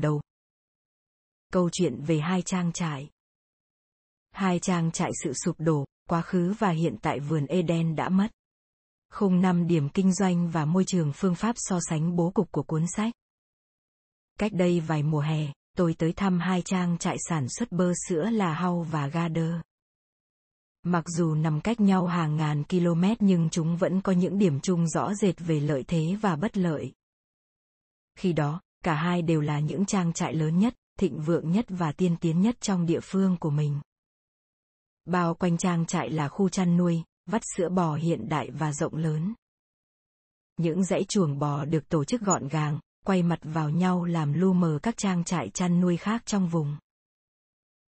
đầu. 0.00 0.20
Câu 1.52 1.70
chuyện 1.72 2.00
về 2.00 2.18
hai 2.18 2.42
trang 2.42 2.72
trại. 2.72 3.10
Hai 4.30 4.58
trang 4.58 4.92
trại 4.92 5.10
sự 5.24 5.32
sụp 5.32 5.56
đổ, 5.58 5.84
quá 6.08 6.22
khứ 6.22 6.54
và 6.58 6.70
hiện 6.70 6.96
tại 7.02 7.20
vườn 7.20 7.46
Eden 7.46 7.96
đã 7.96 8.08
mất. 8.08 8.28
Khung 9.10 9.40
năm 9.40 9.66
điểm 9.66 9.88
kinh 9.88 10.12
doanh 10.12 10.50
và 10.50 10.64
môi 10.64 10.84
trường 10.84 11.12
phương 11.14 11.34
pháp 11.34 11.54
so 11.58 11.80
sánh 11.88 12.16
bố 12.16 12.30
cục 12.30 12.52
của 12.52 12.62
cuốn 12.62 12.84
sách. 12.96 13.14
Cách 14.38 14.52
đây 14.52 14.80
vài 14.80 15.02
mùa 15.02 15.20
hè, 15.20 15.52
tôi 15.76 15.94
tới 15.94 16.12
thăm 16.12 16.38
hai 16.38 16.62
trang 16.62 16.98
trại 16.98 17.16
sản 17.28 17.46
xuất 17.48 17.72
bơ 17.72 17.92
sữa 18.08 18.30
là 18.30 18.54
Hau 18.54 18.82
và 18.90 19.06
Gader. 19.06 19.54
Mặc 20.82 21.04
dù 21.08 21.34
nằm 21.34 21.60
cách 21.60 21.80
nhau 21.80 22.06
hàng 22.06 22.36
ngàn 22.36 22.64
km 22.64 23.04
nhưng 23.20 23.48
chúng 23.50 23.76
vẫn 23.76 24.00
có 24.00 24.12
những 24.12 24.38
điểm 24.38 24.60
chung 24.60 24.88
rõ 24.88 25.14
rệt 25.14 25.34
về 25.38 25.60
lợi 25.60 25.84
thế 25.88 26.16
và 26.20 26.36
bất 26.36 26.56
lợi. 26.56 26.92
Khi 28.18 28.32
đó, 28.32 28.60
cả 28.88 28.94
hai 28.94 29.22
đều 29.22 29.40
là 29.40 29.60
những 29.60 29.84
trang 29.84 30.12
trại 30.12 30.34
lớn 30.34 30.58
nhất, 30.58 30.74
thịnh 30.98 31.20
vượng 31.20 31.52
nhất 31.52 31.66
và 31.68 31.92
tiên 31.92 32.16
tiến 32.20 32.40
nhất 32.40 32.60
trong 32.60 32.86
địa 32.86 33.00
phương 33.02 33.36
của 33.40 33.50
mình. 33.50 33.80
Bao 35.04 35.34
quanh 35.34 35.58
trang 35.58 35.86
trại 35.86 36.10
là 36.10 36.28
khu 36.28 36.48
chăn 36.48 36.76
nuôi, 36.76 37.02
vắt 37.26 37.42
sữa 37.56 37.68
bò 37.68 37.94
hiện 37.94 38.28
đại 38.28 38.50
và 38.50 38.72
rộng 38.72 38.94
lớn. 38.94 39.34
Những 40.56 40.84
dãy 40.84 41.04
chuồng 41.08 41.38
bò 41.38 41.64
được 41.64 41.88
tổ 41.88 42.04
chức 42.04 42.20
gọn 42.20 42.48
gàng, 42.48 42.78
quay 43.04 43.22
mặt 43.22 43.38
vào 43.42 43.70
nhau 43.70 44.04
làm 44.04 44.32
lu 44.32 44.52
mờ 44.52 44.78
các 44.82 44.96
trang 44.96 45.24
trại 45.24 45.50
chăn 45.50 45.80
nuôi 45.80 45.96
khác 45.96 46.22
trong 46.26 46.48
vùng. 46.48 46.76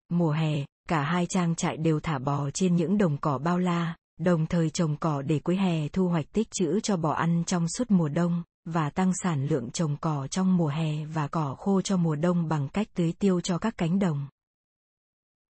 Mùa 0.09 0.31
hè, 0.31 0.66
cả 0.89 1.03
hai 1.03 1.25
trang 1.25 1.55
trại 1.55 1.77
đều 1.77 2.00
thả 2.00 2.20
bò 2.20 2.50
trên 2.53 2.75
những 2.75 2.98
đồng 2.98 3.17
cỏ 3.17 3.38
bao 3.38 3.59
la, 3.59 3.95
đồng 4.20 4.45
thời 4.45 4.70
trồng 4.70 4.98
cỏ 4.98 5.22
để 5.22 5.39
cuối 5.39 5.58
hè 5.58 5.88
thu 5.88 6.08
hoạch 6.08 6.31
tích 6.31 6.48
trữ 6.52 6.80
cho 6.80 6.98
bò 6.98 7.11
ăn 7.11 7.44
trong 7.48 7.67
suốt 7.67 7.92
mùa 7.92 8.09
đông, 8.09 8.44
và 8.66 8.89
tăng 8.89 9.11
sản 9.23 9.47
lượng 9.47 9.71
trồng 9.71 9.97
cỏ 10.02 10.27
trong 10.27 10.58
mùa 10.58 10.67
hè 10.67 11.05
và 11.05 11.27
cỏ 11.27 11.55
khô 11.59 11.81
cho 11.81 11.97
mùa 11.97 12.16
đông 12.16 12.47
bằng 12.47 12.69
cách 12.69 12.88
tưới 12.94 13.13
tiêu 13.19 13.41
cho 13.41 13.58
các 13.58 13.73
cánh 13.77 13.99
đồng. 13.99 14.27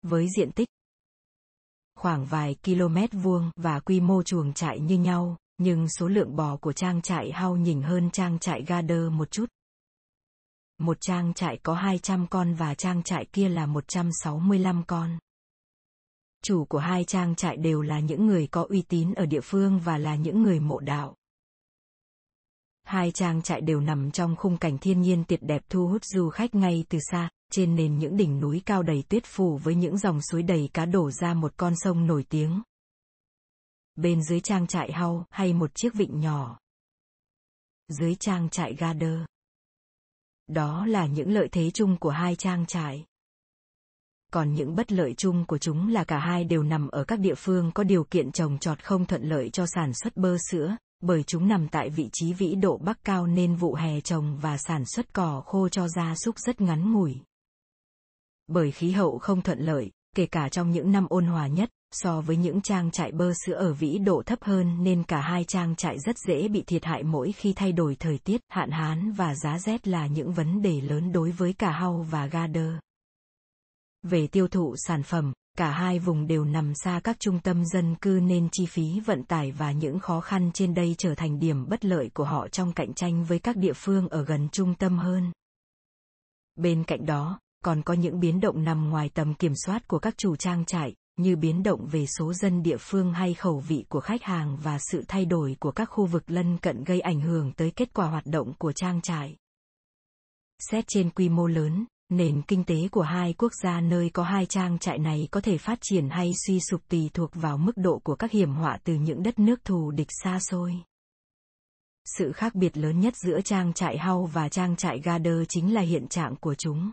Với 0.02 0.28
diện 0.38 0.52
tích 0.52 0.68
khoảng 1.96 2.26
vài 2.26 2.56
km 2.64 3.18
vuông 3.18 3.52
và 3.56 3.80
quy 3.80 4.00
mô 4.00 4.24
chuồng 4.24 4.54
trại 4.54 4.80
như 4.80 4.98
nhau, 4.98 5.38
nhưng 5.58 5.90
số 5.90 6.08
lượng 6.08 6.36
bò 6.36 6.58
của 6.58 6.74
trang 6.74 7.02
trại 7.02 7.32
hao 7.32 7.56
nhỉnh 7.56 7.82
hơn 7.82 8.12
trang 8.12 8.40
trại 8.40 8.64
Gader 8.64 9.12
một 9.12 9.32
chút. 9.32 9.46
Một 10.78 10.98
trang 11.02 11.34
trại 11.34 11.60
có 11.64 11.74
200 11.74 12.28
con 12.28 12.54
và 12.54 12.76
trang 12.76 13.04
trại 13.04 13.26
kia 13.26 13.50
là 13.50 13.66
165 13.66 14.84
con. 14.88 15.20
Chủ 16.44 16.66
của 16.66 16.80
hai 16.80 17.04
trang 17.04 17.36
trại 17.36 17.58
đều 17.58 17.82
là 17.82 18.00
những 18.00 18.28
người 18.28 18.48
có 18.48 18.66
uy 18.70 18.82
tín 18.82 19.14
ở 19.14 19.26
địa 19.26 19.42
phương 19.42 19.80
và 19.80 19.98
là 19.98 20.16
những 20.16 20.44
người 20.44 20.60
mộ 20.60 20.80
đạo. 20.80 21.16
Hai 22.86 23.12
trang 23.12 23.42
trại 23.42 23.62
đều 23.62 23.80
nằm 23.80 24.12
trong 24.12 24.36
khung 24.36 24.58
cảnh 24.58 24.78
thiên 24.78 25.02
nhiên 25.02 25.24
tuyệt 25.28 25.40
đẹp 25.44 25.62
thu 25.70 25.88
hút 25.88 26.06
du 26.06 26.30
khách 26.30 26.56
ngay 26.56 26.86
từ 26.90 27.00
xa, 27.12 27.30
trên 27.52 27.76
nền 27.76 27.98
những 27.98 28.18
đỉnh 28.18 28.40
núi 28.40 28.62
cao 28.66 28.84
đầy 28.84 29.04
tuyết 29.10 29.26
phủ 29.26 29.58
với 29.58 29.76
những 29.76 29.98
dòng 29.98 30.22
suối 30.22 30.44
đầy 30.44 30.70
cá 30.74 30.86
đổ 30.86 31.12
ra 31.12 31.34
một 31.34 31.54
con 31.58 31.74
sông 31.76 32.08
nổi 32.08 32.26
tiếng. 32.30 32.62
Bên 33.96 34.24
dưới 34.24 34.40
trang 34.40 34.68
trại 34.68 34.92
hau 34.92 35.26
hay 35.30 35.54
một 35.54 35.76
chiếc 35.76 35.94
vịnh 35.94 36.20
nhỏ. 36.20 36.60
Dưới 37.88 38.16
trang 38.16 38.50
trại 38.50 38.76
Gader. 38.76 39.20
Đó 40.48 40.86
là 40.86 41.06
những 41.06 41.32
lợi 41.32 41.48
thế 41.52 41.72
chung 41.72 41.98
của 41.98 42.10
hai 42.10 42.36
trang 42.36 42.66
trại. 42.66 43.06
Còn 44.32 44.54
những 44.54 44.76
bất 44.76 44.92
lợi 44.92 45.14
chung 45.18 45.46
của 45.46 45.58
chúng 45.58 45.88
là 45.88 46.04
cả 46.04 46.20
hai 46.20 46.44
đều 46.44 46.64
nằm 46.64 46.88
ở 46.88 47.04
các 47.04 47.20
địa 47.20 47.36
phương 47.38 47.72
có 47.72 47.84
điều 47.84 48.04
kiện 48.04 48.32
trồng 48.32 48.58
trọt 48.60 48.84
không 48.84 49.06
thuận 49.06 49.24
lợi 49.24 49.50
cho 49.50 49.66
sản 49.66 49.92
xuất 49.94 50.18
bơ 50.18 50.38
sữa, 50.52 50.76
bởi 51.02 51.24
chúng 51.24 51.48
nằm 51.48 51.68
tại 51.68 51.90
vị 51.90 52.10
trí 52.14 52.34
vĩ 52.34 52.56
độ 52.56 52.78
bắc 52.78 53.04
cao 53.04 53.28
nên 53.28 53.56
vụ 53.56 53.74
hè 53.74 54.02
trồng 54.02 54.38
và 54.42 54.58
sản 54.58 54.86
xuất 54.86 55.14
cỏ 55.14 55.44
khô 55.46 55.70
cho 55.70 55.88
gia 55.88 56.16
súc 56.16 56.40
rất 56.40 56.62
ngắn 56.62 56.94
ngủi. 56.94 57.16
Bởi 58.48 58.72
khí 58.72 58.92
hậu 58.92 59.18
không 59.18 59.42
thuận 59.42 59.60
lợi, 59.60 59.92
kể 60.16 60.26
cả 60.26 60.50
trong 60.50 60.72
những 60.72 60.92
năm 60.92 61.08
ôn 61.10 61.26
hòa 61.26 61.48
nhất, 61.48 61.70
so 61.92 62.22
với 62.22 62.38
những 62.38 62.62
trang 62.62 62.92
trại 62.92 63.12
bơ 63.12 63.34
sữa 63.46 63.54
ở 63.54 63.74
vĩ 63.74 63.98
độ 63.98 64.24
thấp 64.26 64.44
hơn 64.44 64.84
nên 64.84 65.04
cả 65.04 65.22
hai 65.22 65.44
trang 65.44 65.76
trại 65.76 66.00
rất 66.00 66.16
dễ 66.28 66.48
bị 66.48 66.64
thiệt 66.68 66.86
hại 66.86 67.04
mỗi 67.04 67.32
khi 67.32 67.54
thay 67.54 67.72
đổi 67.72 67.96
thời 67.96 68.18
tiết, 68.18 68.42
hạn 68.50 68.72
hán 68.72 69.12
và 69.12 69.36
giá 69.36 69.60
rét 69.60 69.88
là 69.88 70.08
những 70.08 70.34
vấn 70.34 70.62
đề 70.62 70.82
lớn 70.82 71.12
đối 71.12 71.32
với 71.32 71.54
cả 71.54 71.72
Hau 71.72 72.06
và 72.10 72.26
Gader. 72.26 72.72
Về 74.04 74.28
tiêu 74.28 74.48
thụ 74.48 74.76
sản 74.78 75.04
phẩm, 75.04 75.34
cả 75.58 75.72
hai 75.72 76.00
vùng 76.00 76.28
đều 76.28 76.46
nằm 76.46 76.74
xa 76.76 77.00
các 77.04 77.20
trung 77.20 77.40
tâm 77.40 77.66
dân 77.66 77.96
cư 77.96 78.20
nên 78.24 78.50
chi 78.52 78.66
phí 78.66 79.00
vận 79.00 79.24
tải 79.24 79.52
và 79.52 79.72
những 79.72 80.00
khó 80.00 80.20
khăn 80.20 80.52
trên 80.54 80.74
đây 80.74 80.96
trở 80.98 81.16
thành 81.16 81.40
điểm 81.40 81.70
bất 81.70 81.86
lợi 81.86 82.10
của 82.14 82.24
họ 82.24 82.48
trong 82.48 82.74
cạnh 82.74 82.94
tranh 82.94 83.24
với 83.24 83.40
các 83.40 83.58
địa 83.58 83.74
phương 83.74 84.08
ở 84.10 84.24
gần 84.24 84.50
trung 84.52 84.76
tâm 84.76 84.98
hơn. 84.98 85.32
Bên 86.56 86.84
cạnh 86.84 87.06
đó, 87.06 87.40
còn 87.64 87.82
có 87.82 87.94
những 87.94 88.20
biến 88.20 88.40
động 88.40 88.64
nằm 88.64 88.90
ngoài 88.90 89.10
tầm 89.14 89.34
kiểm 89.34 89.54
soát 89.66 89.88
của 89.88 90.00
các 90.00 90.18
chủ 90.18 90.36
trang 90.36 90.66
trại, 90.66 90.96
như 91.18 91.36
biến 91.36 91.64
động 91.64 91.88
về 91.92 92.06
số 92.06 92.34
dân 92.34 92.64
địa 92.64 92.78
phương 92.80 93.14
hay 93.14 93.34
khẩu 93.34 93.60
vị 93.60 93.86
của 93.90 94.00
khách 94.00 94.24
hàng 94.24 94.58
và 94.64 94.80
sự 94.80 95.04
thay 95.08 95.26
đổi 95.26 95.58
của 95.60 95.72
các 95.72 95.86
khu 95.86 96.06
vực 96.06 96.24
lân 96.28 96.58
cận 96.58 96.84
gây 96.84 97.00
ảnh 97.00 97.22
hưởng 97.22 97.52
tới 97.52 97.72
kết 97.72 97.94
quả 97.94 98.08
hoạt 98.08 98.26
động 98.26 98.54
của 98.58 98.72
trang 98.72 99.02
trại. 99.02 99.36
Xét 100.60 100.86
trên 100.88 101.10
quy 101.10 101.30
mô 101.30 101.48
lớn, 101.48 101.86
nền 102.10 102.42
kinh 102.42 102.64
tế 102.64 102.88
của 102.92 103.02
hai 103.02 103.34
quốc 103.34 103.52
gia 103.64 103.82
nơi 103.82 104.10
có 104.10 104.24
hai 104.24 104.46
trang 104.46 104.80
trại 104.80 104.98
này 104.98 105.28
có 105.32 105.42
thể 105.42 105.58
phát 105.58 105.80
triển 105.82 106.10
hay 106.10 106.32
suy 106.48 106.60
sụp 106.60 106.82
tùy 106.90 107.10
thuộc 107.14 107.32
vào 107.34 107.58
mức 107.58 107.74
độ 107.76 108.00
của 108.04 108.16
các 108.16 108.32
hiểm 108.32 108.54
họa 108.54 108.78
từ 108.84 108.94
những 108.94 109.24
đất 109.24 109.40
nước 109.40 109.64
thù 109.64 109.92
địch 109.92 110.08
xa 110.24 110.40
xôi. 110.40 110.76
Sự 112.18 112.32
khác 112.32 112.56
biệt 112.56 112.78
lớn 112.78 113.00
nhất 113.00 113.14
giữa 113.18 113.42
trang 113.42 113.74
trại 113.74 113.98
Hau 113.98 114.26
và 114.26 114.50
trang 114.50 114.76
trại 114.76 115.00
Gader 115.00 115.38
chính 115.50 115.74
là 115.74 115.82
hiện 115.82 116.08
trạng 116.08 116.36
của 116.36 116.56
chúng. 116.56 116.92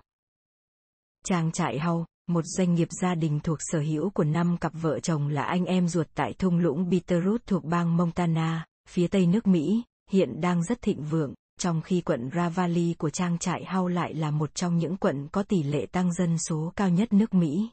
Trang 1.24 1.52
trại 1.52 1.78
Hau, 1.78 2.06
một 2.28 2.44
doanh 2.44 2.74
nghiệp 2.74 2.88
gia 2.90 3.14
đình 3.14 3.40
thuộc 3.40 3.58
sở 3.60 3.80
hữu 3.80 4.10
của 4.10 4.24
năm 4.24 4.56
cặp 4.60 4.72
vợ 4.74 5.00
chồng 5.00 5.28
là 5.28 5.42
anh 5.42 5.64
em 5.64 5.88
ruột 5.88 6.06
tại 6.14 6.34
thung 6.38 6.58
lũng 6.58 6.88
Bitterroot 6.88 7.46
thuộc 7.46 7.64
bang 7.64 7.96
Montana, 7.96 8.66
phía 8.88 9.08
tây 9.08 9.26
nước 9.26 9.46
Mỹ, 9.46 9.82
hiện 10.10 10.40
đang 10.40 10.64
rất 10.64 10.82
thịnh 10.82 11.04
vượng, 11.04 11.34
trong 11.62 11.82
khi 11.82 12.00
quận 12.00 12.30
Ravalli 12.34 12.94
của 12.98 13.10
trang 13.10 13.38
trại 13.38 13.64
Hau 13.64 13.88
lại 13.88 14.14
là 14.14 14.30
một 14.30 14.54
trong 14.54 14.78
những 14.78 14.96
quận 14.96 15.28
có 15.32 15.42
tỷ 15.42 15.62
lệ 15.62 15.86
tăng 15.86 16.12
dân 16.12 16.38
số 16.38 16.72
cao 16.76 16.88
nhất 16.88 17.12
nước 17.12 17.34
Mỹ. 17.34 17.70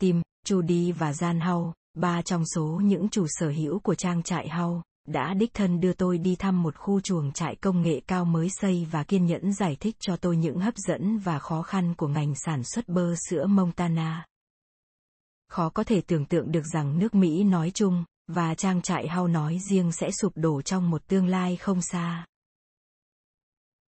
Tim, 0.00 0.22
Judy 0.46 0.94
và 0.94 1.12
Gian 1.12 1.40
Hau, 1.40 1.74
ba 1.94 2.22
trong 2.22 2.44
số 2.54 2.80
những 2.84 3.08
chủ 3.08 3.26
sở 3.28 3.48
hữu 3.48 3.78
của 3.78 3.94
trang 3.94 4.22
trại 4.22 4.48
Hau, 4.48 4.82
đã 5.08 5.34
đích 5.34 5.54
thân 5.54 5.80
đưa 5.80 5.92
tôi 5.92 6.18
đi 6.18 6.36
thăm 6.36 6.62
một 6.62 6.76
khu 6.76 7.00
chuồng 7.00 7.32
trại 7.32 7.56
công 7.56 7.82
nghệ 7.82 8.00
cao 8.06 8.24
mới 8.24 8.48
xây 8.50 8.86
và 8.90 9.04
kiên 9.04 9.26
nhẫn 9.26 9.52
giải 9.52 9.76
thích 9.80 9.96
cho 10.00 10.16
tôi 10.16 10.36
những 10.36 10.58
hấp 10.58 10.74
dẫn 10.76 11.18
và 11.18 11.38
khó 11.38 11.62
khăn 11.62 11.94
của 11.94 12.08
ngành 12.08 12.34
sản 12.34 12.64
xuất 12.64 12.88
bơ 12.88 13.14
sữa 13.28 13.46
Montana. 13.46 14.26
Khó 15.48 15.68
có 15.68 15.84
thể 15.84 16.00
tưởng 16.00 16.24
tượng 16.24 16.52
được 16.52 16.64
rằng 16.72 16.98
nước 16.98 17.14
Mỹ 17.14 17.44
nói 17.44 17.70
chung, 17.74 18.04
và 18.28 18.54
trang 18.54 18.82
trại 18.82 19.08
hao 19.08 19.28
nói 19.28 19.58
riêng 19.70 19.92
sẽ 19.92 20.10
sụp 20.10 20.32
đổ 20.36 20.62
trong 20.62 20.90
một 20.90 21.06
tương 21.06 21.26
lai 21.26 21.56
không 21.56 21.82
xa. 21.82 22.26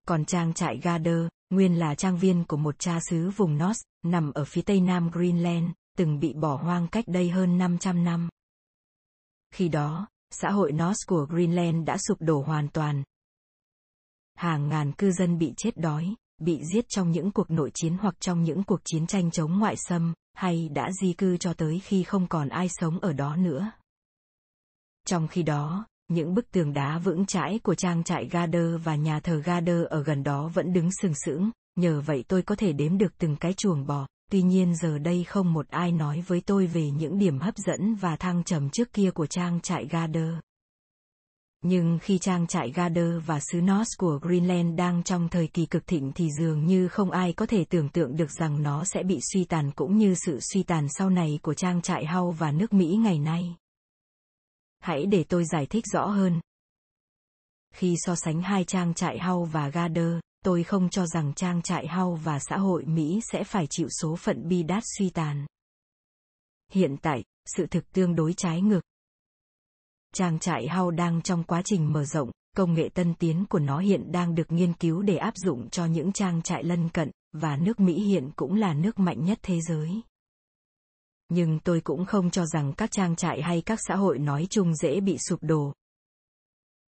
Còn 0.07 0.25
trang 0.25 0.55
trại 0.55 0.79
Gader, 0.79 1.27
nguyên 1.51 1.79
là 1.79 1.95
trang 1.95 2.19
viên 2.19 2.45
của 2.45 2.57
một 2.57 2.79
cha 2.79 2.99
xứ 3.11 3.31
vùng 3.37 3.59
North, 3.59 3.81
nằm 4.03 4.33
ở 4.33 4.45
phía 4.45 4.63
tây 4.63 4.81
nam 4.81 5.11
Greenland, 5.13 5.71
từng 5.97 6.19
bị 6.19 6.35
bỏ 6.35 6.57
hoang 6.57 6.89
cách 6.89 7.05
đây 7.09 7.31
hơn 7.31 7.59
500 7.59 8.05
năm. 8.05 8.29
Khi 9.55 9.69
đó, 9.69 10.09
xã 10.31 10.51
hội 10.51 10.73
North 10.73 10.99
của 11.07 11.27
Greenland 11.31 11.87
đã 11.87 11.97
sụp 11.99 12.17
đổ 12.21 12.43
hoàn 12.43 12.69
toàn. 12.69 13.03
Hàng 14.35 14.69
ngàn 14.69 14.93
cư 14.93 15.13
dân 15.13 15.39
bị 15.39 15.53
chết 15.57 15.77
đói, 15.77 16.15
bị 16.39 16.61
giết 16.75 16.85
trong 16.89 17.11
những 17.11 17.31
cuộc 17.31 17.51
nội 17.51 17.71
chiến 17.75 17.97
hoặc 18.01 18.15
trong 18.21 18.43
những 18.43 18.65
cuộc 18.65 18.81
chiến 18.85 19.07
tranh 19.07 19.31
chống 19.31 19.59
ngoại 19.59 19.77
xâm, 19.77 20.15
hay 20.35 20.69
đã 20.69 20.91
di 21.01 21.13
cư 21.13 21.37
cho 21.37 21.55
tới 21.55 21.81
khi 21.85 22.03
không 22.03 22.29
còn 22.29 22.49
ai 22.49 22.69
sống 22.69 22.99
ở 23.01 23.13
đó 23.13 23.37
nữa. 23.37 23.71
Trong 25.07 25.29
khi 25.29 25.43
đó, 25.43 25.87
những 26.09 26.35
bức 26.35 26.51
tường 26.51 26.73
đá 26.73 26.99
vững 26.99 27.27
chãi 27.27 27.61
của 27.63 27.75
trang 27.75 28.05
trại 28.05 28.29
Gader 28.29 28.83
và 28.85 28.95
nhà 28.95 29.21
thờ 29.21 29.43
Gader 29.45 29.85
ở 29.91 30.03
gần 30.03 30.23
đó 30.23 30.51
vẫn 30.55 30.73
đứng 30.73 30.91
sừng 31.03 31.15
sững, 31.25 31.51
nhờ 31.77 32.01
vậy 32.07 32.25
tôi 32.29 32.43
có 32.43 32.55
thể 32.55 32.73
đếm 32.73 32.99
được 32.99 33.19
từng 33.19 33.37
cái 33.37 33.53
chuồng 33.53 33.87
bò, 33.87 34.07
tuy 34.31 34.43
nhiên 34.43 34.75
giờ 34.77 34.99
đây 34.99 35.25
không 35.25 35.53
một 35.53 35.69
ai 35.69 35.93
nói 35.93 36.25
với 36.27 36.41
tôi 36.47 36.67
về 36.67 36.91
những 36.91 37.19
điểm 37.19 37.39
hấp 37.39 37.55
dẫn 37.57 37.95
và 37.95 38.17
thăng 38.17 38.45
trầm 38.45 38.71
trước 38.71 38.93
kia 38.93 39.11
của 39.11 39.27
trang 39.27 39.61
trại 39.61 39.87
Gader. 39.87 40.35
Nhưng 41.63 41.99
khi 42.03 42.19
trang 42.19 42.47
trại 42.47 42.71
Gader 42.71 43.11
và 43.27 43.41
xứ 43.41 43.61
North 43.61 43.91
của 43.99 44.19
Greenland 44.23 44.79
đang 44.79 45.03
trong 45.03 45.29
thời 45.29 45.47
kỳ 45.47 45.67
cực 45.67 45.87
thịnh 45.87 46.13
thì 46.13 46.29
dường 46.39 46.67
như 46.67 46.89
không 46.89 47.11
ai 47.11 47.33
có 47.33 47.47
thể 47.47 47.65
tưởng 47.65 47.89
tượng 47.89 48.17
được 48.17 48.31
rằng 48.31 48.63
nó 48.63 48.85
sẽ 48.85 49.03
bị 49.03 49.19
suy 49.33 49.45
tàn 49.45 49.71
cũng 49.71 49.99
như 49.99 50.15
sự 50.15 50.39
suy 50.41 50.63
tàn 50.63 50.87
sau 50.99 51.11
này 51.11 51.39
của 51.43 51.55
trang 51.55 51.83
trại 51.83 52.07
Hau 52.07 52.31
và 52.31 52.53
nước 52.53 52.73
Mỹ 52.73 52.97
ngày 52.97 53.19
nay. 53.19 53.57
Hãy 54.87 55.07
để 55.07 55.25
tôi 55.29 55.45
giải 55.45 55.67
thích 55.67 55.85
rõ 55.93 56.07
hơn. 56.07 56.41
Khi 57.75 57.97
so 57.99 58.15
sánh 58.15 58.43
hai 58.43 58.65
trang 58.65 58.95
trại 58.95 59.19
Hau 59.19 59.45
và 59.45 59.69
Gader, 59.69 60.15
tôi 60.45 60.63
không 60.63 60.89
cho 60.89 61.07
rằng 61.07 61.33
trang 61.35 61.63
trại 61.63 61.87
Hau 61.87 62.15
và 62.15 62.39
xã 62.39 62.57
hội 62.57 62.85
Mỹ 62.85 63.21
sẽ 63.33 63.45
phải 63.45 63.67
chịu 63.71 63.89
số 64.01 64.17
phận 64.17 64.49
bi 64.49 64.63
đát 64.63 64.83
suy 64.99 65.11
tàn. 65.11 65.47
Hiện 66.73 66.97
tại, 67.03 67.25
sự 67.57 67.67
thực 67.67 67.93
tương 67.93 68.15
đối 68.15 68.35
trái 68.35 68.63
ngược. 68.63 68.81
Trang 70.15 70.39
trại 70.39 70.69
Hau 70.69 70.91
đang 70.91 71.23
trong 71.23 71.45
quá 71.45 71.63
trình 71.65 71.93
mở 71.93 72.05
rộng, 72.05 72.31
công 72.57 72.75
nghệ 72.75 72.89
tân 72.95 73.15
tiến 73.15 73.45
của 73.49 73.59
nó 73.59 73.79
hiện 73.79 74.13
đang 74.13 74.35
được 74.35 74.53
nghiên 74.53 74.73
cứu 74.73 75.03
để 75.03 75.17
áp 75.17 75.37
dụng 75.37 75.71
cho 75.71 75.87
những 75.87 76.13
trang 76.13 76.43
trại 76.43 76.65
lân 76.65 76.89
cận, 76.89 77.11
và 77.33 77.57
nước 77.57 77.81
Mỹ 77.81 77.95
hiện 77.95 78.31
cũng 78.37 78.55
là 78.55 78.75
nước 78.75 78.99
mạnh 78.99 79.25
nhất 79.25 79.39
thế 79.43 79.61
giới. 79.61 80.01
Nhưng 81.29 81.59
tôi 81.59 81.81
cũng 81.81 82.05
không 82.05 82.31
cho 82.31 82.47
rằng 82.47 82.73
các 82.73 82.91
trang 82.91 83.17
trại 83.17 83.43
hay 83.43 83.63
các 83.63 83.79
xã 83.89 83.97
hội 83.97 84.19
nói 84.19 84.47
chung 84.51 84.75
dễ 84.75 85.01
bị 85.01 85.17
sụp 85.29 85.39
đổ. 85.43 85.73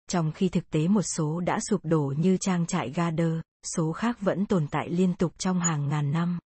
Trong 0.10 0.32
khi 0.32 0.50
thực 0.50 0.70
tế 0.70 0.88
một 0.88 1.02
số 1.02 1.40
đã 1.40 1.60
sụp 1.70 1.82
đổ 1.84 2.14
như 2.18 2.38
trang 2.38 2.66
trại 2.66 2.90
Gader, 2.90 3.34
số 3.76 3.92
khác 3.92 4.22
vẫn 4.22 4.46
tồn 4.46 4.68
tại 4.68 4.90
liên 4.90 5.14
tục 5.14 5.34
trong 5.38 5.60
hàng 5.60 5.88
ngàn 5.88 6.12
năm. 6.12 6.40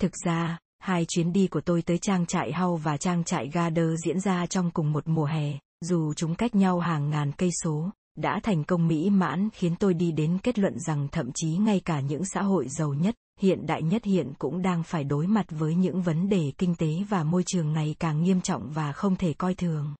Thực 0.00 0.12
ra, 0.24 0.58
hai 0.78 1.04
chuyến 1.08 1.32
đi 1.32 1.46
của 1.46 1.60
tôi 1.60 1.82
tới 1.82 1.98
trang 1.98 2.26
trại 2.26 2.52
Hau 2.52 2.76
và 2.76 2.96
trang 2.96 3.24
trại 3.24 3.48
Gader 3.48 4.04
diễn 4.04 4.20
ra 4.20 4.46
trong 4.46 4.70
cùng 4.70 4.92
một 4.92 5.08
mùa 5.08 5.24
hè, 5.24 5.58
dù 5.80 6.14
chúng 6.14 6.34
cách 6.34 6.54
nhau 6.54 6.80
hàng 6.80 7.10
ngàn 7.10 7.32
cây 7.32 7.50
số, 7.62 7.90
đã 8.16 8.40
thành 8.42 8.64
công 8.64 8.88
mỹ 8.88 9.10
mãn 9.10 9.48
khiến 9.52 9.76
tôi 9.76 9.94
đi 9.94 10.12
đến 10.12 10.38
kết 10.42 10.58
luận 10.58 10.78
rằng 10.78 11.08
thậm 11.12 11.30
chí 11.34 11.48
ngay 11.48 11.80
cả 11.80 12.00
những 12.00 12.24
xã 12.24 12.42
hội 12.42 12.68
giàu 12.68 12.94
nhất, 12.94 13.14
hiện 13.40 13.66
đại 13.66 13.82
nhất 13.82 14.04
hiện 14.04 14.32
cũng 14.38 14.62
đang 14.62 14.82
phải 14.82 15.04
đối 15.04 15.26
mặt 15.26 15.46
với 15.50 15.74
những 15.74 16.02
vấn 16.02 16.28
đề 16.28 16.52
kinh 16.58 16.74
tế 16.74 16.88
và 17.08 17.24
môi 17.24 17.42
trường 17.46 17.72
ngày 17.72 17.96
càng 17.98 18.22
nghiêm 18.22 18.40
trọng 18.40 18.70
và 18.70 18.92
không 18.92 19.16
thể 19.16 19.32
coi 19.32 19.54
thường. 19.54 19.94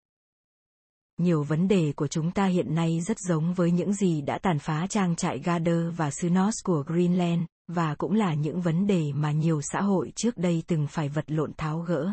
Nhiều 1.18 1.42
vấn 1.42 1.68
đề 1.68 1.92
của 1.96 2.06
chúng 2.06 2.30
ta 2.30 2.46
hiện 2.46 2.74
nay 2.74 3.00
rất 3.00 3.18
giống 3.18 3.54
với 3.54 3.70
những 3.70 3.94
gì 3.94 4.20
đã 4.20 4.38
tàn 4.38 4.58
phá 4.58 4.86
trang 4.86 5.16
trại 5.16 5.38
Garder 5.38 5.94
và 5.96 6.10
Sunos 6.10 6.54
của 6.64 6.84
Greenland, 6.86 7.42
và 7.68 7.94
cũng 7.94 8.12
là 8.12 8.34
những 8.34 8.60
vấn 8.60 8.86
đề 8.86 9.12
mà 9.12 9.32
nhiều 9.32 9.60
xã 9.62 9.80
hội 9.80 10.12
trước 10.16 10.36
đây 10.36 10.62
từng 10.66 10.86
phải 10.90 11.08
vật 11.08 11.24
lộn 11.30 11.52
tháo 11.56 11.80
gỡ. 11.80 12.10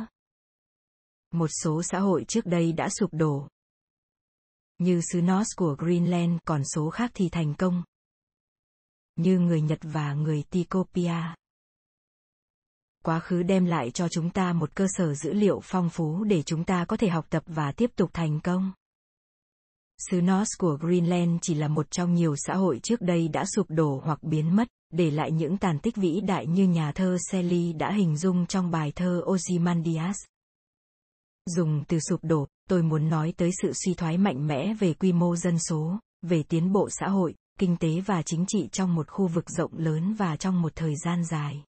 Một 1.32 1.50
số 1.64 1.84
xã 1.84 2.00
hội 2.00 2.26
trước 2.28 2.46
đây 2.46 2.72
đã 2.72 2.90
sụp 2.90 3.14
đổ, 3.14 3.48
như 4.78 5.02
Sunos 5.02 5.48
của 5.58 5.76
Greenland 5.80 6.38
còn 6.46 6.62
số 6.64 6.90
khác 6.90 7.12
thì 7.14 7.30
thành 7.30 7.54
công. 7.54 7.84
Như 9.16 9.40
người 9.40 9.62
Nhật 9.62 9.80
và 9.82 10.14
người 10.14 10.44
Tikopia. 10.50 11.16
Quá 13.04 13.20
khứ 13.20 13.44
đem 13.44 13.66
lại 13.66 13.92
cho 13.92 14.08
chúng 14.08 14.30
ta 14.30 14.54
một 14.54 14.76
cơ 14.76 14.88
sở 14.90 15.14
dữ 15.14 15.34
liệu 15.34 15.60
phong 15.64 15.90
phú 15.90 16.24
để 16.24 16.44
chúng 16.44 16.64
ta 16.64 16.86
có 16.86 16.98
thể 16.98 17.08
học 17.08 17.26
tập 17.30 17.44
và 17.46 17.72
tiếp 17.72 17.92
tục 17.96 18.10
thành 18.14 18.40
công. 18.40 18.72
xứ 19.98 20.18
Sunos 20.20 20.48
của 20.60 20.78
Greenland 20.82 21.40
chỉ 21.42 21.54
là 21.54 21.68
một 21.68 21.92
trong 21.92 22.14
nhiều 22.14 22.36
xã 22.38 22.56
hội 22.56 22.80
trước 22.84 23.02
đây 23.02 23.28
đã 23.28 23.46
sụp 23.56 23.66
đổ 23.70 24.02
hoặc 24.04 24.24
biến 24.24 24.56
mất, 24.56 24.68
để 24.90 25.12
lại 25.12 25.32
những 25.32 25.58
tàn 25.58 25.80
tích 25.80 25.96
vĩ 25.96 26.22
đại 26.22 26.48
như 26.48 26.68
nhà 26.68 26.92
thơ 26.92 27.18
Shelley 27.32 27.74
đã 27.74 27.92
hình 27.92 28.18
dung 28.18 28.46
trong 28.46 28.72
bài 28.72 28.92
thơ 28.96 29.24
Ozymandias. 29.26 30.14
Dùng 31.46 31.84
từ 31.88 32.00
sụp 32.00 32.24
đổ, 32.24 32.48
tôi 32.70 32.84
muốn 32.84 33.10
nói 33.10 33.34
tới 33.38 33.52
sự 33.62 33.72
suy 33.86 33.94
thoái 33.94 34.18
mạnh 34.18 34.48
mẽ 34.48 34.74
về 34.80 34.94
quy 34.94 35.12
mô 35.12 35.36
dân 35.36 35.60
số, 35.60 36.00
về 36.22 36.44
tiến 36.44 36.72
bộ 36.72 36.90
xã 36.90 37.08
hội, 37.08 37.36
kinh 37.60 37.78
tế 37.78 38.02
và 38.02 38.22
chính 38.22 38.46
trị 38.48 38.70
trong 38.72 38.96
một 38.96 39.08
khu 39.10 39.28
vực 39.28 39.50
rộng 39.50 39.72
lớn 39.78 40.14
và 40.14 40.36
trong 40.36 40.62
một 40.62 40.72
thời 40.76 40.94
gian 41.06 41.24
dài. 41.26 41.64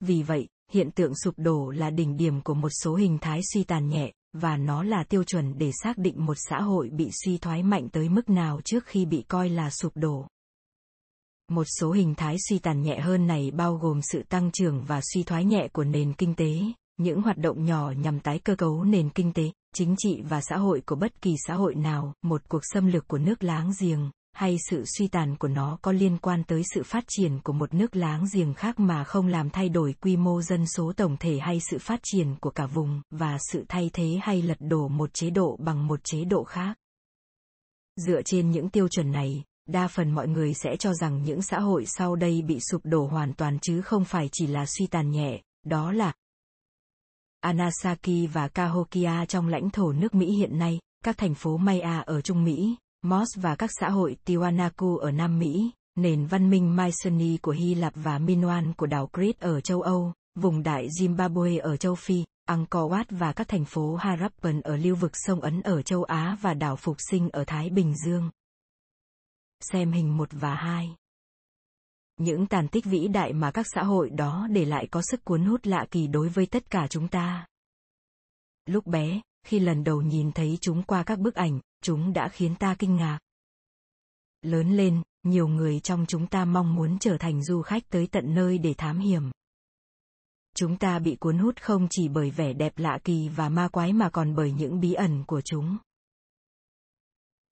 Vì 0.00 0.22
vậy, 0.22 0.48
hiện 0.72 0.90
tượng 0.90 1.12
sụp 1.14 1.34
đổ 1.36 1.70
là 1.70 1.90
đỉnh 1.90 2.16
điểm 2.16 2.40
của 2.40 2.54
một 2.54 2.70
số 2.82 2.94
hình 2.94 3.18
thái 3.20 3.40
suy 3.52 3.64
tàn 3.64 3.88
nhẹ, 3.88 4.12
và 4.32 4.56
nó 4.56 4.82
là 4.82 5.04
tiêu 5.04 5.24
chuẩn 5.24 5.58
để 5.58 5.70
xác 5.82 5.98
định 5.98 6.26
một 6.26 6.36
xã 6.36 6.60
hội 6.60 6.90
bị 6.90 7.10
suy 7.24 7.38
thoái 7.38 7.62
mạnh 7.62 7.88
tới 7.88 8.08
mức 8.08 8.30
nào 8.30 8.60
trước 8.64 8.84
khi 8.86 9.06
bị 9.06 9.24
coi 9.28 9.48
là 9.48 9.70
sụp 9.70 9.92
đổ. 9.94 10.26
Một 11.48 11.64
số 11.80 11.92
hình 11.92 12.14
thái 12.14 12.36
suy 12.48 12.58
tàn 12.58 12.82
nhẹ 12.82 13.00
hơn 13.00 13.26
này 13.26 13.50
bao 13.50 13.76
gồm 13.76 14.02
sự 14.02 14.22
tăng 14.28 14.50
trưởng 14.52 14.84
và 14.84 15.00
suy 15.14 15.22
thoái 15.22 15.44
nhẹ 15.44 15.68
của 15.72 15.84
nền 15.84 16.12
kinh 16.12 16.34
tế, 16.34 16.52
những 16.96 17.22
hoạt 17.22 17.38
động 17.38 17.64
nhỏ 17.64 17.90
nhằm 17.90 18.20
tái 18.20 18.38
cơ 18.38 18.56
cấu 18.56 18.84
nền 18.84 19.10
kinh 19.10 19.32
tế, 19.32 19.52
chính 19.74 19.94
trị 19.98 20.22
và 20.28 20.40
xã 20.40 20.56
hội 20.56 20.82
của 20.86 20.96
bất 20.96 21.22
kỳ 21.22 21.34
xã 21.46 21.54
hội 21.54 21.74
nào, 21.74 22.14
một 22.22 22.48
cuộc 22.48 22.62
xâm 22.72 22.86
lược 22.86 23.08
của 23.08 23.18
nước 23.18 23.44
láng 23.44 23.72
giềng, 23.80 24.10
hay 24.38 24.56
sự 24.70 24.84
suy 24.84 25.08
tàn 25.08 25.36
của 25.36 25.48
nó 25.48 25.78
có 25.82 25.92
liên 25.92 26.18
quan 26.18 26.44
tới 26.44 26.62
sự 26.74 26.82
phát 26.82 27.04
triển 27.08 27.40
của 27.40 27.52
một 27.52 27.74
nước 27.74 27.96
láng 27.96 28.26
giềng 28.32 28.54
khác 28.54 28.80
mà 28.80 29.04
không 29.04 29.26
làm 29.26 29.50
thay 29.50 29.68
đổi 29.68 29.92
quy 29.92 30.16
mô 30.16 30.42
dân 30.42 30.66
số 30.66 30.92
tổng 30.96 31.16
thể 31.20 31.38
hay 31.38 31.60
sự 31.60 31.78
phát 31.78 32.00
triển 32.02 32.34
của 32.40 32.50
cả 32.50 32.66
vùng 32.66 33.02
và 33.10 33.38
sự 33.52 33.64
thay 33.68 33.90
thế 33.92 34.18
hay 34.22 34.42
lật 34.42 34.56
đổ 34.60 34.88
một 34.88 35.10
chế 35.14 35.30
độ 35.30 35.56
bằng 35.60 35.86
một 35.86 36.00
chế 36.04 36.24
độ 36.24 36.44
khác. 36.44 36.78
Dựa 37.96 38.22
trên 38.22 38.50
những 38.50 38.68
tiêu 38.68 38.88
chuẩn 38.88 39.12
này, 39.12 39.44
đa 39.68 39.88
phần 39.88 40.10
mọi 40.10 40.28
người 40.28 40.54
sẽ 40.54 40.76
cho 40.76 40.94
rằng 40.94 41.22
những 41.22 41.42
xã 41.42 41.60
hội 41.60 41.84
sau 41.86 42.16
đây 42.16 42.42
bị 42.42 42.58
sụp 42.70 42.80
đổ 42.84 43.06
hoàn 43.06 43.34
toàn 43.34 43.58
chứ 43.62 43.82
không 43.82 44.04
phải 44.04 44.28
chỉ 44.32 44.46
là 44.46 44.66
suy 44.66 44.86
tàn 44.86 45.10
nhẹ, 45.10 45.42
đó 45.64 45.92
là 45.92 46.12
Anasaki 47.40 48.28
và 48.32 48.48
Cahokia 48.48 49.26
trong 49.28 49.48
lãnh 49.48 49.70
thổ 49.70 49.92
nước 49.92 50.14
Mỹ 50.14 50.26
hiện 50.26 50.58
nay, 50.58 50.78
các 51.04 51.18
thành 51.18 51.34
phố 51.34 51.56
Maya 51.56 51.98
ở 52.00 52.20
Trung 52.20 52.44
Mỹ, 52.44 52.76
Moss 53.02 53.38
và 53.40 53.56
các 53.56 53.70
xã 53.80 53.88
hội 53.88 54.16
Tiwanaku 54.24 54.96
ở 54.96 55.10
Nam 55.10 55.38
Mỹ, 55.38 55.72
nền 55.94 56.26
văn 56.26 56.50
minh 56.50 56.76
Mycenae 56.76 57.36
của 57.42 57.52
Hy 57.52 57.74
Lạp 57.74 57.92
và 57.96 58.18
Minoan 58.18 58.72
của 58.72 58.86
đảo 58.86 59.10
Crete 59.12 59.48
ở 59.48 59.60
châu 59.60 59.82
Âu, 59.82 60.12
vùng 60.34 60.62
đại 60.62 60.88
Zimbabwe 61.00 61.60
ở 61.62 61.76
châu 61.76 61.94
Phi, 61.94 62.24
Angkor 62.44 62.92
Wat 62.92 63.04
và 63.10 63.32
các 63.32 63.48
thành 63.48 63.64
phố 63.64 63.96
Harappan 63.96 64.60
ở 64.60 64.76
lưu 64.76 64.96
vực 64.96 65.12
sông 65.14 65.40
Ấn 65.40 65.62
ở 65.62 65.82
châu 65.82 66.04
Á 66.04 66.36
và 66.40 66.54
đảo 66.54 66.76
Phục 66.76 66.96
Sinh 67.10 67.30
ở 67.30 67.44
Thái 67.46 67.70
Bình 67.70 67.94
Dương. 68.06 68.30
Xem 69.60 69.92
hình 69.92 70.16
1 70.16 70.28
và 70.32 70.54
2 70.54 70.96
những 72.18 72.46
tàn 72.46 72.68
tích 72.68 72.84
vĩ 72.84 73.08
đại 73.08 73.32
mà 73.32 73.50
các 73.50 73.66
xã 73.74 73.82
hội 73.82 74.10
đó 74.10 74.46
để 74.50 74.64
lại 74.64 74.88
có 74.90 75.02
sức 75.10 75.24
cuốn 75.24 75.44
hút 75.44 75.66
lạ 75.66 75.86
kỳ 75.90 76.06
đối 76.06 76.28
với 76.28 76.46
tất 76.46 76.70
cả 76.70 76.86
chúng 76.90 77.08
ta. 77.08 77.46
Lúc 78.66 78.86
bé, 78.86 79.20
khi 79.46 79.58
lần 79.58 79.84
đầu 79.84 80.02
nhìn 80.02 80.32
thấy 80.32 80.58
chúng 80.60 80.82
qua 80.82 81.02
các 81.02 81.18
bức 81.18 81.34
ảnh, 81.34 81.60
chúng 81.82 82.12
đã 82.12 82.28
khiến 82.28 82.54
ta 82.54 82.74
kinh 82.78 82.96
ngạc. 82.96 83.18
Lớn 84.42 84.76
lên, 84.76 85.02
nhiều 85.22 85.48
người 85.48 85.80
trong 85.80 86.04
chúng 86.08 86.26
ta 86.26 86.44
mong 86.44 86.74
muốn 86.74 86.98
trở 86.98 87.16
thành 87.18 87.42
du 87.42 87.62
khách 87.62 87.82
tới 87.88 88.06
tận 88.06 88.34
nơi 88.34 88.58
để 88.58 88.74
thám 88.74 88.98
hiểm. 88.98 89.30
Chúng 90.56 90.76
ta 90.76 90.98
bị 90.98 91.16
cuốn 91.16 91.38
hút 91.38 91.60
không 91.60 91.86
chỉ 91.90 92.08
bởi 92.08 92.30
vẻ 92.30 92.52
đẹp 92.52 92.72
lạ 92.76 92.98
kỳ 93.04 93.28
và 93.28 93.48
ma 93.48 93.68
quái 93.68 93.92
mà 93.92 94.10
còn 94.10 94.34
bởi 94.34 94.52
những 94.52 94.80
bí 94.80 94.92
ẩn 94.92 95.24
của 95.26 95.40
chúng. 95.40 95.78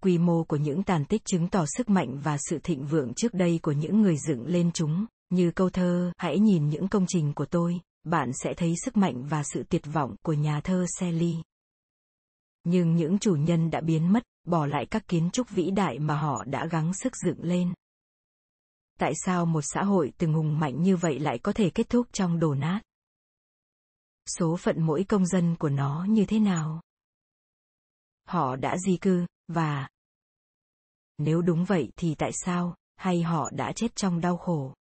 Quy 0.03 0.19
mô 0.19 0.45
của 0.45 0.57
những 0.57 0.83
tàn 0.83 1.05
tích 1.05 1.25
chứng 1.25 1.49
tỏ 1.49 1.65
sức 1.77 1.91
mạnh 1.91 2.21
và 2.23 2.37
sự 2.39 2.59
thịnh 2.63 2.87
vượng 2.87 3.13
trước 3.15 3.35
đây 3.35 3.61
của 3.63 3.73
những 3.73 4.03
người 4.03 4.17
dựng 4.19 4.47
lên 4.47 4.71
chúng, 4.75 5.07
như 5.31 5.51
câu 5.51 5.71
thơ, 5.71 6.13
hãy 6.17 6.39
nhìn 6.39 6.69
những 6.69 6.89
công 6.89 7.05
trình 7.09 7.33
của 7.35 7.47
tôi, 7.47 7.81
bạn 8.05 8.31
sẽ 8.43 8.55
thấy 8.57 8.75
sức 8.85 8.97
mạnh 8.97 9.25
và 9.29 9.43
sự 9.45 9.63
tuyệt 9.63 9.83
vọng 9.93 10.17
của 10.23 10.33
nhà 10.33 10.61
thơ 10.61 10.87
Shelley. 10.99 11.37
Nhưng 12.69 12.97
những 12.97 13.19
chủ 13.19 13.37
nhân 13.37 13.71
đã 13.71 13.81
biến 13.81 14.13
mất, 14.13 14.23
bỏ 14.45 14.67
lại 14.67 14.87
các 14.91 15.09
kiến 15.09 15.31
trúc 15.33 15.51
vĩ 15.51 15.71
đại 15.71 15.99
mà 15.99 16.17
họ 16.17 16.45
đã 16.45 16.67
gắng 16.67 16.95
sức 16.95 17.17
dựng 17.17 17.43
lên. 17.43 17.75
Tại 18.99 19.13
sao 19.25 19.47
một 19.47 19.61
xã 19.63 19.83
hội 19.83 20.13
từng 20.19 20.33
hùng 20.33 20.59
mạnh 20.59 20.83
như 20.83 20.97
vậy 20.97 21.19
lại 21.19 21.39
có 21.39 21.53
thể 21.53 21.71
kết 21.71 21.89
thúc 21.89 22.07
trong 22.13 22.39
đổ 22.39 22.55
nát? 22.55 22.81
Số 24.39 24.57
phận 24.57 24.83
mỗi 24.83 25.05
công 25.05 25.27
dân 25.27 25.57
của 25.57 25.69
nó 25.69 26.07
như 26.09 26.25
thế 26.25 26.39
nào? 26.39 26.81
Họ 28.25 28.57
đã 28.57 28.77
di 28.79 28.97
cư, 28.97 29.27
và 29.49 29.89
nếu 31.19 31.43
đúng 31.43 31.65
vậy 31.65 31.91
thì 31.97 32.15
tại 32.15 32.31
sao 32.33 32.75
hay 32.97 33.23
họ 33.23 33.51
đã 33.51 33.73
chết 33.73 33.97
trong 33.97 34.21
đau 34.21 34.37
khổ 34.37 34.75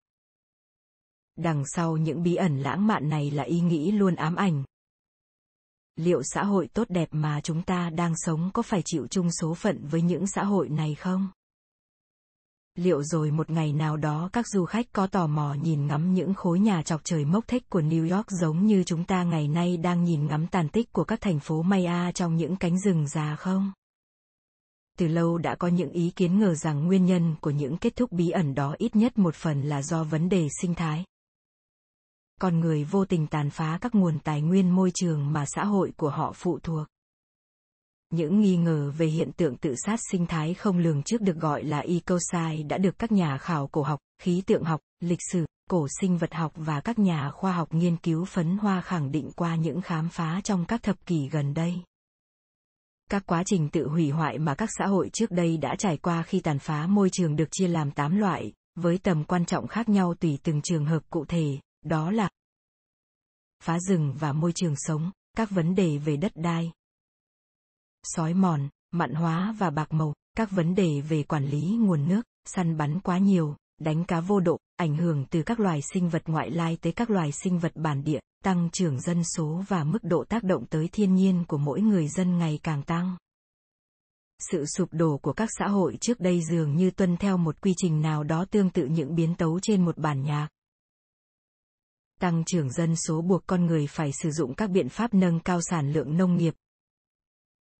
đằng 1.37 1.65
sau 1.67 1.97
những 1.97 2.23
bí 2.23 2.35
ẩn 2.35 2.59
lãng 2.59 2.87
mạn 2.87 3.09
này 3.09 3.31
là 3.31 3.43
ý 3.43 3.61
nghĩ 3.61 3.93
luôn 3.93 4.15
ám 4.15 4.37
ảnh 4.37 4.65
liệu 5.97 6.23
xã 6.23 6.45
hội 6.45 6.69
tốt 6.75 6.87
đẹp 6.91 7.09
mà 7.13 7.41
chúng 7.41 7.63
ta 7.63 7.91
đang 7.91 8.17
sống 8.17 8.51
có 8.55 8.63
phải 8.63 8.83
chịu 8.85 9.07
chung 9.07 9.31
số 9.31 9.55
phận 9.55 9.87
với 9.87 10.03
những 10.03 10.27
xã 10.27 10.45
hội 10.45 10.69
này 10.69 10.95
không 10.95 11.29
liệu 12.75 13.03
rồi 13.03 13.31
một 13.31 13.51
ngày 13.51 13.73
nào 13.73 13.97
đó 13.97 14.31
các 14.33 14.49
du 14.49 14.65
khách 14.65 14.87
có 14.93 15.07
tò 15.07 15.27
mò 15.27 15.55
nhìn 15.63 15.87
ngắm 15.87 16.15
những 16.15 16.35
khối 16.35 16.59
nhà 16.59 16.83
chọc 16.83 17.01
trời 17.05 17.25
mốc 17.25 17.49
thích 17.49 17.71
của 17.71 17.81
New 17.81 18.17
York 18.17 18.31
giống 18.31 18.67
như 18.67 18.85
chúng 18.85 19.05
ta 19.05 19.25
ngày 19.25 19.49
nay 19.49 19.77
đang 19.77 20.05
nhìn 20.05 20.27
ngắm 20.27 20.47
tàn 20.47 20.69
tích 20.69 20.93
của 20.93 21.05
các 21.05 21.21
thành 21.21 21.41
phố 21.41 21.63
Maya 21.63 22.13
trong 22.13 22.37
những 22.37 22.57
cánh 22.57 22.81
rừng 22.81 23.09
già 23.09 23.37
không? 23.37 23.73
từ 24.99 25.09
lâu 25.09 25.39
đã 25.39 25.55
có 25.55 25.69
những 25.69 25.91
ý 25.91 26.11
kiến 26.17 26.39
ngờ 26.39 26.55
rằng 26.55 26.87
nguyên 26.87 27.07
nhân 27.07 27.35
của 27.41 27.51
những 27.51 27.77
kết 27.77 27.97
thúc 27.97 28.13
bí 28.13 28.31
ẩn 28.31 28.55
đó 28.55 28.75
ít 28.79 28.97
nhất 28.97 29.19
một 29.19 29.35
phần 29.35 29.63
là 29.63 29.83
do 29.83 30.05
vấn 30.05 30.29
đề 30.29 30.49
sinh 30.61 30.75
thái 30.75 31.05
con 32.45 32.61
người 32.61 32.85
vô 32.85 33.05
tình 33.05 33.27
tàn 33.27 33.51
phá 33.51 33.79
các 33.81 33.95
nguồn 33.95 34.19
tài 34.19 34.43
nguyên 34.43 34.71
môi 34.71 34.91
trường 34.95 35.33
mà 35.33 35.45
xã 35.47 35.65
hội 35.65 35.93
của 35.97 36.11
họ 36.11 36.33
phụ 36.33 36.59
thuộc. 36.63 36.87
Những 38.11 38.41
nghi 38.41 38.57
ngờ 38.57 38.93
về 38.99 39.07
hiện 39.07 39.33
tượng 39.33 39.57
tự 39.57 39.75
sát 39.77 40.01
sinh 40.11 40.27
thái 40.27 40.55
không 40.55 40.79
lường 40.79 41.03
trước 41.03 41.21
được 41.21 41.37
gọi 41.37 41.65
là 41.65 41.79
ecocide 41.79 42.63
đã 42.69 42.79
được 42.79 42.99
các 42.99 43.13
nhà 43.13 43.39
khảo 43.39 43.67
cổ 43.67 43.83
học 43.83 44.01
khí 44.23 44.43
tượng 44.47 44.65
học 44.65 44.81
lịch 45.01 45.19
sử 45.33 45.47
cổ 45.71 45.87
sinh 46.01 46.19
vật 46.19 46.35
học 46.35 46.53
và 46.55 46.81
các 46.81 46.99
nhà 46.99 47.31
khoa 47.31 47.53
học 47.53 47.75
nghiên 47.75 47.97
cứu 47.97 48.25
phấn 48.25 48.57
hoa 48.57 48.81
khẳng 48.81 49.13
định 49.13 49.31
qua 49.37 49.57
những 49.57 49.81
khám 49.81 50.09
phá 50.09 50.41
trong 50.45 50.65
các 50.65 50.83
thập 50.83 51.07
kỷ 51.07 51.29
gần 51.29 51.55
đây. 51.55 51.75
Các 53.11 53.23
quá 53.27 53.43
trình 53.47 53.69
tự 53.69 53.89
hủy 53.89 54.11
hoại 54.11 54.39
mà 54.39 54.55
các 54.55 54.69
xã 54.79 54.87
hội 54.87 55.11
trước 55.13 55.31
đây 55.31 55.57
đã 55.57 55.75
trải 55.79 55.97
qua 55.97 56.23
khi 56.23 56.41
tàn 56.41 56.59
phá 56.59 56.87
môi 56.87 57.11
trường 57.11 57.37
được 57.37 57.49
chia 57.51 57.69
làm 57.69 57.91
8 57.91 58.17
loại, 58.17 58.53
với 58.75 58.99
tầm 58.99 59.25
quan 59.25 59.45
trọng 59.45 59.67
khác 59.67 59.89
nhau 59.89 60.15
tùy 60.15 60.39
từng 60.43 60.63
trường 60.63 60.85
hợp 60.87 61.03
cụ 61.11 61.25
thể, 61.25 61.59
đó 61.85 62.11
là 62.11 62.31
phá 63.63 63.79
rừng 63.81 64.15
và 64.19 64.33
môi 64.33 64.53
trường 64.53 64.75
sống, 64.77 65.11
các 65.37 65.51
vấn 65.51 65.75
đề 65.75 65.99
về 65.99 66.17
đất 66.17 66.33
đai, 66.35 66.73
sói 68.05 68.35
mòn, 68.35 68.69
mặn 68.91 69.15
hóa 69.15 69.55
và 69.59 69.71
bạc 69.71 69.93
màu, 69.93 70.15
các 70.37 70.51
vấn 70.51 70.75
đề 70.75 71.01
về 71.01 71.23
quản 71.23 71.47
lý 71.47 71.77
nguồn 71.81 72.09
nước, 72.09 72.23
săn 72.45 72.77
bắn 72.77 73.01
quá 73.01 73.19
nhiều, 73.19 73.57
đánh 73.81 74.05
cá 74.05 74.21
vô 74.21 74.41
độ, 74.41 74.59
ảnh 74.77 74.97
hưởng 74.97 75.25
từ 75.31 75.43
các 75.43 75.61
loài 75.61 75.81
sinh 75.93 76.09
vật 76.09 76.23
ngoại 76.27 76.51
lai 76.51 76.79
tới 76.81 76.93
các 76.93 77.11
loài 77.11 77.33
sinh 77.33 77.59
vật 77.59 77.73
bản 77.75 78.05
địa, 78.05 78.21
tăng 78.45 78.71
trưởng 78.73 79.01
dân 79.01 79.25
số 79.25 79.63
và 79.69 79.85
mức 79.85 79.99
độ 80.03 80.25
tác 80.25 80.45
động 80.45 80.67
tới 80.67 80.89
thiên 80.93 81.15
nhiên 81.15 81.45
của 81.49 81.59
mỗi 81.59 81.81
người 81.81 82.09
dân 82.09 82.39
ngày 82.39 82.59
càng 82.63 82.83
tăng. 82.83 83.17
Sự 84.51 84.67
sụp 84.67 84.89
đổ 84.93 85.19
của 85.23 85.33
các 85.33 85.49
xã 85.59 85.69
hội 85.69 85.97
trước 86.01 86.21
đây 86.21 86.41
dường 86.51 86.77
như 86.77 86.91
tuân 86.91 87.17
theo 87.17 87.37
một 87.37 87.61
quy 87.61 87.75
trình 87.77 88.01
nào 88.01 88.25
đó 88.25 88.45
tương 88.51 88.71
tự 88.71 88.87
những 88.87 89.15
biến 89.15 89.35
tấu 89.35 89.61
trên 89.63 89.85
một 89.85 89.99
bản 89.99 90.23
nhạc. 90.23 90.49
Tăng 92.25 92.45
trưởng 92.45 92.71
dân 92.71 92.97
số 92.97 93.23
buộc 93.23 93.47
con 93.47 93.67
người 93.67 93.87
phải 93.87 94.11
sử 94.13 94.31
dụng 94.31 94.55
các 94.55 94.71
biện 94.71 94.89
pháp 94.89 95.15
nâng 95.15 95.41
cao 95.41 95.61
sản 95.71 95.93
lượng 95.93 96.17
nông 96.17 96.37
nghiệp, 96.37 96.55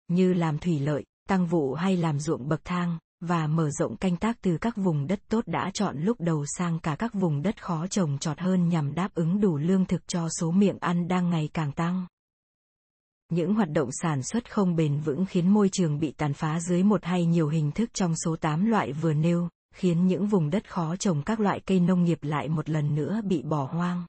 như 0.07 0.33
làm 0.33 0.59
thủy 0.59 0.79
lợi, 0.79 1.03
tăng 1.29 1.47
vụ 1.47 1.73
hay 1.73 1.97
làm 1.97 2.19
ruộng 2.19 2.47
bậc 2.47 2.61
thang, 2.63 2.97
và 3.21 3.47
mở 3.47 3.69
rộng 3.69 3.97
canh 3.97 4.17
tác 4.17 4.37
từ 4.41 4.57
các 4.57 4.77
vùng 4.77 5.07
đất 5.07 5.19
tốt 5.29 5.43
đã 5.47 5.71
chọn 5.73 5.97
lúc 5.99 6.21
đầu 6.21 6.45
sang 6.57 6.79
cả 6.79 6.95
các 6.99 7.13
vùng 7.13 7.41
đất 7.41 7.63
khó 7.63 7.87
trồng 7.87 8.17
trọt 8.17 8.39
hơn 8.39 8.69
nhằm 8.69 8.95
đáp 8.95 9.13
ứng 9.15 9.41
đủ 9.41 9.57
lương 9.57 9.85
thực 9.85 10.07
cho 10.07 10.27
số 10.39 10.51
miệng 10.51 10.77
ăn 10.79 11.07
đang 11.07 11.29
ngày 11.29 11.49
càng 11.53 11.71
tăng. 11.71 12.07
Những 13.31 13.55
hoạt 13.55 13.69
động 13.71 13.89
sản 13.91 14.23
xuất 14.23 14.51
không 14.51 14.75
bền 14.75 14.99
vững 14.99 15.25
khiến 15.25 15.49
môi 15.49 15.69
trường 15.69 15.99
bị 15.99 16.11
tàn 16.17 16.33
phá 16.33 16.59
dưới 16.59 16.83
một 16.83 17.03
hay 17.03 17.25
nhiều 17.25 17.47
hình 17.47 17.71
thức 17.71 17.89
trong 17.93 18.13
số 18.25 18.35
8 18.35 18.65
loại 18.65 18.91
vừa 18.91 19.13
nêu, 19.13 19.49
khiến 19.73 20.07
những 20.07 20.27
vùng 20.27 20.49
đất 20.49 20.69
khó 20.69 20.95
trồng 20.95 21.23
các 21.23 21.39
loại 21.39 21.59
cây 21.59 21.79
nông 21.79 22.03
nghiệp 22.03 22.19
lại 22.21 22.49
một 22.49 22.69
lần 22.69 22.95
nữa 22.95 23.21
bị 23.23 23.43
bỏ 23.43 23.65
hoang. 23.65 24.05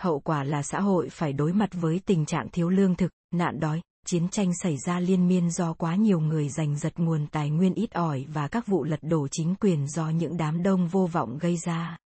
Hậu 0.00 0.20
quả 0.20 0.44
là 0.44 0.62
xã 0.62 0.80
hội 0.80 1.08
phải 1.08 1.32
đối 1.32 1.52
mặt 1.52 1.70
với 1.72 2.00
tình 2.06 2.26
trạng 2.26 2.48
thiếu 2.48 2.68
lương 2.68 2.94
thực, 2.94 3.10
nạn 3.34 3.60
đói, 3.60 3.80
chiến 4.06 4.28
tranh 4.28 4.52
xảy 4.62 4.76
ra 4.86 5.00
liên 5.00 5.28
miên 5.28 5.50
do 5.50 5.72
quá 5.72 5.96
nhiều 5.96 6.20
người 6.20 6.48
giành 6.48 6.78
giật 6.78 6.92
nguồn 6.96 7.26
tài 7.26 7.50
nguyên 7.50 7.74
ít 7.74 7.92
ỏi 7.92 8.26
và 8.28 8.48
các 8.48 8.66
vụ 8.66 8.84
lật 8.84 9.00
đổ 9.02 9.28
chính 9.30 9.54
quyền 9.54 9.88
do 9.88 10.08
những 10.08 10.36
đám 10.36 10.62
đông 10.62 10.88
vô 10.88 11.06
vọng 11.12 11.38
gây 11.38 11.56
ra. 11.56 11.96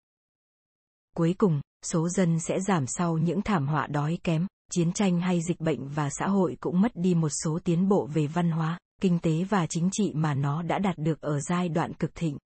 Cuối 1.17 1.35
cùng, 1.39 1.61
số 1.85 2.09
dân 2.09 2.41
sẽ 2.41 2.61
giảm 2.61 2.85
sau 2.87 3.19
những 3.19 3.43
thảm 3.43 3.67
họa 3.67 3.87
đói 3.87 4.19
kém, 4.25 4.47
chiến 4.71 4.93
tranh 4.93 5.21
hay 5.21 5.41
dịch 5.49 5.61
bệnh 5.61 5.89
và 5.89 6.11
xã 6.11 6.27
hội 6.27 6.57
cũng 6.61 6.81
mất 6.81 6.93
đi 6.95 7.15
một 7.15 7.33
số 7.45 7.59
tiến 7.65 7.89
bộ 7.89 8.07
về 8.07 8.27
văn 8.27 8.51
hóa, 8.51 8.79
kinh 9.03 9.19
tế 9.19 9.45
và 9.45 9.67
chính 9.67 9.89
trị 9.93 10.13
mà 10.15 10.35
nó 10.35 10.63
đã 10.63 10.79
đạt 10.79 10.99
được 10.99 11.21
ở 11.21 11.41
giai 11.41 11.69
đoạn 11.69 11.95
cực 11.95 12.15
thịnh. 12.15 12.39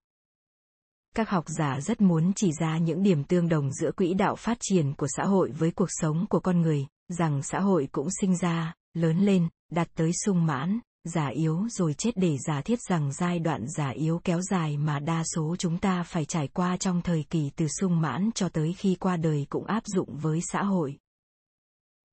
Các 1.15 1.29
học 1.29 1.45
giả 1.47 1.79
rất 1.81 2.01
muốn 2.01 2.31
chỉ 2.35 2.51
ra 2.51 2.77
những 2.77 3.03
điểm 3.03 3.23
tương 3.23 3.49
đồng 3.49 3.71
giữa 3.71 3.91
quỹ 3.91 4.13
đạo 4.13 4.35
phát 4.35 4.57
triển 4.61 4.93
của 4.93 5.07
xã 5.17 5.23
hội 5.23 5.51
với 5.51 5.71
cuộc 5.71 5.89
sống 5.89 6.25
của 6.29 6.39
con 6.39 6.61
người, 6.61 6.87
rằng 7.09 7.43
xã 7.43 7.59
hội 7.59 7.87
cũng 7.91 8.07
sinh 8.21 8.37
ra, 8.37 8.73
lớn 8.93 9.17
lên, 9.19 9.47
đạt 9.71 9.87
tới 9.95 10.11
sung 10.25 10.45
mãn, 10.45 10.79
già 11.03 11.27
yếu 11.27 11.69
rồi 11.69 11.93
chết 11.93 12.11
để 12.17 12.37
giả 12.47 12.61
thiết 12.61 12.79
rằng 12.89 13.13
giai 13.13 13.39
đoạn 13.39 13.65
già 13.77 13.89
yếu 13.89 14.21
kéo 14.23 14.41
dài 14.41 14.77
mà 14.77 14.99
đa 14.99 15.23
số 15.35 15.55
chúng 15.59 15.77
ta 15.77 16.03
phải 16.03 16.25
trải 16.25 16.47
qua 16.47 16.77
trong 16.77 17.01
thời 17.01 17.25
kỳ 17.29 17.51
từ 17.55 17.67
sung 17.67 18.01
mãn 18.01 18.29
cho 18.35 18.49
tới 18.49 18.73
khi 18.77 18.95
qua 18.95 19.17
đời 19.17 19.45
cũng 19.49 19.65
áp 19.65 19.83
dụng 19.85 20.17
với 20.17 20.39
xã 20.51 20.63
hội. 20.63 20.97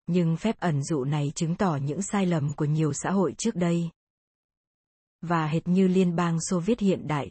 Nhưng 0.07 0.37
phép 0.37 0.57
ẩn 0.59 0.83
dụ 0.83 1.05
này 1.05 1.33
chứng 1.35 1.57
tỏ 1.57 1.77
những 1.77 2.03
sai 2.03 2.27
lầm 2.27 2.53
của 2.53 2.65
nhiều 2.65 2.93
xã 2.93 3.11
hội 3.11 3.35
trước 3.39 3.55
đây. 3.55 3.91
Và 5.23 5.47
hệt 5.47 5.69
như 5.69 5.89
liên 5.89 6.17
bang 6.17 6.41
Xô 6.41 6.61
Viết 6.61 6.81
hiện 6.81 7.09
đại, 7.09 7.31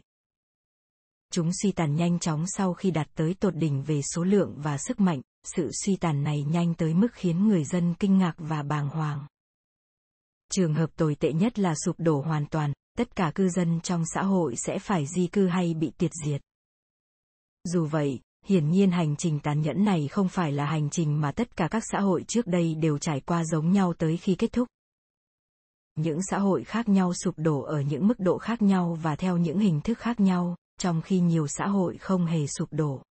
chúng 1.32 1.50
suy 1.62 1.72
tàn 1.72 1.96
nhanh 1.96 2.18
chóng 2.18 2.44
sau 2.46 2.74
khi 2.74 2.90
đạt 2.90 3.08
tới 3.14 3.34
tột 3.34 3.54
đỉnh 3.56 3.82
về 3.82 4.02
số 4.02 4.24
lượng 4.24 4.54
và 4.56 4.78
sức 4.78 5.00
mạnh, 5.00 5.20
sự 5.44 5.70
suy 5.84 5.96
tàn 5.96 6.22
này 6.22 6.42
nhanh 6.42 6.74
tới 6.74 6.94
mức 6.94 7.08
khiến 7.12 7.48
người 7.48 7.64
dân 7.64 7.94
kinh 7.98 8.18
ngạc 8.18 8.34
và 8.38 8.62
bàng 8.62 8.88
hoàng. 8.88 9.26
Trường 10.52 10.74
hợp 10.74 10.90
tồi 10.96 11.14
tệ 11.14 11.32
nhất 11.32 11.58
là 11.58 11.74
sụp 11.84 11.96
đổ 11.98 12.20
hoàn 12.20 12.46
toàn, 12.46 12.72
tất 12.98 13.16
cả 13.16 13.32
cư 13.34 13.48
dân 13.48 13.80
trong 13.80 14.04
xã 14.14 14.22
hội 14.22 14.56
sẽ 14.56 14.78
phải 14.78 15.06
di 15.06 15.26
cư 15.26 15.46
hay 15.46 15.74
bị 15.74 15.90
tiệt 15.98 16.10
diệt. 16.24 16.40
Dù 17.64 17.86
vậy, 17.86 18.20
hiển 18.46 18.70
nhiên 18.70 18.90
hành 18.90 19.16
trình 19.16 19.40
tàn 19.40 19.60
nhẫn 19.60 19.84
này 19.84 20.08
không 20.08 20.28
phải 20.28 20.52
là 20.52 20.66
hành 20.66 20.90
trình 20.90 21.20
mà 21.20 21.32
tất 21.32 21.56
cả 21.56 21.68
các 21.70 21.82
xã 21.92 22.00
hội 22.00 22.24
trước 22.28 22.46
đây 22.46 22.74
đều 22.74 22.98
trải 22.98 23.20
qua 23.20 23.44
giống 23.44 23.72
nhau 23.72 23.92
tới 23.98 24.16
khi 24.16 24.34
kết 24.34 24.52
thúc. 24.52 24.68
Những 25.94 26.18
xã 26.22 26.38
hội 26.38 26.64
khác 26.64 26.88
nhau 26.88 27.14
sụp 27.14 27.34
đổ 27.38 27.60
ở 27.60 27.80
những 27.80 28.08
mức 28.08 28.20
độ 28.20 28.38
khác 28.38 28.62
nhau 28.62 28.98
và 29.02 29.16
theo 29.16 29.36
những 29.36 29.58
hình 29.58 29.80
thức 29.80 29.98
khác 29.98 30.20
nhau, 30.20 30.56
trong 30.78 31.02
khi 31.02 31.20
nhiều 31.20 31.46
xã 31.46 31.66
hội 31.66 31.98
không 31.98 32.26
hề 32.26 32.46
sụp 32.46 32.68
đổ. 32.72 33.02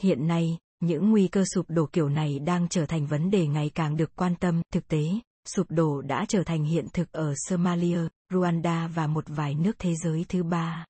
Hiện 0.00 0.26
nay, 0.26 0.58
những 0.80 1.10
nguy 1.10 1.28
cơ 1.28 1.44
sụp 1.54 1.66
đổ 1.68 1.86
kiểu 1.92 2.08
này 2.08 2.38
đang 2.38 2.68
trở 2.68 2.86
thành 2.86 3.06
vấn 3.06 3.30
đề 3.30 3.46
ngày 3.46 3.70
càng 3.74 3.96
được 3.96 4.16
quan 4.16 4.34
tâm, 4.40 4.62
thực 4.72 4.88
tế, 4.88 5.02
sụp 5.44 5.66
đổ 5.70 6.00
đã 6.00 6.24
trở 6.28 6.42
thành 6.44 6.64
hiện 6.64 6.86
thực 6.92 7.12
ở 7.12 7.34
Somalia, 7.36 8.00
Rwanda 8.32 8.88
và 8.88 9.06
một 9.06 9.24
vài 9.26 9.54
nước 9.54 9.72
thế 9.78 9.94
giới 9.94 10.24
thứ 10.28 10.42
ba. 10.42 10.84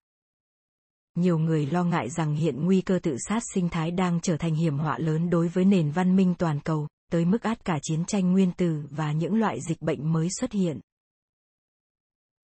Nhiều 1.14 1.38
người 1.38 1.66
lo 1.66 1.84
ngại 1.84 2.10
rằng 2.10 2.34
hiện 2.34 2.64
nguy 2.64 2.80
cơ 2.80 2.98
tự 3.02 3.16
sát 3.28 3.42
sinh 3.54 3.68
thái 3.68 3.90
đang 3.90 4.20
trở 4.20 4.36
thành 4.36 4.54
hiểm 4.54 4.78
họa 4.78 4.98
lớn 4.98 5.30
đối 5.30 5.48
với 5.48 5.64
nền 5.64 5.90
văn 5.90 6.16
minh 6.16 6.34
toàn 6.38 6.60
cầu, 6.60 6.88
tới 7.12 7.24
mức 7.24 7.42
át 7.42 7.64
cả 7.64 7.78
chiến 7.82 8.04
tranh 8.04 8.32
nguyên 8.32 8.52
tử 8.52 8.82
và 8.90 9.12
những 9.12 9.34
loại 9.34 9.60
dịch 9.68 9.82
bệnh 9.82 10.12
mới 10.12 10.28
xuất 10.40 10.52
hiện. 10.52 10.80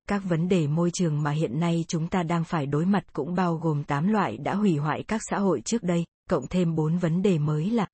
Các 0.09 0.23
vấn 0.25 0.49
đề 0.49 0.67
môi 0.67 0.91
trường 0.91 1.23
mà 1.23 1.31
hiện 1.31 1.61
nay 1.61 1.85
chúng 1.89 2.09
ta 2.09 2.23
đang 2.23 2.45
phải 2.45 2.67
đối 2.67 2.87
mặt 2.87 3.05
cũng 3.13 3.35
bao 3.35 3.57
gồm 3.57 3.85
8 3.85 4.09
loại 4.09 4.37
đã 4.37 4.55
hủy 4.55 4.77
hoại 4.77 5.03
các 5.03 5.23
xã 5.31 5.39
hội 5.39 5.61
trước 5.61 5.83
đây, 5.83 6.05
cộng 6.31 6.47
thêm 6.47 6.75
4 6.75 6.99
vấn 6.99 7.23
đề 7.23 7.39
mới 7.39 7.71
là 7.71 7.87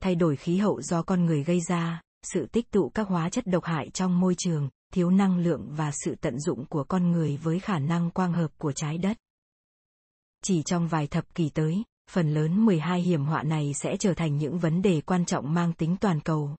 thay 0.00 0.14
đổi 0.14 0.36
khí 0.36 0.56
hậu 0.56 0.82
do 0.82 1.02
con 1.02 1.24
người 1.24 1.44
gây 1.44 1.60
ra, 1.60 2.00
sự 2.22 2.46
tích 2.46 2.70
tụ 2.70 2.88
các 2.88 3.08
hóa 3.08 3.30
chất 3.30 3.46
độc 3.46 3.64
hại 3.64 3.90
trong 3.94 4.20
môi 4.20 4.34
trường, 4.38 4.68
thiếu 4.92 5.10
năng 5.10 5.38
lượng 5.38 5.68
và 5.70 5.90
sự 6.04 6.14
tận 6.20 6.40
dụng 6.40 6.66
của 6.66 6.84
con 6.84 7.10
người 7.10 7.36
với 7.36 7.60
khả 7.60 7.78
năng 7.78 8.10
quang 8.10 8.32
hợp 8.32 8.50
của 8.58 8.72
trái 8.72 8.98
đất. 8.98 9.16
Chỉ 10.44 10.62
trong 10.62 10.88
vài 10.88 11.06
thập 11.06 11.34
kỷ 11.34 11.48
tới, 11.48 11.82
phần 12.10 12.34
lớn 12.34 12.64
12 12.64 13.02
hiểm 13.02 13.24
họa 13.24 13.42
này 13.42 13.72
sẽ 13.74 13.96
trở 13.96 14.14
thành 14.14 14.36
những 14.36 14.58
vấn 14.58 14.82
đề 14.82 15.00
quan 15.00 15.24
trọng 15.24 15.54
mang 15.54 15.72
tính 15.72 15.96
toàn 16.00 16.20
cầu. 16.20 16.56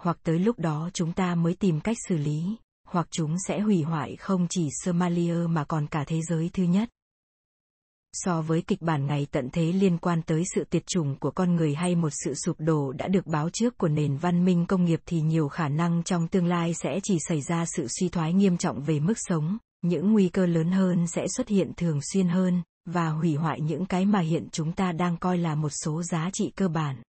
Hoặc 0.00 0.18
tới 0.22 0.38
lúc 0.38 0.58
đó 0.58 0.90
chúng 0.92 1.12
ta 1.12 1.34
mới 1.34 1.54
tìm 1.54 1.80
cách 1.80 1.96
xử 2.08 2.16
lý, 2.16 2.56
hoặc 2.92 3.06
chúng 3.10 3.36
sẽ 3.48 3.60
hủy 3.60 3.82
hoại 3.82 4.16
không 4.16 4.46
chỉ 4.50 4.68
Somalia 4.84 5.34
mà 5.48 5.64
còn 5.64 5.86
cả 5.86 6.04
thế 6.06 6.20
giới 6.28 6.50
thứ 6.52 6.62
nhất. 6.62 6.88
So 8.12 8.42
với 8.42 8.62
kịch 8.62 8.82
bản 8.82 9.06
ngày 9.06 9.26
tận 9.30 9.48
thế 9.52 9.72
liên 9.72 9.98
quan 9.98 10.22
tới 10.22 10.42
sự 10.54 10.64
tiệt 10.64 10.86
chủng 10.86 11.16
của 11.18 11.30
con 11.30 11.56
người 11.56 11.74
hay 11.74 11.94
một 11.94 12.10
sự 12.24 12.34
sụp 12.34 12.56
đổ 12.58 12.92
đã 12.92 13.08
được 13.08 13.26
báo 13.26 13.50
trước 13.52 13.78
của 13.78 13.88
nền 13.88 14.16
văn 14.16 14.44
minh 14.44 14.66
công 14.66 14.84
nghiệp 14.84 15.00
thì 15.06 15.20
nhiều 15.20 15.48
khả 15.48 15.68
năng 15.68 16.02
trong 16.02 16.28
tương 16.28 16.46
lai 16.46 16.74
sẽ 16.74 17.00
chỉ 17.02 17.18
xảy 17.28 17.40
ra 17.40 17.64
sự 17.66 17.86
suy 17.88 18.08
thoái 18.08 18.32
nghiêm 18.32 18.56
trọng 18.56 18.82
về 18.82 19.00
mức 19.00 19.14
sống, 19.16 19.58
những 19.82 20.12
nguy 20.12 20.28
cơ 20.28 20.46
lớn 20.46 20.72
hơn 20.72 21.06
sẽ 21.06 21.26
xuất 21.36 21.48
hiện 21.48 21.72
thường 21.76 22.00
xuyên 22.12 22.28
hơn, 22.28 22.62
và 22.86 23.08
hủy 23.08 23.34
hoại 23.34 23.60
những 23.60 23.86
cái 23.86 24.06
mà 24.06 24.20
hiện 24.20 24.48
chúng 24.52 24.72
ta 24.72 24.92
đang 24.92 25.16
coi 25.16 25.38
là 25.38 25.54
một 25.54 25.70
số 25.84 26.02
giá 26.02 26.30
trị 26.32 26.52
cơ 26.56 26.68
bản. 26.68 27.02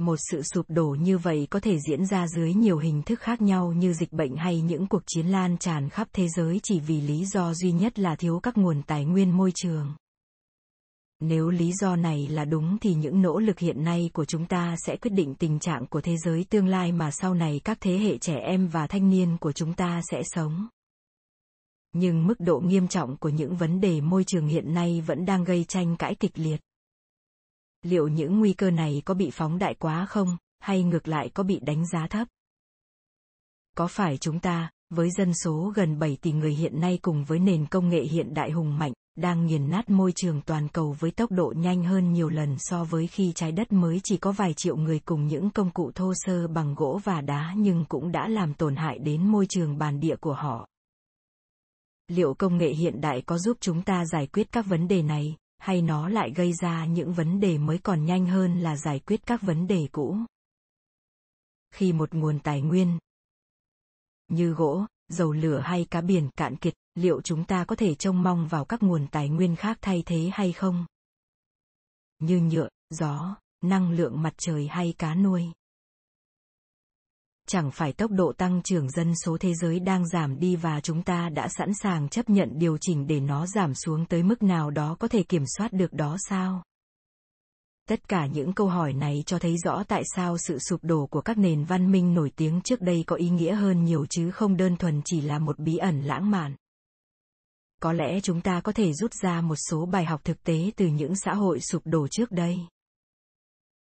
Một 0.00 0.16
sự 0.30 0.42
sụp 0.42 0.66
đổ 0.68 0.96
như 1.00 1.18
vậy 1.18 1.46
có 1.50 1.60
thể 1.60 1.78
diễn 1.88 2.06
ra 2.06 2.26
dưới 2.28 2.54
nhiều 2.54 2.78
hình 2.78 3.02
thức 3.02 3.20
khác 3.20 3.42
nhau 3.42 3.72
như 3.72 3.92
dịch 3.92 4.12
bệnh 4.12 4.36
hay 4.36 4.60
những 4.60 4.86
cuộc 4.86 5.02
chiến 5.06 5.26
lan 5.26 5.58
tràn 5.58 5.88
khắp 5.88 6.08
thế 6.12 6.28
giới 6.28 6.60
chỉ 6.62 6.80
vì 6.80 7.00
lý 7.00 7.24
do 7.24 7.54
duy 7.54 7.72
nhất 7.72 7.98
là 7.98 8.16
thiếu 8.16 8.40
các 8.42 8.56
nguồn 8.58 8.82
tài 8.82 9.04
nguyên 9.04 9.30
môi 9.30 9.52
trường. 9.54 9.94
Nếu 11.20 11.50
lý 11.50 11.72
do 11.72 11.96
này 11.96 12.28
là 12.28 12.44
đúng 12.44 12.78
thì 12.78 12.94
những 12.94 13.22
nỗ 13.22 13.38
lực 13.38 13.58
hiện 13.58 13.84
nay 13.84 14.10
của 14.12 14.24
chúng 14.24 14.46
ta 14.46 14.76
sẽ 14.86 14.96
quyết 14.96 15.10
định 15.10 15.34
tình 15.34 15.58
trạng 15.58 15.86
của 15.86 16.00
thế 16.00 16.16
giới 16.24 16.44
tương 16.50 16.66
lai 16.66 16.92
mà 16.92 17.10
sau 17.10 17.34
này 17.34 17.60
các 17.64 17.78
thế 17.80 17.98
hệ 17.98 18.18
trẻ 18.18 18.36
em 18.36 18.68
và 18.68 18.86
thanh 18.86 19.10
niên 19.10 19.36
của 19.40 19.52
chúng 19.52 19.74
ta 19.74 20.00
sẽ 20.10 20.22
sống. 20.24 20.68
Nhưng 21.92 22.26
mức 22.26 22.40
độ 22.40 22.60
nghiêm 22.60 22.88
trọng 22.88 23.16
của 23.16 23.28
những 23.28 23.56
vấn 23.56 23.80
đề 23.80 24.00
môi 24.00 24.24
trường 24.24 24.46
hiện 24.46 24.74
nay 24.74 25.02
vẫn 25.06 25.26
đang 25.26 25.44
gây 25.44 25.64
tranh 25.64 25.96
cãi 25.96 26.14
kịch 26.14 26.38
liệt 26.38 26.60
liệu 27.86 28.08
những 28.08 28.38
nguy 28.38 28.52
cơ 28.52 28.70
này 28.70 29.02
có 29.04 29.14
bị 29.14 29.30
phóng 29.30 29.58
đại 29.58 29.74
quá 29.74 30.06
không, 30.06 30.36
hay 30.58 30.82
ngược 30.82 31.08
lại 31.08 31.30
có 31.34 31.42
bị 31.42 31.60
đánh 31.60 31.86
giá 31.86 32.06
thấp? 32.06 32.28
Có 33.76 33.86
phải 33.86 34.16
chúng 34.16 34.40
ta, 34.40 34.70
với 34.90 35.10
dân 35.10 35.34
số 35.34 35.72
gần 35.74 35.98
7 35.98 36.16
tỷ 36.22 36.32
người 36.32 36.54
hiện 36.54 36.80
nay 36.80 36.98
cùng 37.02 37.24
với 37.24 37.38
nền 37.38 37.66
công 37.66 37.88
nghệ 37.88 38.02
hiện 38.02 38.34
đại 38.34 38.50
hùng 38.50 38.78
mạnh, 38.78 38.92
đang 39.16 39.46
nghiền 39.46 39.70
nát 39.70 39.90
môi 39.90 40.12
trường 40.12 40.40
toàn 40.40 40.68
cầu 40.68 40.96
với 40.98 41.10
tốc 41.10 41.30
độ 41.30 41.54
nhanh 41.56 41.84
hơn 41.84 42.12
nhiều 42.12 42.28
lần 42.28 42.56
so 42.58 42.84
với 42.84 43.06
khi 43.06 43.32
trái 43.34 43.52
đất 43.52 43.72
mới 43.72 44.00
chỉ 44.04 44.16
có 44.16 44.32
vài 44.32 44.54
triệu 44.54 44.76
người 44.76 44.98
cùng 44.98 45.26
những 45.26 45.50
công 45.50 45.70
cụ 45.70 45.90
thô 45.94 46.12
sơ 46.16 46.48
bằng 46.48 46.74
gỗ 46.74 47.00
và 47.04 47.20
đá 47.20 47.54
nhưng 47.56 47.84
cũng 47.88 48.12
đã 48.12 48.28
làm 48.28 48.54
tổn 48.54 48.76
hại 48.76 48.98
đến 48.98 49.26
môi 49.26 49.46
trường 49.48 49.78
bản 49.78 50.00
địa 50.00 50.16
của 50.16 50.34
họ. 50.34 50.68
Liệu 52.08 52.34
công 52.34 52.58
nghệ 52.58 52.68
hiện 52.68 53.00
đại 53.00 53.22
có 53.22 53.38
giúp 53.38 53.56
chúng 53.60 53.82
ta 53.82 54.04
giải 54.04 54.26
quyết 54.26 54.52
các 54.52 54.66
vấn 54.66 54.88
đề 54.88 55.02
này? 55.02 55.36
Hay 55.58 55.82
nó 55.82 56.08
lại 56.08 56.32
gây 56.32 56.52
ra 56.52 56.86
những 56.86 57.12
vấn 57.12 57.40
đề 57.40 57.58
mới 57.58 57.78
còn 57.78 58.04
nhanh 58.04 58.26
hơn 58.26 58.60
là 58.60 58.76
giải 58.76 58.98
quyết 58.98 59.26
các 59.26 59.42
vấn 59.42 59.66
đề 59.66 59.88
cũ? 59.92 60.16
Khi 61.70 61.92
một 61.92 62.14
nguồn 62.14 62.38
tài 62.38 62.62
nguyên 62.62 62.98
như 64.28 64.52
gỗ, 64.52 64.86
dầu 65.08 65.32
lửa 65.32 65.60
hay 65.64 65.86
cá 65.90 66.00
biển 66.00 66.30
cạn 66.36 66.56
kiệt, 66.56 66.74
liệu 66.94 67.20
chúng 67.20 67.44
ta 67.44 67.64
có 67.64 67.76
thể 67.76 67.94
trông 67.94 68.22
mong 68.22 68.48
vào 68.48 68.64
các 68.64 68.82
nguồn 68.82 69.06
tài 69.06 69.28
nguyên 69.28 69.56
khác 69.56 69.78
thay 69.80 70.02
thế 70.06 70.30
hay 70.32 70.52
không? 70.52 70.86
Như 72.18 72.40
nhựa, 72.40 72.68
gió, 72.90 73.36
năng 73.62 73.90
lượng 73.90 74.22
mặt 74.22 74.34
trời 74.36 74.68
hay 74.68 74.94
cá 74.98 75.14
nuôi 75.14 75.52
chẳng 77.46 77.70
phải 77.70 77.92
tốc 77.92 78.10
độ 78.10 78.32
tăng 78.32 78.62
trưởng 78.62 78.90
dân 78.90 79.12
số 79.24 79.36
thế 79.40 79.54
giới 79.54 79.80
đang 79.80 80.08
giảm 80.08 80.38
đi 80.38 80.56
và 80.56 80.80
chúng 80.80 81.02
ta 81.02 81.28
đã 81.28 81.48
sẵn 81.48 81.74
sàng 81.82 82.08
chấp 82.08 82.30
nhận 82.30 82.58
điều 82.58 82.78
chỉnh 82.80 83.06
để 83.06 83.20
nó 83.20 83.46
giảm 83.46 83.74
xuống 83.74 84.06
tới 84.06 84.22
mức 84.22 84.42
nào 84.42 84.70
đó 84.70 84.96
có 84.98 85.08
thể 85.08 85.22
kiểm 85.22 85.44
soát 85.56 85.72
được 85.72 85.92
đó 85.92 86.16
sao? 86.28 86.62
Tất 87.88 88.08
cả 88.08 88.26
những 88.26 88.52
câu 88.52 88.68
hỏi 88.68 88.92
này 88.92 89.22
cho 89.26 89.38
thấy 89.38 89.56
rõ 89.64 89.82
tại 89.88 90.02
sao 90.16 90.38
sự 90.38 90.58
sụp 90.58 90.84
đổ 90.84 91.06
của 91.06 91.20
các 91.20 91.38
nền 91.38 91.64
văn 91.64 91.92
minh 91.92 92.14
nổi 92.14 92.30
tiếng 92.36 92.60
trước 92.64 92.80
đây 92.80 93.04
có 93.06 93.16
ý 93.16 93.28
nghĩa 93.28 93.54
hơn 93.54 93.84
nhiều 93.84 94.06
chứ 94.10 94.30
không 94.30 94.56
đơn 94.56 94.76
thuần 94.76 95.00
chỉ 95.04 95.20
là 95.20 95.38
một 95.38 95.58
bí 95.58 95.76
ẩn 95.76 96.00
lãng 96.02 96.30
mạn. 96.30 96.56
Có 97.80 97.92
lẽ 97.92 98.20
chúng 98.20 98.40
ta 98.40 98.60
có 98.60 98.72
thể 98.72 98.92
rút 98.92 99.12
ra 99.22 99.40
một 99.40 99.56
số 99.70 99.86
bài 99.86 100.04
học 100.04 100.20
thực 100.24 100.42
tế 100.42 100.70
từ 100.76 100.86
những 100.86 101.16
xã 101.16 101.34
hội 101.34 101.60
sụp 101.60 101.82
đổ 101.84 102.08
trước 102.08 102.32
đây. 102.32 102.58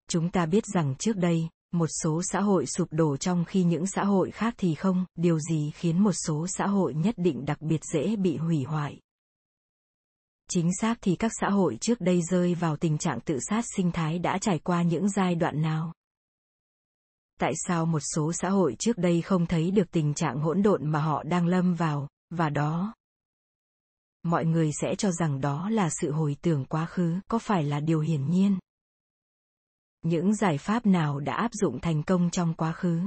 Chúng 0.09 0.29
ta 0.29 0.45
biết 0.45 0.63
rằng 0.73 0.95
trước 0.99 1.17
đây 1.17 1.49
một 1.73 1.87
số 2.03 2.21
xã 2.23 2.41
hội 2.41 2.65
sụp 2.65 2.87
đổ 2.91 3.17
trong 3.17 3.45
khi 3.45 3.63
những 3.63 3.87
xã 3.87 4.03
hội 4.03 4.31
khác 4.31 4.53
thì 4.57 4.75
không. 4.75 5.05
Điều 5.15 5.39
gì 5.39 5.71
khiến 5.75 6.03
một 6.03 6.13
số 6.13 6.47
xã 6.47 6.67
hội 6.67 6.93
nhất 6.93 7.15
định 7.17 7.45
đặc 7.45 7.61
biệt 7.61 7.81
dễ 7.93 8.15
bị 8.15 8.37
hủy 8.37 8.63
hoại? 8.63 8.99
Chính 10.49 10.69
xác 10.81 10.97
thì 11.01 11.15
các 11.15 11.31
xã 11.41 11.49
hội 11.49 11.77
trước 11.81 12.01
đây 12.01 12.21
rơi 12.21 12.55
vào 12.55 12.77
tình 12.77 12.97
trạng 12.97 13.19
tự 13.19 13.39
sát 13.49 13.65
sinh 13.75 13.91
thái 13.91 14.19
đã 14.19 14.37
trải 14.37 14.59
qua 14.59 14.81
những 14.81 15.09
giai 15.09 15.35
đoạn 15.35 15.61
nào? 15.61 15.93
Tại 17.39 17.53
sao 17.67 17.85
một 17.85 18.01
số 18.15 18.33
xã 18.33 18.49
hội 18.49 18.75
trước 18.79 18.97
đây 18.97 19.21
không 19.21 19.45
thấy 19.45 19.71
được 19.71 19.91
tình 19.91 20.13
trạng 20.13 20.39
hỗn 20.39 20.63
độn 20.63 20.91
mà 20.91 20.99
họ 20.99 21.23
đang 21.23 21.47
lâm 21.47 21.73
vào, 21.73 22.07
và 22.29 22.49
đó? 22.49 22.93
Mọi 24.23 24.45
người 24.45 24.71
sẽ 24.81 24.95
cho 24.95 25.11
rằng 25.11 25.41
đó 25.41 25.69
là 25.69 25.89
sự 26.01 26.11
hồi 26.11 26.37
tưởng 26.41 26.65
quá 26.65 26.85
khứ, 26.85 27.19
có 27.27 27.39
phải 27.39 27.63
là 27.63 27.79
điều 27.79 27.99
hiển 27.99 28.29
nhiên? 28.29 28.57
Những 30.03 30.35
giải 30.35 30.57
pháp 30.57 30.85
nào 30.85 31.19
đã 31.19 31.33
áp 31.33 31.51
dụng 31.53 31.79
thành 31.79 32.03
công 32.03 32.29
trong 32.29 32.53
quá 32.53 32.71
khứ 32.71 32.99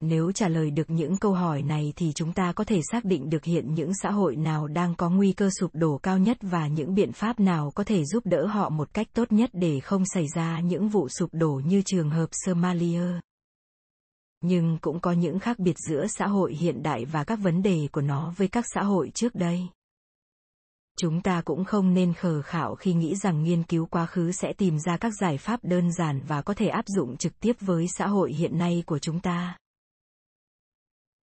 nếu 0.00 0.32
trả 0.32 0.48
lời 0.48 0.70
được 0.70 0.90
những 0.90 1.16
câu 1.16 1.32
hỏi 1.32 1.62
này 1.62 1.92
thì 1.96 2.12
chúng 2.14 2.32
ta 2.32 2.52
có 2.52 2.64
thể 2.64 2.80
xác 2.92 3.04
định 3.04 3.30
được 3.30 3.44
hiện 3.44 3.74
những 3.74 3.90
xã 4.02 4.10
hội 4.10 4.36
nào 4.36 4.66
đang 4.68 4.94
có 4.94 5.10
nguy 5.10 5.32
cơ 5.32 5.50
sụp 5.60 5.70
đổ 5.74 5.98
cao 6.02 6.18
nhất 6.18 6.38
và 6.40 6.66
những 6.66 6.94
biện 6.94 7.12
pháp 7.12 7.40
nào 7.40 7.70
có 7.74 7.84
thể 7.84 8.04
giúp 8.04 8.26
đỡ 8.26 8.46
họ 8.46 8.68
một 8.68 8.94
cách 8.94 9.06
tốt 9.12 9.32
nhất 9.32 9.50
để 9.52 9.80
không 9.80 10.04
xảy 10.06 10.26
ra 10.34 10.60
những 10.60 10.88
vụ 10.88 11.08
sụp 11.08 11.30
đổ 11.32 11.60
như 11.66 11.82
trường 11.86 12.10
hợp 12.10 12.28
Somalia. 12.32 13.20
Nhưng 14.40 14.78
cũng 14.80 15.00
có 15.00 15.12
những 15.12 15.38
khác 15.38 15.58
biệt 15.58 15.78
giữa 15.88 16.06
xã 16.06 16.26
hội 16.26 16.54
hiện 16.54 16.82
đại 16.82 17.04
và 17.04 17.24
các 17.24 17.38
vấn 17.42 17.62
đề 17.62 17.88
của 17.92 18.00
nó 18.00 18.34
với 18.36 18.48
các 18.48 18.64
xã 18.74 18.82
hội 18.82 19.10
trước 19.14 19.34
đây 19.34 19.68
chúng 20.98 21.22
ta 21.22 21.42
cũng 21.44 21.64
không 21.64 21.94
nên 21.94 22.14
khờ 22.14 22.42
khạo 22.42 22.74
khi 22.74 22.94
nghĩ 22.94 23.14
rằng 23.16 23.42
nghiên 23.42 23.62
cứu 23.62 23.86
quá 23.86 24.06
khứ 24.06 24.32
sẽ 24.32 24.52
tìm 24.52 24.78
ra 24.78 24.96
các 24.96 25.12
giải 25.20 25.38
pháp 25.38 25.60
đơn 25.62 25.92
giản 25.92 26.20
và 26.28 26.42
có 26.42 26.54
thể 26.54 26.68
áp 26.68 26.84
dụng 26.86 27.16
trực 27.16 27.40
tiếp 27.40 27.56
với 27.60 27.86
xã 27.88 28.06
hội 28.06 28.32
hiện 28.32 28.58
nay 28.58 28.82
của 28.86 28.98
chúng 28.98 29.20
ta. 29.20 29.58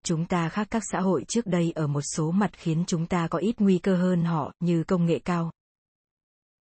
Chúng 0.03 0.25
ta 0.25 0.49
khác 0.49 0.67
các 0.71 0.83
xã 0.91 0.99
hội 0.99 1.25
trước 1.27 1.45
đây 1.45 1.71
ở 1.71 1.87
một 1.87 2.01
số 2.01 2.31
mặt 2.31 2.51
khiến 2.53 2.83
chúng 2.87 3.05
ta 3.05 3.27
có 3.27 3.39
ít 3.39 3.55
nguy 3.59 3.77
cơ 3.77 3.95
hơn 3.95 4.23
họ, 4.23 4.51
như 4.59 4.83
công 4.83 5.05
nghệ 5.05 5.19
cao. 5.19 5.51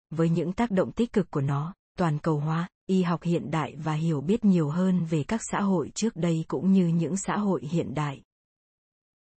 Với 0.09 0.29
những 0.29 0.53
tác 0.53 0.71
động 0.71 0.91
tích 0.91 1.13
cực 1.13 1.31
của 1.31 1.41
nó, 1.41 1.73
toàn 1.97 2.19
cầu 2.19 2.39
hóa, 2.39 2.67
y 2.85 3.03
học 3.03 3.23
hiện 3.23 3.51
đại 3.51 3.75
và 3.75 3.93
hiểu 3.93 4.21
biết 4.21 4.45
nhiều 4.45 4.69
hơn 4.69 5.05
về 5.05 5.23
các 5.27 5.41
xã 5.51 5.61
hội 5.61 5.91
trước 5.95 6.15
đây 6.15 6.45
cũng 6.47 6.71
như 6.71 6.87
những 6.87 7.17
xã 7.17 7.37
hội 7.37 7.61
hiện 7.71 7.93
đại. 7.93 8.21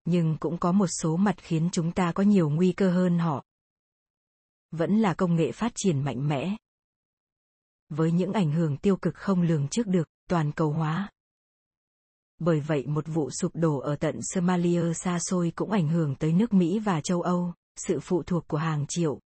Nhưng 0.05 0.37
cũng 0.41 0.59
có 0.59 0.73
một 0.73 0.87
số 0.87 1.17
mặt 1.17 1.35
khiến 1.39 1.69
chúng 1.73 1.93
ta 1.93 2.13
có 2.13 2.23
nhiều 2.23 2.49
nguy 2.49 2.73
cơ 2.73 2.91
hơn 2.91 3.19
họ 3.19 3.45
vẫn 4.77 4.99
là 4.99 5.15
công 5.15 5.37
nghệ 5.37 5.53
phát 5.53 5.73
triển 5.75 6.03
mạnh 6.03 6.29
mẽ. 6.29 6.57
Với 7.89 8.13
những 8.13 8.33
ảnh 8.33 8.53
hưởng 8.53 8.77
tiêu 8.77 8.97
cực 8.97 9.15
không 9.15 9.43
lường 9.43 9.69
trước 9.69 9.87
được 9.87 10.09
toàn 10.29 10.53
cầu 10.53 10.73
hóa. 10.73 11.11
Bởi 12.39 12.61
vậy 12.61 12.87
một 12.87 13.05
vụ 13.07 13.31
sụp 13.31 13.53
đổ 13.55 13.79
ở 13.79 13.97
tận 13.97 14.19
Somalia 14.23 14.95
xa 14.95 15.19
xôi 15.21 15.53
cũng 15.57 15.71
ảnh 15.71 15.89
hưởng 15.89 16.15
tới 16.15 16.33
nước 16.33 16.53
Mỹ 16.53 16.79
và 16.79 17.01
châu 17.01 17.23
Âu, 17.23 17.53
sự 17.77 18.01
phụ 18.01 18.23
thuộc 18.23 18.49
của 18.49 18.57
hàng 18.57 18.85
triệu. 18.89 19.21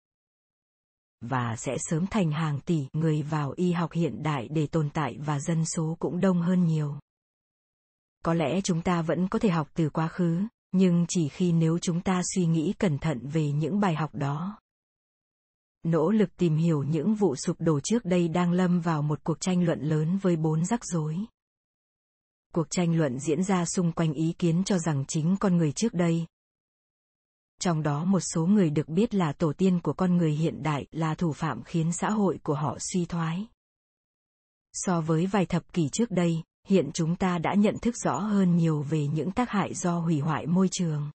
Và 1.21 1.56
sẽ 1.58 1.76
sớm 1.78 2.08
thành 2.08 2.32
hàng 2.32 2.60
tỷ 2.60 2.88
người 2.93 3.21
vào 3.21 3.54
y 3.56 3.71
học 3.71 3.91
hiện 3.91 4.24
đại 4.24 4.48
để 4.52 4.67
tồn 4.67 4.89
tại 4.89 5.17
và 5.19 5.39
dân 5.39 5.65
số 5.65 5.95
cũng 6.00 6.19
đông 6.19 6.41
hơn 6.41 6.63
nhiều. 6.63 7.00
Có 8.24 8.34
lẽ 8.34 8.62
chúng 8.62 8.82
ta 8.82 9.02
vẫn 9.02 9.28
có 9.28 9.39
thể 9.39 9.50
học 9.50 9.69
từ 9.74 9.89
quá 9.89 10.08
khứ, 10.08 10.43
nhưng 10.71 11.06
chỉ 11.10 11.30
khi 11.30 11.52
nếu 11.52 11.80
chúng 11.80 12.02
ta 12.02 12.21
suy 12.36 12.45
nghĩ 12.45 12.74
cẩn 12.80 12.98
thận 12.98 13.28
về 13.28 13.52
những 13.52 13.80
bài 13.80 13.95
học 13.95 14.15
đó 14.15 14.60
nỗ 15.91 16.10
lực 16.12 16.38
tìm 16.38 16.56
hiểu 16.56 16.84
những 16.84 17.15
vụ 17.15 17.36
sụp 17.36 17.56
đổ 17.60 17.80
trước 17.80 18.06
đây 18.06 18.28
đang 18.28 18.52
lâm 18.52 18.82
vào 18.82 19.02
một 19.02 19.19
cuộc 19.23 19.41
tranh 19.41 19.63
luận 19.63 19.82
lớn 19.82 20.17
với 20.17 20.36
bốn 20.36 20.65
rắc 20.65 20.86
rối. 20.86 21.17
Cuộc 22.54 22.67
tranh 22.69 22.97
luận 22.97 23.19
diễn 23.19 23.43
ra 23.43 23.65
xung 23.65 23.91
quanh 23.91 24.13
ý 24.13 24.34
kiến 24.38 24.63
cho 24.63 24.78
rằng 24.78 25.06
chính 25.08 25.36
con 25.39 25.58
người 25.58 25.71
trước 25.71 25.93
đây, 25.93 26.26
trong 27.60 27.84
đó 27.84 28.06
một 28.06 28.19
số 28.19 28.45
người 28.45 28.69
được 28.69 28.89
biết 28.89 29.15
là 29.15 29.34
tổ 29.34 29.54
tiên 29.54 29.80
của 29.80 29.93
con 29.93 30.17
người 30.17 30.32
hiện 30.32 30.63
đại, 30.63 30.86
là 30.91 31.15
thủ 31.15 31.34
phạm 31.34 31.63
khiến 31.63 31.91
xã 31.91 32.10
hội 32.10 32.39
của 32.43 32.54
họ 32.54 32.78
suy 32.80 33.06
thoái. 33.06 33.47
So 34.73 35.02
với 35.02 35.26
vài 35.26 35.45
thập 35.45 35.73
kỷ 35.73 35.89
trước 35.89 36.12
đây, 36.12 36.43
hiện 36.67 36.89
chúng 36.93 37.15
ta 37.15 37.38
đã 37.38 37.54
nhận 37.54 37.78
thức 37.82 37.95
rõ 37.97 38.19
hơn 38.19 38.58
nhiều 38.58 38.82
về 38.82 39.08
những 39.08 39.32
tác 39.32 39.50
hại 39.50 39.73
do 39.73 40.00
hủy 40.00 40.19
hoại 40.19 40.47
môi 40.47 40.67
trường. 40.71 41.12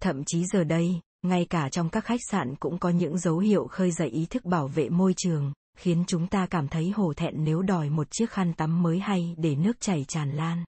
Thậm 0.00 0.24
chí 0.26 0.44
giờ 0.46 0.64
đây 0.64 1.00
ngay 1.22 1.46
cả 1.50 1.68
trong 1.68 1.88
các 1.88 2.04
khách 2.04 2.20
sạn 2.30 2.54
cũng 2.56 2.78
có 2.78 2.88
những 2.88 3.18
dấu 3.18 3.38
hiệu 3.38 3.66
khơi 3.66 3.90
dậy 3.90 4.08
ý 4.08 4.26
thức 4.26 4.44
bảo 4.44 4.68
vệ 4.68 4.88
môi 4.88 5.14
trường 5.16 5.52
khiến 5.78 6.04
chúng 6.06 6.26
ta 6.26 6.46
cảm 6.46 6.68
thấy 6.68 6.90
hổ 6.90 7.12
thẹn 7.14 7.44
nếu 7.44 7.62
đòi 7.62 7.90
một 7.90 8.10
chiếc 8.10 8.30
khăn 8.30 8.52
tắm 8.52 8.82
mới 8.82 8.98
hay 8.98 9.34
để 9.38 9.54
nước 9.54 9.80
chảy 9.80 10.04
tràn 10.08 10.30
lan. 10.30 10.64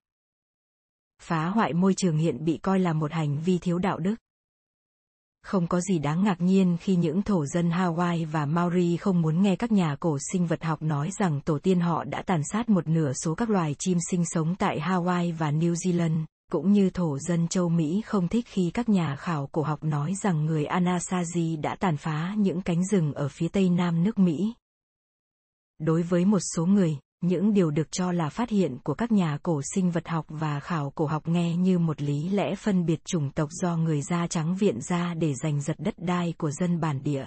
Phá 1.23 1.47
hoại 1.47 1.73
môi 1.73 1.95
trường 1.95 2.17
hiện 2.17 2.45
bị 2.45 2.59
coi 2.62 2.79
là 2.79 2.93
một 2.93 3.12
hành 3.12 3.38
vi 3.45 3.59
thiếu 3.59 3.79
đạo 3.79 3.99
đức. 3.99 4.14
Không 5.43 5.67
có 5.67 5.81
gì 5.81 5.99
đáng 5.99 6.25
ngạc 6.25 6.40
nhiên 6.40 6.77
khi 6.81 6.97
những 6.97 7.23
thổ 7.23 7.47
dân 7.47 7.71
Hawaii 7.71 8.27
và 8.27 8.47
Maori 8.47 8.97
không 8.97 9.23
muốn 9.23 9.43
nghe 9.43 9.57
các 9.57 9.73
nhà 9.73 9.97
cổ 10.01 10.19
sinh 10.33 10.47
vật 10.47 10.64
học 10.64 10.83
nói 10.83 11.11
rằng 11.19 11.40
tổ 11.40 11.59
tiên 11.59 11.81
họ 11.81 12.05
đã 12.05 12.23
tàn 12.23 12.40
sát 12.53 12.69
một 12.69 12.88
nửa 12.88 13.12
số 13.12 13.35
các 13.35 13.51
loài 13.51 13.75
chim 13.79 13.99
sinh 14.11 14.25
sống 14.27 14.55
tại 14.59 14.81
Hawaii 14.81 15.37
và 15.37 15.51
New 15.51 15.73
Zealand, 15.73 16.25
cũng 16.55 16.73
như 16.73 16.90
thổ 16.90 17.19
dân 17.19 17.49
châu 17.49 17.69
Mỹ 17.69 18.03
không 18.07 18.29
thích 18.29 18.47
khi 18.49 18.71
các 18.75 18.88
nhà 18.88 19.17
khảo 19.17 19.49
cổ 19.53 19.62
học 19.62 19.85
nói 19.85 20.14
rằng 20.23 20.45
người 20.45 20.64
Anasazi 20.64 21.61
đã 21.61 21.77
tàn 21.81 21.97
phá 21.97 22.35
những 22.38 22.62
cánh 22.62 22.85
rừng 22.85 23.14
ở 23.14 23.29
phía 23.29 23.49
tây 23.49 23.69
nam 23.69 24.05
nước 24.05 24.19
Mỹ. 24.19 24.55
Đối 25.79 26.03
với 26.03 26.25
một 26.25 26.38
số 26.57 26.67
người, 26.67 26.99
những 27.21 27.55
điều 27.55 27.71
được 27.71 27.93
cho 27.93 28.12
là 28.12 28.29
phát 28.29 28.51
hiện 28.51 28.79
của 28.85 28.95
các 28.95 29.12
nhà 29.12 29.38
cổ 29.43 29.61
sinh 29.75 29.90
vật 29.90 30.09
học 30.09 30.27
và 30.29 30.61
khảo 30.61 30.90
cổ 30.90 31.07
học 31.07 31.29
nghe 31.29 31.57
như 31.57 31.79
một 31.79 32.03
lý 32.03 32.29
lẽ 32.29 32.55
phân 32.55 32.87
biệt 32.87 33.05
chủng 33.05 33.31
tộc 33.31 33.49
do 33.53 33.77
người 33.77 34.03
da 34.03 34.27
trắng 34.27 34.57
viện 34.57 34.81
ra 34.81 35.14
để 35.14 35.35
giành 35.35 35.62
giật 35.62 35.77
đất 35.79 35.95
đai 35.99 36.35
của 36.38 36.51
dân 36.51 36.81
bản 36.81 37.03
địa. 37.03 37.27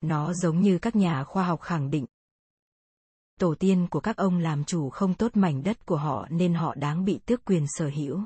Nó 0.00 0.32
giống 0.32 0.60
như 0.60 0.78
các 0.78 0.96
nhà 0.96 1.24
khoa 1.24 1.44
học 1.44 1.60
khẳng 1.60 1.90
định, 1.90 2.06
tổ 3.38 3.54
tiên 3.54 3.86
của 3.90 4.00
các 4.00 4.16
ông 4.16 4.38
làm 4.38 4.64
chủ 4.64 4.90
không 4.90 5.14
tốt 5.14 5.36
mảnh 5.36 5.62
đất 5.62 5.86
của 5.86 5.96
họ 5.96 6.26
nên 6.30 6.54
họ 6.54 6.74
đáng 6.74 7.04
bị 7.04 7.18
tước 7.26 7.44
quyền 7.44 7.64
sở 7.68 7.90
hữu. 7.96 8.20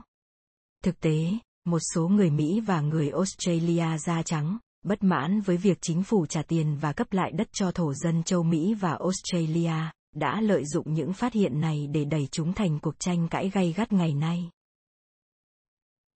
Thực 0.85 1.01
tế, 1.01 1.33
một 1.65 1.79
số 1.95 2.09
người 2.09 2.31
Mỹ 2.31 2.61
và 2.61 2.81
người 2.81 3.11
Australia 3.11 3.99
da 3.99 4.23
trắng, 4.23 4.59
bất 4.85 5.03
mãn 5.03 5.41
với 5.41 5.57
việc 5.57 5.79
chính 5.81 6.03
phủ 6.03 6.27
trả 6.27 6.43
tiền 6.43 6.77
và 6.81 6.93
cấp 6.93 7.13
lại 7.13 7.33
đất 7.33 7.49
cho 7.53 7.71
thổ 7.71 7.95
dân 7.95 8.23
châu 8.23 8.43
Mỹ 8.43 8.75
và 8.75 8.91
Australia, 8.91 9.91
đã 10.15 10.41
lợi 10.41 10.65
dụng 10.65 10.95
những 10.95 11.13
phát 11.13 11.33
hiện 11.33 11.61
này 11.61 11.87
để 11.87 12.05
đẩy 12.05 12.29
chúng 12.31 12.53
thành 12.53 12.79
cuộc 12.79 12.99
tranh 12.99 13.29
cãi 13.29 13.51
gay 13.51 13.73
gắt 13.73 13.93
ngày 13.93 14.15
nay. 14.15 14.51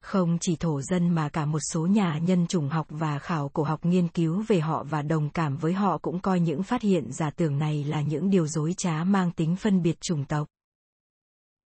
Không 0.02 0.38
chỉ 0.40 0.56
thổ 0.56 0.82
dân 0.82 1.08
mà 1.08 1.28
cả 1.28 1.46
một 1.46 1.58
số 1.72 1.86
nhà 1.86 2.18
nhân 2.18 2.46
chủng 2.46 2.68
học 2.68 2.86
và 2.88 3.18
khảo 3.18 3.48
cổ 3.48 3.62
học 3.62 3.84
nghiên 3.84 4.08
cứu 4.08 4.44
về 4.48 4.60
họ 4.60 4.84
và 4.84 5.02
đồng 5.02 5.30
cảm 5.30 5.56
với 5.56 5.72
họ 5.72 5.98
cũng 5.98 6.20
coi 6.20 6.40
những 6.40 6.62
phát 6.62 6.82
hiện 6.82 7.12
giả 7.12 7.30
tưởng 7.30 7.58
này 7.58 7.84
là 7.84 8.02
những 8.02 8.30
điều 8.30 8.46
dối 8.46 8.74
trá 8.76 9.04
mang 9.04 9.32
tính 9.32 9.56
phân 9.56 9.82
biệt 9.82 10.00
chủng 10.00 10.24
tộc. 10.24 10.48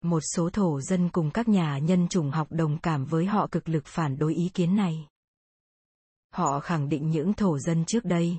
Một 0.03 0.19
số 0.35 0.49
thổ 0.49 0.81
dân 0.81 1.09
cùng 1.09 1.31
các 1.31 1.47
nhà 1.47 1.77
nhân 1.77 2.07
chủng 2.07 2.31
học 2.31 2.47
đồng 2.49 2.77
cảm 2.77 3.05
với 3.05 3.25
họ 3.25 3.47
cực 3.51 3.69
lực 3.69 3.85
phản 3.85 4.17
đối 4.17 4.33
ý 4.35 4.49
kiến 4.49 4.75
này. 4.75 5.07
Họ 6.33 6.59
khẳng 6.59 6.89
định 6.89 7.09
những 7.09 7.33
thổ 7.33 7.59
dân 7.59 7.85
trước 7.85 8.05
đây, 8.05 8.37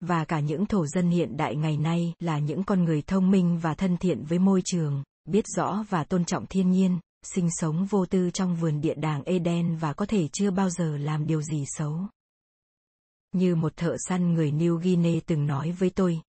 và 0.00 0.24
cả 0.24 0.40
những 0.40 0.66
thổ 0.66 0.86
dân 0.86 1.10
hiện 1.10 1.36
đại 1.36 1.56
ngày 1.56 1.76
nay 1.76 2.14
là 2.18 2.38
những 2.38 2.64
con 2.64 2.84
người 2.84 3.02
thông 3.02 3.30
minh 3.30 3.58
và 3.58 3.74
thân 3.74 3.96
thiện 3.96 4.24
với 4.24 4.38
môi 4.38 4.62
trường, 4.64 5.02
biết 5.24 5.44
rõ 5.56 5.84
và 5.88 6.04
tôn 6.04 6.24
trọng 6.24 6.46
thiên 6.46 6.70
nhiên, 6.70 6.98
sinh 7.22 7.48
sống 7.50 7.86
vô 7.86 8.06
tư 8.06 8.30
trong 8.30 8.56
vườn 8.56 8.80
địa 8.80 8.94
đàng 8.94 9.22
Eden 9.22 9.76
và 9.76 9.92
có 9.92 10.06
thể 10.06 10.28
chưa 10.32 10.50
bao 10.50 10.70
giờ 10.70 10.96
làm 10.96 11.26
điều 11.26 11.42
gì 11.42 11.64
xấu. 11.66 12.00
Như 13.32 13.54
một 13.54 13.76
thợ 13.76 13.96
săn 14.08 14.34
người 14.34 14.52
New 14.52 14.76
Guinea 14.76 15.20
từng 15.26 15.46
nói 15.46 15.72
với 15.72 15.90
tôi. 15.90 16.20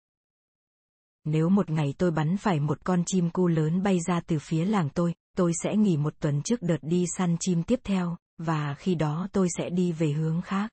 Nếu 1.25 1.49
một 1.49 1.69
ngày 1.69 1.93
tôi 1.97 2.11
bắn 2.11 2.37
phải 2.37 2.59
một 2.59 2.77
con 2.83 3.03
chim 3.05 3.29
cu 3.29 3.47
lớn 3.47 3.83
bay 3.83 3.99
ra 4.07 4.19
từ 4.27 4.39
phía 4.39 4.65
làng 4.65 4.89
tôi, 4.89 5.13
tôi 5.37 5.51
sẽ 5.63 5.75
nghỉ 5.75 5.97
một 5.97 6.13
tuần 6.19 6.41
trước 6.41 6.61
đợt 6.61 6.77
đi 6.81 7.05
săn 7.17 7.37
chim 7.39 7.63
tiếp 7.63 7.79
theo, 7.83 8.17
và 8.37 8.75
khi 8.77 8.95
đó 8.95 9.27
tôi 9.31 9.47
sẽ 9.57 9.69
đi 9.69 9.91
về 9.91 10.11
hướng 10.11 10.41
khác. 10.41 10.71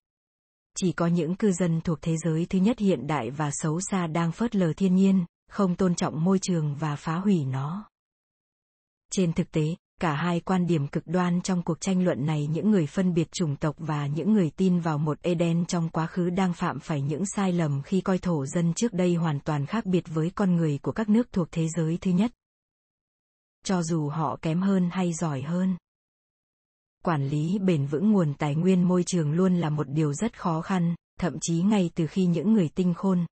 Chỉ 0.76 0.92
có 0.92 1.06
những 1.06 1.36
cư 1.36 1.52
dân 1.52 1.80
thuộc 1.80 1.98
thế 2.02 2.16
giới 2.16 2.46
thứ 2.46 2.58
nhất 2.58 2.78
hiện 2.78 3.06
đại 3.06 3.30
và 3.30 3.50
xấu 3.52 3.80
xa 3.80 4.06
đang 4.06 4.32
phớt 4.32 4.56
lờ 4.56 4.72
thiên 4.72 4.94
nhiên, 4.94 5.24
không 5.50 5.74
tôn 5.74 5.94
trọng 5.94 6.24
môi 6.24 6.38
trường 6.38 6.74
và 6.74 6.96
phá 6.96 7.14
hủy 7.14 7.44
nó. 7.44 7.90
Trên 9.10 9.32
thực 9.32 9.50
tế, 9.50 9.76
cả 10.00 10.14
hai 10.14 10.40
quan 10.40 10.66
điểm 10.66 10.88
cực 10.88 11.06
đoan 11.06 11.40
trong 11.40 11.62
cuộc 11.62 11.80
tranh 11.80 12.04
luận 12.04 12.26
này 12.26 12.46
những 12.46 12.70
người 12.70 12.86
phân 12.86 13.14
biệt 13.14 13.32
chủng 13.32 13.56
tộc 13.56 13.76
và 13.78 14.06
những 14.06 14.32
người 14.32 14.50
tin 14.50 14.80
vào 14.80 14.98
một 14.98 15.18
Eden 15.22 15.66
trong 15.66 15.88
quá 15.88 16.06
khứ 16.06 16.30
đang 16.30 16.52
phạm 16.52 16.80
phải 16.80 17.02
những 17.02 17.26
sai 17.26 17.52
lầm 17.52 17.82
khi 17.82 18.00
coi 18.00 18.18
thổ 18.18 18.46
dân 18.46 18.74
trước 18.74 18.92
đây 18.92 19.14
hoàn 19.14 19.40
toàn 19.40 19.66
khác 19.66 19.86
biệt 19.86 20.04
với 20.08 20.30
con 20.34 20.56
người 20.56 20.78
của 20.82 20.92
các 20.92 21.08
nước 21.08 21.32
thuộc 21.32 21.48
thế 21.52 21.68
giới 21.76 21.98
thứ 22.00 22.10
nhất. 22.10 22.32
Cho 23.64 23.82
dù 23.82 24.08
họ 24.08 24.38
kém 24.42 24.60
hơn 24.60 24.88
hay 24.92 25.12
giỏi 25.12 25.42
hơn. 25.42 25.76
Quản 27.04 27.28
lý 27.28 27.58
bền 27.58 27.86
vững 27.86 28.12
nguồn 28.12 28.34
tài 28.34 28.54
nguyên 28.54 28.82
môi 28.82 29.04
trường 29.04 29.32
luôn 29.32 29.56
là 29.56 29.70
một 29.70 29.88
điều 29.88 30.14
rất 30.14 30.40
khó 30.40 30.60
khăn, 30.60 30.94
thậm 31.20 31.36
chí 31.40 31.62
ngay 31.62 31.90
từ 31.94 32.06
khi 32.06 32.26
những 32.26 32.52
người 32.52 32.68
tinh 32.74 32.94
khôn, 32.94 33.26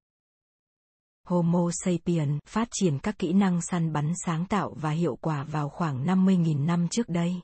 Homo 1.26 1.70
sapiens 1.72 2.40
phát 2.48 2.68
triển 2.72 3.00
các 3.00 3.20
kỹ 3.20 3.34
năng 3.34 3.62
săn 3.62 3.94
bắn 3.94 4.14
sáng 4.26 4.46
tạo 4.46 4.76
và 4.82 4.90
hiệu 4.90 5.16
quả 5.22 5.44
vào 5.44 5.70
khoảng 5.70 6.06
50.000 6.06 6.66
năm 6.66 6.88
trước 6.88 7.10
đây. 7.10 7.42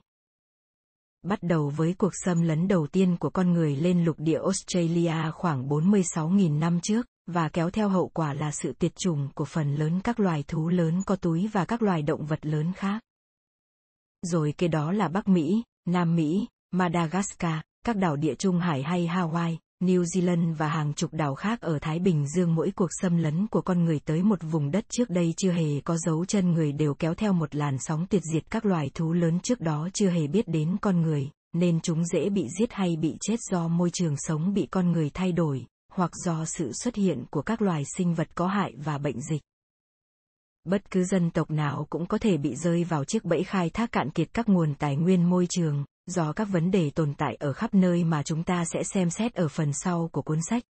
Bắt 1.22 1.38
đầu 1.42 1.72
với 1.76 1.94
cuộc 1.98 2.12
xâm 2.24 2.42
lấn 2.42 2.68
đầu 2.68 2.86
tiên 2.86 3.16
của 3.16 3.30
con 3.30 3.52
người 3.52 3.76
lên 3.76 4.04
lục 4.04 4.16
địa 4.18 4.38
Australia 4.38 5.30
khoảng 5.34 5.68
46.000 5.68 6.58
năm 6.58 6.80
trước, 6.80 7.06
và 7.26 7.48
kéo 7.48 7.70
theo 7.70 7.88
hậu 7.88 8.08
quả 8.08 8.34
là 8.34 8.50
sự 8.50 8.72
tiệt 8.72 8.96
chủng 8.96 9.28
của 9.34 9.44
phần 9.44 9.74
lớn 9.74 10.00
các 10.04 10.20
loài 10.20 10.44
thú 10.48 10.68
lớn 10.68 11.02
có 11.06 11.16
túi 11.16 11.48
và 11.52 11.64
các 11.64 11.82
loài 11.82 12.02
động 12.02 12.26
vật 12.26 12.46
lớn 12.46 12.72
khác. 12.72 13.02
Rồi 14.22 14.54
kế 14.58 14.68
đó 14.68 14.92
là 14.92 15.08
Bắc 15.08 15.28
Mỹ, 15.28 15.62
Nam 15.84 16.16
Mỹ, 16.16 16.48
Madagascar, 16.70 17.60
các 17.84 17.96
đảo 17.96 18.16
địa 18.16 18.34
Trung 18.34 18.58
Hải 18.58 18.82
hay 18.82 19.06
Hawaii, 19.06 19.56
New 19.82 20.02
Zealand 20.02 20.54
và 20.54 20.68
hàng 20.68 20.92
chục 20.94 21.12
đảo 21.12 21.34
khác 21.34 21.60
ở 21.60 21.78
Thái 21.78 21.98
Bình 21.98 22.26
Dương 22.28 22.54
mỗi 22.54 22.70
cuộc 22.76 22.88
xâm 23.00 23.16
lấn 23.16 23.46
của 23.46 23.60
con 23.60 23.84
người 23.84 24.00
tới 24.04 24.22
một 24.22 24.38
vùng 24.42 24.70
đất 24.70 24.84
trước 24.88 25.10
đây 25.10 25.34
chưa 25.36 25.52
hề 25.52 25.80
có 25.84 25.96
dấu 25.96 26.24
chân 26.24 26.52
người 26.52 26.72
đều 26.72 26.94
kéo 26.94 27.14
theo 27.14 27.32
một 27.32 27.54
làn 27.54 27.76
sóng 27.78 28.06
tuyệt 28.10 28.22
diệt 28.32 28.50
các 28.50 28.66
loài 28.66 28.90
thú 28.94 29.12
lớn 29.12 29.40
trước 29.40 29.60
đó 29.60 29.88
chưa 29.94 30.10
hề 30.10 30.26
biết 30.26 30.48
đến 30.48 30.76
con 30.80 31.00
người, 31.00 31.30
nên 31.52 31.80
chúng 31.80 32.04
dễ 32.04 32.30
bị 32.30 32.46
giết 32.58 32.72
hay 32.72 32.96
bị 32.96 33.16
chết 33.20 33.36
do 33.50 33.68
môi 33.68 33.90
trường 33.90 34.14
sống 34.16 34.54
bị 34.54 34.66
con 34.70 34.92
người 34.92 35.10
thay 35.14 35.32
đổi, 35.32 35.66
hoặc 35.92 36.10
do 36.24 36.44
sự 36.44 36.72
xuất 36.72 36.94
hiện 36.94 37.24
của 37.30 37.42
các 37.42 37.62
loài 37.62 37.82
sinh 37.96 38.14
vật 38.14 38.28
có 38.34 38.46
hại 38.46 38.72
và 38.76 38.98
bệnh 38.98 39.20
dịch. 39.20 39.42
Bất 40.64 40.90
cứ 40.90 41.04
dân 41.04 41.30
tộc 41.30 41.50
nào 41.50 41.86
cũng 41.90 42.06
có 42.06 42.18
thể 42.18 42.36
bị 42.36 42.54
rơi 42.54 42.84
vào 42.84 43.04
chiếc 43.04 43.24
bẫy 43.24 43.44
khai 43.44 43.70
thác 43.70 43.92
cạn 43.92 44.10
kiệt 44.10 44.28
các 44.34 44.48
nguồn 44.48 44.74
tài 44.74 44.96
nguyên 44.96 45.30
môi 45.30 45.46
trường, 45.50 45.84
do 46.06 46.32
các 46.32 46.44
vấn 46.44 46.70
đề 46.70 46.90
tồn 46.90 47.14
tại 47.14 47.34
ở 47.34 47.52
khắp 47.52 47.74
nơi 47.74 48.04
mà 48.04 48.22
chúng 48.22 48.44
ta 48.44 48.64
sẽ 48.64 48.82
xem 48.82 49.10
xét 49.10 49.34
ở 49.34 49.48
phần 49.48 49.72
sau 49.72 50.08
của 50.12 50.22
cuốn 50.22 50.38
sách. 50.50 50.62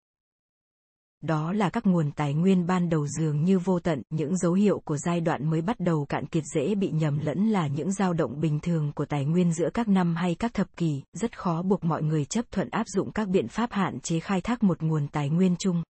Đó 1.21 1.53
là 1.53 1.69
các 1.69 1.85
nguồn 1.85 2.11
tài 2.11 2.33
nguyên 2.33 2.67
ban 2.67 2.89
đầu 2.89 3.07
dường 3.07 3.43
như 3.43 3.59
vô 3.59 3.79
tận, 3.79 4.01
những 4.09 4.37
dấu 4.37 4.53
hiệu 4.53 4.79
của 4.85 4.97
giai 4.97 5.21
đoạn 5.21 5.49
mới 5.49 5.61
bắt 5.61 5.79
đầu 5.79 6.05
cạn 6.09 6.25
kiệt 6.25 6.43
dễ 6.55 6.75
bị 6.75 6.89
nhầm 6.91 7.19
lẫn 7.19 7.49
là 7.49 7.67
những 7.67 7.91
dao 7.91 8.13
động 8.13 8.39
bình 8.41 8.59
thường 8.59 8.91
của 8.95 9.05
tài 9.05 9.25
nguyên 9.25 9.53
giữa 9.53 9.69
các 9.73 9.87
năm 9.87 10.15
hay 10.15 10.35
các 10.35 10.53
thập 10.53 10.77
kỷ, 10.77 11.01
rất 11.13 11.39
khó 11.39 11.61
buộc 11.61 11.83
mọi 11.83 12.03
người 12.03 12.25
chấp 12.25 12.45
thuận 12.51 12.69
áp 12.69 12.87
dụng 12.87 13.11
các 13.11 13.27
biện 13.27 13.47
pháp 13.47 13.71
hạn 13.71 13.99
chế 13.99 14.19
khai 14.19 14.41
thác 14.41 14.63
một 14.63 14.81
nguồn 14.81 15.07
tài 15.07 15.29
nguyên 15.29 15.55
chung. 15.59 15.83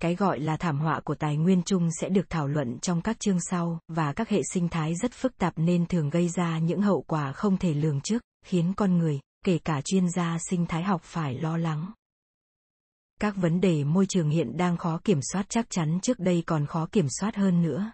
Cái 0.00 0.14
gọi 0.14 0.40
là 0.40 0.56
thảm 0.56 0.78
họa 0.78 1.00
của 1.00 1.14
tài 1.14 1.36
nguyên 1.36 1.62
chung 1.62 1.88
sẽ 2.00 2.08
được 2.08 2.30
thảo 2.30 2.48
luận 2.48 2.78
trong 2.78 3.02
các 3.02 3.20
chương 3.20 3.40
sau, 3.40 3.78
và 3.88 4.12
các 4.12 4.28
hệ 4.28 4.40
sinh 4.52 4.68
thái 4.68 4.94
rất 4.94 5.12
phức 5.12 5.38
tạp 5.38 5.52
nên 5.56 5.86
thường 5.86 6.10
gây 6.10 6.28
ra 6.28 6.58
những 6.58 6.82
hậu 6.82 7.02
quả 7.02 7.32
không 7.32 7.56
thể 7.56 7.74
lường 7.74 8.00
trước, 8.00 8.22
khiến 8.44 8.72
con 8.76 8.98
người, 8.98 9.20
kể 9.44 9.58
cả 9.58 9.80
chuyên 9.84 10.10
gia 10.10 10.38
sinh 10.50 10.66
thái 10.66 10.82
học 10.82 11.00
phải 11.04 11.34
lo 11.34 11.56
lắng. 11.56 11.92
Các 13.20 13.36
vấn 13.36 13.60
đề 13.60 13.84
môi 13.84 14.06
trường 14.06 14.30
hiện 14.30 14.56
đang 14.56 14.76
khó 14.76 15.00
kiểm 15.04 15.20
soát 15.32 15.46
chắc 15.48 15.66
chắn 15.70 15.98
trước 16.02 16.18
đây 16.18 16.42
còn 16.46 16.66
khó 16.66 16.86
kiểm 16.92 17.06
soát 17.08 17.36
hơn 17.36 17.62
nữa. 17.62 17.92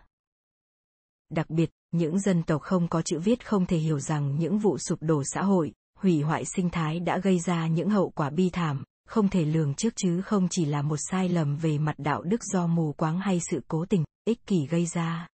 Đặc 1.30 1.50
biệt, 1.50 1.70
những 1.90 2.20
dân 2.20 2.42
tộc 2.42 2.62
không 2.62 2.88
có 2.88 3.02
chữ 3.02 3.18
viết 3.18 3.46
không 3.46 3.66
thể 3.66 3.76
hiểu 3.78 4.00
rằng 4.00 4.38
những 4.38 4.58
vụ 4.58 4.78
sụp 4.78 5.02
đổ 5.02 5.22
xã 5.24 5.42
hội, 5.42 5.72
hủy 5.98 6.22
hoại 6.22 6.44
sinh 6.44 6.70
thái 6.70 7.00
đã 7.00 7.18
gây 7.18 7.38
ra 7.38 7.66
những 7.66 7.90
hậu 7.90 8.10
quả 8.10 8.30
bi 8.30 8.50
thảm, 8.50 8.84
không 9.10 9.28
thể 9.28 9.44
lường 9.44 9.74
trước 9.74 9.92
chứ 9.96 10.22
không 10.22 10.48
chỉ 10.50 10.64
là 10.64 10.82
một 10.82 10.96
sai 11.10 11.28
lầm 11.28 11.56
về 11.56 11.78
mặt 11.78 11.94
đạo 11.98 12.22
đức 12.22 12.44
do 12.44 12.66
mù 12.66 12.92
quáng 12.92 13.20
hay 13.20 13.40
sự 13.50 13.60
cố 13.68 13.84
tình, 13.88 14.04
ích 14.24 14.46
kỷ 14.46 14.66
gây 14.66 14.86
ra. 14.86 15.28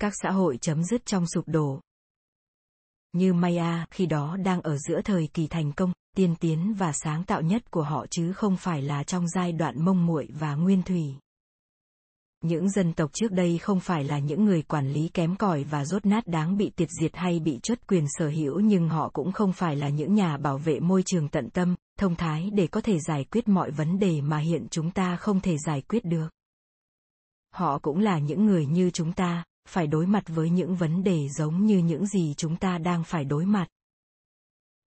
Các 0.00 0.12
xã 0.22 0.30
hội 0.30 0.58
chấm 0.60 0.84
dứt 0.84 1.06
trong 1.06 1.26
sụp 1.26 1.44
đổ. 1.48 1.80
Như 3.12 3.32
Maya 3.32 3.86
khi 3.90 4.06
đó 4.06 4.36
đang 4.36 4.60
ở 4.60 4.78
giữa 4.78 5.00
thời 5.02 5.28
kỳ 5.34 5.46
thành 5.46 5.72
công, 5.72 5.92
tiên 6.16 6.34
tiến 6.40 6.74
và 6.78 6.92
sáng 6.92 7.24
tạo 7.24 7.42
nhất 7.42 7.70
của 7.70 7.82
họ 7.82 8.06
chứ 8.10 8.32
không 8.32 8.56
phải 8.56 8.82
là 8.82 9.04
trong 9.04 9.28
giai 9.28 9.52
đoạn 9.52 9.84
mông 9.84 10.06
muội 10.06 10.28
và 10.38 10.54
nguyên 10.54 10.82
thủy. 10.82 11.14
Những 12.44 12.70
dân 12.70 12.92
tộc 12.92 13.10
trước 13.12 13.32
đây 13.32 13.58
không 13.58 13.80
phải 13.80 14.04
là 14.04 14.18
những 14.18 14.44
người 14.44 14.62
quản 14.62 14.92
lý 14.92 15.08
kém 15.08 15.36
cỏi 15.36 15.64
và 15.64 15.84
rốt 15.84 16.06
nát 16.06 16.26
đáng 16.26 16.56
bị 16.56 16.70
tiệt 16.76 16.88
diệt 17.00 17.16
hay 17.16 17.40
bị 17.40 17.58
chốt 17.62 17.78
quyền 17.88 18.04
sở 18.08 18.28
hữu 18.28 18.60
nhưng 18.60 18.88
họ 18.88 19.10
cũng 19.12 19.32
không 19.32 19.52
phải 19.52 19.76
là 19.76 19.88
những 19.88 20.14
nhà 20.14 20.36
bảo 20.36 20.58
vệ 20.58 20.80
môi 20.80 21.02
trường 21.06 21.28
tận 21.28 21.50
tâm, 21.50 21.74
thông 22.02 22.16
thái 22.16 22.50
để 22.52 22.66
có 22.66 22.80
thể 22.80 22.98
giải 22.98 23.24
quyết 23.24 23.48
mọi 23.48 23.70
vấn 23.70 23.98
đề 23.98 24.20
mà 24.20 24.38
hiện 24.38 24.66
chúng 24.70 24.90
ta 24.90 25.16
không 25.16 25.40
thể 25.40 25.56
giải 25.58 25.82
quyết 25.82 26.04
được. 26.04 26.28
Họ 27.50 27.78
cũng 27.78 27.98
là 27.98 28.18
những 28.18 28.46
người 28.46 28.66
như 28.66 28.90
chúng 28.90 29.12
ta, 29.12 29.44
phải 29.68 29.86
đối 29.86 30.06
mặt 30.06 30.24
với 30.26 30.50
những 30.50 30.76
vấn 30.76 31.04
đề 31.04 31.28
giống 31.28 31.66
như 31.66 31.78
những 31.78 32.06
gì 32.06 32.34
chúng 32.36 32.56
ta 32.56 32.78
đang 32.78 33.04
phải 33.04 33.24
đối 33.24 33.44
mặt. 33.44 33.66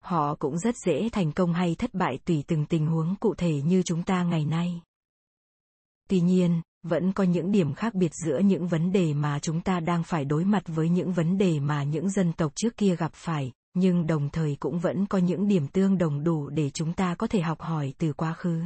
Họ 0.03 0.35
cũng 0.35 0.57
rất 0.57 0.75
dễ 0.77 1.09
thành 1.11 1.31
công 1.31 1.53
hay 1.53 1.75
thất 1.75 1.93
bại 1.93 2.19
tùy 2.25 2.43
từng 2.47 2.65
tình 2.65 2.87
huống 2.87 3.15
cụ 3.15 3.35
thể 3.35 3.61
như 3.61 3.83
chúng 3.83 4.03
ta 4.03 4.23
ngày 4.23 4.45
nay. 4.45 4.81
Tuy 6.09 6.21
nhiên, 6.21 6.61
vẫn 6.83 7.13
có 7.13 7.23
những 7.23 7.51
điểm 7.51 7.73
khác 7.73 7.93
biệt 7.93 8.11
giữa 8.13 8.39
những 8.39 8.67
vấn 8.67 8.91
đề 8.91 9.13
mà 9.13 9.39
chúng 9.39 9.61
ta 9.61 9.79
đang 9.79 10.03
phải 10.03 10.25
đối 10.25 10.45
mặt 10.45 10.63
với 10.67 10.89
những 10.89 11.13
vấn 11.13 11.37
đề 11.37 11.59
mà 11.59 11.83
những 11.83 12.09
dân 12.09 12.33
tộc 12.33 12.51
trước 12.55 12.77
kia 12.77 12.95
gặp 12.95 13.11
phải 13.13 13.51
nhưng 13.73 14.07
đồng 14.07 14.29
thời 14.29 14.57
cũng 14.59 14.79
vẫn 14.79 15.05
có 15.05 15.17
những 15.17 15.47
điểm 15.47 15.67
tương 15.67 15.97
đồng 15.97 16.23
đủ 16.23 16.49
để 16.49 16.69
chúng 16.69 16.93
ta 16.93 17.15
có 17.15 17.27
thể 17.27 17.41
học 17.41 17.61
hỏi 17.61 17.93
từ 17.97 18.13
quá 18.13 18.33
khứ 18.33 18.61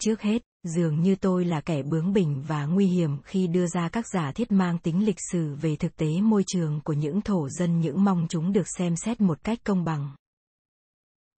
trước 0.00 0.22
hết, 0.22 0.42
dường 0.62 1.00
như 1.02 1.16
tôi 1.16 1.44
là 1.44 1.60
kẻ 1.60 1.82
bướng 1.82 2.12
bỉnh 2.12 2.42
và 2.48 2.66
nguy 2.66 2.86
hiểm 2.86 3.18
khi 3.24 3.46
đưa 3.46 3.66
ra 3.66 3.88
các 3.88 4.04
giả 4.14 4.32
thiết 4.32 4.52
mang 4.52 4.78
tính 4.78 5.06
lịch 5.06 5.18
sử 5.32 5.54
về 5.54 5.76
thực 5.76 5.96
tế 5.96 6.20
môi 6.20 6.44
trường 6.46 6.80
của 6.84 6.92
những 6.92 7.20
thổ 7.20 7.48
dân 7.48 7.80
những 7.80 8.04
mong 8.04 8.26
chúng 8.28 8.52
được 8.52 8.68
xem 8.78 8.96
xét 8.96 9.20
một 9.20 9.38
cách 9.44 9.58
công 9.64 9.84
bằng 9.84 10.10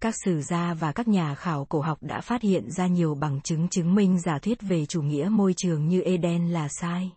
các 0.01 0.14
sử 0.24 0.42
gia 0.42 0.74
và 0.74 0.92
các 0.92 1.09
nhà 1.09 1.35
khảo 1.35 1.64
cổ 1.64 1.81
học 1.81 1.98
đã 2.01 2.20
phát 2.20 2.42
hiện 2.42 2.70
ra 2.70 2.87
nhiều 2.87 3.14
bằng 3.14 3.40
chứng 3.40 3.68
chứng 3.68 3.94
minh 3.94 4.20
giả 4.20 4.38
thuyết 4.38 4.59
về 4.61 4.87
chủ 4.87 5.03
nghĩa 5.03 5.29
môi 5.31 5.55
trường 5.57 5.88
như 5.88 6.01
Eden 6.01 6.48
là 6.48 6.68
sai. 6.68 7.12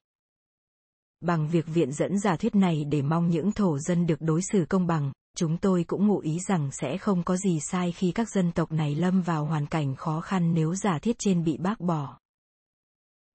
Bằng 1.22 1.48
việc 1.48 1.68
viện 1.68 1.92
dẫn 1.92 2.20
giả 2.20 2.36
thuyết 2.36 2.56
này 2.56 2.84
để 2.84 3.02
mong 3.02 3.30
những 3.30 3.52
thổ 3.52 3.80
dân 3.80 4.08
được 4.08 4.22
đối 4.22 4.42
xử 4.42 4.66
công 4.70 4.88
bằng, 4.88 5.12
chúng 5.38 5.58
tôi 5.58 5.84
cũng 5.84 6.08
ngụ 6.08 6.20
ý 6.20 6.40
rằng 6.48 6.70
sẽ 6.72 6.98
không 6.98 7.24
có 7.24 7.38
gì 7.38 7.60
sai 7.60 7.92
khi 7.92 8.12
các 8.12 8.30
dân 8.30 8.52
tộc 8.52 8.72
này 8.72 8.96
lâm 8.96 9.22
vào 9.22 9.46
hoàn 9.46 9.66
cảnh 9.66 9.96
khó 9.96 10.22
khăn 10.22 10.54
nếu 10.54 10.76
giả 10.76 11.00
thiết 11.00 11.16
trên 11.20 11.44
bị 11.44 11.58
bác 11.58 11.80
bỏ. 11.80 12.20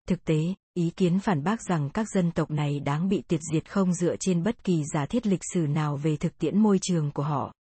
Thực 0.09 0.25
tế, 0.25 0.39
ý 0.75 0.91
kiến 0.91 1.19
phản 1.19 1.45
bác 1.45 1.63
rằng 1.63 1.91
các 1.91 2.07
dân 2.15 2.31
tộc 2.31 2.51
này 2.51 2.81
đáng 2.81 3.09
bị 3.09 3.23
tuyệt 3.29 3.41
diệt 3.53 3.71
không 3.71 3.95
dựa 3.95 4.17
trên 4.21 4.43
bất 4.43 4.65
kỳ 4.65 4.83
giả 4.95 5.07
thiết 5.07 5.27
lịch 5.27 5.43
sử 5.53 5.61
nào 5.61 5.97
về 5.97 6.17
thực 6.17 6.39
tiễn 6.39 6.59
môi 6.59 6.79
trường 6.83 7.11
của 7.13 7.23
họ, 7.23 7.53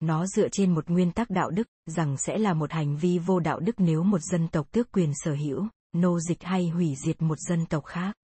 nó 0.00 0.26
dựa 0.26 0.48
trên 0.48 0.74
một 0.74 0.90
nguyên 0.90 1.12
tắc 1.12 1.30
đạo 1.30 1.50
đức, 1.50 1.68
rằng 1.86 2.16
sẽ 2.16 2.38
là 2.38 2.54
một 2.54 2.72
hành 2.72 2.96
vi 2.96 3.18
vô 3.18 3.40
đạo 3.40 3.60
đức 3.60 3.74
nếu 3.78 4.02
một 4.02 4.20
dân 4.22 4.48
tộc 4.48 4.70
tước 4.70 4.92
quyền 4.92 5.12
sở 5.14 5.34
hữu, 5.34 5.66
nô 5.92 6.20
dịch 6.20 6.42
hay 6.42 6.68
hủy 6.68 6.94
diệt 7.04 7.22
một 7.22 7.38
dân 7.48 7.66
tộc 7.66 7.84
khác. 7.84 8.14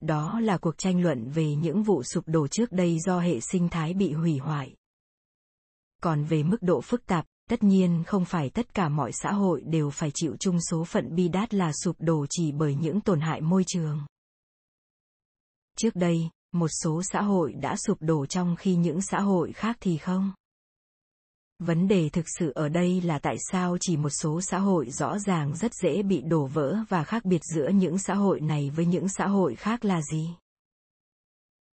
Đó 0.00 0.40
là 0.40 0.58
cuộc 0.58 0.78
tranh 0.78 1.02
luận 1.02 1.30
về 1.30 1.54
những 1.54 1.82
vụ 1.82 2.02
sụp 2.02 2.24
đổ 2.26 2.46
trước 2.48 2.72
đây 2.72 2.98
do 3.06 3.20
hệ 3.20 3.40
sinh 3.40 3.68
thái 3.68 3.94
bị 3.94 4.12
hủy 4.12 4.38
hoại. 4.38 4.74
Còn 6.02 6.24
về 6.24 6.42
mức 6.42 6.62
độ 6.62 6.80
phức 6.80 7.06
tạp, 7.06 7.26
tất 7.50 7.62
nhiên 7.62 8.02
không 8.06 8.24
phải 8.24 8.50
tất 8.50 8.74
cả 8.74 8.88
mọi 8.88 9.12
xã 9.12 9.32
hội 9.32 9.62
đều 9.66 9.90
phải 9.90 10.10
chịu 10.14 10.36
chung 10.40 10.58
số 10.70 10.84
phận 10.84 11.14
bi 11.14 11.28
đát 11.28 11.54
là 11.54 11.72
sụp 11.72 11.96
đổ 11.98 12.26
chỉ 12.30 12.52
bởi 12.52 12.74
những 12.74 13.00
tổn 13.00 13.20
hại 13.20 13.40
môi 13.40 13.64
trường. 13.66 14.00
Trước 15.76 15.94
đây, 15.94 16.30
một 16.52 16.68
số 16.82 17.02
xã 17.02 17.22
hội 17.22 17.52
đã 17.52 17.76
sụp 17.76 17.98
đổ 18.00 18.26
trong 18.26 18.56
khi 18.56 18.76
những 18.76 19.00
xã 19.02 19.20
hội 19.20 19.52
khác 19.52 19.76
thì 19.80 19.96
không 19.96 20.32
vấn 21.60 21.88
đề 21.88 22.08
thực 22.08 22.26
sự 22.38 22.52
ở 22.54 22.68
đây 22.68 23.00
là 23.00 23.18
tại 23.18 23.36
sao 23.50 23.76
chỉ 23.80 23.96
một 23.96 24.10
số 24.10 24.40
xã 24.40 24.58
hội 24.58 24.90
rõ 24.90 25.18
ràng 25.18 25.56
rất 25.56 25.74
dễ 25.74 26.02
bị 26.02 26.20
đổ 26.20 26.46
vỡ 26.46 26.76
và 26.88 27.04
khác 27.04 27.24
biệt 27.24 27.40
giữa 27.54 27.68
những 27.68 27.98
xã 27.98 28.14
hội 28.14 28.40
này 28.40 28.70
với 28.70 28.86
những 28.86 29.08
xã 29.08 29.26
hội 29.26 29.54
khác 29.54 29.84
là 29.84 30.02
gì? 30.02 30.28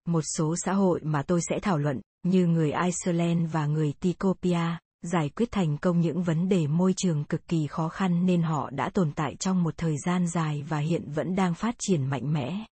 Một 0.07 0.23
số 0.37 0.55
xã 0.65 0.73
hội 0.73 1.01
mà 1.03 1.23
tôi 1.23 1.41
sẽ 1.49 1.61
thảo 1.61 1.79
luận 1.79 2.01
như 2.23 2.47
người 2.47 2.73
iceland 2.73 3.53
và 3.53 3.67
người 3.67 3.93
Tikopia 4.01 4.79
giải 5.03 5.29
quyết 5.29 5.49
thành 5.53 5.79
công 5.79 6.01
những 6.01 6.23
vấn 6.23 6.49
đề 6.49 6.67
môi 6.67 6.95
trường 6.97 7.25
cực 7.25 7.49
kỳ 7.49 7.67
khó 7.67 7.89
khăn 7.89 8.27
nên 8.27 8.43
họ 8.43 8.71
đã 8.71 8.91
tồn 8.95 9.13
tại 9.13 9.37
trong 9.37 9.63
một 9.63 9.75
thời 9.77 9.97
gian 10.07 10.29
dài 10.29 10.65
và 10.69 10.79
hiện 10.79 11.11
vẫn 11.15 11.35
đang 11.35 11.55
phát 11.55 11.75
triển 11.79 12.07
mạnh 12.07 12.33
mẽ. 12.33 12.65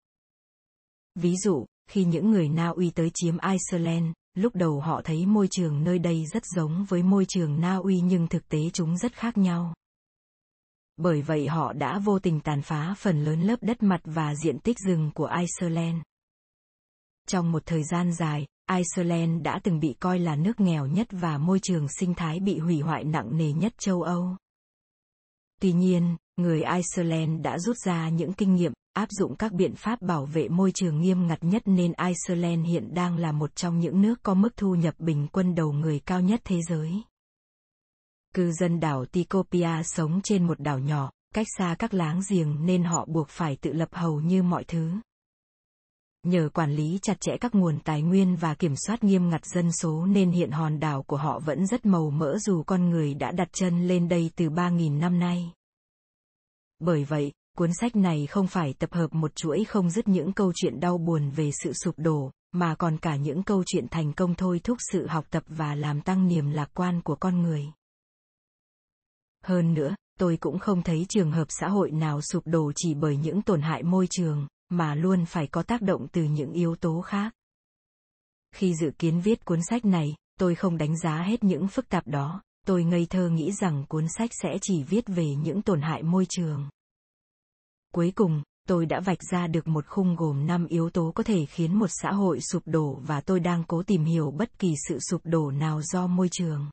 Ví 1.14 1.36
dụ 1.36 1.66
khi 1.90 2.04
những 2.04 2.30
người 2.30 2.48
Na 2.48 2.68
Uy 2.68 2.90
tới 2.90 3.10
chiếm 3.14 3.36
Iceland, 3.38 4.12
lúc 4.34 4.54
đầu 4.54 4.80
họ 4.80 5.00
thấy 5.04 5.26
môi 5.26 5.48
trường 5.50 5.84
nơi 5.84 5.98
đây 5.98 6.26
rất 6.26 6.42
giống 6.56 6.84
với 6.88 7.02
môi 7.02 7.24
trường 7.28 7.60
Na 7.60 7.76
Uy 7.76 8.00
nhưng 8.00 8.26
thực 8.26 8.48
tế 8.48 8.70
chúng 8.72 8.96
rất 8.96 9.12
khác 9.12 9.38
nhau. 9.38 9.74
Bởi 10.96 11.22
vậy 11.22 11.48
họ 11.48 11.72
đã 11.72 11.98
vô 11.98 12.18
tình 12.18 12.40
tàn 12.40 12.62
phá 12.62 12.94
phần 12.98 13.24
lớn 13.24 13.40
lớp 13.40 13.56
đất 13.60 13.82
mặt 13.82 14.00
và 14.04 14.34
diện 14.34 14.58
tích 14.58 14.76
rừng 14.86 15.10
của 15.14 15.30
Iceland. 15.38 15.96
Trong 17.28 17.52
một 17.52 17.62
thời 17.66 17.84
gian 17.84 18.12
dài, 18.12 18.46
Iceland 18.70 19.42
đã 19.42 19.60
từng 19.62 19.80
bị 19.80 19.94
coi 20.00 20.18
là 20.18 20.36
nước 20.36 20.60
nghèo 20.60 20.86
nhất 20.86 21.08
và 21.10 21.38
môi 21.38 21.58
trường 21.62 21.86
sinh 21.88 22.14
thái 22.14 22.40
bị 22.40 22.58
hủy 22.58 22.80
hoại 22.80 23.04
nặng 23.04 23.36
nề 23.36 23.52
nhất 23.52 23.72
châu 23.78 24.02
Âu. 24.02 24.36
Tuy 25.60 25.72
nhiên, 25.72 26.16
người 26.36 26.62
Iceland 26.62 27.42
đã 27.42 27.58
rút 27.58 27.76
ra 27.76 28.08
những 28.08 28.32
kinh 28.32 28.54
nghiệm, 28.54 28.72
áp 28.98 29.08
dụng 29.10 29.36
các 29.36 29.52
biện 29.52 29.74
pháp 29.74 30.02
bảo 30.02 30.26
vệ 30.26 30.48
môi 30.48 30.72
trường 30.72 31.00
nghiêm 31.00 31.26
ngặt 31.26 31.38
nhất 31.44 31.62
nên 31.66 31.92
Iceland 31.92 32.66
hiện 32.66 32.94
đang 32.94 33.16
là 33.16 33.32
một 33.32 33.56
trong 33.56 33.78
những 33.78 34.02
nước 34.02 34.22
có 34.22 34.34
mức 34.34 34.56
thu 34.56 34.74
nhập 34.74 34.94
bình 34.98 35.26
quân 35.32 35.54
đầu 35.54 35.72
người 35.72 36.00
cao 36.00 36.20
nhất 36.20 36.40
thế 36.44 36.60
giới. 36.68 36.92
Cư 38.34 38.52
dân 38.52 38.80
đảo 38.80 39.04
Tikopia 39.04 39.82
sống 39.84 40.20
trên 40.24 40.46
một 40.46 40.60
đảo 40.60 40.78
nhỏ, 40.78 41.10
cách 41.34 41.46
xa 41.58 41.76
các 41.78 41.94
láng 41.94 42.20
giềng 42.30 42.66
nên 42.66 42.84
họ 42.84 43.06
buộc 43.08 43.28
phải 43.28 43.56
tự 43.56 43.72
lập 43.72 43.88
hầu 43.92 44.20
như 44.20 44.42
mọi 44.42 44.64
thứ. 44.64 44.90
Nhờ 46.22 46.48
quản 46.54 46.72
lý 46.72 46.98
chặt 47.02 47.20
chẽ 47.20 47.36
các 47.40 47.54
nguồn 47.54 47.78
tài 47.84 48.02
nguyên 48.02 48.36
và 48.36 48.54
kiểm 48.54 48.74
soát 48.86 49.04
nghiêm 49.04 49.30
ngặt 49.30 49.46
dân 49.46 49.72
số 49.72 50.06
nên 50.06 50.30
hiện 50.30 50.50
hòn 50.50 50.80
đảo 50.80 51.02
của 51.02 51.16
họ 51.16 51.38
vẫn 51.38 51.66
rất 51.66 51.86
màu 51.86 52.10
mỡ 52.10 52.38
dù 52.38 52.62
con 52.62 52.90
người 52.90 53.14
đã 53.14 53.32
đặt 53.32 53.48
chân 53.52 53.88
lên 53.88 54.08
đây 54.08 54.30
từ 54.36 54.48
3.000 54.48 54.98
năm 54.98 55.18
nay. 55.18 55.52
Bởi 56.78 57.04
vậy, 57.04 57.32
cuốn 57.58 57.70
sách 57.80 57.96
này 57.96 58.26
không 58.26 58.46
phải 58.46 58.74
tập 58.78 58.92
hợp 58.92 59.14
một 59.14 59.36
chuỗi 59.36 59.64
không 59.64 59.90
dứt 59.90 60.08
những 60.08 60.32
câu 60.32 60.52
chuyện 60.54 60.80
đau 60.80 60.98
buồn 60.98 61.30
về 61.30 61.50
sự 61.62 61.72
sụp 61.72 61.94
đổ, 61.98 62.30
mà 62.52 62.74
còn 62.74 62.98
cả 62.98 63.16
những 63.16 63.42
câu 63.42 63.62
chuyện 63.66 63.86
thành 63.90 64.12
công 64.12 64.34
thôi 64.34 64.60
thúc 64.64 64.78
sự 64.92 65.06
học 65.06 65.24
tập 65.30 65.42
và 65.46 65.74
làm 65.74 66.00
tăng 66.00 66.28
niềm 66.28 66.50
lạc 66.50 66.70
quan 66.74 67.00
của 67.02 67.14
con 67.14 67.42
người. 67.42 67.64
Hơn 69.44 69.74
nữa, 69.74 69.94
tôi 70.18 70.36
cũng 70.36 70.58
không 70.58 70.82
thấy 70.82 71.06
trường 71.08 71.32
hợp 71.32 71.44
xã 71.48 71.68
hội 71.68 71.90
nào 71.90 72.20
sụp 72.20 72.46
đổ 72.46 72.72
chỉ 72.76 72.94
bởi 72.94 73.16
những 73.16 73.42
tổn 73.42 73.62
hại 73.62 73.82
môi 73.82 74.06
trường, 74.10 74.46
mà 74.68 74.94
luôn 74.94 75.24
phải 75.24 75.46
có 75.46 75.62
tác 75.62 75.82
động 75.82 76.06
từ 76.12 76.22
những 76.22 76.52
yếu 76.52 76.76
tố 76.76 77.00
khác. 77.00 77.34
Khi 78.54 78.74
dự 78.74 78.90
kiến 78.98 79.20
viết 79.20 79.44
cuốn 79.44 79.60
sách 79.70 79.84
này, 79.84 80.14
tôi 80.38 80.54
không 80.54 80.78
đánh 80.78 80.98
giá 80.98 81.22
hết 81.22 81.44
những 81.44 81.68
phức 81.68 81.88
tạp 81.88 82.06
đó, 82.06 82.42
tôi 82.66 82.84
ngây 82.84 83.06
thơ 83.10 83.28
nghĩ 83.28 83.52
rằng 83.52 83.84
cuốn 83.88 84.06
sách 84.18 84.30
sẽ 84.42 84.58
chỉ 84.62 84.82
viết 84.82 85.04
về 85.06 85.34
những 85.34 85.62
tổn 85.62 85.80
hại 85.80 86.02
môi 86.02 86.26
trường. 86.28 86.68
Cuối 87.94 88.12
cùng, 88.14 88.42
tôi 88.68 88.86
đã 88.86 89.00
vạch 89.00 89.22
ra 89.30 89.46
được 89.46 89.68
một 89.68 89.86
khung 89.86 90.16
gồm 90.16 90.46
5 90.46 90.66
yếu 90.66 90.90
tố 90.90 91.12
có 91.14 91.22
thể 91.22 91.46
khiến 91.46 91.74
một 91.74 91.90
xã 92.02 92.12
hội 92.12 92.40
sụp 92.40 92.62
đổ 92.66 93.00
và 93.06 93.20
tôi 93.20 93.40
đang 93.40 93.64
cố 93.68 93.82
tìm 93.82 94.04
hiểu 94.04 94.30
bất 94.30 94.58
kỳ 94.58 94.74
sự 94.88 94.98
sụp 95.10 95.20
đổ 95.24 95.50
nào 95.50 95.82
do 95.82 96.06
môi 96.06 96.28
trường. 96.28 96.70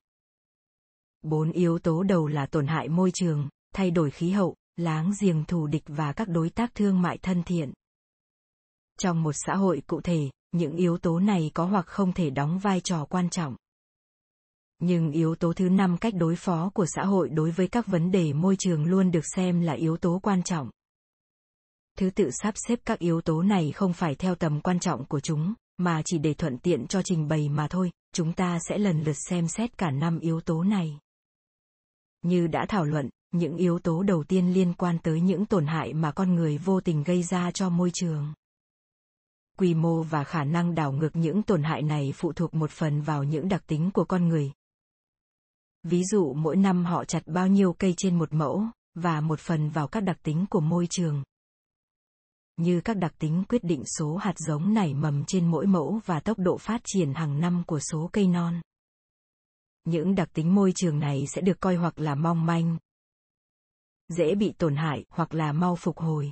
Bốn 1.21 1.51
yếu 1.51 1.80
tố 1.80 2.04
đầu 2.04 2.28
là 2.28 2.45
tổn 2.45 2.67
hại 2.67 2.89
môi 2.89 3.12
trường, 3.13 3.49
thay 3.73 3.91
đổi 3.91 4.12
khí 4.12 4.30
hậu, 4.30 4.56
láng 4.78 5.12
giềng 5.21 5.45
thù 5.45 5.67
địch 5.67 5.84
và 5.88 6.13
các 6.13 6.30
đối 6.30 6.49
tác 6.49 6.75
thương 6.75 7.01
mại 7.01 7.17
thân 7.17 7.43
thiện. 7.43 7.73
Trong 8.99 9.23
một 9.23 9.32
xã 9.45 9.56
hội 9.56 9.82
cụ 9.88 10.01
thể, 10.01 10.30
những 10.51 10.75
yếu 10.75 10.97
tố 10.97 11.19
này 11.19 11.51
có 11.54 11.65
hoặc 11.65 11.88
không 11.88 12.13
thể 12.13 12.30
đóng 12.30 12.60
vai 12.60 12.82
trò 12.82 13.06
quan 13.06 13.30
trọng. 13.30 13.56
Nhưng 14.80 15.12
yếu 15.12 15.36
tố 15.36 15.54
thứ 15.54 15.69
năm 15.69 15.97
cách 15.97 16.13
đối 16.17 16.36
phó 16.36 16.69
của 16.73 16.86
xã 16.86 17.06
hội 17.06 17.30
đối 17.30 17.51
với 17.51 17.67
các 17.67 17.88
vấn 17.88 18.12
đề 18.12 18.34
môi 18.34 18.56
trường 18.60 18.86
luôn 18.86 19.12
được 19.12 19.25
xem 19.36 19.62
là 19.62 19.73
yếu 19.73 19.97
tố 19.97 20.19
quan 20.23 20.43
trọng. 20.43 20.69
Thứ 21.99 22.10
tự 22.10 22.29
sắp 22.31 22.53
xếp 22.67 22.79
các 22.86 22.99
yếu 22.99 23.21
tố 23.21 23.41
này 23.41 23.71
không 23.71 23.93
phải 23.93 24.15
theo 24.15 24.36
tầm 24.36 24.62
quan 24.62 24.79
trọng 24.79 25.05
của 25.05 25.19
chúng, 25.19 25.53
mà 25.77 26.01
chỉ 26.05 26.17
để 26.17 26.34
thuận 26.34 26.58
tiện 26.58 26.88
cho 26.88 27.01
trình 27.01 27.27
bày 27.27 27.49
mà 27.49 27.67
thôi, 27.67 27.91
chúng 28.13 28.34
ta 28.34 28.60
sẽ 28.69 28.77
lần 28.77 29.03
lượt 29.03 29.17
xem 29.29 29.47
xét 29.47 29.77
cả 29.77 29.91
năm 29.91 30.19
yếu 30.19 30.41
tố 30.41 30.63
này. 30.63 30.99
Như 32.21 32.47
đã 32.47 32.65
thảo 32.69 32.86
luận, 32.86 33.10
những 33.31 33.58
yếu 33.58 33.79
tố 33.79 34.03
đầu 34.03 34.23
tiên 34.23 34.53
liên 34.53 34.73
quan 34.73 34.97
tới 34.99 35.21
những 35.21 35.45
tổn 35.45 35.65
hại 35.65 35.93
mà 35.93 36.12
con 36.12 36.36
người 36.36 36.58
vô 36.58 36.81
tình 36.81 37.03
gây 37.03 37.23
ra 37.23 37.51
cho 37.51 37.69
môi 37.69 37.91
trường. 37.93 38.34
Quy 39.58 39.73
mô 39.73 40.03
và 40.03 40.23
khả 40.23 40.43
năng 40.43 40.75
đảo 40.75 40.91
ngược 40.91 41.15
những 41.15 41.43
tổn 41.43 41.63
hại 41.63 41.81
này 41.81 42.13
phụ 42.15 42.34
thuộc 42.34 42.53
một 42.53 42.71
phần 42.71 43.01
vào 43.01 43.23
những 43.23 43.49
đặc 43.49 43.63
tính 43.67 43.91
của 43.93 44.05
con 44.05 44.27
người. 44.27 44.51
Ví 45.84 46.03
dụ 46.03 46.34
mỗi 46.34 46.55
năm 46.55 46.86
họ 46.86 47.05
chặt 47.05 47.23
bao 47.25 47.47
nhiêu 47.47 47.73
cây 47.73 47.93
trên 47.97 48.17
một 48.17 48.34
mẫu 48.34 48.63
và 48.95 49.21
một 49.21 49.39
phần 49.39 49.69
vào 49.69 49.88
các 49.88 50.01
đặc 50.01 50.17
tính 50.23 50.45
của 50.49 50.60
môi 50.60 50.88
trường 50.89 51.23
như 52.58 52.82
các 52.82 52.98
đặc 52.98 53.13
tính 53.20 53.44
quyết 53.50 53.63
định 53.63 53.84
số 53.98 54.15
hạt 54.15 54.34
giống 54.38 54.74
nảy 54.74 54.94
mầm 54.94 55.24
trên 55.28 55.52
mỗi 55.52 55.65
mẫu 55.65 56.00
và 56.06 56.20
tốc 56.20 56.39
độ 56.39 56.58
phát 56.58 56.82
triển 56.86 57.13
hàng 57.13 57.39
năm 57.39 57.63
của 57.68 57.80
số 57.80 58.10
cây 58.13 58.28
non. 58.28 58.62
Những 59.84 60.15
đặc 60.15 60.30
tính 60.34 60.56
môi 60.56 60.72
trường 60.76 61.00
này 61.00 61.26
sẽ 61.28 61.41
được 61.41 61.60
coi 61.60 61.76
hoặc 61.76 62.00
là 62.00 62.15
mong 62.15 62.46
manh, 62.46 62.78
dễ 64.10 64.36
bị 64.36 64.54
tổn 64.58 64.76
hại 64.76 65.06
hoặc 65.10 65.34
là 65.34 65.52
mau 65.52 65.76
phục 65.76 65.98
hồi. 65.98 66.32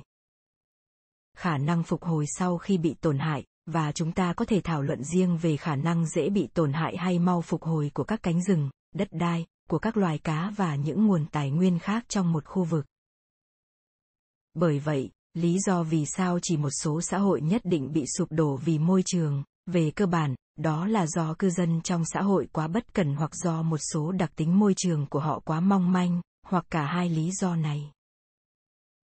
Khả 1.36 1.58
năng 1.58 1.82
phục 1.82 2.02
hồi 2.04 2.24
sau 2.38 2.58
khi 2.58 2.78
bị 2.78 2.94
tổn 3.00 3.18
hại, 3.18 3.44
và 3.66 3.92
chúng 3.92 4.12
ta 4.12 4.32
có 4.32 4.44
thể 4.44 4.60
thảo 4.60 4.82
luận 4.82 5.04
riêng 5.04 5.38
về 5.38 5.56
khả 5.56 5.76
năng 5.76 6.06
dễ 6.06 6.30
bị 6.30 6.48
tổn 6.54 6.72
hại 6.72 6.96
hay 6.96 7.18
mau 7.18 7.42
phục 7.42 7.62
hồi 7.62 7.90
của 7.94 8.04
các 8.04 8.22
cánh 8.22 8.42
rừng, 8.42 8.70
đất 8.94 9.08
đai, 9.10 9.46
của 9.68 9.78
các 9.78 9.96
loài 9.96 10.18
cá 10.18 10.50
và 10.56 10.76
những 10.76 11.06
nguồn 11.06 11.26
tài 11.26 11.50
nguyên 11.50 11.78
khác 11.78 12.04
trong 12.08 12.32
một 12.32 12.44
khu 12.44 12.64
vực. 12.64 12.86
Bởi 14.54 14.78
vậy 14.78 15.10
lý 15.34 15.58
do 15.66 15.82
vì 15.82 16.04
sao 16.06 16.38
chỉ 16.42 16.56
một 16.56 16.70
số 16.82 17.00
xã 17.00 17.18
hội 17.18 17.40
nhất 17.40 17.62
định 17.64 17.92
bị 17.92 18.04
sụp 18.18 18.28
đổ 18.32 18.56
vì 18.56 18.78
môi 18.78 19.02
trường. 19.06 19.42
Về 19.66 19.90
cơ 19.90 20.06
bản 20.06 20.34
đó 20.56 20.86
là 20.86 21.06
do 21.06 21.34
cư 21.38 21.50
dân 21.50 21.80
trong 21.80 22.04
xã 22.04 22.22
hội 22.22 22.48
quá 22.52 22.68
bất 22.68 22.94
cẩn 22.94 23.14
hoặc 23.14 23.34
do 23.34 23.62
một 23.62 23.78
số 23.92 24.12
đặc 24.12 24.32
tính 24.36 24.58
môi 24.58 24.74
trường 24.76 25.06
của 25.06 25.20
họ 25.20 25.40
quá 25.44 25.60
mong 25.60 25.92
manh 25.92 26.20
hoặc 26.46 26.64
cả 26.70 26.86
hai 26.86 27.08
lý 27.08 27.30
do 27.32 27.56
này. 27.56 27.90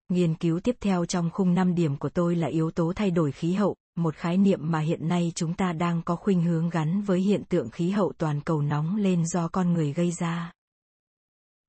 Nghiên 0.09 0.35
cứu 0.35 0.59
tiếp 0.59 0.75
theo 0.79 1.05
trong 1.05 1.29
khung 1.29 1.53
5 1.53 1.75
điểm 1.75 1.97
của 1.97 2.09
tôi 2.09 2.35
là 2.35 2.47
yếu 2.47 2.71
tố 2.71 2.93
thay 2.95 3.11
đổi 3.11 3.31
khí 3.31 3.53
hậu, 3.53 3.75
một 3.95 4.15
khái 4.15 4.37
niệm 4.37 4.71
mà 4.71 4.79
hiện 4.79 5.07
nay 5.07 5.31
chúng 5.35 5.53
ta 5.53 5.73
đang 5.73 6.01
có 6.01 6.15
khuynh 6.15 6.41
hướng 6.41 6.69
gắn 6.69 7.01
với 7.01 7.19
hiện 7.21 7.43
tượng 7.49 7.69
khí 7.69 7.89
hậu 7.89 8.13
toàn 8.17 8.41
cầu 8.41 8.61
nóng 8.61 8.95
lên 8.95 9.25
do 9.25 9.47
con 9.47 9.73
người 9.73 9.93
gây 9.93 10.11
ra. 10.11 10.51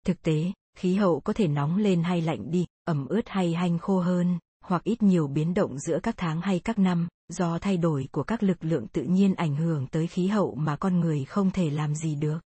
Thực 0.06 0.22
tế, 0.22 0.52
khí 0.76 0.94
hậu 0.94 1.20
có 1.20 1.32
thể 1.32 1.48
nóng 1.48 1.76
lên 1.76 2.02
hay 2.02 2.20
lạnh 2.20 2.50
đi, 2.50 2.66
ẩm 2.84 3.06
ướt 3.06 3.28
hay 3.28 3.54
hanh 3.54 3.78
khô 3.78 4.00
hơn, 4.00 4.38
hoặc 4.64 4.84
ít 4.84 5.02
nhiều 5.02 5.26
biến 5.26 5.54
động 5.54 5.78
giữa 5.78 5.98
các 6.02 6.14
tháng 6.18 6.40
hay 6.40 6.60
các 6.60 6.78
năm, 6.78 7.08
do 7.28 7.58
thay 7.58 7.76
đổi 7.76 8.08
của 8.12 8.22
các 8.22 8.42
lực 8.42 8.64
lượng 8.64 8.86
tự 8.86 9.02
nhiên 9.02 9.34
ảnh 9.34 9.56
hưởng 9.56 9.86
tới 9.86 10.06
khí 10.06 10.26
hậu 10.26 10.54
mà 10.54 10.76
con 10.76 11.00
người 11.00 11.24
không 11.24 11.50
thể 11.50 11.70
làm 11.70 11.94
gì 11.94 12.14
được. 12.14 12.38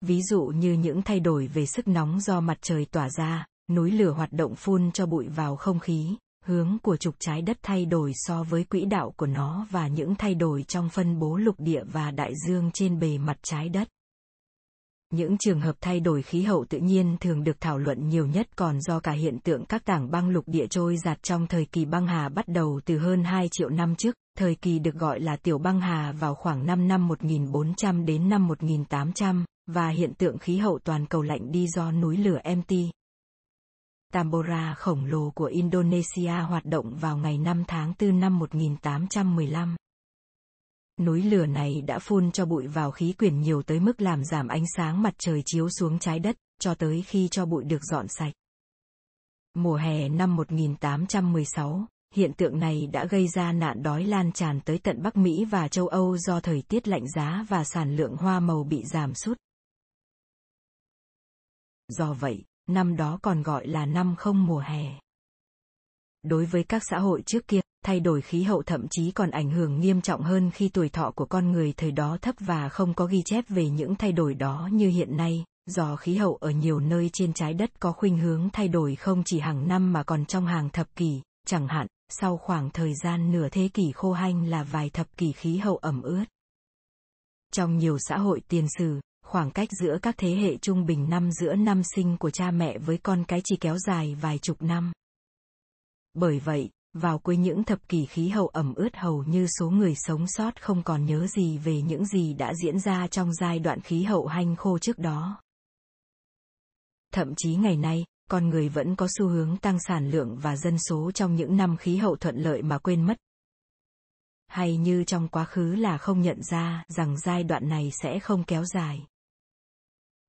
Ví 0.00 0.22
dụ 0.22 0.42
như 0.42 0.72
những 0.72 1.02
thay 1.02 1.20
đổi 1.20 1.46
về 1.46 1.66
sức 1.66 1.88
nóng 1.88 2.20
do 2.20 2.40
mặt 2.40 2.58
trời 2.60 2.84
tỏa 2.84 3.10
ra, 3.10 3.46
núi 3.70 3.90
lửa 3.90 4.10
hoạt 4.10 4.32
động 4.32 4.54
phun 4.54 4.92
cho 4.92 5.06
bụi 5.06 5.28
vào 5.28 5.56
không 5.56 5.78
khí, 5.78 6.16
hướng 6.44 6.78
của 6.82 6.96
trục 6.96 7.14
trái 7.18 7.42
đất 7.42 7.58
thay 7.62 7.86
đổi 7.86 8.12
so 8.14 8.42
với 8.42 8.64
quỹ 8.64 8.84
đạo 8.84 9.12
của 9.16 9.26
nó 9.26 9.66
và 9.70 9.88
những 9.88 10.14
thay 10.14 10.34
đổi 10.34 10.62
trong 10.62 10.88
phân 10.88 11.18
bố 11.18 11.36
lục 11.36 11.54
địa 11.58 11.82
và 11.92 12.10
đại 12.10 12.32
dương 12.46 12.70
trên 12.74 12.98
bề 12.98 13.18
mặt 13.18 13.38
trái 13.42 13.68
đất. 13.68 13.88
Những 15.10 15.38
trường 15.38 15.60
hợp 15.60 15.76
thay 15.80 16.00
đổi 16.00 16.22
khí 16.22 16.42
hậu 16.42 16.64
tự 16.64 16.78
nhiên 16.78 17.16
thường 17.20 17.44
được 17.44 17.60
thảo 17.60 17.78
luận 17.78 18.08
nhiều 18.08 18.26
nhất 18.26 18.48
còn 18.56 18.80
do 18.80 19.00
cả 19.00 19.12
hiện 19.12 19.38
tượng 19.38 19.64
các 19.64 19.84
tảng 19.84 20.10
băng 20.10 20.28
lục 20.28 20.44
địa 20.46 20.66
trôi 20.66 20.96
giạt 20.96 21.22
trong 21.22 21.46
thời 21.46 21.64
kỳ 21.64 21.84
băng 21.84 22.06
hà 22.06 22.28
bắt 22.28 22.48
đầu 22.48 22.80
từ 22.84 22.98
hơn 22.98 23.24
2 23.24 23.48
triệu 23.50 23.68
năm 23.68 23.94
trước, 23.94 24.14
thời 24.38 24.54
kỳ 24.54 24.78
được 24.78 24.94
gọi 24.94 25.20
là 25.20 25.36
tiểu 25.36 25.58
băng 25.58 25.80
hà 25.80 26.12
vào 26.12 26.34
khoảng 26.34 26.66
5 26.66 26.88
năm 26.88 27.08
1400 27.08 28.04
đến 28.04 28.28
năm 28.28 28.46
1800, 28.46 29.44
và 29.66 29.88
hiện 29.88 30.14
tượng 30.14 30.38
khí 30.38 30.56
hậu 30.56 30.78
toàn 30.84 31.06
cầu 31.06 31.22
lạnh 31.22 31.52
đi 31.52 31.66
do 31.68 31.92
núi 31.92 32.16
lửa 32.16 32.38
MT, 32.56 32.72
Tambora 34.12 34.74
khổng 34.74 35.04
lồ 35.04 35.30
của 35.30 35.44
Indonesia 35.44 36.32
hoạt 36.48 36.64
động 36.64 36.96
vào 36.96 37.16
ngày 37.16 37.38
5 37.38 37.64
tháng 37.68 37.94
4 38.00 38.20
năm 38.20 38.38
1815. 38.38 39.76
Núi 40.98 41.22
lửa 41.22 41.46
này 41.46 41.82
đã 41.82 41.98
phun 41.98 42.32
cho 42.32 42.46
bụi 42.46 42.66
vào 42.66 42.90
khí 42.90 43.12
quyển 43.12 43.40
nhiều 43.40 43.62
tới 43.62 43.80
mức 43.80 44.00
làm 44.00 44.24
giảm 44.24 44.48
ánh 44.48 44.64
sáng 44.76 45.02
mặt 45.02 45.14
trời 45.18 45.42
chiếu 45.46 45.68
xuống 45.70 45.98
trái 45.98 46.18
đất, 46.18 46.36
cho 46.60 46.74
tới 46.74 47.02
khi 47.02 47.28
cho 47.28 47.46
bụi 47.46 47.64
được 47.64 47.84
dọn 47.90 48.06
sạch. 48.08 48.32
Mùa 49.54 49.76
hè 49.76 50.08
năm 50.08 50.36
1816, 50.36 51.86
hiện 52.14 52.32
tượng 52.32 52.58
này 52.58 52.86
đã 52.92 53.04
gây 53.04 53.28
ra 53.28 53.52
nạn 53.52 53.82
đói 53.82 54.04
lan 54.04 54.32
tràn 54.32 54.60
tới 54.60 54.78
tận 54.78 55.02
Bắc 55.02 55.16
Mỹ 55.16 55.44
và 55.44 55.68
châu 55.68 55.88
Âu 55.88 56.16
do 56.16 56.40
thời 56.40 56.62
tiết 56.62 56.88
lạnh 56.88 57.08
giá 57.08 57.46
và 57.48 57.64
sản 57.64 57.96
lượng 57.96 58.16
hoa 58.16 58.40
màu 58.40 58.64
bị 58.64 58.84
giảm 58.84 59.14
sút. 59.14 59.38
Do 61.88 62.12
vậy, 62.12 62.44
năm 62.66 62.96
đó 62.96 63.18
còn 63.22 63.42
gọi 63.42 63.66
là 63.66 63.86
năm 63.86 64.16
không 64.18 64.46
mùa 64.46 64.58
hè. 64.58 65.00
Đối 66.22 66.46
với 66.46 66.64
các 66.64 66.82
xã 66.90 66.98
hội 66.98 67.22
trước 67.26 67.48
kia, 67.48 67.60
thay 67.84 68.00
đổi 68.00 68.20
khí 68.20 68.42
hậu 68.42 68.62
thậm 68.62 68.86
chí 68.90 69.10
còn 69.10 69.30
ảnh 69.30 69.50
hưởng 69.50 69.80
nghiêm 69.80 70.00
trọng 70.00 70.22
hơn 70.22 70.50
khi 70.50 70.68
tuổi 70.68 70.88
thọ 70.88 71.10
của 71.10 71.24
con 71.24 71.52
người 71.52 71.72
thời 71.76 71.90
đó 71.90 72.18
thấp 72.22 72.34
và 72.38 72.68
không 72.68 72.94
có 72.94 73.06
ghi 73.06 73.22
chép 73.24 73.44
về 73.48 73.70
những 73.70 73.94
thay 73.94 74.12
đổi 74.12 74.34
đó 74.34 74.68
như 74.72 74.88
hiện 74.88 75.16
nay, 75.16 75.44
do 75.66 75.96
khí 75.96 76.16
hậu 76.16 76.36
ở 76.36 76.50
nhiều 76.50 76.80
nơi 76.80 77.10
trên 77.12 77.32
trái 77.32 77.54
đất 77.54 77.80
có 77.80 77.92
khuynh 77.92 78.18
hướng 78.18 78.50
thay 78.52 78.68
đổi 78.68 78.96
không 78.96 79.22
chỉ 79.24 79.40
hàng 79.40 79.68
năm 79.68 79.92
mà 79.92 80.02
còn 80.02 80.24
trong 80.24 80.46
hàng 80.46 80.70
thập 80.70 80.94
kỷ, 80.96 81.20
chẳng 81.46 81.68
hạn, 81.68 81.86
sau 82.08 82.36
khoảng 82.36 82.70
thời 82.70 82.94
gian 82.94 83.32
nửa 83.32 83.48
thế 83.48 83.68
kỷ 83.74 83.92
khô 83.94 84.12
hanh 84.12 84.46
là 84.46 84.62
vài 84.62 84.90
thập 84.90 85.16
kỷ 85.16 85.32
khí 85.32 85.56
hậu 85.56 85.76
ẩm 85.76 86.02
ướt. 86.02 86.24
Trong 87.52 87.76
nhiều 87.76 87.96
xã 87.98 88.18
hội 88.18 88.40
tiền 88.48 88.66
sử, 88.78 89.00
khoảng 89.24 89.50
cách 89.50 89.68
giữa 89.80 89.98
các 90.02 90.14
thế 90.18 90.34
hệ 90.34 90.56
trung 90.56 90.86
bình 90.86 91.10
năm 91.10 91.32
giữa 91.32 91.54
năm 91.54 91.82
sinh 91.94 92.16
của 92.16 92.30
cha 92.30 92.50
mẹ 92.50 92.78
với 92.78 92.98
con 92.98 93.24
cái 93.24 93.40
chỉ 93.44 93.56
kéo 93.56 93.78
dài 93.78 94.14
vài 94.14 94.38
chục 94.38 94.62
năm. 94.62 94.92
Bởi 96.14 96.38
vậy, 96.38 96.70
vào 96.98 97.18
cuối 97.18 97.36
những 97.36 97.64
thập 97.64 97.88
kỷ 97.88 98.06
khí 98.06 98.28
hậu 98.28 98.48
ẩm 98.48 98.74
ướt 98.74 98.96
hầu 98.96 99.24
như 99.24 99.46
số 99.58 99.70
người 99.70 99.94
sống 99.96 100.26
sót 100.26 100.62
không 100.62 100.82
còn 100.82 101.04
nhớ 101.04 101.26
gì 101.26 101.58
về 101.58 101.82
những 101.82 102.06
gì 102.06 102.34
đã 102.34 102.54
diễn 102.54 102.78
ra 102.80 103.06
trong 103.06 103.34
giai 103.34 103.58
đoạn 103.58 103.80
khí 103.80 104.02
hậu 104.02 104.26
hanh 104.26 104.56
khô 104.56 104.78
trước 104.78 104.98
đó. 104.98 105.40
Thậm 107.12 107.34
chí 107.36 107.54
ngày 107.54 107.76
nay, 107.76 108.04
con 108.30 108.48
người 108.48 108.68
vẫn 108.68 108.96
có 108.96 109.08
xu 109.18 109.28
hướng 109.28 109.56
tăng 109.56 109.78
sản 109.80 110.10
lượng 110.10 110.38
và 110.38 110.56
dân 110.56 110.78
số 110.78 111.10
trong 111.10 111.36
những 111.36 111.56
năm 111.56 111.76
khí 111.76 111.96
hậu 111.96 112.16
thuận 112.16 112.36
lợi 112.36 112.62
mà 112.62 112.78
quên 112.78 113.06
mất. 113.06 113.16
Hay 114.46 114.76
như 114.76 115.04
trong 115.04 115.28
quá 115.28 115.44
khứ 115.44 115.74
là 115.74 115.98
không 115.98 116.22
nhận 116.22 116.42
ra 116.42 116.84
rằng 116.88 117.18
giai 117.18 117.44
đoạn 117.44 117.68
này 117.68 117.90
sẽ 118.02 118.18
không 118.18 118.44
kéo 118.44 118.64
dài. 118.64 119.06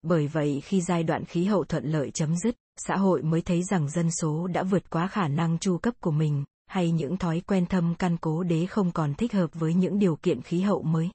Bởi 0.02 0.28
vậy 0.28 0.62
khi 0.64 0.82
giai 0.82 1.04
đoạn 1.04 1.26
khí 1.26 1.46
hậu 1.46 1.64
thuận 1.64 1.86
lợi 1.86 2.12
chấm 2.12 2.36
dứt, 2.38 2.56
xã 2.78 2.98
hội 2.98 3.22
mới 3.22 3.42
thấy 3.42 3.64
rằng 3.64 3.90
dân 3.90 4.12
số 4.12 4.48
đã 4.48 4.64
vượt 4.64 4.90
quá 4.90 5.08
khả 5.08 5.28
năng 5.28 5.60
chu 5.60 5.78
cấp 5.78 5.94
của 6.00 6.12
mình, 6.12 6.44
hay 6.70 6.92
những 6.92 7.18
thói 7.18 7.42
quen 7.48 7.66
thâm 7.66 7.96
căn 8.00 8.18
cố 8.18 8.44
đế 8.44 8.66
không 8.66 8.92
còn 8.92 9.14
thích 9.14 9.34
hợp 9.34 9.48
với 9.54 9.74
những 9.74 10.00
điều 10.00 10.16
kiện 10.16 10.42
khí 10.42 10.62
hậu 10.62 10.82
mới. 10.82 11.10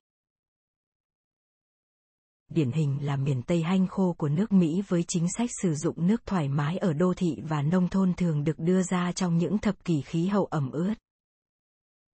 Điển 2.51 2.73
hình 2.73 2.99
là 3.03 3.17
miền 3.17 3.43
Tây 3.43 3.63
hanh 3.63 3.87
khô 3.87 4.15
của 4.19 4.29
nước 4.29 4.53
Mỹ 4.53 4.83
với 4.89 5.05
chính 5.09 5.27
sách 5.39 5.51
sử 5.63 5.75
dụng 5.75 6.07
nước 6.07 6.27
thoải 6.27 6.49
mái 6.49 6.79
ở 6.79 6.93
đô 6.93 7.15
thị 7.15 7.37
và 7.49 7.63
nông 7.63 7.89
thôn 7.89 8.15
thường 8.15 8.45
được 8.45 8.59
đưa 8.59 8.83
ra 8.83 9.13
trong 9.13 9.39
những 9.39 9.59
thập 9.59 9.85
kỷ 9.85 10.01
khí 10.01 10.27
hậu 10.27 10.45
ẩm 10.45 10.71
ướt. 10.71 10.95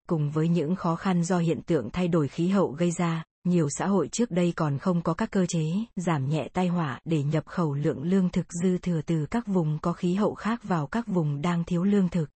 Cùng 0.08 0.30
với 0.30 0.48
những 0.48 0.76
khó 0.76 0.96
khăn 0.96 1.24
do 1.24 1.38
hiện 1.38 1.62
tượng 1.62 1.90
thay 1.90 2.08
đổi 2.08 2.28
khí 2.28 2.48
hậu 2.48 2.72
gây 2.72 2.90
ra, 2.90 3.24
nhiều 3.44 3.68
xã 3.70 3.86
hội 3.86 4.08
trước 4.08 4.30
đây 4.30 4.52
còn 4.56 4.78
không 4.78 5.02
có 5.02 5.14
các 5.14 5.30
cơ 5.30 5.46
chế 5.46 5.64
giảm 5.96 6.28
nhẹ 6.28 6.48
tai 6.52 6.68
họa 6.68 7.00
để 7.04 7.22
nhập 7.22 7.46
khẩu 7.46 7.74
lượng 7.74 8.02
lương 8.02 8.30
thực 8.30 8.46
dư 8.62 8.78
thừa 8.78 9.00
từ 9.06 9.26
các 9.30 9.46
vùng 9.46 9.78
có 9.82 9.92
khí 9.92 10.14
hậu 10.14 10.34
khác 10.34 10.60
vào 10.64 10.86
các 10.86 11.06
vùng 11.06 11.42
đang 11.42 11.64
thiếu 11.64 11.84
lương 11.84 12.08
thực. 12.08 12.30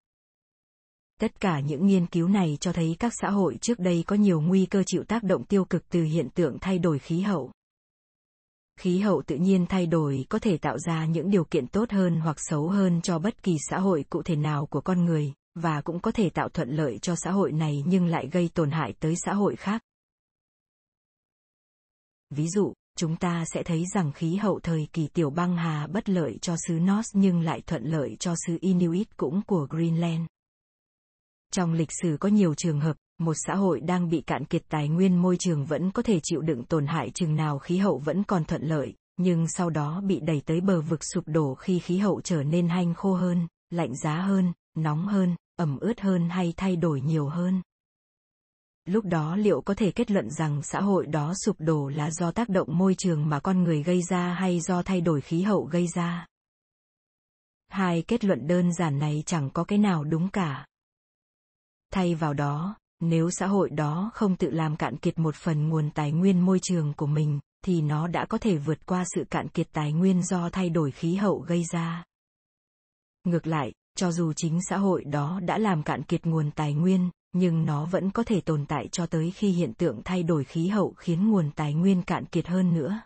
Tất 1.24 1.40
cả 1.40 1.60
những 1.60 1.86
nghiên 1.86 2.06
cứu 2.06 2.28
này 2.28 2.58
cho 2.60 2.72
thấy 2.72 2.96
các 2.98 3.12
xã 3.20 3.30
hội 3.30 3.58
trước 3.60 3.78
đây 3.78 4.04
có 4.06 4.16
nhiều 4.16 4.40
nguy 4.40 4.66
cơ 4.66 4.82
chịu 4.86 5.04
tác 5.04 5.22
động 5.22 5.44
tiêu 5.44 5.64
cực 5.64 5.88
từ 5.88 6.02
hiện 6.02 6.28
tượng 6.30 6.58
thay 6.60 6.78
đổi 6.78 6.98
khí 6.98 7.20
hậu. 7.20 7.50
Khí 8.80 8.98
hậu 8.98 9.22
tự 9.26 9.36
nhiên 9.36 9.66
thay 9.66 9.86
đổi 9.86 10.26
có 10.28 10.38
thể 10.38 10.58
tạo 10.58 10.78
ra 10.78 11.06
những 11.06 11.30
điều 11.30 11.44
kiện 11.44 11.66
tốt 11.66 11.90
hơn 11.90 12.20
hoặc 12.20 12.36
xấu 12.38 12.68
hơn 12.68 13.00
cho 13.02 13.18
bất 13.18 13.42
kỳ 13.42 13.56
xã 13.70 13.78
hội 13.78 14.04
cụ 14.10 14.22
thể 14.22 14.36
nào 14.36 14.66
của 14.66 14.80
con 14.80 15.04
người, 15.04 15.32
và 15.54 15.80
cũng 15.80 16.00
có 16.00 16.10
thể 16.10 16.30
tạo 16.30 16.48
thuận 16.48 16.70
lợi 16.70 16.98
cho 16.98 17.14
xã 17.16 17.30
hội 17.30 17.52
này 17.52 17.82
nhưng 17.86 18.06
lại 18.06 18.28
gây 18.32 18.50
tổn 18.54 18.70
hại 18.70 18.92
tới 19.00 19.14
xã 19.24 19.32
hội 19.32 19.56
khác. 19.56 19.82
Ví 22.30 22.48
dụ, 22.48 22.72
chúng 22.98 23.16
ta 23.16 23.44
sẽ 23.54 23.62
thấy 23.62 23.84
rằng 23.94 24.12
khí 24.12 24.36
hậu 24.36 24.60
thời 24.60 24.88
kỳ 24.92 25.08
tiểu 25.08 25.30
băng 25.30 25.56
hà 25.56 25.86
bất 25.86 26.08
lợi 26.08 26.38
cho 26.42 26.56
xứ 26.68 26.74
North 26.74 27.10
nhưng 27.12 27.40
lại 27.40 27.60
thuận 27.66 27.84
lợi 27.84 28.16
cho 28.20 28.34
xứ 28.46 28.58
Inuit 28.60 29.16
cũng 29.16 29.42
của 29.46 29.66
Greenland. 29.70 30.26
Trong 31.56 31.72
lịch 31.72 31.90
sử 32.02 32.16
có 32.20 32.28
nhiều 32.28 32.54
trường 32.54 32.80
hợp, 32.80 32.96
một 33.18 33.34
xã 33.46 33.54
hội 33.54 33.80
đang 33.80 34.08
bị 34.08 34.20
cạn 34.20 34.44
kiệt 34.44 34.62
tài 34.68 34.88
nguyên 34.88 35.22
môi 35.22 35.36
trường 35.36 35.64
vẫn 35.64 35.90
có 35.90 36.02
thể 36.02 36.20
chịu 36.22 36.40
đựng 36.40 36.64
tổn 36.64 36.86
hại 36.86 37.10
chừng 37.10 37.36
nào 37.36 37.58
khí 37.58 37.76
hậu 37.76 37.98
vẫn 37.98 38.24
còn 38.24 38.44
thuận 38.44 38.62
lợi, 38.62 38.94
nhưng 39.16 39.48
sau 39.48 39.70
đó 39.70 40.00
bị 40.06 40.20
đẩy 40.20 40.42
tới 40.46 40.60
bờ 40.60 40.80
vực 40.80 41.04
sụp 41.04 41.24
đổ 41.26 41.54
khi 41.54 41.78
khí 41.78 41.98
hậu 41.98 42.20
trở 42.20 42.42
nên 42.42 42.68
hanh 42.68 42.94
khô 42.94 43.14
hơn, 43.14 43.46
lạnh 43.70 43.96
giá 43.96 44.16
hơn, 44.16 44.52
nóng 44.76 45.06
hơn, 45.06 45.36
ẩm 45.56 45.78
ướt 45.78 46.00
hơn 46.00 46.28
hay 46.28 46.54
thay 46.56 46.76
đổi 46.76 47.00
nhiều 47.00 47.28
hơn. 47.28 47.62
Lúc 48.84 49.04
đó 49.04 49.36
liệu 49.36 49.60
có 49.60 49.74
thể 49.74 49.90
kết 49.90 50.10
luận 50.10 50.30
rằng 50.30 50.62
xã 50.62 50.80
hội 50.80 51.06
đó 51.06 51.34
sụp 51.44 51.56
đổ 51.58 51.88
là 51.88 52.10
do 52.10 52.30
tác 52.30 52.48
động 52.48 52.78
môi 52.78 52.94
trường 52.94 53.28
mà 53.28 53.40
con 53.40 53.62
người 53.62 53.82
gây 53.82 54.02
ra 54.02 54.34
hay 54.34 54.60
do 54.60 54.82
thay 54.82 55.00
đổi 55.00 55.20
khí 55.20 55.42
hậu 55.42 55.64
gây 55.64 55.86
ra? 55.94 56.26
Hai 57.68 58.02
kết 58.02 58.24
luận 58.24 58.46
đơn 58.46 58.72
giản 58.72 58.98
này 58.98 59.22
chẳng 59.26 59.50
có 59.50 59.64
cái 59.64 59.78
nào 59.78 60.04
đúng 60.04 60.28
cả. 60.28 60.66
Thay 61.94 62.14
vào 62.14 62.34
đó, 62.34 62.76
nếu 63.00 63.30
xã 63.30 63.46
hội 63.46 63.70
đó 63.70 64.10
không 64.14 64.36
tự 64.36 64.50
làm 64.50 64.76
cạn 64.76 64.96
kiệt 64.96 65.18
một 65.18 65.34
phần 65.34 65.68
nguồn 65.68 65.90
tài 65.90 66.12
nguyên 66.12 66.40
môi 66.40 66.58
trường 66.62 66.94
của 66.96 67.06
mình, 67.06 67.40
thì 67.64 67.80
nó 67.80 68.06
đã 68.06 68.26
có 68.26 68.38
thể 68.38 68.56
vượt 68.56 68.86
qua 68.86 69.04
sự 69.14 69.24
cạn 69.30 69.48
kiệt 69.48 69.68
tài 69.72 69.92
nguyên 69.92 70.22
do 70.22 70.50
thay 70.50 70.70
đổi 70.70 70.90
khí 70.90 71.14
hậu 71.14 71.38
gây 71.38 71.64
ra. 71.72 72.04
Ngược 73.24 73.46
lại, 73.46 73.72
cho 73.96 74.12
dù 74.12 74.32
chính 74.32 74.58
xã 74.70 74.76
hội 74.76 75.04
đó 75.04 75.40
đã 75.42 75.58
làm 75.58 75.82
cạn 75.82 76.02
kiệt 76.02 76.26
nguồn 76.26 76.50
tài 76.50 76.74
nguyên, 76.74 77.10
nhưng 77.32 77.64
nó 77.64 77.84
vẫn 77.84 78.10
có 78.10 78.22
thể 78.22 78.40
tồn 78.40 78.66
tại 78.66 78.88
cho 78.92 79.06
tới 79.06 79.30
khi 79.30 79.50
hiện 79.50 79.74
tượng 79.74 80.02
thay 80.04 80.22
đổi 80.22 80.44
khí 80.44 80.68
hậu 80.68 80.94
khiến 80.96 81.30
nguồn 81.30 81.50
tài 81.50 81.74
nguyên 81.74 82.02
cạn 82.02 82.24
kiệt 82.26 82.48
hơn 82.48 82.74
nữa. 82.74 83.00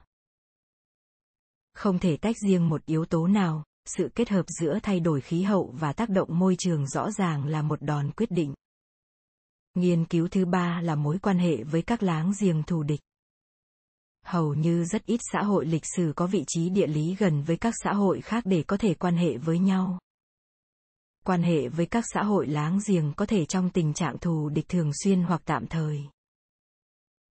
Không 1.74 1.98
thể 1.98 2.16
tách 2.16 2.36
riêng 2.46 2.68
một 2.68 2.86
yếu 2.86 3.04
tố 3.04 3.26
nào, 3.26 3.64
sự 3.86 4.10
kết 4.14 4.28
hợp 4.28 4.44
giữa 4.48 4.78
thay 4.82 5.00
đổi 5.00 5.20
khí 5.20 5.42
hậu 5.42 5.74
và 5.78 5.92
tác 5.92 6.08
động 6.08 6.38
môi 6.38 6.56
trường 6.58 6.86
rõ 6.86 7.10
ràng 7.10 7.46
là 7.46 7.62
một 7.62 7.82
đòn 7.82 8.10
quyết 8.10 8.30
định. 8.30 8.54
Nghiên 9.78 10.04
cứu 10.04 10.28
thứ 10.28 10.44
ba 10.44 10.80
là 10.80 10.94
mối 10.94 11.18
quan 11.18 11.38
hệ 11.38 11.62
với 11.62 11.82
các 11.82 12.02
láng 12.02 12.32
giềng 12.40 12.62
thù 12.62 12.82
địch. 12.82 13.00
Hầu 14.24 14.54
như 14.54 14.84
rất 14.84 15.06
ít 15.06 15.20
xã 15.32 15.42
hội 15.42 15.66
lịch 15.66 15.84
sử 15.96 16.12
có 16.16 16.26
vị 16.26 16.44
trí 16.46 16.70
địa 16.70 16.86
lý 16.86 17.16
gần 17.18 17.42
với 17.42 17.56
các 17.56 17.74
xã 17.84 17.92
hội 17.92 18.20
khác 18.20 18.44
để 18.46 18.62
có 18.62 18.76
thể 18.76 18.94
quan 18.94 19.16
hệ 19.16 19.36
với 19.36 19.58
nhau. 19.58 19.98
Quan 21.24 21.42
hệ 21.42 21.68
với 21.68 21.86
các 21.86 22.04
xã 22.14 22.22
hội 22.22 22.46
láng 22.46 22.78
giềng 22.86 23.12
có 23.16 23.26
thể 23.26 23.44
trong 23.44 23.70
tình 23.70 23.94
trạng 23.94 24.18
thù 24.18 24.48
địch 24.48 24.68
thường 24.68 24.90
xuyên 25.04 25.22
hoặc 25.22 25.42
tạm 25.44 25.66
thời. 25.66 26.00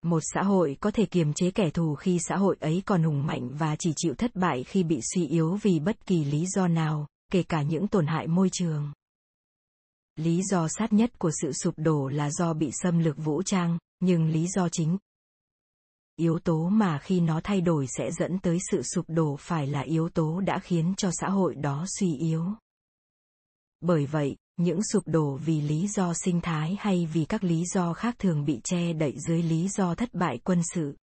Một 0.03 0.21
xã 0.35 0.43
hội 0.43 0.77
có 0.81 0.91
thể 0.91 1.07
kiềm 1.07 1.33
chế 1.33 1.51
kẻ 1.51 1.71
thù 1.71 1.95
khi 1.95 2.19
xã 2.29 2.37
hội 2.37 2.57
ấy 2.61 2.83
còn 2.87 3.03
hùng 3.03 3.27
mạnh 3.27 3.49
và 3.53 3.77
chỉ 3.79 3.93
chịu 3.97 4.15
thất 4.15 4.37
bại 4.37 4.65
khi 4.65 4.83
bị 4.83 5.01
suy 5.15 5.27
yếu 5.27 5.59
vì 5.63 5.79
bất 5.79 6.07
kỳ 6.07 6.25
lý 6.25 6.47
do 6.47 6.69
nào, 6.69 7.07
kể 7.33 7.43
cả 7.43 7.63
những 7.63 7.89
tổn 7.89 8.07
hại 8.07 8.27
môi 8.27 8.49
trường. 8.53 8.93
Lý 10.17 10.43
do 10.43 10.69
sát 10.69 10.93
nhất 10.93 11.19
của 11.19 11.31
sự 11.43 11.53
sụp 11.53 11.75
đổ 11.77 12.09
là 12.09 12.31
do 12.31 12.53
bị 12.55 12.71
xâm 12.73 12.99
lược 12.99 13.17
vũ 13.17 13.43
trang, 13.43 13.79
nhưng 14.01 14.29
lý 14.29 14.47
do 14.49 14.69
chính 14.69 14.99
yếu 16.17 16.39
tố 16.39 16.69
mà 16.69 16.99
khi 16.99 17.21
nó 17.21 17.41
thay 17.45 17.61
đổi 17.61 17.87
sẽ 17.99 18.11
dẫn 18.13 18.39
tới 18.39 18.59
sự 18.71 18.83
sụp 18.83 19.05
đổ 19.09 19.37
phải 19.41 19.67
là 19.67 19.81
yếu 19.81 20.09
tố 20.09 20.41
đã 20.41 20.59
khiến 20.59 20.95
cho 20.97 21.11
xã 21.13 21.29
hội 21.29 21.55
đó 21.55 21.85
suy 21.99 22.15
yếu. 22.17 22.45
Bởi 23.81 24.07
vậy, 24.07 24.37
những 24.57 24.81
sụp 24.93 25.03
đổ 25.07 25.37
vì 25.37 25.61
lý 25.61 25.89
do 25.89 26.13
sinh 26.25 26.41
thái 26.41 26.77
hay 26.79 27.07
vì 27.13 27.25
các 27.25 27.45
lý 27.45 27.65
do 27.75 27.93
khác 27.93 28.17
thường 28.19 28.45
bị 28.45 28.61
che 28.65 28.93
đậy 28.93 29.15
dưới 29.29 29.43
lý 29.43 29.69
do 29.69 29.95
thất 29.95 30.15
bại 30.15 30.39
quân 30.45 30.63
sự. 30.75 30.97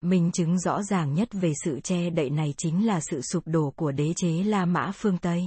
Minh 0.00 0.30
chứng 0.32 0.58
rõ 0.58 0.82
ràng 0.82 1.14
nhất 1.14 1.28
về 1.32 1.52
sự 1.64 1.80
che 1.80 2.10
đậy 2.10 2.30
này 2.30 2.54
chính 2.56 2.86
là 2.86 3.00
sự 3.00 3.20
sụp 3.22 3.42
đổ 3.46 3.72
của 3.76 3.92
đế 3.92 4.12
chế 4.16 4.42
La 4.44 4.64
Mã 4.64 4.92
phương 4.94 5.18
Tây. 5.18 5.42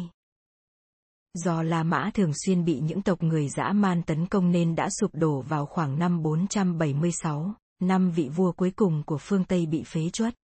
Do 1.34 1.62
La 1.62 1.84
Mã 1.84 2.12
thường 2.14 2.32
xuyên 2.34 2.66
bị 2.66 2.80
những 2.80 3.02
tộc 3.02 3.24
người 3.24 3.50
dã 3.50 3.72
man 3.74 4.04
tấn 4.04 4.28
công 4.28 4.52
nên 4.52 4.76
đã 4.76 4.90
sụp 5.00 5.16
đổ 5.16 5.42
vào 5.42 5.66
khoảng 5.66 6.00
năm 6.00 6.24
476, 6.24 7.54
năm 7.80 8.12
vị 8.12 8.30
vua 8.30 8.52
cuối 8.52 8.72
cùng 8.72 9.04
của 9.06 9.18
phương 9.18 9.44
Tây 9.44 9.66
bị 9.66 9.84
phế 9.84 10.10
truất. 10.10 10.36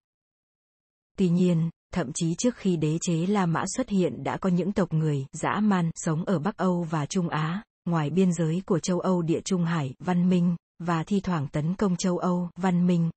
Tuy 1.18 1.28
nhiên, 1.28 1.70
thậm 1.92 2.12
chí 2.14 2.34
trước 2.34 2.56
khi 2.56 2.76
đế 2.76 2.98
chế 3.00 3.26
La 3.26 3.46
Mã 3.46 3.64
xuất 3.76 3.88
hiện 3.88 4.24
đã 4.24 4.36
có 4.36 4.50
những 4.50 4.72
tộc 4.72 4.92
người 4.92 5.26
dã 5.32 5.60
man 5.60 5.90
sống 5.94 6.24
ở 6.24 6.38
Bắc 6.38 6.56
Âu 6.56 6.82
và 6.82 7.06
Trung 7.06 7.28
Á, 7.28 7.62
ngoài 7.84 8.10
biên 8.10 8.32
giới 8.32 8.62
của 8.66 8.78
châu 8.78 9.00
Âu 9.00 9.22
địa 9.22 9.40
Trung 9.44 9.64
Hải 9.64 9.94
văn 9.98 10.28
minh, 10.28 10.56
và 10.78 11.04
thi 11.04 11.20
thoảng 11.20 11.48
tấn 11.48 11.74
công 11.74 11.96
châu 11.96 12.18
Âu 12.18 12.50
văn 12.56 12.86
minh, 12.86 13.10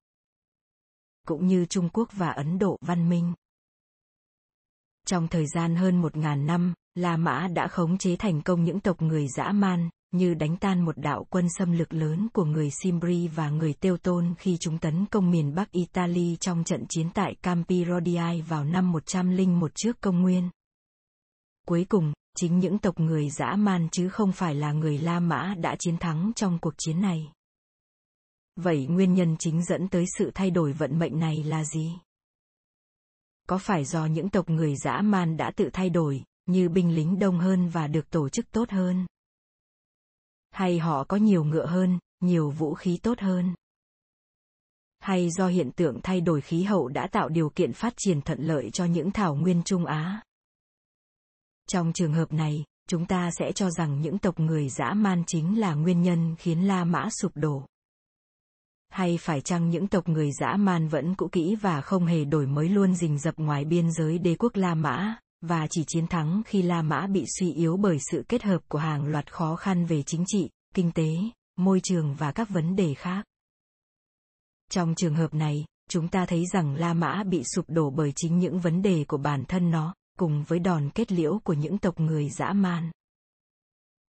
cũng 1.28 1.48
như 1.48 1.66
Trung 1.66 1.90
Quốc 1.94 2.10
và 2.12 2.30
Ấn 2.30 2.60
Độ 2.60 2.78
văn 2.82 3.10
minh. 3.10 3.34
Trong 5.08 5.28
thời 5.28 5.48
gian 5.48 5.76
hơn 5.76 6.02
một 6.02 6.18
ngàn 6.18 6.46
năm, 6.46 6.74
La 6.96 7.18
Mã 7.18 7.48
đã 7.48 7.68
khống 7.68 7.98
chế 7.98 8.16
thành 8.16 8.42
công 8.42 8.64
những 8.64 8.80
tộc 8.80 9.02
người 9.02 9.28
dã 9.28 9.52
man, 9.52 9.90
như 10.12 10.34
đánh 10.34 10.58
tan 10.58 10.86
một 10.86 10.98
đạo 10.98 11.26
quân 11.30 11.48
xâm 11.58 11.72
lược 11.72 11.94
lớn 11.94 12.28
của 12.34 12.46
người 12.46 12.70
Cimbri 12.82 13.28
và 13.28 13.50
người 13.50 13.74
Teuton 13.74 14.34
khi 14.38 14.58
chúng 14.60 14.78
tấn 14.78 15.06
công 15.06 15.32
miền 15.32 15.56
Bắc 15.56 15.72
Italy 15.72 16.38
trong 16.40 16.64
trận 16.64 16.86
chiến 16.90 17.10
tại 17.14 17.36
Campi 17.42 17.86
Rodii 17.86 18.42
vào 18.48 18.66
năm 18.66 18.92
101 18.92 19.72
trước 19.76 20.02
công 20.02 20.22
nguyên. 20.22 20.50
Cuối 21.68 21.86
cùng, 21.90 22.14
chính 22.38 22.60
những 22.60 22.78
tộc 22.78 23.00
người 23.00 23.30
dã 23.30 23.56
man 23.56 23.88
chứ 23.92 24.10
không 24.10 24.32
phải 24.32 24.56
là 24.56 24.72
người 24.72 24.98
La 24.98 25.20
Mã 25.20 25.56
đã 25.58 25.76
chiến 25.80 25.98
thắng 25.98 26.32
trong 26.36 26.60
cuộc 26.60 26.74
chiến 26.78 27.02
này. 27.02 27.32
Vậy 28.56 28.88
nguyên 28.88 29.14
nhân 29.14 29.36
chính 29.40 29.64
dẫn 29.64 29.88
tới 29.88 30.06
sự 30.18 30.32
thay 30.36 30.52
đổi 30.52 30.74
vận 30.74 31.00
mệnh 31.00 31.20
này 31.20 31.44
là 31.44 31.64
gì? 31.64 31.92
Có 33.48 33.58
phải 33.58 33.86
do 33.86 34.06
những 34.06 34.30
tộc 34.30 34.50
người 34.50 34.76
dã 34.76 35.02
man 35.02 35.38
đã 35.38 35.52
tự 35.56 35.70
thay 35.74 35.90
đổi, 35.90 36.24
như 36.46 36.70
binh 36.70 36.96
lính 36.96 37.20
đông 37.20 37.40
hơn 37.40 37.70
và 37.70 37.88
được 37.88 38.10
tổ 38.10 38.30
chức 38.30 38.52
tốt 38.52 38.70
hơn? 38.70 39.06
Hay 40.52 40.80
họ 40.80 41.04
có 41.04 41.18
nhiều 41.18 41.44
ngựa 41.44 41.66
hơn, 41.66 42.00
nhiều 42.20 42.50
vũ 42.50 42.74
khí 42.74 43.00
tốt 43.04 43.20
hơn? 43.20 43.56
Hay 45.00 45.30
do 45.30 45.48
hiện 45.48 45.72
tượng 45.72 46.00
thay 46.04 46.22
đổi 46.22 46.42
khí 46.42 46.64
hậu 46.64 46.88
đã 46.88 47.08
tạo 47.08 47.30
điều 47.30 47.50
kiện 47.50 47.74
phát 47.74 47.94
triển 47.98 48.22
thuận 48.22 48.42
lợi 48.42 48.70
cho 48.74 48.86
những 48.86 49.12
thảo 49.12 49.36
nguyên 49.36 49.64
Trung 49.64 49.86
Á? 49.86 50.22
Trong 51.68 51.94
trường 51.94 52.14
hợp 52.14 52.34
này, 52.34 52.64
chúng 52.88 53.06
ta 53.06 53.30
sẽ 53.40 53.52
cho 53.52 53.70
rằng 53.70 54.02
những 54.02 54.18
tộc 54.18 54.40
người 54.40 54.70
dã 54.70 54.94
man 54.94 55.24
chính 55.28 55.60
là 55.60 55.74
nguyên 55.74 56.02
nhân 56.02 56.36
khiến 56.40 56.68
La 56.68 56.84
Mã 56.84 57.10
sụp 57.10 57.32
đổ. 57.36 57.66
Hay 58.90 59.18
phải 59.18 59.42
chăng 59.42 59.70
những 59.70 59.88
tộc 59.88 60.10
người 60.10 60.32
dã 60.32 60.56
man 60.58 60.88
vẫn 60.88 61.16
cũ 61.16 61.30
kỹ 61.32 61.56
và 61.62 61.82
không 61.82 62.06
hề 62.06 62.26
đổi 62.26 62.48
mới 62.48 62.70
luôn 62.70 62.96
rình 62.96 63.20
rập 63.20 63.38
ngoài 63.38 63.66
biên 63.66 63.92
giới 63.92 64.18
đế 64.18 64.36
quốc 64.36 64.56
La 64.56 64.76
Mã, 64.76 65.16
và 65.42 65.68
chỉ 65.70 65.84
chiến 65.88 66.08
thắng 66.08 66.42
khi 66.46 66.62
La 66.62 66.82
Mã 66.82 67.08
bị 67.08 67.26
suy 67.40 67.54
yếu 67.54 67.78
bởi 67.78 67.98
sự 68.12 68.24
kết 68.30 68.44
hợp 68.44 68.60
của 68.68 68.80
hàng 68.80 69.06
loạt 69.06 69.34
khó 69.34 69.56
khăn 69.56 69.86
về 69.86 70.04
chính 70.04 70.24
trị, 70.28 70.50
kinh 70.76 70.92
tế, 70.92 71.10
môi 71.58 71.80
trường 71.84 72.16
và 72.16 72.32
các 72.32 72.50
vấn 72.50 72.76
đề 72.76 72.94
khác. 72.94 73.26
Trong 74.70 74.96
trường 74.96 75.16
hợp 75.16 75.34
này, 75.34 75.66
chúng 75.90 76.08
ta 76.08 76.26
thấy 76.26 76.46
rằng 76.54 76.76
La 76.76 76.94
Mã 76.94 77.24
bị 77.24 77.44
sụp 77.56 77.66
đổ 77.68 77.90
bởi 77.90 78.12
chính 78.16 78.40
những 78.40 78.60
vấn 78.60 78.82
đề 78.82 79.06
của 79.08 79.18
bản 79.18 79.44
thân 79.48 79.72
nó, 79.72 79.94
cùng 80.18 80.44
với 80.48 80.60
đòn 80.60 80.90
kết 80.90 81.12
liễu 81.12 81.40
của 81.44 81.54
những 81.54 81.78
tộc 81.78 82.00
người 82.00 82.30
dã 82.30 82.54
man. 82.54 82.92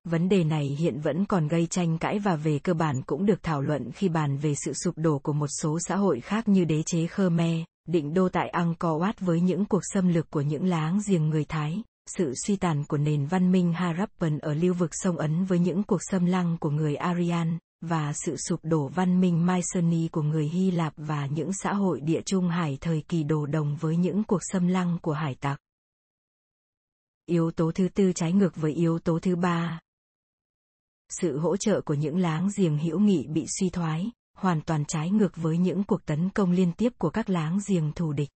Vấn 0.04 0.28
đề 0.28 0.44
này 0.44 0.66
hiện 0.66 1.00
vẫn 1.00 1.24
còn 1.24 1.48
gây 1.48 1.66
tranh 1.66 1.98
cãi 1.98 2.18
và 2.18 2.36
về 2.36 2.58
cơ 2.58 2.74
bản 2.74 3.02
cũng 3.02 3.26
được 3.26 3.42
thảo 3.42 3.60
luận 3.60 3.92
khi 3.92 4.08
bàn 4.08 4.38
về 4.38 4.54
sự 4.54 4.72
sụp 4.72 4.94
đổ 4.98 5.18
của 5.18 5.32
một 5.32 5.48
số 5.60 5.78
xã 5.80 5.96
hội 5.96 6.20
khác 6.20 6.48
như 6.48 6.64
đế 6.64 6.82
chế 6.86 7.06
Khmer, 7.06 7.62
định 7.86 8.14
đô 8.14 8.28
tại 8.28 8.48
Angkor 8.48 9.02
Wat 9.02 9.12
với 9.20 9.40
những 9.40 9.64
cuộc 9.64 9.82
xâm 9.94 10.08
lược 10.08 10.30
của 10.30 10.40
những 10.40 10.66
láng 10.66 11.00
giềng 11.06 11.28
người 11.28 11.44
Thái, 11.44 11.82
sự 12.06 12.34
suy 12.46 12.56
tàn 12.56 12.84
của 12.84 12.96
nền 12.96 13.26
văn 13.26 13.52
minh 13.52 13.72
Harappan 13.72 14.38
ở 14.38 14.54
lưu 14.54 14.74
vực 14.74 14.90
sông 14.92 15.16
Ấn 15.16 15.44
với 15.44 15.58
những 15.58 15.82
cuộc 15.82 16.00
xâm 16.10 16.26
lăng 16.26 16.56
của 16.60 16.70
người 16.70 16.96
Aryan, 16.96 17.58
và 17.80 18.12
sự 18.12 18.36
sụp 18.36 18.60
đổ 18.62 18.88
văn 18.88 19.20
minh 19.20 19.46
Mycenae 19.46 20.08
của 20.12 20.22
người 20.22 20.48
Hy 20.48 20.70
Lạp 20.70 20.92
và 20.96 21.26
những 21.26 21.50
xã 21.52 21.72
hội 21.72 22.00
địa 22.00 22.22
trung 22.26 22.48
hải 22.48 22.78
thời 22.80 23.02
kỳ 23.08 23.22
đồ 23.22 23.46
đồng 23.46 23.76
với 23.80 23.96
những 23.96 24.24
cuộc 24.24 24.40
xâm 24.52 24.66
lăng 24.66 24.98
của 25.02 25.12
hải 25.12 25.34
tặc. 25.34 25.58
Yếu 27.26 27.50
tố 27.50 27.72
thứ 27.74 27.88
tư 27.88 28.12
trái 28.12 28.32
ngược 28.32 28.56
với 28.56 28.72
yếu 28.72 28.98
tố 28.98 29.18
thứ 29.18 29.36
ba. 29.36 29.80
Sự 31.08 31.38
hỗ 31.38 31.56
trợ 31.56 31.80
của 31.80 31.94
những 31.94 32.18
láng 32.18 32.48
giềng 32.56 32.78
hữu 32.78 32.98
nghị 32.98 33.26
bị 33.26 33.46
suy 33.58 33.70
thoái, 33.70 34.10
hoàn 34.34 34.60
toàn 34.62 34.84
trái 34.84 35.10
ngược 35.10 35.36
với 35.36 35.58
những 35.58 35.84
cuộc 35.84 36.04
tấn 36.06 36.30
công 36.30 36.50
liên 36.50 36.72
tiếp 36.72 36.92
của 36.98 37.10
các 37.10 37.30
láng 37.30 37.58
giềng 37.66 37.92
thù 37.92 38.12
địch. 38.12 38.28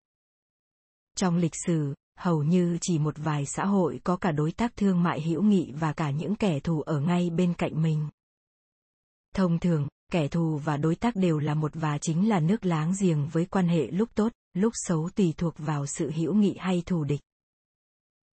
Trong 1.15 1.37
lịch 1.37 1.55
sử, 1.65 1.93
hầu 2.17 2.43
như 2.43 2.77
chỉ 2.81 2.99
một 2.99 3.15
vài 3.17 3.45
xã 3.45 3.65
hội 3.65 4.01
có 4.03 4.17
cả 4.17 4.31
đối 4.31 4.51
tác 4.51 4.75
thương 4.75 5.03
mại 5.03 5.21
hữu 5.21 5.43
nghị 5.43 5.71
và 5.71 5.93
cả 5.93 6.11
những 6.11 6.35
kẻ 6.35 6.59
thù 6.59 6.81
ở 6.81 6.99
ngay 6.99 7.29
bên 7.29 7.53
cạnh 7.53 7.81
mình. 7.81 8.09
Thông 9.35 9.59
thường, 9.59 9.87
kẻ 10.11 10.27
thù 10.27 10.57
và 10.57 10.77
đối 10.77 10.95
tác 10.95 11.15
đều 11.15 11.39
là 11.39 11.53
một 11.53 11.71
và 11.73 11.97
chính 11.97 12.29
là 12.29 12.39
nước 12.39 12.65
láng 12.65 12.93
giềng 13.01 13.27
với 13.27 13.45
quan 13.45 13.67
hệ 13.67 13.87
lúc 13.87 14.09
tốt, 14.15 14.31
lúc 14.53 14.73
xấu 14.75 15.09
tùy 15.15 15.33
thuộc 15.37 15.53
vào 15.57 15.85
sự 15.85 16.11
hữu 16.11 16.33
nghị 16.33 16.55
hay 16.59 16.83
thù 16.85 17.03
địch. 17.03 17.21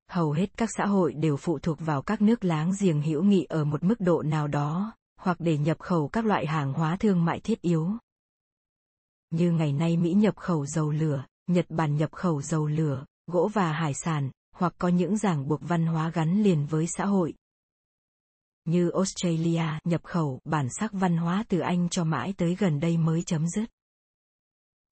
Hầu 0.09 0.32
hết 0.32 0.57
các 0.57 0.70
xã 0.78 0.86
hội 0.86 1.14
đều 1.14 1.38
phụ 1.38 1.59
thuộc 1.59 1.80
vào 1.80 2.01
các 2.01 2.22
nước 2.22 2.43
láng 2.43 2.72
giềng 2.80 3.01
hữu 3.01 3.24
nghị 3.24 3.43
ở 3.43 3.64
một 3.64 3.84
mức 3.84 3.95
độ 3.99 4.22
nào 4.22 4.47
đó, 4.47 4.93
hoặc 5.24 5.38
để 5.39 5.57
nhập 5.57 5.80
khẩu 5.80 6.07
các 6.07 6.26
loại 6.26 6.45
hàng 6.45 6.74
hóa 6.74 6.97
thương 6.99 7.26
mại 7.26 7.39
thiết 7.39 7.61
yếu. 7.61 7.91
Như 9.30 9.51
ngày 9.51 9.74
nay 9.74 9.97
Mỹ 9.97 10.13
nhập 10.13 10.38
khẩu 10.38 10.65
dầu 10.65 10.91
lửa, 10.91 11.26
Nhật 11.47 11.65
Bản 11.69 11.97
nhập 11.97 12.11
khẩu 12.11 12.41
dầu 12.41 12.67
lửa, 12.67 13.05
gỗ 13.28 13.49
và 13.53 13.71
hải 13.71 13.93
sản, 13.93 14.32
hoặc 14.55 14.74
có 14.78 14.88
những 14.88 15.17
ràng 15.17 15.47
buộc 15.47 15.59
văn 15.63 15.86
hóa 15.86 16.09
gắn 16.09 16.43
liền 16.43 16.65
với 16.65 16.88
xã 16.88 17.05
hội. 17.05 17.34
Như 18.65 18.89
Australia 18.89 19.80
nhập 19.84 20.03
khẩu 20.03 20.39
bản 20.45 20.67
sắc 20.80 20.93
văn 20.93 21.17
hóa 21.17 21.43
từ 21.49 21.59
Anh 21.59 21.89
cho 21.89 22.03
mãi 22.03 22.34
tới 22.38 22.55
gần 22.55 22.80
đây 22.80 22.97
mới 22.97 23.24
chấm 23.24 23.47
dứt. 23.47 23.69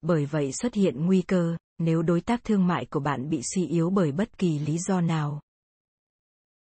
Bởi 0.00 0.26
vậy 0.26 0.52
xuất 0.52 0.74
hiện 0.74 1.06
nguy 1.06 1.22
cơ, 1.22 1.56
nếu 1.78 2.02
đối 2.02 2.20
tác 2.20 2.44
thương 2.44 2.66
mại 2.66 2.86
của 2.86 3.00
bạn 3.00 3.28
bị 3.28 3.40
suy 3.54 3.66
yếu 3.66 3.90
bởi 3.90 4.12
bất 4.12 4.38
kỳ 4.38 4.58
lý 4.58 4.78
do 4.78 5.00
nào, 5.00 5.40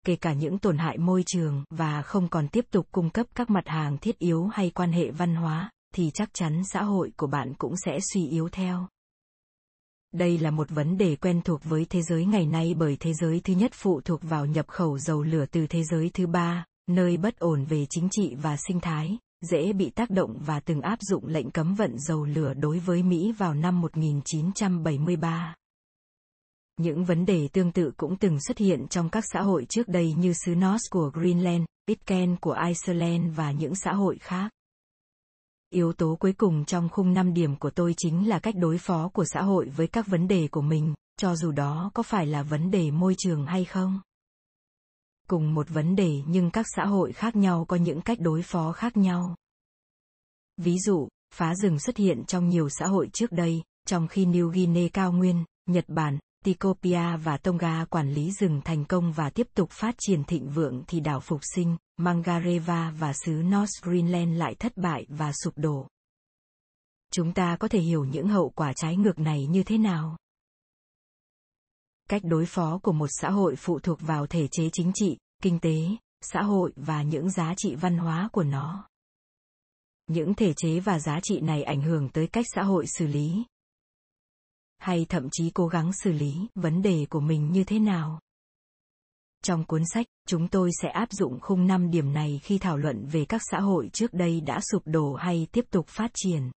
kể 0.06 0.16
cả 0.16 0.34
những 0.34 0.60
tổn 0.60 0.78
hại 0.78 0.98
môi 0.98 1.24
trường 1.26 1.64
và 1.70 2.02
không 2.02 2.28
còn 2.28 2.48
tiếp 2.48 2.66
tục 2.72 2.88
cung 2.92 3.10
cấp 3.10 3.28
các 3.36 3.50
mặt 3.50 3.68
hàng 3.68 3.98
thiết 3.98 4.20
yếu 4.20 4.48
hay 4.48 4.70
quan 4.70 4.92
hệ 4.92 5.12
văn 5.12 5.36
hóa, 5.36 5.72
thì 5.96 6.12
chắc 6.14 6.30
chắn 6.34 6.62
xã 6.72 6.84
hội 6.84 7.12
của 7.18 7.28
bạn 7.28 7.54
cũng 7.58 7.74
sẽ 7.86 8.00
suy 8.14 8.28
yếu 8.28 8.50
theo. 8.50 8.88
Đây 10.14 10.38
là 10.38 10.52
một 10.52 10.70
vấn 10.70 10.98
đề 10.98 11.16
quen 11.16 11.42
thuộc 11.42 11.64
với 11.64 11.86
thế 11.90 12.02
giới 12.02 12.26
ngày 12.26 12.46
nay 12.46 12.74
bởi 12.78 12.98
thế 13.00 13.14
giới 13.14 13.42
thứ 13.44 13.54
nhất 13.54 13.72
phụ 13.74 14.02
thuộc 14.02 14.22
vào 14.24 14.46
nhập 14.46 14.68
khẩu 14.68 14.98
dầu 14.98 15.24
lửa 15.24 15.46
từ 15.52 15.68
thế 15.68 15.84
giới 15.84 16.10
thứ 16.14 16.28
ba, 16.28 16.66
nơi 16.88 17.18
bất 17.18 17.40
ổn 17.40 17.66
về 17.66 17.86
chính 17.90 18.08
trị 18.12 18.36
và 18.36 18.58
sinh 18.68 18.80
thái, 18.80 19.18
dễ 19.42 19.74
bị 19.74 19.90
tác 19.90 20.10
động 20.10 20.38
và 20.46 20.60
từng 20.60 20.82
áp 20.82 21.00
dụng 21.02 21.28
lệnh 21.28 21.52
cấm 21.52 21.76
vận 21.76 22.00
dầu 22.00 22.26
lửa 22.26 22.54
đối 22.54 22.80
với 22.80 23.04
Mỹ 23.04 23.32
vào 23.32 23.54
năm 23.54 23.82
1973. 23.82 25.56
Những 26.78 27.06
vấn 27.06 27.26
đề 27.26 27.48
tương 27.54 27.72
tự 27.72 27.92
cũng 27.98 28.18
từng 28.18 28.38
xuất 28.48 28.58
hiện 28.58 28.88
trong 28.88 29.10
các 29.10 29.24
xã 29.34 29.42
hội 29.42 29.66
trước 29.70 29.88
đây 29.88 30.14
như 30.14 30.34
xứ 30.34 30.56
Norse 30.56 30.88
của 30.92 31.12
Greenland, 31.14 31.64
Pitcairn 31.88 32.36
của 32.42 32.58
Iceland 32.68 33.36
và 33.36 33.52
những 33.52 33.76
xã 33.76 33.94
hội 33.94 34.18
khác. 34.22 34.52
Yếu 35.70 35.94
tố 35.94 36.18
cuối 36.20 36.34
cùng 36.34 36.66
trong 36.66 36.90
khung 36.90 37.14
5 37.14 37.34
điểm 37.34 37.56
của 37.56 37.70
tôi 37.70 37.94
chính 37.98 38.30
là 38.30 38.40
cách 38.40 38.56
đối 38.58 38.78
phó 38.78 39.10
của 39.14 39.26
xã 39.26 39.42
hội 39.42 39.70
với 39.70 39.88
các 39.88 40.08
vấn 40.08 40.28
đề 40.28 40.48
của 40.52 40.62
mình, 40.62 40.94
cho 41.18 41.36
dù 41.36 41.52
đó 41.52 41.92
có 41.94 42.04
phải 42.04 42.26
là 42.26 42.44
vấn 42.44 42.72
đề 42.72 42.92
môi 42.92 43.16
trường 43.18 43.46
hay 43.46 43.66
không. 43.66 44.02
Cùng 45.28 45.54
một 45.54 45.70
vấn 45.70 45.96
đề 45.96 46.22
nhưng 46.28 46.52
các 46.52 46.66
xã 46.76 46.86
hội 46.86 47.14
khác 47.14 47.36
nhau 47.36 47.66
có 47.68 47.76
những 47.76 48.02
cách 48.02 48.20
đối 48.22 48.42
phó 48.42 48.72
khác 48.72 48.98
nhau. 48.98 49.36
Ví 50.58 50.78
dụ, 50.80 51.08
phá 51.34 51.56
rừng 51.56 51.80
xuất 51.80 51.98
hiện 51.98 52.24
trong 52.28 52.50
nhiều 52.50 52.70
xã 52.70 52.88
hội 52.88 53.10
trước 53.14 53.32
đây, 53.32 53.64
trong 53.88 54.08
khi 54.08 54.26
New 54.26 54.48
Guinea 54.48 54.90
cao 54.94 55.12
nguyên, 55.12 55.44
Nhật 55.66 55.86
Bản, 55.88 56.20
Tikopia 56.44 57.18
và 57.24 57.38
Tonga 57.38 57.86
quản 57.86 58.14
lý 58.14 58.32
rừng 58.32 58.62
thành 58.66 58.86
công 58.86 59.12
và 59.12 59.30
tiếp 59.30 59.48
tục 59.54 59.70
phát 59.72 59.96
triển 60.00 60.24
thịnh 60.24 60.50
vượng 60.50 60.84
thì 60.88 61.00
đảo 61.00 61.20
phục 61.20 61.40
sinh, 61.56 61.78
Mangareva 61.98 62.92
và 63.00 63.14
xứ 63.14 63.32
North 63.32 63.84
Greenland 63.84 64.38
lại 64.38 64.56
thất 64.56 64.78
bại 64.78 65.06
và 65.10 65.32
sụp 65.44 65.58
đổ. 65.58 65.88
Chúng 67.12 67.34
ta 67.34 67.58
có 67.60 67.68
thể 67.68 67.80
hiểu 67.80 68.06
những 68.06 68.28
hậu 68.28 68.50
quả 68.50 68.74
trái 68.76 68.98
ngược 68.98 69.20
này 69.20 69.46
như 69.46 69.64
thế 69.64 69.78
nào? 69.78 70.18
Cách 72.10 72.22
đối 72.26 72.46
phó 72.46 72.80
của 72.84 72.92
một 72.92 73.08
xã 73.10 73.30
hội 73.30 73.56
phụ 73.56 73.80
thuộc 73.80 74.02
vào 74.02 74.28
thể 74.28 74.48
chế 74.52 74.70
chính 74.74 74.92
trị, 74.94 75.18
kinh 75.44 75.60
tế, 75.60 75.78
xã 76.22 76.42
hội 76.42 76.74
và 76.76 77.04
những 77.04 77.30
giá 77.30 77.54
trị 77.58 77.76
văn 77.76 77.98
hóa 77.98 78.30
của 78.32 78.44
nó. 78.44 78.90
Những 80.08 80.34
thể 80.34 80.54
chế 80.54 80.80
và 80.80 81.00
giá 81.00 81.20
trị 81.24 81.40
này 81.40 81.64
ảnh 81.64 81.82
hưởng 81.82 82.10
tới 82.10 82.28
cách 82.28 82.46
xã 82.56 82.64
hội 82.64 82.86
xử 82.88 83.08
lý, 83.08 83.44
hay 84.84 85.06
thậm 85.10 85.28
chí 85.32 85.50
cố 85.50 85.68
gắng 85.68 85.92
xử 85.94 86.12
lý 86.12 86.34
vấn 86.56 86.82
đề 86.82 87.06
của 87.10 87.20
mình 87.20 87.52
như 87.52 87.64
thế 87.64 87.80
nào. 87.80 88.20
Trong 89.44 89.66
cuốn 89.66 89.82
sách, 89.94 90.06
chúng 90.28 90.48
tôi 90.48 90.70
sẽ 90.82 90.90
áp 90.90 91.12
dụng 91.12 91.40
khung 91.42 91.68
5 91.68 91.92
điểm 91.92 92.14
này 92.14 92.40
khi 92.44 92.58
thảo 92.58 92.78
luận 92.78 93.06
về 93.06 93.26
các 93.26 93.42
xã 93.52 93.60
hội 93.60 93.90
trước 93.94 94.14
đây 94.14 94.42
đã 94.42 94.60
sụp 94.72 94.82
đổ 94.86 95.14
hay 95.14 95.48
tiếp 95.52 95.66
tục 95.70 95.88
phát 95.88 96.12
triển. 96.14 96.52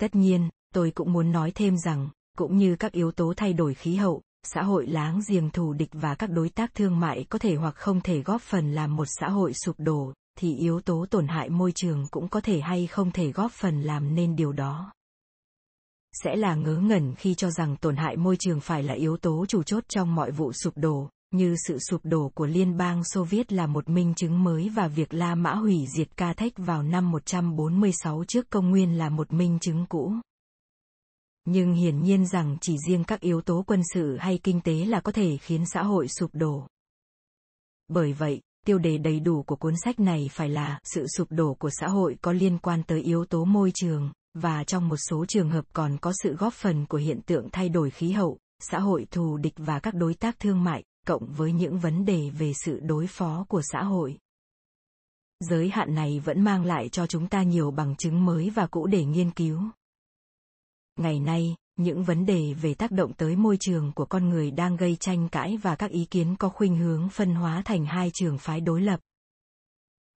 Tất 0.00 0.14
nhiên, 0.14 0.48
tôi 0.74 0.90
cũng 0.90 1.12
muốn 1.12 1.32
nói 1.32 1.52
thêm 1.54 1.76
rằng, 1.78 2.08
cũng 2.38 2.56
như 2.56 2.76
các 2.76 2.92
yếu 2.92 3.12
tố 3.12 3.34
thay 3.36 3.52
đổi 3.52 3.74
khí 3.74 3.96
hậu, 3.96 4.22
xã 4.42 4.62
hội 4.62 4.86
láng 4.86 5.20
giềng 5.28 5.50
thù 5.50 5.72
địch 5.72 5.90
và 5.92 6.14
các 6.14 6.30
đối 6.30 6.48
tác 6.48 6.74
thương 6.74 7.00
mại 7.00 7.26
có 7.28 7.38
thể 7.38 7.54
hoặc 7.54 7.74
không 7.74 8.00
thể 8.00 8.22
góp 8.22 8.42
phần 8.42 8.72
làm 8.72 8.96
một 8.96 9.06
xã 9.20 9.28
hội 9.28 9.52
sụp 9.54 9.76
đổ, 9.78 10.12
thì 10.38 10.56
yếu 10.56 10.80
tố 10.80 11.06
tổn 11.10 11.28
hại 11.28 11.48
môi 11.48 11.72
trường 11.72 12.06
cũng 12.10 12.28
có 12.28 12.40
thể 12.40 12.60
hay 12.60 12.86
không 12.86 13.10
thể 13.10 13.32
góp 13.32 13.52
phần 13.52 13.82
làm 13.82 14.14
nên 14.14 14.36
điều 14.36 14.52
đó 14.52 14.92
sẽ 16.24 16.36
là 16.36 16.54
ngớ 16.54 16.76
ngẩn 16.76 17.14
khi 17.14 17.34
cho 17.34 17.50
rằng 17.50 17.76
tổn 17.76 17.96
hại 17.96 18.16
môi 18.16 18.36
trường 18.36 18.60
phải 18.60 18.82
là 18.82 18.94
yếu 18.94 19.16
tố 19.16 19.46
chủ 19.48 19.62
chốt 19.62 19.84
trong 19.88 20.14
mọi 20.14 20.30
vụ 20.30 20.52
sụp 20.52 20.72
đổ, 20.76 21.08
như 21.30 21.54
sự 21.66 21.78
sụp 21.78 22.00
đổ 22.04 22.30
của 22.34 22.46
Liên 22.46 22.76
bang 22.76 23.04
Xô 23.04 23.24
Viết 23.24 23.52
là 23.52 23.66
một 23.66 23.88
minh 23.88 24.14
chứng 24.14 24.44
mới 24.44 24.68
và 24.68 24.88
việc 24.88 25.14
La 25.14 25.34
Mã 25.34 25.54
hủy 25.54 25.84
diệt 25.96 26.16
Ca 26.16 26.32
Thách 26.32 26.52
vào 26.56 26.82
năm 26.82 27.10
146 27.10 28.24
trước 28.24 28.50
công 28.50 28.70
nguyên 28.70 28.98
là 28.98 29.08
một 29.08 29.32
minh 29.32 29.58
chứng 29.60 29.86
cũ. 29.88 30.12
Nhưng 31.44 31.74
hiển 31.74 32.02
nhiên 32.02 32.26
rằng 32.26 32.56
chỉ 32.60 32.76
riêng 32.88 33.04
các 33.04 33.20
yếu 33.20 33.40
tố 33.40 33.64
quân 33.66 33.80
sự 33.94 34.16
hay 34.16 34.38
kinh 34.42 34.60
tế 34.60 34.84
là 34.84 35.00
có 35.00 35.12
thể 35.12 35.36
khiến 35.36 35.64
xã 35.66 35.82
hội 35.82 36.08
sụp 36.08 36.30
đổ. 36.32 36.66
Bởi 37.88 38.12
vậy, 38.12 38.40
tiêu 38.66 38.78
đề 38.78 38.98
đầy 38.98 39.20
đủ 39.20 39.42
của 39.42 39.56
cuốn 39.56 39.74
sách 39.84 40.00
này 40.00 40.30
phải 40.32 40.48
là 40.48 40.78
sự 40.84 41.06
sụp 41.16 41.28
đổ 41.30 41.54
của 41.54 41.70
xã 41.80 41.88
hội 41.88 42.16
có 42.22 42.32
liên 42.32 42.58
quan 42.58 42.82
tới 42.82 43.02
yếu 43.02 43.24
tố 43.24 43.44
môi 43.44 43.72
trường, 43.74 44.12
và 44.34 44.64
trong 44.64 44.88
một 44.88 44.96
số 44.96 45.24
trường 45.28 45.50
hợp 45.50 45.64
còn 45.72 45.98
có 46.00 46.12
sự 46.22 46.36
góp 46.36 46.54
phần 46.54 46.86
của 46.86 46.98
hiện 46.98 47.20
tượng 47.26 47.48
thay 47.52 47.68
đổi 47.68 47.90
khí 47.90 48.10
hậu, 48.12 48.38
xã 48.60 48.78
hội 48.78 49.06
thù 49.10 49.36
địch 49.36 49.54
và 49.56 49.80
các 49.80 49.94
đối 49.94 50.14
tác 50.14 50.38
thương 50.38 50.64
mại, 50.64 50.84
cộng 51.06 51.26
với 51.26 51.52
những 51.52 51.78
vấn 51.78 52.04
đề 52.04 52.30
về 52.30 52.52
sự 52.64 52.80
đối 52.80 53.06
phó 53.06 53.46
của 53.48 53.62
xã 53.72 53.82
hội. 53.82 54.18
Giới 55.40 55.68
hạn 55.68 55.94
này 55.94 56.20
vẫn 56.20 56.40
mang 56.44 56.64
lại 56.64 56.88
cho 56.88 57.06
chúng 57.06 57.28
ta 57.28 57.42
nhiều 57.42 57.70
bằng 57.70 57.96
chứng 57.96 58.24
mới 58.24 58.50
và 58.50 58.66
cũ 58.66 58.86
để 58.86 59.04
nghiên 59.04 59.30
cứu. 59.30 59.62
Ngày 60.96 61.20
nay, 61.20 61.56
những 61.76 62.04
vấn 62.04 62.26
đề 62.26 62.54
về 62.54 62.74
tác 62.74 62.90
động 62.90 63.12
tới 63.12 63.36
môi 63.36 63.56
trường 63.60 63.92
của 63.92 64.04
con 64.04 64.28
người 64.28 64.50
đang 64.50 64.76
gây 64.76 64.96
tranh 64.96 65.28
cãi 65.28 65.56
và 65.56 65.76
các 65.76 65.90
ý 65.90 66.04
kiến 66.04 66.36
có 66.38 66.48
khuynh 66.48 66.76
hướng 66.76 67.08
phân 67.08 67.34
hóa 67.34 67.62
thành 67.64 67.86
hai 67.86 68.10
trường 68.14 68.38
phái 68.38 68.60
đối 68.60 68.82
lập. 68.82 69.00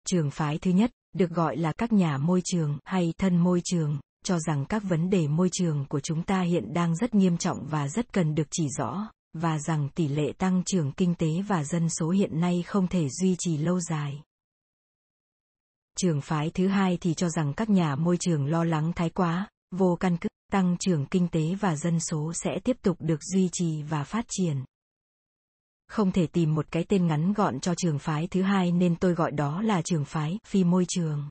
Trường 0.07 0.31
phái 0.31 0.59
thứ 0.59 0.71
nhất, 0.71 0.91
được 1.13 1.31
gọi 1.31 1.57
là 1.57 1.73
các 1.73 1.93
nhà 1.93 2.19
môi 2.19 2.41
trường 2.45 2.79
hay 2.85 3.15
thân 3.19 3.37
môi 3.37 3.61
trường, 3.65 3.99
cho 4.25 4.39
rằng 4.39 4.65
các 4.69 4.83
vấn 4.83 5.11
đề 5.11 5.29
môi 5.29 5.49
trường 5.53 5.85
của 5.89 6.01
chúng 6.01 6.23
ta 6.23 6.41
hiện 6.41 6.73
đang 6.73 6.97
rất 6.97 7.15
nghiêm 7.15 7.37
trọng 7.37 7.67
và 7.67 7.89
rất 7.89 8.13
cần 8.13 8.35
được 8.35 8.47
chỉ 8.51 8.69
rõ, 8.79 9.11
và 9.33 9.59
rằng 9.59 9.89
tỷ 9.95 10.09
lệ 10.09 10.33
tăng 10.39 10.63
trưởng 10.67 10.93
kinh 10.93 11.15
tế 11.15 11.43
và 11.43 11.65
dân 11.65 11.89
số 11.89 12.11
hiện 12.11 12.41
nay 12.41 12.63
không 12.67 12.89
thể 12.89 13.09
duy 13.09 13.37
trì 13.39 13.57
lâu 13.57 13.81
dài. 13.81 14.23
Trường 15.99 16.21
phái 16.21 16.51
thứ 16.51 16.69
hai 16.69 16.99
thì 17.01 17.15
cho 17.15 17.29
rằng 17.29 17.53
các 17.55 17.71
nhà 17.71 17.97
môi 17.97 18.17
trường 18.17 18.47
lo 18.47 18.65
lắng 18.65 18.93
thái 18.97 19.11
quá, 19.11 19.49
vô 19.71 19.97
căn 20.01 20.17
cứ, 20.17 20.29
tăng 20.53 20.77
trưởng 20.81 21.07
kinh 21.07 21.29
tế 21.29 21.55
và 21.61 21.77
dân 21.77 22.01
số 22.01 22.33
sẽ 22.33 22.51
tiếp 22.65 22.77
tục 22.83 22.97
được 23.01 23.23
duy 23.23 23.49
trì 23.53 23.83
và 23.83 24.05
phát 24.05 24.25
triển. 24.29 24.65
Không 25.91 26.13
thể 26.13 26.27
tìm 26.27 26.55
một 26.55 26.67
cái 26.71 26.85
tên 26.89 27.07
ngắn 27.07 27.33
gọn 27.33 27.61
cho 27.61 27.75
trường 27.75 27.99
phái 27.99 28.27
thứ 28.27 28.43
hai 28.43 28.73
nên 28.73 28.97
tôi 28.97 29.15
gọi 29.15 29.31
đó 29.31 29.63
là 29.63 29.83
trường 29.83 30.05
phái 30.05 30.39
phi 30.47 30.65
môi 30.65 30.85
trường. 30.89 31.29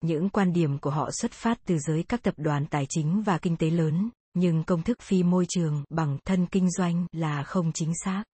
Những 0.00 0.28
quan 0.28 0.52
điểm 0.52 0.78
của 0.78 0.90
họ 0.90 1.10
xuất 1.10 1.32
phát 1.32 1.58
từ 1.66 1.78
giới 1.78 2.02
các 2.02 2.22
tập 2.22 2.34
đoàn 2.36 2.66
tài 2.66 2.86
chính 2.88 3.22
và 3.22 3.38
kinh 3.38 3.56
tế 3.56 3.70
lớn, 3.70 4.10
nhưng 4.34 4.64
công 4.64 4.82
thức 4.82 4.98
phi 5.02 5.22
môi 5.22 5.46
trường 5.48 5.84
bằng 5.88 6.18
thân 6.24 6.46
kinh 6.46 6.70
doanh 6.70 7.06
là 7.12 7.42
không 7.42 7.72
chính 7.72 7.92
xác. 8.04 8.24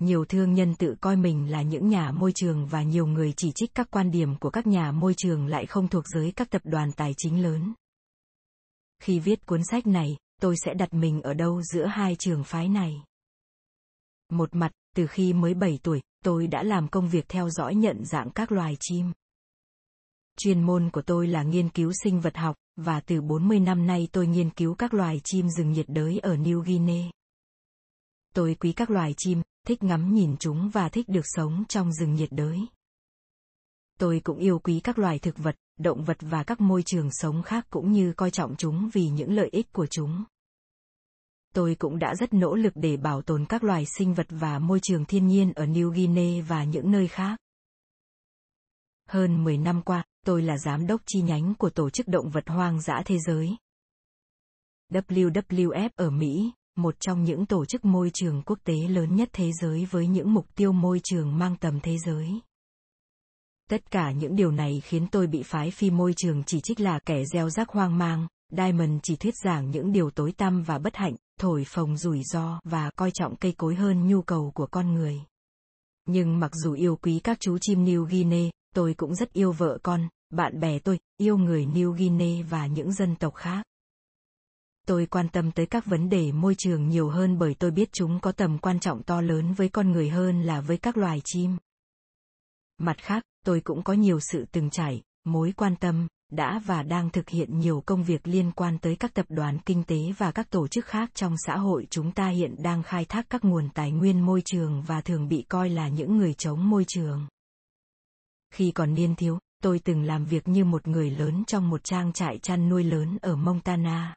Nhiều 0.00 0.24
thương 0.24 0.54
nhân 0.54 0.74
tự 0.74 0.94
coi 1.00 1.16
mình 1.16 1.50
là 1.50 1.62
những 1.62 1.88
nhà 1.88 2.10
môi 2.10 2.32
trường 2.34 2.66
và 2.66 2.82
nhiều 2.82 3.06
người 3.06 3.34
chỉ 3.36 3.52
trích 3.54 3.74
các 3.74 3.90
quan 3.90 4.10
điểm 4.10 4.36
của 4.38 4.50
các 4.50 4.66
nhà 4.66 4.92
môi 4.92 5.14
trường 5.16 5.46
lại 5.46 5.66
không 5.66 5.88
thuộc 5.88 6.04
giới 6.06 6.32
các 6.36 6.50
tập 6.50 6.62
đoàn 6.64 6.92
tài 6.92 7.12
chính 7.16 7.42
lớn. 7.42 7.74
Khi 9.02 9.18
viết 9.18 9.46
cuốn 9.46 9.60
sách 9.70 9.86
này, 9.86 10.16
tôi 10.40 10.54
sẽ 10.64 10.74
đặt 10.74 10.94
mình 10.94 11.22
ở 11.22 11.34
đâu 11.34 11.62
giữa 11.62 11.86
hai 11.86 12.16
trường 12.18 12.44
phái 12.44 12.68
này. 12.68 13.02
Một 14.34 14.54
mặt, 14.54 14.72
từ 14.96 15.06
khi 15.06 15.32
mới 15.32 15.54
7 15.54 15.78
tuổi, 15.82 16.00
tôi 16.24 16.46
đã 16.46 16.62
làm 16.62 16.88
công 16.88 17.08
việc 17.08 17.28
theo 17.28 17.50
dõi 17.50 17.74
nhận 17.74 18.04
dạng 18.04 18.30
các 18.30 18.52
loài 18.52 18.76
chim. 18.80 19.12
Chuyên 20.36 20.62
môn 20.62 20.90
của 20.90 21.02
tôi 21.02 21.26
là 21.26 21.42
nghiên 21.42 21.68
cứu 21.68 21.92
sinh 22.04 22.20
vật 22.20 22.36
học, 22.36 22.56
và 22.76 23.00
từ 23.00 23.20
40 23.20 23.60
năm 23.60 23.86
nay 23.86 24.08
tôi 24.12 24.26
nghiên 24.26 24.50
cứu 24.50 24.74
các 24.74 24.94
loài 24.94 25.20
chim 25.24 25.48
rừng 25.48 25.72
nhiệt 25.72 25.86
đới 25.88 26.18
ở 26.18 26.34
New 26.36 26.60
Guinea. 26.60 27.10
Tôi 28.34 28.54
quý 28.54 28.72
các 28.72 28.90
loài 28.90 29.14
chim, 29.16 29.42
thích 29.66 29.82
ngắm 29.82 30.14
nhìn 30.14 30.36
chúng 30.36 30.68
và 30.68 30.88
thích 30.88 31.08
được 31.08 31.24
sống 31.24 31.64
trong 31.68 31.92
rừng 31.92 32.14
nhiệt 32.14 32.32
đới. 32.32 32.58
Tôi 33.98 34.20
cũng 34.24 34.38
yêu 34.38 34.58
quý 34.58 34.80
các 34.80 34.98
loài 34.98 35.18
thực 35.18 35.38
vật, 35.38 35.56
động 35.78 36.04
vật 36.04 36.18
và 36.20 36.44
các 36.44 36.60
môi 36.60 36.82
trường 36.82 37.08
sống 37.12 37.42
khác 37.42 37.66
cũng 37.70 37.92
như 37.92 38.12
coi 38.12 38.30
trọng 38.30 38.56
chúng 38.56 38.90
vì 38.92 39.08
những 39.08 39.32
lợi 39.32 39.48
ích 39.52 39.72
của 39.72 39.86
chúng. 39.86 40.24
Tôi 41.54 41.74
cũng 41.74 41.98
đã 41.98 42.14
rất 42.14 42.34
nỗ 42.34 42.54
lực 42.54 42.72
để 42.76 42.96
bảo 42.96 43.22
tồn 43.22 43.44
các 43.48 43.64
loài 43.64 43.84
sinh 43.98 44.14
vật 44.14 44.26
và 44.30 44.58
môi 44.58 44.80
trường 44.82 45.04
thiên 45.04 45.26
nhiên 45.26 45.52
ở 45.52 45.64
New 45.64 45.90
Guinea 45.90 46.44
và 46.48 46.64
những 46.64 46.90
nơi 46.90 47.08
khác. 47.08 47.36
Hơn 49.08 49.44
10 49.44 49.58
năm 49.58 49.82
qua, 49.82 50.04
tôi 50.26 50.42
là 50.42 50.58
giám 50.58 50.86
đốc 50.86 51.00
chi 51.06 51.20
nhánh 51.22 51.54
của 51.54 51.70
Tổ 51.70 51.90
chức 51.90 52.08
Động 52.08 52.30
vật 52.30 52.48
Hoang 52.48 52.80
dã 52.80 53.02
Thế 53.04 53.18
giới. 53.26 53.56
WWF 54.92 55.90
ở 55.96 56.10
Mỹ, 56.10 56.52
một 56.76 56.94
trong 57.00 57.24
những 57.24 57.46
tổ 57.46 57.64
chức 57.64 57.84
môi 57.84 58.10
trường 58.14 58.42
quốc 58.42 58.58
tế 58.64 58.74
lớn 58.74 59.16
nhất 59.16 59.28
thế 59.32 59.50
giới 59.52 59.86
với 59.90 60.06
những 60.06 60.34
mục 60.34 60.46
tiêu 60.54 60.72
môi 60.72 61.00
trường 61.04 61.38
mang 61.38 61.56
tầm 61.56 61.80
thế 61.80 61.96
giới. 61.98 62.40
Tất 63.70 63.90
cả 63.90 64.12
những 64.12 64.36
điều 64.36 64.50
này 64.50 64.82
khiến 64.84 65.06
tôi 65.10 65.26
bị 65.26 65.42
phái 65.42 65.70
phi 65.70 65.90
môi 65.90 66.14
trường 66.16 66.42
chỉ 66.44 66.60
trích 66.60 66.80
là 66.80 66.98
kẻ 66.98 67.22
gieo 67.32 67.50
rắc 67.50 67.68
hoang 67.68 67.98
mang, 67.98 68.26
Diamond 68.50 69.00
chỉ 69.02 69.16
thuyết 69.16 69.34
giảng 69.44 69.70
những 69.70 69.92
điều 69.92 70.10
tối 70.10 70.32
tăm 70.32 70.62
và 70.62 70.78
bất 70.78 70.96
hạnh, 70.96 71.14
thổi 71.44 71.64
phồng 71.66 71.96
rủi 71.96 72.22
ro 72.22 72.60
và 72.64 72.90
coi 72.96 73.10
trọng 73.10 73.36
cây 73.36 73.52
cối 73.52 73.74
hơn 73.74 74.08
nhu 74.08 74.22
cầu 74.22 74.52
của 74.54 74.66
con 74.66 74.94
người. 74.94 75.20
Nhưng 76.06 76.40
mặc 76.40 76.50
dù 76.54 76.72
yêu 76.72 76.96
quý 76.96 77.20
các 77.24 77.40
chú 77.40 77.58
chim 77.60 77.84
New 77.84 78.04
Guinea, 78.04 78.50
tôi 78.74 78.94
cũng 78.94 79.14
rất 79.14 79.32
yêu 79.32 79.52
vợ 79.52 79.78
con, 79.82 80.08
bạn 80.30 80.60
bè 80.60 80.78
tôi, 80.78 80.98
yêu 81.16 81.38
người 81.38 81.66
New 81.66 81.92
Guinea 81.92 82.46
và 82.50 82.66
những 82.66 82.92
dân 82.92 83.16
tộc 83.16 83.34
khác. 83.34 83.66
Tôi 84.86 85.06
quan 85.06 85.28
tâm 85.28 85.52
tới 85.52 85.66
các 85.66 85.86
vấn 85.86 86.08
đề 86.08 86.32
môi 86.32 86.54
trường 86.58 86.88
nhiều 86.88 87.08
hơn 87.08 87.38
bởi 87.38 87.54
tôi 87.54 87.70
biết 87.70 87.92
chúng 87.92 88.20
có 88.20 88.32
tầm 88.32 88.58
quan 88.58 88.80
trọng 88.80 89.02
to 89.02 89.20
lớn 89.20 89.52
với 89.52 89.68
con 89.68 89.92
người 89.92 90.08
hơn 90.08 90.42
là 90.42 90.60
với 90.60 90.76
các 90.76 90.96
loài 90.96 91.20
chim. 91.24 91.56
Mặt 92.78 92.96
khác, 92.98 93.22
tôi 93.44 93.60
cũng 93.60 93.82
có 93.82 93.92
nhiều 93.92 94.20
sự 94.20 94.44
từng 94.52 94.70
trải, 94.70 95.02
mối 95.24 95.52
quan 95.56 95.76
tâm, 95.76 96.08
đã 96.30 96.60
và 96.66 96.82
đang 96.82 97.10
thực 97.10 97.28
hiện 97.28 97.58
nhiều 97.58 97.82
công 97.86 98.04
việc 98.04 98.28
liên 98.28 98.52
quan 98.52 98.78
tới 98.78 98.96
các 98.96 99.14
tập 99.14 99.26
đoàn 99.28 99.58
kinh 99.66 99.84
tế 99.84 100.12
và 100.18 100.32
các 100.32 100.50
tổ 100.50 100.68
chức 100.68 100.86
khác 100.86 101.10
trong 101.14 101.34
xã 101.46 101.56
hội 101.56 101.86
chúng 101.90 102.12
ta 102.12 102.28
hiện 102.28 102.62
đang 102.62 102.82
khai 102.82 103.04
thác 103.04 103.26
các 103.30 103.44
nguồn 103.44 103.68
tài 103.74 103.90
nguyên 103.90 104.20
môi 104.20 104.42
trường 104.44 104.82
và 104.82 105.00
thường 105.00 105.28
bị 105.28 105.44
coi 105.48 105.70
là 105.70 105.88
những 105.88 106.16
người 106.16 106.34
chống 106.34 106.70
môi 106.70 106.84
trường. 106.88 107.26
Khi 108.54 108.70
còn 108.70 108.94
niên 108.94 109.14
thiếu, 109.14 109.38
tôi 109.62 109.78
từng 109.78 110.02
làm 110.02 110.24
việc 110.24 110.48
như 110.48 110.64
một 110.64 110.88
người 110.88 111.10
lớn 111.10 111.44
trong 111.46 111.70
một 111.70 111.84
trang 111.84 112.12
trại 112.12 112.38
chăn 112.38 112.68
nuôi 112.68 112.84
lớn 112.84 113.18
ở 113.22 113.36
Montana. 113.36 114.14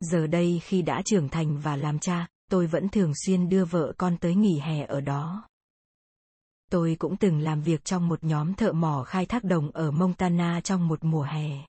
Giờ 0.00 0.26
đây 0.26 0.60
khi 0.64 0.82
đã 0.82 1.02
trưởng 1.04 1.28
thành 1.28 1.58
và 1.58 1.76
làm 1.76 1.98
cha, 1.98 2.26
tôi 2.50 2.66
vẫn 2.66 2.88
thường 2.88 3.12
xuyên 3.26 3.48
đưa 3.48 3.64
vợ 3.64 3.92
con 3.98 4.16
tới 4.16 4.34
nghỉ 4.34 4.58
hè 4.58 4.86
ở 4.86 5.00
đó. 5.00 5.48
Tôi 6.70 6.96
cũng 6.98 7.16
từng 7.16 7.40
làm 7.40 7.62
việc 7.62 7.84
trong 7.84 8.08
một 8.08 8.24
nhóm 8.24 8.54
thợ 8.54 8.72
mỏ 8.72 9.04
khai 9.06 9.26
thác 9.26 9.44
đồng 9.44 9.70
ở 9.70 9.90
Montana 9.90 10.60
trong 10.60 10.88
một 10.88 11.04
mùa 11.04 11.22
hè. 11.22 11.66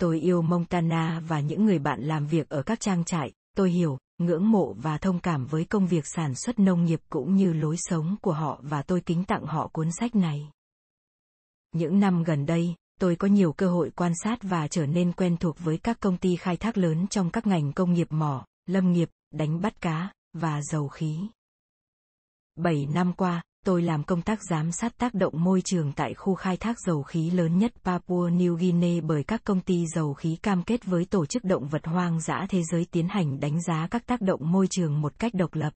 Tôi 0.00 0.20
yêu 0.20 0.42
Montana 0.42 1.22
và 1.28 1.40
những 1.40 1.64
người 1.64 1.78
bạn 1.78 2.02
làm 2.02 2.26
việc 2.26 2.48
ở 2.48 2.62
các 2.62 2.80
trang 2.80 3.04
trại, 3.04 3.32
tôi 3.56 3.70
hiểu, 3.70 3.98
ngưỡng 4.18 4.50
mộ 4.50 4.72
và 4.72 4.98
thông 4.98 5.20
cảm 5.20 5.46
với 5.46 5.64
công 5.64 5.86
việc 5.86 6.06
sản 6.06 6.34
xuất 6.34 6.58
nông 6.58 6.84
nghiệp 6.84 7.00
cũng 7.10 7.36
như 7.36 7.52
lối 7.52 7.76
sống 7.78 8.16
của 8.22 8.32
họ 8.32 8.60
và 8.62 8.82
tôi 8.82 9.00
kính 9.00 9.24
tặng 9.24 9.46
họ 9.46 9.68
cuốn 9.72 9.92
sách 9.92 10.14
này. 10.14 10.50
Những 11.72 12.00
năm 12.00 12.22
gần 12.22 12.46
đây, 12.46 12.74
tôi 13.00 13.16
có 13.16 13.28
nhiều 13.28 13.52
cơ 13.52 13.70
hội 13.70 13.90
quan 13.90 14.12
sát 14.24 14.38
và 14.42 14.68
trở 14.68 14.86
nên 14.86 15.12
quen 15.12 15.36
thuộc 15.36 15.58
với 15.58 15.78
các 15.78 16.00
công 16.00 16.16
ty 16.16 16.36
khai 16.36 16.56
thác 16.56 16.78
lớn 16.78 17.06
trong 17.10 17.30
các 17.30 17.46
ngành 17.46 17.72
công 17.72 17.92
nghiệp 17.92 18.06
mỏ, 18.10 18.46
lâm 18.66 18.92
nghiệp, 18.92 19.10
đánh 19.30 19.60
bắt 19.60 19.80
cá 19.80 20.12
và 20.32 20.62
dầu 20.62 20.88
khí. 20.88 21.28
7 22.56 22.86
năm 22.94 23.12
qua, 23.12 23.42
tôi 23.68 23.82
làm 23.82 24.04
công 24.04 24.22
tác 24.22 24.38
giám 24.50 24.72
sát 24.72 24.98
tác 24.98 25.14
động 25.14 25.44
môi 25.44 25.62
trường 25.64 25.92
tại 25.92 26.14
khu 26.14 26.34
khai 26.34 26.56
thác 26.56 26.76
dầu 26.86 27.02
khí 27.02 27.30
lớn 27.30 27.58
nhất 27.58 27.72
Papua 27.84 28.28
New 28.28 28.54
Guinea 28.54 29.00
bởi 29.04 29.24
các 29.24 29.44
công 29.44 29.60
ty 29.60 29.86
dầu 29.94 30.14
khí 30.14 30.36
cam 30.42 30.62
kết 30.62 30.84
với 30.84 31.04
Tổ 31.04 31.26
chức 31.26 31.44
Động 31.44 31.68
vật 31.68 31.86
Hoang 31.86 32.20
dã 32.20 32.46
Thế 32.48 32.62
giới 32.72 32.86
tiến 32.90 33.08
hành 33.08 33.40
đánh 33.40 33.62
giá 33.62 33.88
các 33.90 34.06
tác 34.06 34.20
động 34.20 34.52
môi 34.52 34.66
trường 34.70 35.00
một 35.00 35.18
cách 35.18 35.34
độc 35.34 35.54
lập. 35.54 35.70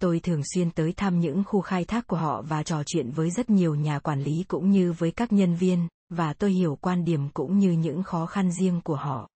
Tôi 0.00 0.20
thường 0.20 0.40
xuyên 0.54 0.70
tới 0.70 0.92
thăm 0.92 1.20
những 1.20 1.44
khu 1.46 1.60
khai 1.60 1.84
thác 1.84 2.06
của 2.06 2.16
họ 2.16 2.42
và 2.42 2.62
trò 2.62 2.82
chuyện 2.86 3.10
với 3.10 3.30
rất 3.30 3.50
nhiều 3.50 3.74
nhà 3.74 3.98
quản 3.98 4.22
lý 4.22 4.44
cũng 4.48 4.70
như 4.70 4.92
với 4.92 5.10
các 5.10 5.32
nhân 5.32 5.54
viên, 5.54 5.88
và 6.10 6.32
tôi 6.32 6.52
hiểu 6.52 6.78
quan 6.80 7.04
điểm 7.04 7.28
cũng 7.34 7.58
như 7.58 7.72
những 7.72 8.02
khó 8.02 8.26
khăn 8.26 8.52
riêng 8.52 8.80
của 8.84 8.96
họ 8.96 9.30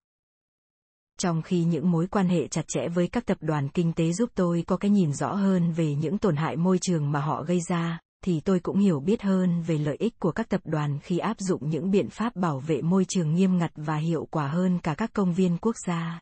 trong 1.19 1.41
khi 1.41 1.63
những 1.63 1.91
mối 1.91 2.07
quan 2.07 2.27
hệ 2.27 2.47
chặt 2.47 2.67
chẽ 2.67 2.87
với 2.87 3.07
các 3.07 3.25
tập 3.25 3.37
đoàn 3.41 3.69
kinh 3.69 3.93
tế 3.93 4.11
giúp 4.13 4.29
tôi 4.35 4.63
có 4.67 4.77
cái 4.77 4.91
nhìn 4.91 5.13
rõ 5.13 5.33
hơn 5.33 5.71
về 5.71 5.95
những 5.95 6.17
tổn 6.17 6.35
hại 6.35 6.55
môi 6.55 6.77
trường 6.81 7.11
mà 7.11 7.19
họ 7.21 7.43
gây 7.43 7.59
ra, 7.69 7.99
thì 8.25 8.39
tôi 8.39 8.59
cũng 8.59 8.79
hiểu 8.79 8.99
biết 8.99 9.21
hơn 9.21 9.61
về 9.61 9.77
lợi 9.77 9.95
ích 9.99 10.19
của 10.19 10.31
các 10.31 10.49
tập 10.49 10.61
đoàn 10.63 10.99
khi 11.03 11.17
áp 11.17 11.39
dụng 11.39 11.69
những 11.69 11.91
biện 11.91 12.09
pháp 12.09 12.35
bảo 12.35 12.59
vệ 12.59 12.81
môi 12.81 13.05
trường 13.05 13.33
nghiêm 13.33 13.57
ngặt 13.57 13.71
và 13.75 13.95
hiệu 13.95 14.27
quả 14.31 14.47
hơn 14.47 14.79
cả 14.83 14.93
các 14.93 15.13
công 15.13 15.33
viên 15.33 15.57
quốc 15.57 15.75
gia. 15.87 16.19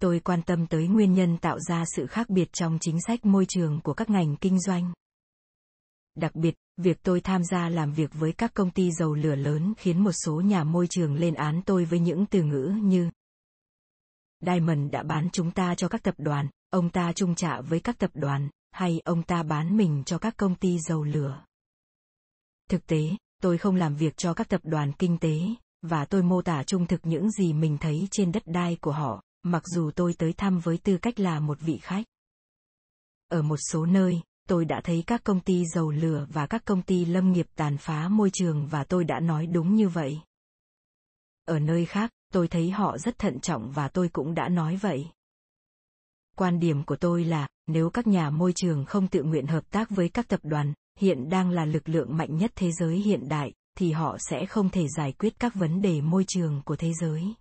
Tôi 0.00 0.20
quan 0.20 0.42
tâm 0.42 0.66
tới 0.66 0.88
nguyên 0.88 1.12
nhân 1.12 1.38
tạo 1.38 1.58
ra 1.60 1.84
sự 1.96 2.06
khác 2.06 2.30
biệt 2.30 2.52
trong 2.52 2.78
chính 2.80 2.96
sách 3.06 3.26
môi 3.26 3.46
trường 3.48 3.80
của 3.80 3.94
các 3.94 4.10
ngành 4.10 4.36
kinh 4.36 4.60
doanh. 4.60 4.92
Đặc 6.14 6.34
biệt, 6.34 6.54
việc 6.76 7.02
tôi 7.02 7.20
tham 7.20 7.44
gia 7.44 7.68
làm 7.68 7.92
việc 7.92 8.10
với 8.14 8.32
các 8.32 8.54
công 8.54 8.70
ty 8.70 8.90
dầu 8.90 9.14
lửa 9.14 9.34
lớn 9.34 9.74
khiến 9.76 10.04
một 10.04 10.12
số 10.12 10.40
nhà 10.40 10.64
môi 10.64 10.86
trường 10.86 11.14
lên 11.14 11.34
án 11.34 11.60
tôi 11.66 11.84
với 11.84 11.98
những 11.98 12.26
từ 12.26 12.42
ngữ 12.42 12.72
như 12.82 13.10
Diamond 14.40 14.92
đã 14.92 15.02
bán 15.02 15.28
chúng 15.32 15.50
ta 15.50 15.74
cho 15.74 15.88
các 15.88 16.02
tập 16.02 16.14
đoàn, 16.18 16.48
ông 16.70 16.90
ta 16.90 17.12
chung 17.12 17.34
trả 17.34 17.60
với 17.60 17.80
các 17.80 17.98
tập 17.98 18.10
đoàn, 18.14 18.48
hay 18.70 19.00
ông 19.04 19.22
ta 19.22 19.42
bán 19.42 19.76
mình 19.76 20.02
cho 20.06 20.18
các 20.18 20.36
công 20.36 20.54
ty 20.54 20.78
dầu 20.78 21.04
lửa. 21.04 21.44
Thực 22.70 22.86
tế, 22.86 23.16
tôi 23.42 23.58
không 23.58 23.76
làm 23.76 23.96
việc 23.96 24.16
cho 24.16 24.34
các 24.34 24.48
tập 24.48 24.60
đoàn 24.64 24.92
kinh 24.92 25.18
tế, 25.18 25.40
và 25.82 26.04
tôi 26.04 26.22
mô 26.22 26.42
tả 26.42 26.62
trung 26.62 26.86
thực 26.86 27.00
những 27.06 27.30
gì 27.30 27.52
mình 27.52 27.78
thấy 27.80 28.08
trên 28.10 28.32
đất 28.32 28.42
đai 28.46 28.76
của 28.80 28.92
họ, 28.92 29.22
mặc 29.42 29.62
dù 29.66 29.90
tôi 29.90 30.14
tới 30.18 30.32
thăm 30.32 30.58
với 30.58 30.78
tư 30.78 30.98
cách 31.02 31.20
là 31.20 31.40
một 31.40 31.60
vị 31.60 31.78
khách. 31.82 32.04
Ở 33.28 33.42
một 33.42 33.56
số 33.70 33.86
nơi, 33.86 34.20
tôi 34.48 34.64
đã 34.64 34.80
thấy 34.84 35.04
các 35.06 35.24
công 35.24 35.40
ty 35.40 35.64
dầu 35.74 35.90
lửa 35.90 36.26
và 36.32 36.46
các 36.46 36.64
công 36.64 36.82
ty 36.82 37.04
lâm 37.04 37.32
nghiệp 37.32 37.46
tàn 37.54 37.76
phá 37.78 38.08
môi 38.08 38.30
trường 38.32 38.66
và 38.66 38.84
tôi 38.84 39.04
đã 39.04 39.20
nói 39.20 39.46
đúng 39.46 39.74
như 39.74 39.88
vậy. 39.88 40.20
Ở 41.44 41.58
nơi 41.58 41.86
khác, 41.86 42.10
tôi 42.32 42.48
thấy 42.48 42.70
họ 42.70 42.98
rất 42.98 43.18
thận 43.18 43.40
trọng 43.40 43.72
và 43.72 43.88
tôi 43.88 44.08
cũng 44.08 44.34
đã 44.34 44.48
nói 44.48 44.76
vậy. 44.76 45.06
Quan 46.36 46.60
điểm 46.60 46.84
của 46.84 46.96
tôi 46.96 47.24
là, 47.24 47.48
nếu 47.66 47.90
các 47.90 48.06
nhà 48.06 48.30
môi 48.30 48.52
trường 48.52 48.84
không 48.84 49.08
tự 49.08 49.22
nguyện 49.22 49.46
hợp 49.46 49.70
tác 49.70 49.90
với 49.90 50.08
các 50.08 50.28
tập 50.28 50.40
đoàn 50.42 50.74
hiện 50.98 51.28
đang 51.28 51.50
là 51.50 51.64
lực 51.64 51.88
lượng 51.88 52.16
mạnh 52.16 52.36
nhất 52.36 52.52
thế 52.54 52.72
giới 52.72 52.96
hiện 52.96 53.28
đại, 53.28 53.52
thì 53.78 53.92
họ 53.92 54.16
sẽ 54.18 54.46
không 54.46 54.70
thể 54.70 54.86
giải 54.96 55.12
quyết 55.12 55.38
các 55.38 55.54
vấn 55.54 55.82
đề 55.82 56.00
môi 56.00 56.24
trường 56.28 56.62
của 56.64 56.76
thế 56.76 56.92
giới. 57.00 57.34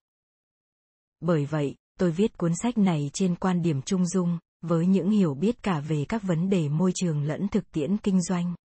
Bởi 1.20 1.46
vậy, 1.46 1.76
tôi 2.00 2.12
viết 2.12 2.38
cuốn 2.38 2.52
sách 2.62 2.78
này 2.78 3.10
trên 3.14 3.36
quan 3.36 3.62
điểm 3.62 3.82
trung 3.82 4.08
dung, 4.08 4.40
với 4.62 4.88
những 4.88 5.10
hiểu 5.10 5.34
biết 5.34 5.64
cả 5.64 5.80
về 5.80 6.06
các 6.10 6.24
vấn 6.24 6.50
đề 6.50 6.70
môi 6.70 6.92
trường 6.96 7.24
lẫn 7.24 7.48
thực 7.48 7.72
tiễn 7.72 7.98
kinh 7.98 8.22
doanh. 8.22 8.56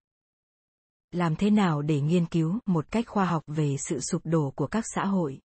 Làm 1.12 1.36
thế 1.36 1.50
nào 1.50 1.82
để 1.82 2.00
nghiên 2.00 2.26
cứu 2.26 2.58
một 2.66 2.90
cách 2.90 3.08
khoa 3.08 3.24
học 3.24 3.42
về 3.46 3.76
sự 3.78 4.00
sụp 4.00 4.22
đổ 4.24 4.52
của 4.56 4.66
các 4.66 4.84
xã 4.94 5.04
hội? 5.04 5.40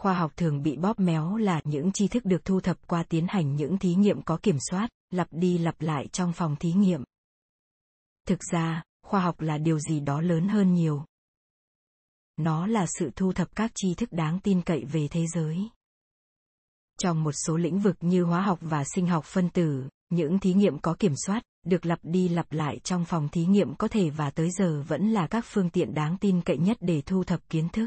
Khoa 0.00 0.14
học 0.14 0.32
thường 0.36 0.62
bị 0.62 0.76
bóp 0.76 1.00
méo 1.00 1.36
là 1.36 1.60
những 1.64 1.92
tri 1.92 2.08
thức 2.08 2.24
được 2.24 2.44
thu 2.44 2.60
thập 2.60 2.86
qua 2.86 3.02
tiến 3.02 3.26
hành 3.28 3.56
những 3.56 3.78
thí 3.78 3.94
nghiệm 3.94 4.22
có 4.22 4.38
kiểm 4.42 4.56
soát, 4.70 4.88
lặp 5.10 5.28
đi 5.30 5.58
lặp 5.58 5.80
lại 5.80 6.06
trong 6.12 6.32
phòng 6.32 6.56
thí 6.56 6.72
nghiệm. 6.72 7.04
Thực 8.26 8.38
ra, 8.52 8.82
khoa 9.02 9.20
học 9.20 9.40
là 9.40 9.58
điều 9.58 9.78
gì 9.78 10.00
đó 10.00 10.20
lớn 10.20 10.48
hơn 10.48 10.74
nhiều. 10.74 11.04
Nó 12.36 12.66
là 12.66 12.86
sự 12.98 13.10
thu 13.16 13.32
thập 13.32 13.56
các 13.56 13.72
tri 13.74 13.94
thức 13.94 14.12
đáng 14.12 14.40
tin 14.40 14.62
cậy 14.62 14.84
về 14.84 15.08
thế 15.10 15.26
giới. 15.34 15.68
Trong 17.02 17.22
một 17.22 17.32
số 17.32 17.56
lĩnh 17.56 17.80
vực 17.80 17.96
như 18.00 18.24
hóa 18.24 18.40
học 18.42 18.58
và 18.62 18.84
sinh 18.94 19.06
học 19.06 19.24
phân 19.24 19.50
tử, 19.50 19.88
những 20.10 20.38
thí 20.38 20.54
nghiệm 20.54 20.78
có 20.78 20.96
kiểm 20.98 21.14
soát, 21.26 21.42
được 21.66 21.86
lặp 21.86 21.98
đi 22.02 22.28
lặp 22.28 22.52
lại 22.52 22.78
trong 22.84 23.04
phòng 23.04 23.28
thí 23.28 23.46
nghiệm 23.46 23.74
có 23.74 23.88
thể 23.88 24.10
và 24.10 24.30
tới 24.30 24.50
giờ 24.50 24.82
vẫn 24.88 25.10
là 25.10 25.26
các 25.26 25.44
phương 25.48 25.70
tiện 25.70 25.94
đáng 25.94 26.16
tin 26.20 26.40
cậy 26.40 26.58
nhất 26.58 26.76
để 26.80 27.02
thu 27.06 27.24
thập 27.24 27.48
kiến 27.48 27.68
thức 27.68 27.86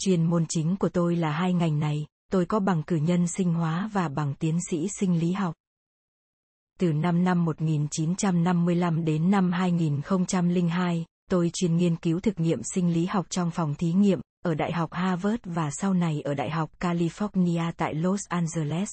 chuyên 0.00 0.24
môn 0.24 0.46
chính 0.48 0.76
của 0.76 0.88
tôi 0.88 1.16
là 1.16 1.32
hai 1.32 1.52
ngành 1.52 1.80
này 1.80 2.06
tôi 2.32 2.46
có 2.46 2.60
bằng 2.60 2.82
cử 2.82 2.96
nhân 2.96 3.26
sinh 3.26 3.54
hóa 3.54 3.90
và 3.92 4.08
bằng 4.08 4.34
tiến 4.34 4.58
sĩ 4.70 4.88
sinh 4.98 5.20
lý 5.20 5.32
học 5.32 5.54
từ 6.80 6.92
năm 6.92 7.24
năm 7.24 7.44
1955 7.44 9.04
đến 9.04 9.30
năm 9.30 9.52
2002, 9.52 11.04
tôi 11.30 11.50
chuyên 11.52 11.76
nghiên 11.76 11.96
cứu 11.96 12.20
thực 12.20 12.40
nghiệm 12.40 12.60
sinh 12.74 12.92
lý 12.92 13.06
học 13.06 13.26
trong 13.30 13.50
phòng 13.50 13.74
thí 13.74 13.92
nghiệm, 13.92 14.20
ở 14.44 14.54
Đại 14.54 14.72
học 14.72 14.92
Harvard 14.92 15.42
và 15.44 15.70
sau 15.70 15.94
này 15.94 16.20
ở 16.20 16.34
Đại 16.34 16.50
học 16.50 16.70
California 16.80 17.72
tại 17.76 17.94
Los 17.94 18.20
Angeles. 18.28 18.90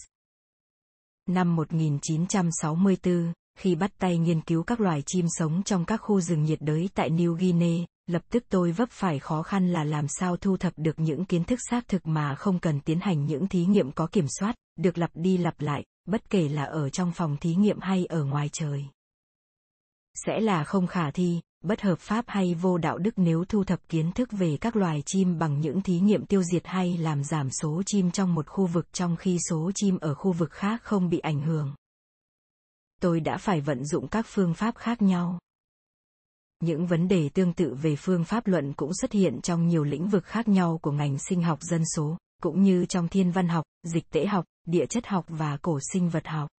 Năm 1.29 1.55
1964, 1.55 3.33
khi 3.59 3.75
bắt 3.75 3.91
tay 3.99 4.17
nghiên 4.17 4.41
cứu 4.41 4.63
các 4.63 4.79
loài 4.79 5.03
chim 5.05 5.25
sống 5.29 5.63
trong 5.63 5.85
các 5.85 5.97
khu 5.97 6.21
rừng 6.21 6.43
nhiệt 6.43 6.61
đới 6.61 6.89
tại 6.93 7.09
New 7.09 7.33
Guinea, 7.33 7.85
lập 8.07 8.21
tức 8.29 8.43
tôi 8.49 8.71
vấp 8.71 8.89
phải 8.91 9.19
khó 9.19 9.43
khăn 9.43 9.71
là 9.73 9.83
làm 9.83 10.07
sao 10.07 10.37
thu 10.37 10.57
thập 10.57 10.73
được 10.77 10.99
những 10.99 11.25
kiến 11.25 11.43
thức 11.43 11.59
xác 11.69 11.87
thực 11.87 12.07
mà 12.07 12.35
không 12.35 12.59
cần 12.59 12.79
tiến 12.79 12.99
hành 12.99 13.25
những 13.25 13.47
thí 13.47 13.65
nghiệm 13.65 13.91
có 13.91 14.07
kiểm 14.07 14.25
soát, 14.39 14.55
được 14.77 14.97
lặp 14.97 15.11
đi 15.13 15.37
lặp 15.37 15.61
lại, 15.61 15.83
bất 16.05 16.29
kể 16.29 16.49
là 16.49 16.63
ở 16.63 16.89
trong 16.89 17.11
phòng 17.11 17.37
thí 17.37 17.55
nghiệm 17.55 17.79
hay 17.79 18.05
ở 18.05 18.23
ngoài 18.23 18.49
trời. 18.53 18.85
Sẽ 20.25 20.39
là 20.39 20.63
không 20.63 20.87
khả 20.87 21.11
thi, 21.11 21.41
bất 21.63 21.81
hợp 21.81 21.99
pháp 21.99 22.25
hay 22.27 22.53
vô 22.53 22.77
đạo 22.77 22.97
đức 22.97 23.13
nếu 23.15 23.45
thu 23.45 23.63
thập 23.63 23.89
kiến 23.89 24.11
thức 24.11 24.29
về 24.31 24.57
các 24.61 24.75
loài 24.75 25.03
chim 25.05 25.39
bằng 25.39 25.61
những 25.61 25.81
thí 25.81 25.99
nghiệm 25.99 26.25
tiêu 26.25 26.43
diệt 26.43 26.67
hay 26.67 26.97
làm 26.97 27.23
giảm 27.23 27.49
số 27.49 27.83
chim 27.85 28.11
trong 28.11 28.35
một 28.35 28.47
khu 28.47 28.65
vực 28.65 28.93
trong 28.93 29.15
khi 29.15 29.37
số 29.49 29.71
chim 29.75 29.97
ở 30.01 30.13
khu 30.13 30.31
vực 30.31 30.51
khác 30.51 30.81
không 30.83 31.09
bị 31.09 31.19
ảnh 31.19 31.41
hưởng. 31.41 31.75
Tôi 33.01 33.19
đã 33.19 33.37
phải 33.37 33.61
vận 33.61 33.85
dụng 33.85 34.07
các 34.07 34.25
phương 34.29 34.53
pháp 34.53 34.75
khác 34.75 35.01
nhau. 35.01 35.39
Những 36.59 36.87
vấn 36.87 37.07
đề 37.07 37.29
tương 37.29 37.53
tự 37.53 37.75
về 37.81 37.95
phương 37.95 38.23
pháp 38.23 38.47
luận 38.47 38.73
cũng 38.73 38.91
xuất 39.01 39.11
hiện 39.11 39.41
trong 39.41 39.67
nhiều 39.67 39.83
lĩnh 39.83 40.07
vực 40.07 40.25
khác 40.25 40.47
nhau 40.47 40.79
của 40.81 40.91
ngành 40.91 41.17
sinh 41.19 41.43
học 41.43 41.59
dân 41.61 41.83
số, 41.95 42.17
cũng 42.43 42.63
như 42.63 42.85
trong 42.85 43.07
thiên 43.07 43.31
văn 43.31 43.47
học, 43.47 43.65
dịch 43.83 44.09
tễ 44.09 44.25
học, 44.25 44.45
địa 44.65 44.85
chất 44.85 45.07
học 45.07 45.25
và 45.27 45.57
cổ 45.57 45.79
sinh 45.93 46.09
vật 46.09 46.27
học. 46.27 46.49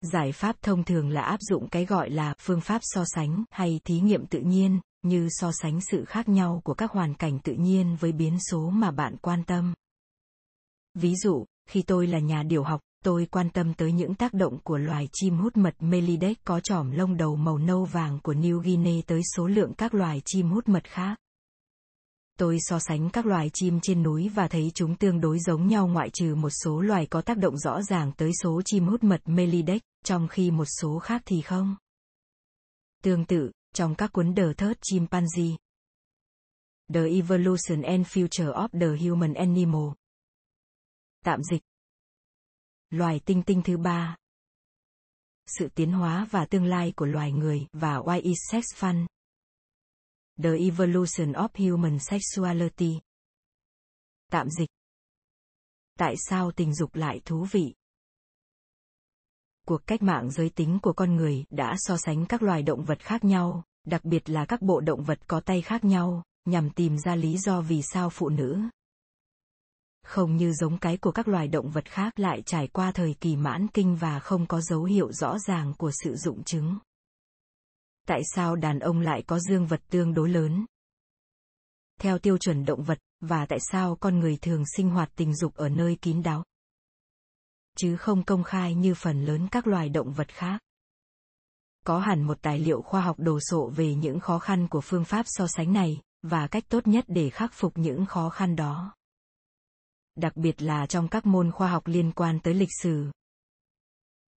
Giải 0.00 0.32
pháp 0.32 0.56
thông 0.62 0.84
thường 0.84 1.10
là 1.10 1.22
áp 1.22 1.38
dụng 1.40 1.68
cái 1.68 1.84
gọi 1.84 2.10
là 2.10 2.34
phương 2.38 2.60
pháp 2.60 2.80
so 2.82 3.04
sánh 3.06 3.44
hay 3.50 3.80
thí 3.84 4.00
nghiệm 4.00 4.26
tự 4.26 4.40
nhiên, 4.40 4.80
như 5.02 5.28
so 5.30 5.52
sánh 5.52 5.80
sự 5.80 6.04
khác 6.04 6.28
nhau 6.28 6.60
của 6.64 6.74
các 6.74 6.90
hoàn 6.90 7.14
cảnh 7.14 7.38
tự 7.38 7.52
nhiên 7.52 7.96
với 8.00 8.12
biến 8.12 8.38
số 8.50 8.70
mà 8.70 8.90
bạn 8.90 9.16
quan 9.16 9.44
tâm. 9.44 9.74
Ví 10.94 11.14
dụ, 11.16 11.44
khi 11.68 11.82
tôi 11.82 12.06
là 12.06 12.18
nhà 12.18 12.42
điều 12.42 12.62
học, 12.62 12.80
tôi 13.04 13.26
quan 13.26 13.50
tâm 13.50 13.74
tới 13.74 13.92
những 13.92 14.14
tác 14.14 14.34
động 14.34 14.58
của 14.64 14.78
loài 14.78 15.08
chim 15.12 15.38
hút 15.38 15.56
mật 15.56 15.74
Melides 15.78 16.36
có 16.44 16.60
trỏm 16.60 16.90
lông 16.90 17.16
đầu 17.16 17.36
màu 17.36 17.58
nâu 17.58 17.84
vàng 17.84 18.20
của 18.22 18.32
New 18.32 18.58
Guinea 18.58 19.02
tới 19.06 19.22
số 19.36 19.46
lượng 19.46 19.74
các 19.74 19.94
loài 19.94 20.22
chim 20.24 20.50
hút 20.50 20.68
mật 20.68 20.84
khác. 20.84 21.18
Tôi 22.38 22.58
so 22.60 22.78
sánh 22.78 23.10
các 23.10 23.26
loài 23.26 23.50
chim 23.54 23.80
trên 23.82 24.02
núi 24.02 24.28
và 24.34 24.48
thấy 24.48 24.70
chúng 24.74 24.96
tương 24.96 25.20
đối 25.20 25.38
giống 25.38 25.66
nhau 25.66 25.88
ngoại 25.88 26.10
trừ 26.10 26.34
một 26.34 26.50
số 26.64 26.80
loài 26.80 27.06
có 27.06 27.20
tác 27.20 27.38
động 27.38 27.58
rõ 27.58 27.82
ràng 27.82 28.12
tới 28.16 28.30
số 28.42 28.62
chim 28.64 28.86
hút 28.86 29.04
mật 29.04 29.20
Melides, 29.24 29.80
trong 30.04 30.28
khi 30.28 30.50
một 30.50 30.66
số 30.80 30.98
khác 30.98 31.22
thì 31.24 31.40
không. 31.40 31.76
Tương 33.02 33.24
tự, 33.24 33.50
trong 33.74 33.94
các 33.94 34.12
cuốn 34.12 34.34
đồ 34.34 34.52
thớt 34.56 34.78
chim 34.82 35.06
Chimpanzee, 35.06 35.56
The 36.94 37.04
Evolution 37.04 37.82
and 37.82 38.06
Future 38.06 38.52
of 38.52 38.68
the 38.72 38.96
Human 39.04 39.34
Animal. 39.34 39.92
Tạm 41.24 41.42
dịch. 41.42 41.67
Loài 42.90 43.20
tinh 43.24 43.42
tinh 43.42 43.62
thứ 43.64 43.76
ba. 43.76 44.16
Sự 45.46 45.68
tiến 45.74 45.92
hóa 45.92 46.26
và 46.30 46.46
tương 46.46 46.64
lai 46.64 46.92
của 46.96 47.06
loài 47.06 47.32
người 47.32 47.66
và 47.72 47.98
Why 47.98 48.22
is 48.22 48.38
Sex 48.50 48.64
Fun? 48.64 49.06
The 50.42 50.50
Evolution 50.58 51.32
of 51.32 51.48
Human 51.54 51.98
Sexuality. 51.98 53.00
Tạm 54.30 54.50
dịch. 54.50 54.68
Tại 55.98 56.14
sao 56.28 56.50
tình 56.52 56.74
dục 56.74 56.94
lại 56.94 57.20
thú 57.24 57.46
vị? 57.50 57.74
Cuộc 59.66 59.86
cách 59.86 60.02
mạng 60.02 60.30
giới 60.30 60.50
tính 60.50 60.78
của 60.82 60.92
con 60.92 61.16
người 61.16 61.44
đã 61.50 61.74
so 61.78 61.96
sánh 61.96 62.26
các 62.26 62.42
loài 62.42 62.62
động 62.62 62.84
vật 62.84 63.00
khác 63.00 63.24
nhau, 63.24 63.64
đặc 63.84 64.04
biệt 64.04 64.30
là 64.30 64.44
các 64.44 64.62
bộ 64.62 64.80
động 64.80 65.04
vật 65.04 65.18
có 65.26 65.40
tay 65.40 65.62
khác 65.62 65.84
nhau, 65.84 66.22
nhằm 66.44 66.70
tìm 66.70 66.98
ra 66.98 67.14
lý 67.14 67.38
do 67.38 67.60
vì 67.60 67.82
sao 67.82 68.10
phụ 68.10 68.28
nữ 68.28 68.60
không 70.08 70.36
như 70.36 70.52
giống 70.52 70.78
cái 70.78 70.96
của 70.96 71.12
các 71.12 71.28
loài 71.28 71.48
động 71.48 71.70
vật 71.70 71.84
khác 71.84 72.18
lại 72.18 72.42
trải 72.46 72.66
qua 72.66 72.92
thời 72.92 73.14
kỳ 73.20 73.36
mãn 73.36 73.68
kinh 73.68 73.96
và 73.96 74.20
không 74.20 74.46
có 74.46 74.60
dấu 74.60 74.84
hiệu 74.84 75.12
rõ 75.12 75.38
ràng 75.38 75.74
của 75.78 75.90
sự 76.04 76.16
dụng 76.16 76.44
chứng. 76.44 76.78
Tại 78.06 78.20
sao 78.34 78.56
đàn 78.56 78.78
ông 78.78 79.00
lại 79.00 79.22
có 79.26 79.38
dương 79.38 79.66
vật 79.66 79.80
tương 79.90 80.14
đối 80.14 80.28
lớn? 80.28 80.66
Theo 82.00 82.18
tiêu 82.18 82.38
chuẩn 82.38 82.64
động 82.64 82.82
vật, 82.82 82.98
và 83.20 83.46
tại 83.46 83.58
sao 83.72 83.96
con 83.96 84.18
người 84.18 84.36
thường 84.36 84.64
sinh 84.76 84.90
hoạt 84.90 85.10
tình 85.16 85.34
dục 85.34 85.54
ở 85.54 85.68
nơi 85.68 85.96
kín 86.02 86.22
đáo? 86.22 86.44
Chứ 87.78 87.96
không 87.96 88.24
công 88.24 88.44
khai 88.44 88.74
như 88.74 88.94
phần 88.94 89.24
lớn 89.24 89.48
các 89.50 89.66
loài 89.66 89.88
động 89.88 90.12
vật 90.12 90.28
khác. 90.28 90.60
Có 91.84 91.98
hẳn 91.98 92.22
một 92.22 92.38
tài 92.42 92.58
liệu 92.58 92.82
khoa 92.82 93.00
học 93.00 93.16
đồ 93.18 93.38
sộ 93.40 93.68
về 93.68 93.94
những 93.94 94.20
khó 94.20 94.38
khăn 94.38 94.68
của 94.68 94.80
phương 94.80 95.04
pháp 95.04 95.22
so 95.26 95.46
sánh 95.46 95.72
này, 95.72 96.00
và 96.22 96.46
cách 96.46 96.64
tốt 96.68 96.86
nhất 96.86 97.04
để 97.08 97.30
khắc 97.30 97.52
phục 97.52 97.78
những 97.78 98.06
khó 98.06 98.28
khăn 98.28 98.56
đó 98.56 98.97
đặc 100.18 100.36
biệt 100.36 100.62
là 100.62 100.86
trong 100.86 101.08
các 101.08 101.26
môn 101.26 101.50
khoa 101.50 101.68
học 101.68 101.86
liên 101.86 102.12
quan 102.12 102.38
tới 102.40 102.54
lịch 102.54 102.72
sử 102.82 103.10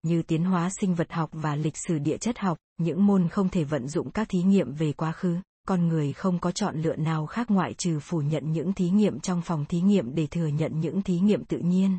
như 0.02 0.22
tiến 0.22 0.44
hóa 0.44 0.70
sinh 0.80 0.94
vật 0.94 1.12
học 1.12 1.30
và 1.32 1.56
lịch 1.56 1.76
sử 1.76 1.98
địa 1.98 2.18
chất 2.18 2.38
học, 2.38 2.58
những 2.76 3.06
môn 3.06 3.28
không 3.28 3.48
thể 3.48 3.64
vận 3.64 3.88
dụng 3.88 4.10
các 4.10 4.28
thí 4.28 4.42
nghiệm 4.42 4.72
về 4.72 4.92
quá 4.92 5.12
khứ, 5.12 5.36
con 5.68 5.88
người 5.88 6.12
không 6.12 6.38
có 6.38 6.52
chọn 6.52 6.82
lựa 6.82 6.96
nào 6.96 7.26
khác 7.26 7.50
ngoại 7.50 7.74
trừ 7.74 7.98
phủ 8.00 8.18
nhận 8.18 8.52
những 8.52 8.72
thí 8.72 8.90
nghiệm 8.90 9.20
trong 9.20 9.42
phòng 9.42 9.64
thí 9.64 9.80
nghiệm 9.80 10.14
để 10.14 10.26
thừa 10.26 10.46
nhận 10.46 10.80
những 10.80 11.02
thí 11.02 11.20
nghiệm 11.20 11.44
tự 11.44 11.58
nhiên. 11.58 11.98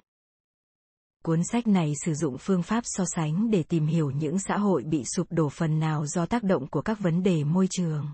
Cuốn 1.23 1.41
sách 1.51 1.67
này 1.67 1.93
sử 2.05 2.13
dụng 2.13 2.38
phương 2.39 2.63
pháp 2.63 2.84
so 2.86 3.03
sánh 3.07 3.51
để 3.51 3.63
tìm 3.63 3.88
hiểu 3.88 4.11
những 4.11 4.39
xã 4.39 4.57
hội 4.57 4.84
bị 4.84 5.03
sụp 5.15 5.27
đổ 5.30 5.49
phần 5.49 5.80
nào 5.80 6.05
do 6.05 6.25
tác 6.25 6.43
động 6.43 6.67
của 6.67 6.82
các 6.82 6.99
vấn 6.99 7.23
đề 7.23 7.43
môi 7.43 7.67
trường. 7.69 8.05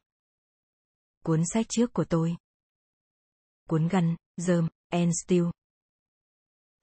Cuốn 1.26 1.42
sách 1.54 1.66
trước 1.70 1.94
của 1.94 2.04
tôi. 2.04 2.36
Cuốn 3.70 3.88
Gun, 3.88 4.16
dơm 4.38 4.68
and 4.96 5.14
Steel. 5.26 5.46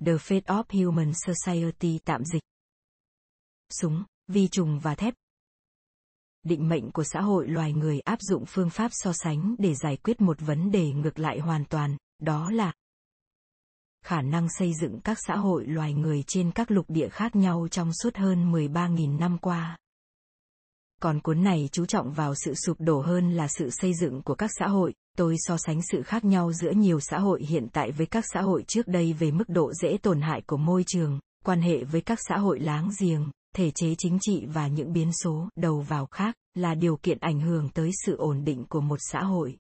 The 0.04 0.12
Fate 0.12 0.44
of 0.46 0.64
Human 0.68 1.12
Society 1.14 1.98
tạm 2.04 2.24
dịch 2.24 2.42
súng, 3.80 4.04
vi 4.28 4.48
trùng 4.48 4.78
và 4.78 4.94
thép. 4.94 5.14
Định 6.42 6.68
mệnh 6.68 6.90
của 6.90 7.04
xã 7.04 7.20
hội 7.20 7.48
loài 7.48 7.72
người 7.72 8.00
áp 8.00 8.18
dụng 8.20 8.44
phương 8.48 8.70
pháp 8.70 8.88
so 8.92 9.12
sánh 9.12 9.54
để 9.58 9.74
giải 9.74 9.96
quyết 9.96 10.20
một 10.20 10.36
vấn 10.40 10.70
đề 10.70 10.92
ngược 10.92 11.18
lại 11.18 11.38
hoàn 11.38 11.64
toàn, 11.64 11.96
đó 12.18 12.50
là 12.50 12.72
khả 14.04 14.22
năng 14.22 14.48
xây 14.58 14.72
dựng 14.80 15.00
các 15.04 15.18
xã 15.26 15.36
hội 15.36 15.66
loài 15.66 15.92
người 15.92 16.24
trên 16.26 16.52
các 16.52 16.70
lục 16.70 16.86
địa 16.88 17.08
khác 17.08 17.36
nhau 17.36 17.68
trong 17.70 17.90
suốt 18.02 18.16
hơn 18.16 18.52
13.000 18.52 19.18
năm 19.18 19.38
qua. 19.38 19.78
Còn 21.00 21.20
cuốn 21.20 21.42
này 21.42 21.68
chú 21.72 21.86
trọng 21.86 22.12
vào 22.12 22.34
sự 22.34 22.54
sụp 22.54 22.76
đổ 22.80 23.00
hơn 23.00 23.32
là 23.32 23.48
sự 23.48 23.70
xây 23.70 23.94
dựng 23.94 24.22
của 24.22 24.34
các 24.34 24.50
xã 24.58 24.68
hội, 24.68 24.94
tôi 25.18 25.36
so 25.38 25.56
sánh 25.56 25.80
sự 25.82 26.02
khác 26.02 26.24
nhau 26.24 26.52
giữa 26.52 26.70
nhiều 26.70 27.00
xã 27.00 27.18
hội 27.18 27.42
hiện 27.42 27.68
tại 27.72 27.90
với 27.90 28.06
các 28.06 28.24
xã 28.32 28.40
hội 28.40 28.64
trước 28.68 28.88
đây 28.88 29.12
về 29.12 29.30
mức 29.30 29.48
độ 29.48 29.72
dễ 29.72 29.96
tổn 30.02 30.20
hại 30.20 30.42
của 30.46 30.56
môi 30.56 30.84
trường, 30.86 31.20
quan 31.44 31.62
hệ 31.62 31.84
với 31.84 32.00
các 32.00 32.18
xã 32.28 32.38
hội 32.38 32.60
láng 32.60 32.90
giềng, 33.00 33.30
thể 33.56 33.70
chế 33.70 33.94
chính 33.98 34.18
trị 34.20 34.46
và 34.46 34.66
những 34.66 34.92
biến 34.92 35.10
số 35.12 35.48
đầu 35.56 35.80
vào 35.80 36.06
khác 36.06 36.34
là 36.54 36.74
điều 36.74 36.96
kiện 36.96 37.18
ảnh 37.18 37.40
hưởng 37.40 37.68
tới 37.68 37.90
sự 38.06 38.16
ổn 38.16 38.44
định 38.44 38.64
của 38.68 38.80
một 38.80 38.98
xã 39.12 39.22
hội. 39.22 39.56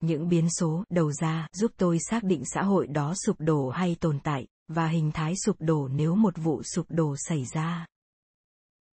Những 0.00 0.28
biến 0.28 0.50
số 0.50 0.84
đầu 0.90 1.12
ra 1.12 1.46
giúp 1.52 1.70
tôi 1.76 1.98
xác 2.10 2.24
định 2.24 2.42
xã 2.44 2.62
hội 2.62 2.86
đó 2.86 3.14
sụp 3.26 3.36
đổ 3.38 3.70
hay 3.70 3.96
tồn 4.00 4.18
tại 4.20 4.46
và 4.68 4.88
hình 4.88 5.10
thái 5.12 5.34
sụp 5.44 5.56
đổ 5.58 5.88
nếu 5.88 6.14
một 6.14 6.34
vụ 6.36 6.62
sụp 6.62 6.86
đổ 6.88 7.16
xảy 7.18 7.44
ra. 7.44 7.86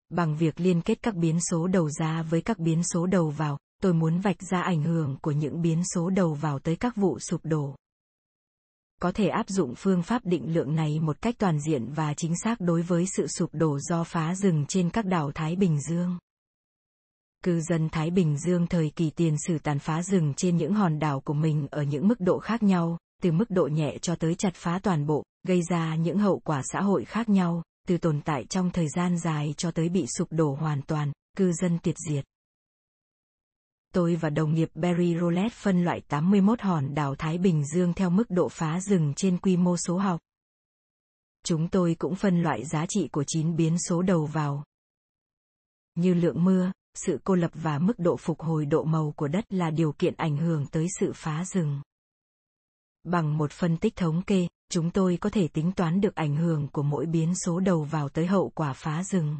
Bằng 0.10 0.38
việc 0.38 0.60
liên 0.60 0.82
kết 0.82 1.02
các 1.02 1.16
biến 1.16 1.40
số 1.52 1.68
đầu 1.68 1.90
ra 1.90 2.22
với 2.22 2.42
các 2.42 2.60
biến 2.60 2.84
số 2.84 3.06
đầu 3.06 3.30
vào 3.30 3.58
tôi 3.82 3.93
muốn 3.93 4.19
vạch 4.19 4.41
ra 4.41 4.61
ảnh 4.61 4.84
hưởng 4.84 5.17
của 5.21 5.32
những 5.32 5.61
biến 5.61 5.84
số 5.93 6.09
đầu 6.09 6.34
vào 6.34 6.59
tới 6.59 6.76
các 6.76 6.95
vụ 6.95 7.19
sụp 7.19 7.41
đổ 7.43 7.76
có 9.01 9.11
thể 9.11 9.28
áp 9.28 9.49
dụng 9.49 9.73
phương 9.78 10.03
pháp 10.03 10.26
định 10.26 10.53
lượng 10.53 10.76
này 10.76 10.99
một 10.99 11.21
cách 11.21 11.36
toàn 11.38 11.59
diện 11.59 11.93
và 11.93 12.13
chính 12.13 12.34
xác 12.43 12.55
đối 12.59 12.82
với 12.82 13.05
sự 13.17 13.28
sụp 13.28 13.49
đổ 13.53 13.80
do 13.80 14.03
phá 14.03 14.36
rừng 14.36 14.65
trên 14.67 14.89
các 14.89 15.05
đảo 15.05 15.32
Thái 15.36 15.55
Bình 15.55 15.80
Dương. 15.82 16.17
Cư 17.43 17.61
dân 17.61 17.89
Thái 17.89 18.09
Bình 18.11 18.38
Dương 18.38 18.67
thời 18.67 18.91
kỳ 18.95 19.09
tiền 19.09 19.36
sử 19.47 19.57
tàn 19.59 19.80
phá 19.80 20.03
rừng 20.03 20.34
trên 20.38 20.57
những 20.57 20.73
hòn 20.73 20.99
đảo 20.99 21.19
của 21.19 21.34
mình 21.34 21.67
ở 21.71 21.84
những 21.84 22.07
mức 22.07 22.19
độ 22.19 22.39
khác 22.39 22.63
nhau, 22.63 22.97
từ 23.23 23.32
mức 23.32 23.49
độ 23.49 23.67
nhẹ 23.67 23.97
cho 24.01 24.15
tới 24.15 24.36
chặt 24.36 24.55
phá 24.55 24.80
toàn 24.84 25.05
bộ, 25.05 25.23
gây 25.47 25.61
ra 25.69 25.95
những 25.95 26.17
hậu 26.17 26.39
quả 26.39 26.61
xã 26.73 26.82
hội 26.82 27.05
khác 27.05 27.30
nhau, 27.30 27.63
từ 27.88 27.97
tồn 27.97 28.21
tại 28.21 28.45
trong 28.49 28.71
thời 28.71 28.88
gian 28.95 29.19
dài 29.19 29.53
cho 29.57 29.71
tới 29.71 29.89
bị 29.89 30.05
sụp 30.17 30.28
đổ 30.32 30.55
hoàn 30.55 30.82
toàn, 30.82 31.11
cư 31.38 31.51
dân 31.53 31.78
tuyệt 31.84 31.95
diệt. 32.09 32.26
Tôi 33.96 34.16
và 34.16 34.30
đồng 34.30 34.54
nghiệp 34.54 34.70
Barry 34.76 35.16
Roulette 35.20 35.56
phân 35.56 35.84
loại 35.84 36.02
81 36.02 36.62
hòn 36.62 36.96
đảo 36.96 37.16
Thái 37.16 37.38
Bình 37.38 37.64
Dương 37.66 37.93
theo 37.93 38.10
mức 38.10 38.24
độ 38.30 38.50
phá 38.50 38.80
rừng 38.80 39.14
trên 39.16 39.38
quy 39.38 39.58
mô 39.58 39.78
số 39.78 39.98
học. 39.98 40.22
Chúng 41.46 41.68
tôi 41.68 41.96
cũng 42.00 42.16
phân 42.16 42.41
loại 42.41 42.66
giá 42.66 42.86
trị 42.89 43.08
của 43.12 43.24
9 43.28 43.56
biến 43.56 43.78
số 43.89 44.02
đầu 44.02 44.26
vào. 44.26 44.64
Như 45.96 46.14
lượng 46.14 46.43
mưa, 46.43 46.72
sự 46.96 47.20
cô 47.24 47.36
lập 47.36 47.52
và 47.54 47.80
mức 47.80 47.93
độ 47.98 48.18
phục 48.18 48.39
hồi 48.39 48.66
độ 48.66 48.84
màu 48.84 49.14
của 49.16 49.28
đất 49.28 49.46
là 49.50 49.70
điều 49.70 49.91
kiện 49.91 50.14
ảnh 50.18 50.38
hưởng 50.38 50.66
tới 50.68 50.88
sự 51.00 51.12
phá 51.16 51.46
rừng. 51.46 51.82
Bằng 53.04 53.38
một 53.38 53.52
phân 53.52 53.78
tích 53.78 53.96
thống 53.96 54.22
kê, 54.22 54.48
chúng 54.70 54.91
tôi 54.91 55.18
có 55.22 55.30
thể 55.30 55.48
tính 55.48 55.72
toán 55.72 56.02
được 56.02 56.16
ảnh 56.16 56.36
hưởng 56.36 56.68
của 56.68 56.84
mỗi 56.84 57.06
biến 57.06 57.34
số 57.46 57.60
đầu 57.60 57.84
vào 57.84 58.10
tới 58.10 58.26
hậu 58.26 58.50
quả 58.50 58.74
phá 58.74 59.04
rừng. 59.04 59.38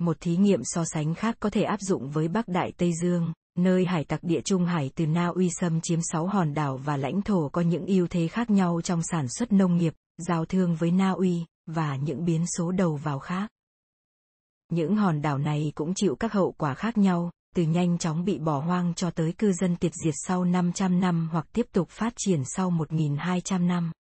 Một 0.00 0.16
thí 0.20 0.36
nghiệm 0.36 0.60
so 0.64 0.84
sánh 0.84 1.14
khác 1.14 1.36
có 1.40 1.50
thể 1.50 1.62
áp 1.62 1.80
dụng 1.80 2.10
với 2.10 2.28
Bắc 2.28 2.48
Đại 2.48 2.72
Tây 2.76 2.92
Dương, 3.02 3.32
nơi 3.58 3.84
hải 3.84 4.04
tặc 4.04 4.22
địa 4.22 4.40
Trung 4.40 4.64
Hải 4.64 4.90
từ 4.94 5.06
Na 5.06 5.26
Uy 5.26 5.50
xâm 5.60 5.80
chiếm 5.80 5.98
6 6.02 6.26
hòn 6.26 6.54
đảo 6.54 6.76
và 6.76 6.96
lãnh 6.96 7.22
thổ 7.22 7.48
có 7.48 7.60
những 7.60 7.86
ưu 7.86 8.06
thế 8.06 8.28
khác 8.28 8.50
nhau 8.50 8.80
trong 8.84 9.02
sản 9.02 9.26
xuất 9.28 9.52
nông 9.52 9.76
nghiệp, 9.76 9.94
giao 10.18 10.44
thương 10.44 10.74
với 10.74 10.90
Na 10.90 11.10
Uy, 11.10 11.44
và 11.66 11.96
những 11.96 12.24
biến 12.24 12.44
số 12.56 12.70
đầu 12.72 12.96
vào 12.96 13.18
khác. 13.18 13.50
Những 14.72 14.96
hòn 14.96 15.22
đảo 15.22 15.38
này 15.38 15.72
cũng 15.74 15.94
chịu 15.94 16.16
các 16.16 16.32
hậu 16.32 16.52
quả 16.52 16.74
khác 16.74 16.98
nhau, 16.98 17.30
từ 17.56 17.62
nhanh 17.62 17.98
chóng 17.98 18.24
bị 18.24 18.38
bỏ 18.38 18.60
hoang 18.60 18.94
cho 18.94 19.10
tới 19.10 19.32
cư 19.32 19.52
dân 19.52 19.76
tiệt 19.76 19.92
diệt 20.04 20.14
sau 20.16 20.44
500 20.44 21.00
năm 21.00 21.28
hoặc 21.32 21.46
tiếp 21.52 21.66
tục 21.72 21.88
phát 21.90 22.12
triển 22.16 22.42
sau 22.44 22.70
1.200 22.70 23.66
năm. 23.66 23.92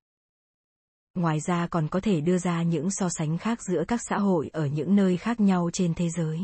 Ngoài 1.18 1.40
ra 1.40 1.66
còn 1.66 1.88
có 1.88 2.00
thể 2.00 2.20
đưa 2.20 2.38
ra 2.38 2.62
những 2.62 2.90
so 2.90 3.08
sánh 3.08 3.38
khác 3.38 3.58
giữa 3.62 3.84
các 3.88 4.00
xã 4.08 4.18
hội 4.18 4.50
ở 4.52 4.66
những 4.66 4.96
nơi 4.96 5.16
khác 5.16 5.40
nhau 5.40 5.70
trên 5.72 5.94
thế 5.94 6.08
giới. 6.08 6.38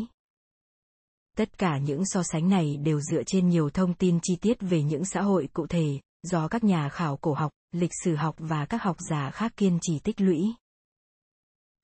Tất 1.37 1.59
cả 1.59 1.79
những 1.79 2.03
so 2.07 2.23
sánh 2.23 2.49
này 2.49 2.77
đều 2.77 3.01
dựa 3.01 3.23
trên 3.27 3.49
nhiều 3.49 3.71
thông 3.71 3.95
tin 3.95 4.19
chi 4.23 4.37
tiết 4.41 4.57
về 4.61 4.83
những 4.83 5.05
xã 5.05 5.23
hội 5.23 5.49
cụ 5.53 5.67
thể, 5.67 6.01
do 6.23 6.49
các 6.49 6.65
nhà 6.65 6.89
khảo 6.89 7.17
cổ 7.17 7.35
học, 7.35 7.51
lịch 7.73 7.91
sử 8.05 8.15
học 8.15 8.35
và 8.39 8.67
các 8.67 8.83
học 8.83 8.97
giả 9.11 9.31
khác 9.31 9.53
kiên 9.57 9.79
trì 9.83 9.99
tích 9.99 10.21
lũy. 10.21 10.55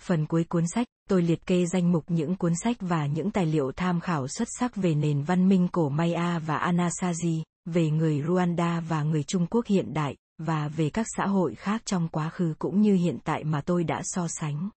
Phần 0.03 0.27
cuối 0.27 0.45
cuốn 0.45 0.65
sách, 0.75 0.87
tôi 1.09 1.23
liệt 1.23 1.47
kê 1.47 1.67
danh 1.67 1.93
mục 1.93 2.05
những 2.09 2.37
cuốn 2.37 2.53
sách 2.63 2.77
và 2.81 3.07
những 3.07 3.31
tài 3.31 3.47
liệu 3.47 3.73
tham 3.77 4.01
khảo 4.01 4.29
xuất 4.29 4.49
sắc 4.59 4.77
về 4.77 4.95
nền 4.95 5.23
văn 5.23 5.49
minh 5.49 5.69
cổ 5.73 5.89
Maya 5.89 6.39
và 6.39 6.73
Anasazi, 6.73 7.43
về 7.65 7.91
người 7.91 8.23
Rwanda 8.23 8.81
và 8.81 9.03
người 9.03 9.23
Trung 9.23 9.47
Quốc 9.51 9.67
hiện 9.67 9.95
đại, 9.95 10.17
và 10.41 10.69
về 10.69 10.91
các 10.91 11.07
xã 11.17 11.27
hội 11.27 11.55
khác 11.55 11.83
trong 11.85 12.09
quá 12.09 12.31
khứ 12.31 12.55
cũng 12.59 12.81
như 12.81 12.95
hiện 12.95 13.19
tại 13.25 13.45
mà 13.45 13.61
tôi 13.61 13.85
đã 13.85 14.01
so 14.05 14.27
sánh. 14.29 14.71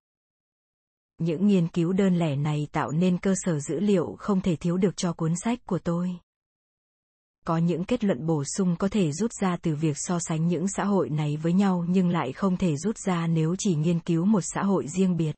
Những 1.18 1.48
nghiên 1.48 1.68
cứu 1.68 1.94
đơn 1.94 2.16
lẻ 2.16 2.36
này 2.36 2.68
tạo 2.72 2.92
nên 2.92 3.18
cơ 3.18 3.34
sở 3.38 3.60
dữ 3.60 3.80
liệu 3.80 4.16
không 4.20 4.42
thể 4.42 4.56
thiếu 4.56 4.78
được 4.78 4.98
cho 4.98 5.14
cuốn 5.14 5.34
sách 5.44 5.60
của 5.66 5.80
tôi. 5.80 6.18
Có 7.46 7.58
những 7.58 7.86
kết 7.86 8.04
luận 8.04 8.26
bổ 8.26 8.44
sung 8.44 8.76
có 8.80 8.88
thể 8.88 9.12
rút 9.12 9.32
ra 9.42 9.58
từ 9.62 9.76
việc 9.76 9.98
so 10.00 10.20
sánh 10.20 10.48
những 10.48 10.68
xã 10.68 10.84
hội 10.84 11.10
này 11.10 11.38
với 11.38 11.54
nhau 11.54 11.86
nhưng 11.90 12.10
lại 12.10 12.34
không 12.34 12.58
thể 12.58 12.78
rút 12.78 12.98
ra 12.98 13.28
nếu 13.28 13.56
chỉ 13.60 13.76
nghiên 13.76 14.00
cứu 14.00 14.26
một 14.26 14.42
xã 14.42 14.64
hội 14.64 14.88
riêng 14.88 15.18
biệt. 15.18 15.36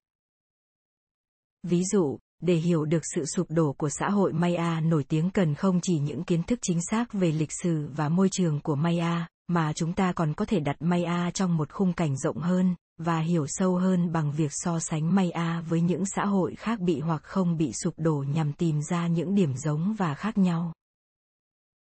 Ví 1.64 1.84
dụ, 1.84 2.18
để 2.46 2.56
hiểu 2.56 2.86
được 2.86 3.02
sự 3.16 3.26
sụp 3.26 3.48
đổ 3.50 3.74
của 3.74 3.90
xã 3.90 4.10
hội 4.10 4.34
Maya 4.34 4.80
nổi 4.80 5.04
tiếng 5.04 5.30
cần 5.30 5.56
không 5.56 5.80
chỉ 5.82 6.00
những 6.00 6.24
kiến 6.24 6.44
thức 6.44 6.60
chính 6.62 6.80
xác 6.82 7.14
về 7.14 7.32
lịch 7.32 7.52
sử 7.52 7.90
và 7.96 8.10
môi 8.10 8.30
trường 8.30 8.60
của 8.60 8.76
Maya, 8.76 9.28
mà 9.48 9.74
chúng 9.74 9.94
ta 9.94 10.14
còn 10.14 10.34
có 10.34 10.46
thể 10.46 10.60
đặt 10.60 10.76
Maya 10.80 11.32
trong 11.32 11.58
một 11.58 11.72
khung 11.72 11.94
cảnh 11.94 12.18
rộng 12.18 12.38
hơn, 12.38 12.76
và 12.98 13.20
hiểu 13.20 13.46
sâu 13.48 13.76
hơn 13.76 14.12
bằng 14.12 14.32
việc 14.32 14.52
so 14.54 14.80
sánh 14.80 15.16
Maya 15.16 15.62
với 15.62 15.82
những 15.82 16.04
xã 16.06 16.26
hội 16.26 16.56
khác 16.56 16.80
bị 16.80 17.00
hoặc 17.00 17.24
không 17.24 17.58
bị 17.58 17.74
sụp 17.74 17.94
đổ 17.98 18.26
nhằm 18.34 18.54
tìm 18.54 18.82
ra 18.82 19.08
những 19.08 19.36
điểm 19.36 19.58
giống 19.58 19.96
và 19.98 20.16
khác 20.16 20.38
nhau. 20.38 20.74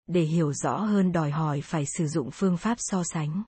Để 0.07 0.23
hiểu 0.23 0.53
rõ 0.53 0.77
hơn 0.77 1.13
đòi 1.13 1.31
hỏi 1.31 1.61
phải 1.61 1.85
sử 1.87 2.09
dụng 2.09 2.31
phương 2.33 2.57
pháp 2.57 2.75
so 2.79 3.03
sánh. 3.05 3.43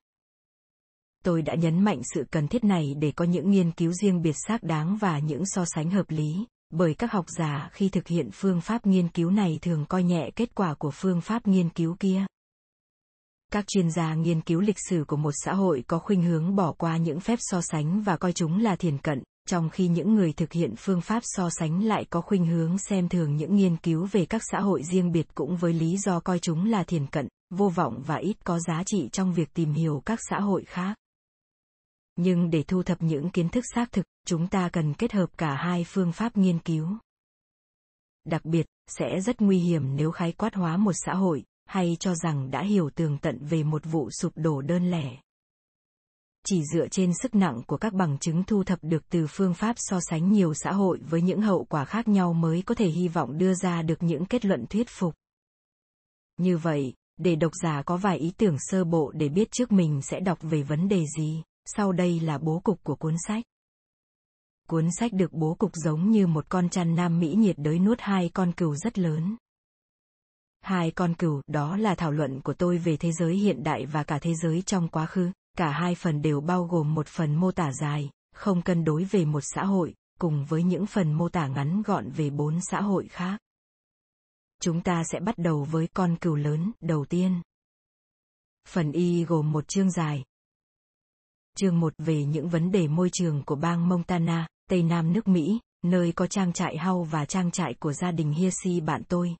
Tôi 1.24 1.42
đã 1.42 1.54
nhấn 1.54 1.84
mạnh 1.84 2.00
sự 2.14 2.24
cần 2.30 2.48
thiết 2.48 2.64
này 2.64 2.94
để 2.94 3.12
có 3.16 3.24
những 3.24 3.50
nghiên 3.50 3.72
cứu 3.72 3.92
riêng 3.92 4.22
biệt 4.22 4.36
xác 4.48 4.62
đáng 4.62 4.96
và 4.96 5.18
những 5.18 5.42
so 5.46 5.64
sánh 5.64 5.90
hợp 5.90 6.10
lý, 6.10 6.46
bởi 6.70 6.94
các 6.94 7.12
học 7.12 7.24
giả 7.38 7.70
khi 7.72 7.88
thực 7.88 8.06
hiện 8.06 8.30
phương 8.32 8.60
pháp 8.60 8.86
nghiên 8.86 9.08
cứu 9.08 9.30
này 9.30 9.58
thường 9.62 9.84
coi 9.88 10.02
nhẹ 10.02 10.30
kết 10.36 10.54
quả 10.54 10.74
của 10.74 10.90
phương 10.90 11.20
pháp 11.20 11.46
nghiên 11.46 11.68
cứu 11.68 11.96
kia. 12.00 12.26
Các 13.52 13.66
chuyên 13.66 13.90
gia 13.90 14.14
nghiên 14.14 14.40
cứu 14.40 14.60
lịch 14.60 14.76
sử 14.88 15.04
của 15.08 15.16
một 15.16 15.32
xã 15.44 15.54
hội 15.54 15.84
có 15.86 15.98
khuynh 15.98 16.22
hướng 16.22 16.56
bỏ 16.56 16.72
qua 16.72 16.96
những 16.96 17.20
phép 17.20 17.38
so 17.42 17.60
sánh 17.60 18.02
và 18.02 18.16
coi 18.16 18.32
chúng 18.32 18.62
là 18.62 18.76
thiền 18.76 18.98
cận, 18.98 19.22
trong 19.48 19.70
khi 19.70 19.88
những 19.88 20.14
người 20.14 20.32
thực 20.32 20.52
hiện 20.52 20.74
phương 20.78 21.00
pháp 21.00 21.20
so 21.24 21.48
sánh 21.50 21.84
lại 21.84 22.04
có 22.10 22.20
khuynh 22.20 22.46
hướng 22.46 22.78
xem 22.78 23.08
thường 23.08 23.36
những 23.36 23.56
nghiên 23.56 23.76
cứu 23.76 24.08
về 24.12 24.24
các 24.26 24.42
xã 24.50 24.60
hội 24.60 24.82
riêng 24.82 25.12
biệt 25.12 25.34
cũng 25.34 25.56
với 25.56 25.72
lý 25.72 25.96
do 25.96 26.20
coi 26.20 26.38
chúng 26.38 26.70
là 26.70 26.84
thiền 26.84 27.06
cận, 27.06 27.28
vô 27.54 27.68
vọng 27.68 28.02
và 28.06 28.16
ít 28.16 28.44
có 28.44 28.58
giá 28.58 28.82
trị 28.86 29.08
trong 29.12 29.32
việc 29.32 29.54
tìm 29.54 29.72
hiểu 29.72 30.02
các 30.06 30.18
xã 30.30 30.40
hội 30.40 30.64
khác 30.64 30.99
nhưng 32.22 32.50
để 32.50 32.62
thu 32.62 32.82
thập 32.82 33.02
những 33.02 33.30
kiến 33.30 33.48
thức 33.48 33.64
xác 33.74 33.92
thực 33.92 34.06
chúng 34.26 34.48
ta 34.48 34.68
cần 34.72 34.94
kết 34.94 35.12
hợp 35.12 35.26
cả 35.38 35.54
hai 35.54 35.84
phương 35.84 36.12
pháp 36.12 36.36
nghiên 36.36 36.58
cứu 36.58 36.98
đặc 38.24 38.44
biệt 38.44 38.66
sẽ 38.86 39.20
rất 39.20 39.40
nguy 39.40 39.58
hiểm 39.58 39.96
nếu 39.96 40.10
khái 40.10 40.32
quát 40.32 40.54
hóa 40.54 40.76
một 40.76 40.92
xã 41.06 41.14
hội 41.14 41.44
hay 41.66 41.96
cho 42.00 42.14
rằng 42.14 42.50
đã 42.50 42.62
hiểu 42.62 42.90
tường 42.90 43.18
tận 43.18 43.38
về 43.40 43.62
một 43.62 43.82
vụ 43.84 44.10
sụp 44.10 44.32
đổ 44.36 44.60
đơn 44.60 44.90
lẻ. 44.90 45.16
Chỉ 46.46 46.62
dựa 46.74 46.88
trên 46.88 47.12
sức 47.22 47.34
nặng 47.34 47.62
của 47.66 47.76
các 47.76 47.92
bằng 47.92 48.18
chứng 48.18 48.44
thu 48.44 48.64
thập 48.64 48.78
được 48.82 49.08
từ 49.10 49.26
phương 49.26 49.54
pháp 49.54 49.76
so 49.76 50.00
sánh 50.00 50.32
nhiều 50.32 50.54
xã 50.54 50.72
hội 50.72 50.98
với 51.02 51.22
những 51.22 51.40
hậu 51.40 51.64
quả 51.64 51.84
khác 51.84 52.08
nhau 52.08 52.32
mới 52.32 52.62
có 52.62 52.74
thể 52.74 52.88
hy 52.88 53.08
vọng 53.08 53.38
đưa 53.38 53.54
ra 53.54 53.82
được 53.82 54.02
những 54.02 54.26
kết 54.26 54.44
luận 54.44 54.66
thuyết 54.66 54.88
phục. 54.88 55.14
Như 56.36 56.58
vậy, 56.58 56.94
để 57.16 57.36
độc 57.36 57.52
giả 57.62 57.82
có 57.82 57.96
vài 57.96 58.18
ý 58.18 58.32
tưởng 58.36 58.56
sơ 58.58 58.84
bộ 58.84 59.12
để 59.14 59.28
biết 59.28 59.52
trước 59.52 59.72
mình 59.72 60.02
sẽ 60.02 60.20
đọc 60.20 60.38
về 60.42 60.62
vấn 60.62 60.88
đề 60.88 61.04
gì, 61.18 61.42
sau 61.64 61.92
đây 61.92 62.20
là 62.20 62.38
bố 62.38 62.60
cục 62.64 62.84
của 62.84 62.96
cuốn 62.96 63.14
sách. 63.26 63.44
Cuốn 64.68 64.88
sách 64.98 65.12
được 65.12 65.32
bố 65.32 65.54
cục 65.54 65.70
giống 65.74 66.10
như 66.10 66.26
một 66.26 66.46
con 66.48 66.68
chăn 66.68 66.94
nam 66.94 67.20
Mỹ 67.20 67.34
nhiệt 67.34 67.56
đới 67.58 67.78
nuốt 67.78 68.00
hai 68.00 68.30
con 68.34 68.52
cừu 68.52 68.76
rất 68.76 68.98
lớn. 68.98 69.36
Hai 70.60 70.90
con 70.90 71.14
cừu, 71.14 71.42
đó 71.46 71.76
là 71.76 71.94
thảo 71.94 72.12
luận 72.12 72.40
của 72.40 72.54
tôi 72.54 72.78
về 72.78 72.96
thế 72.96 73.12
giới 73.12 73.36
hiện 73.36 73.62
đại 73.62 73.86
và 73.86 74.04
cả 74.04 74.18
thế 74.18 74.34
giới 74.34 74.62
trong 74.62 74.88
quá 74.88 75.06
khứ. 75.06 75.30
Cả 75.58 75.70
hai 75.70 75.94
phần 75.94 76.22
đều 76.22 76.40
bao 76.40 76.64
gồm 76.64 76.94
một 76.94 77.06
phần 77.06 77.34
mô 77.34 77.52
tả 77.52 77.72
dài, 77.72 78.10
không 78.34 78.62
cân 78.62 78.84
đối 78.84 79.04
về 79.04 79.24
một 79.24 79.40
xã 79.40 79.64
hội, 79.64 79.94
cùng 80.18 80.44
với 80.44 80.62
những 80.62 80.86
phần 80.86 81.12
mô 81.12 81.28
tả 81.28 81.46
ngắn 81.46 81.82
gọn 81.82 82.10
về 82.10 82.30
bốn 82.30 82.58
xã 82.70 82.80
hội 82.80 83.08
khác. 83.08 83.40
Chúng 84.60 84.82
ta 84.82 85.02
sẽ 85.04 85.20
bắt 85.20 85.34
đầu 85.38 85.64
với 85.64 85.86
con 85.94 86.16
cừu 86.16 86.34
lớn 86.34 86.72
đầu 86.80 87.04
tiên. 87.04 87.42
Phần 88.68 88.92
Y 88.92 89.24
gồm 89.24 89.52
một 89.52 89.68
chương 89.68 89.90
dài. 89.90 90.24
Chương 91.60 91.80
1 91.80 91.94
về 91.98 92.24
những 92.24 92.48
vấn 92.48 92.72
đề 92.72 92.88
môi 92.88 93.10
trường 93.12 93.42
của 93.44 93.54
bang 93.54 93.88
Montana, 93.88 94.48
Tây 94.70 94.82
Nam 94.82 95.12
nước 95.12 95.28
Mỹ, 95.28 95.60
nơi 95.84 96.12
có 96.12 96.26
trang 96.26 96.52
trại 96.52 96.76
hau 96.76 97.02
và 97.02 97.24
trang 97.24 97.50
trại 97.50 97.74
của 97.74 97.92
gia 97.92 98.10
đình 98.10 98.32
Hiesi 98.32 98.80
bạn 98.80 99.02
tôi, 99.08 99.36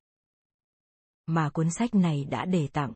mà 1.26 1.50
cuốn 1.50 1.70
sách 1.70 1.94
này 1.94 2.24
đã 2.30 2.44
để 2.44 2.68
tặng. 2.72 2.92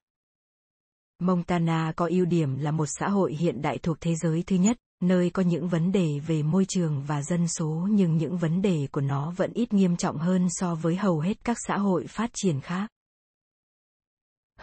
Montana 1.19 1.93
có 1.97 2.07
ưu 2.11 2.25
điểm 2.25 2.57
là 2.57 2.71
một 2.71 2.87
xã 2.87 3.09
hội 3.09 3.35
hiện 3.35 3.63
đại 3.63 3.79
thuộc 3.79 3.97
thế 4.01 4.15
giới 4.15 4.43
thứ 4.47 4.57
nhất, 4.57 4.77
nơi 5.01 5.31
có 5.31 5.43
những 5.43 5.69
vấn 5.69 5.93
đề 5.93 6.19
về 6.27 6.43
môi 6.43 6.65
trường 6.69 7.03
và 7.03 7.23
dân 7.23 7.49
số 7.49 7.89
nhưng 7.91 8.17
những 8.17 8.37
vấn 8.37 8.63
đề 8.63 8.89
của 8.93 9.01
nó 9.01 9.31
vẫn 9.37 9.53
ít 9.53 9.73
nghiêm 9.73 9.97
trọng 9.97 10.17
hơn 10.17 10.47
so 10.51 10.75
với 10.75 10.97
hầu 10.97 11.21
hết 11.21 11.45
các 11.45 11.57
xã 11.67 11.79
hội 11.79 12.07
phát 12.07 12.31
triển 12.35 12.61
khác. 12.61 12.94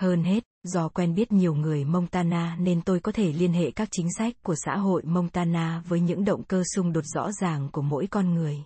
Hơn 0.02 0.24
hết, 0.24 0.44
do 0.64 0.88
quen 0.90 1.16
biết 1.16 1.32
nhiều 1.32 1.56
người 1.56 1.86
Montana 1.86 2.56
nên 2.60 2.82
tôi 2.82 3.00
có 3.00 3.12
thể 3.12 3.34
liên 3.34 3.54
hệ 3.54 3.72
các 3.72 3.88
chính 3.92 4.08
sách 4.18 4.34
của 4.44 4.56
xã 4.66 4.78
hội 4.78 5.02
Montana 5.06 5.84
với 5.88 6.00
những 6.00 6.26
động 6.26 6.44
cơ 6.44 6.64
xung 6.76 6.94
đột 6.94 7.06
rõ 7.06 7.32
ràng 7.32 7.70
của 7.72 7.82
mỗi 7.82 8.08
con 8.08 8.34
người. 8.34 8.58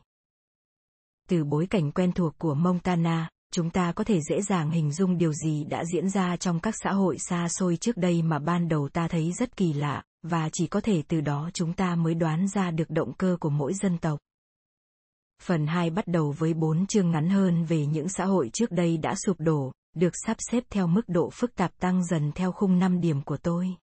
Từ 1.29 1.43
bối 1.43 1.67
cảnh 1.69 1.91
quen 1.91 2.11
thuộc 2.11 2.33
của 2.37 2.53
Montana, 2.53 3.29
chúng 3.53 3.69
ta 3.69 3.91
có 3.91 4.03
thể 4.03 4.19
dễ 4.29 4.41
dàng 4.41 4.71
hình 4.71 4.91
dung 4.91 5.17
điều 5.17 5.33
gì 5.33 5.63
đã 5.63 5.83
diễn 5.93 6.09
ra 6.09 6.37
trong 6.37 6.59
các 6.59 6.73
xã 6.83 6.91
hội 6.91 7.17
xa 7.19 7.47
xôi 7.49 7.77
trước 7.77 7.97
đây 7.97 8.21
mà 8.21 8.39
ban 8.39 8.67
đầu 8.67 8.89
ta 8.89 9.07
thấy 9.07 9.31
rất 9.31 9.57
kỳ 9.57 9.73
lạ 9.73 10.03
và 10.23 10.49
chỉ 10.53 10.67
có 10.67 10.81
thể 10.81 11.03
từ 11.07 11.21
đó 11.21 11.49
chúng 11.53 11.73
ta 11.73 11.95
mới 11.95 12.13
đoán 12.13 12.47
ra 12.47 12.71
được 12.71 12.89
động 12.89 13.13
cơ 13.13 13.37
của 13.39 13.49
mỗi 13.49 13.73
dân 13.73 13.97
tộc 13.97 14.19
phần 15.41 15.67
2 15.67 15.89
bắt 15.89 16.07
đầu 16.07 16.31
với 16.37 16.53
bốn 16.53 16.87
chương 16.87 17.11
ngắn 17.11 17.29
hơn 17.29 17.65
về 17.65 17.85
những 17.85 18.09
xã 18.09 18.25
hội 18.25 18.49
trước 18.53 18.71
đây 18.71 18.97
đã 18.97 19.15
sụp 19.25 19.39
đổ, 19.39 19.71
được 19.95 20.13
sắp 20.25 20.37
xếp 20.51 20.63
theo 20.69 20.87
mức 20.87 21.01
độ 21.07 21.29
phức 21.29 21.55
tạp 21.55 21.77
tăng 21.79 22.03
dần 22.03 22.31
theo 22.35 22.51
khung 22.51 22.79
5 22.79 23.01
điểm 23.01 23.21
của 23.21 23.37
tôi. 23.37 23.75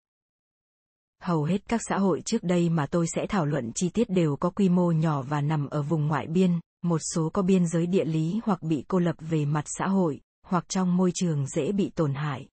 Hầu 1.21 1.43
hết 1.43 1.67
các 1.67 1.81
xã 1.89 1.97
hội 1.97 2.21
trước 2.25 2.43
đây 2.43 2.69
mà 2.69 2.85
tôi 2.85 3.07
sẽ 3.07 3.25
thảo 3.29 3.45
luận 3.45 3.71
chi 3.75 3.89
tiết 3.89 4.09
đều 4.09 4.35
có 4.35 4.49
quy 4.49 4.69
mô 4.69 4.91
nhỏ 4.91 5.21
và 5.21 5.41
nằm 5.41 5.67
ở 5.69 5.81
vùng 5.81 6.07
ngoại 6.07 6.27
biên, 6.27 6.59
một 6.83 7.01
số 7.13 7.29
có 7.29 7.41
biên 7.41 7.67
giới 7.67 7.87
địa 7.87 8.05
lý 8.05 8.41
hoặc 8.43 8.63
bị 8.63 8.85
cô 8.87 8.99
lập 8.99 9.15
về 9.19 9.45
mặt 9.45 9.65
xã 9.67 9.87
hội, 9.87 10.21
hoặc 10.47 10.69
trong 10.69 10.97
môi 10.97 11.11
trường 11.13 11.47
dễ 11.47 11.71
bị 11.71 11.91
tổn 11.95 12.13
hại. 12.13 12.47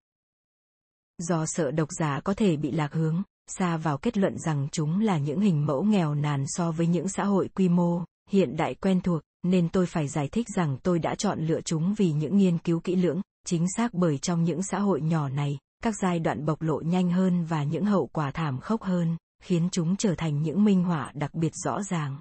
Do 1.18 1.44
sợ 1.46 1.70
độc 1.70 1.88
giả 1.98 2.20
có 2.24 2.34
thể 2.34 2.56
bị 2.56 2.70
lạc 2.70 2.92
hướng, 2.92 3.22
xa 3.46 3.76
vào 3.76 3.98
kết 3.98 4.18
luận 4.18 4.38
rằng 4.38 4.68
chúng 4.72 5.00
là 5.00 5.18
những 5.18 5.40
hình 5.40 5.66
mẫu 5.66 5.82
nghèo 5.82 6.14
nàn 6.14 6.44
so 6.46 6.72
với 6.72 6.86
những 6.86 7.08
xã 7.08 7.24
hội 7.24 7.48
quy 7.48 7.68
mô, 7.68 8.04
hiện 8.30 8.56
đại 8.56 8.74
quen 8.74 9.00
thuộc, 9.00 9.22
nên 9.42 9.68
tôi 9.68 9.86
phải 9.86 10.08
giải 10.08 10.28
thích 10.28 10.46
rằng 10.56 10.76
tôi 10.82 10.98
đã 10.98 11.14
chọn 11.14 11.40
lựa 11.40 11.60
chúng 11.60 11.94
vì 11.94 12.12
những 12.12 12.36
nghiên 12.36 12.58
cứu 12.58 12.80
kỹ 12.80 12.96
lưỡng, 12.96 13.20
chính 13.46 13.66
xác 13.76 13.94
bởi 13.94 14.18
trong 14.18 14.44
những 14.44 14.62
xã 14.62 14.78
hội 14.78 15.00
nhỏ 15.00 15.28
này, 15.28 15.58
các 15.82 15.94
giai 16.02 16.18
đoạn 16.18 16.44
bộc 16.44 16.62
lộ 16.62 16.80
nhanh 16.80 17.10
hơn 17.10 17.44
và 17.44 17.64
những 17.64 17.84
hậu 17.84 18.06
quả 18.06 18.30
thảm 18.30 18.60
khốc 18.60 18.82
hơn, 18.82 19.16
khiến 19.42 19.68
chúng 19.72 19.96
trở 19.96 20.14
thành 20.14 20.42
những 20.42 20.64
minh 20.64 20.84
họa 20.84 21.12
đặc 21.14 21.34
biệt 21.34 21.52
rõ 21.64 21.82
ràng. 21.82 22.16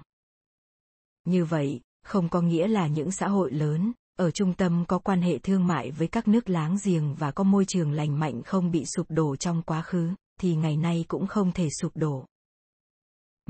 Như 1.24 1.44
vậy, 1.44 1.80
không 2.06 2.28
có 2.28 2.40
nghĩa 2.40 2.68
là 2.68 2.86
những 2.86 3.10
xã 3.10 3.28
hội 3.28 3.50
lớn, 3.50 3.92
ở 4.18 4.30
trung 4.30 4.54
tâm 4.54 4.84
có 4.88 4.98
quan 4.98 5.22
hệ 5.22 5.38
thương 5.38 5.66
mại 5.66 5.90
với 5.90 6.08
các 6.08 6.28
nước 6.28 6.50
láng 6.50 6.76
giềng 6.84 7.14
và 7.14 7.30
có 7.30 7.44
môi 7.44 7.64
trường 7.64 7.92
lành 7.92 8.18
mạnh 8.20 8.42
không 8.42 8.70
bị 8.70 8.84
sụp 8.84 9.06
đổ 9.10 9.36
trong 9.36 9.62
quá 9.62 9.82
khứ, 9.82 10.14
thì 10.40 10.56
ngày 10.56 10.76
nay 10.76 11.04
cũng 11.08 11.26
không 11.26 11.52
thể 11.52 11.68
sụp 11.80 11.96
đổ. 11.96 12.24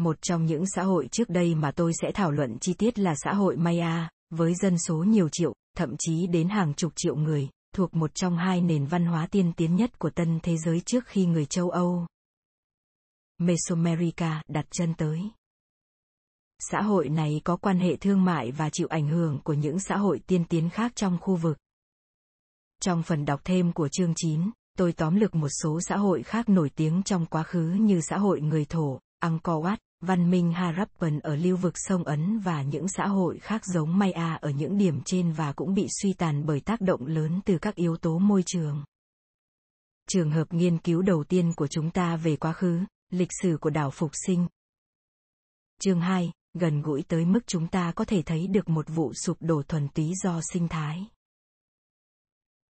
Một 0.00 0.22
trong 0.22 0.46
những 0.46 0.64
xã 0.66 0.82
hội 0.82 1.08
trước 1.12 1.30
đây 1.30 1.54
mà 1.54 1.70
tôi 1.70 1.92
sẽ 2.02 2.12
thảo 2.14 2.30
luận 2.30 2.58
chi 2.60 2.74
tiết 2.74 2.98
là 2.98 3.14
xã 3.24 3.32
hội 3.34 3.56
Maya, 3.56 4.08
với 4.30 4.54
dân 4.54 4.78
số 4.78 4.96
nhiều 4.96 5.28
triệu, 5.32 5.54
thậm 5.76 5.94
chí 5.98 6.26
đến 6.26 6.48
hàng 6.48 6.74
chục 6.74 6.92
triệu 6.96 7.16
người, 7.16 7.48
thuộc 7.74 7.94
một 7.94 8.14
trong 8.14 8.36
hai 8.36 8.60
nền 8.60 8.86
văn 8.86 9.04
hóa 9.04 9.26
tiên 9.26 9.52
tiến 9.56 9.76
nhất 9.76 9.98
của 9.98 10.10
tân 10.10 10.40
thế 10.42 10.56
giới 10.56 10.80
trước 10.80 11.06
khi 11.06 11.26
người 11.26 11.46
châu 11.46 11.70
Âu, 11.70 12.06
Mesoamerica 13.38 14.42
đặt 14.48 14.66
chân 14.70 14.94
tới. 14.94 15.20
Xã 16.58 16.82
hội 16.82 17.08
này 17.08 17.40
có 17.44 17.56
quan 17.56 17.78
hệ 17.78 17.96
thương 17.96 18.24
mại 18.24 18.52
và 18.52 18.70
chịu 18.70 18.86
ảnh 18.90 19.08
hưởng 19.08 19.40
của 19.44 19.54
những 19.54 19.80
xã 19.80 19.96
hội 19.96 20.20
tiên 20.26 20.44
tiến 20.44 20.70
khác 20.70 20.92
trong 20.94 21.18
khu 21.20 21.36
vực. 21.36 21.58
Trong 22.82 23.02
phần 23.02 23.24
đọc 23.24 23.40
thêm 23.44 23.72
của 23.72 23.88
chương 23.88 24.12
9, 24.16 24.50
tôi 24.78 24.92
tóm 24.92 25.16
lược 25.16 25.34
một 25.34 25.48
số 25.62 25.80
xã 25.80 25.96
hội 25.96 26.22
khác 26.22 26.48
nổi 26.48 26.70
tiếng 26.74 27.02
trong 27.02 27.26
quá 27.26 27.42
khứ 27.42 27.76
như 27.80 28.00
xã 28.00 28.18
hội 28.18 28.40
người 28.40 28.64
Thổ, 28.64 29.00
Angkor 29.20 29.64
Wat, 29.64 29.78
văn 30.00 30.30
minh 30.30 30.52
Harappan 30.52 31.20
ở 31.20 31.36
lưu 31.36 31.56
vực 31.56 31.74
sông 31.76 32.04
Ấn 32.04 32.38
và 32.38 32.62
những 32.62 32.88
xã 32.88 33.06
hội 33.06 33.38
khác 33.38 33.64
giống 33.64 33.98
Maya 33.98 34.34
ở 34.34 34.50
những 34.50 34.78
điểm 34.78 35.00
trên 35.04 35.32
và 35.32 35.52
cũng 35.52 35.74
bị 35.74 35.86
suy 36.02 36.12
tàn 36.12 36.46
bởi 36.46 36.60
tác 36.60 36.80
động 36.80 37.06
lớn 37.06 37.40
từ 37.44 37.58
các 37.58 37.74
yếu 37.74 37.96
tố 37.96 38.18
môi 38.18 38.42
trường. 38.46 38.84
Trường 40.08 40.30
hợp 40.30 40.52
nghiên 40.52 40.78
cứu 40.78 41.02
đầu 41.02 41.24
tiên 41.24 41.52
của 41.56 41.66
chúng 41.66 41.90
ta 41.90 42.16
về 42.16 42.36
quá 42.36 42.52
khứ, 42.52 42.80
lịch 43.10 43.30
sử 43.42 43.58
của 43.60 43.70
đảo 43.70 43.90
Phục 43.90 44.10
Sinh. 44.26 44.46
Chương 45.80 46.00
2, 46.00 46.32
gần 46.54 46.82
gũi 46.82 47.02
tới 47.02 47.24
mức 47.24 47.40
chúng 47.46 47.68
ta 47.68 47.92
có 47.92 48.04
thể 48.04 48.22
thấy 48.22 48.46
được 48.46 48.68
một 48.68 48.86
vụ 48.88 49.12
sụp 49.14 49.36
đổ 49.40 49.62
thuần 49.62 49.88
túy 49.88 50.12
do 50.22 50.40
sinh 50.52 50.68
thái. 50.68 51.06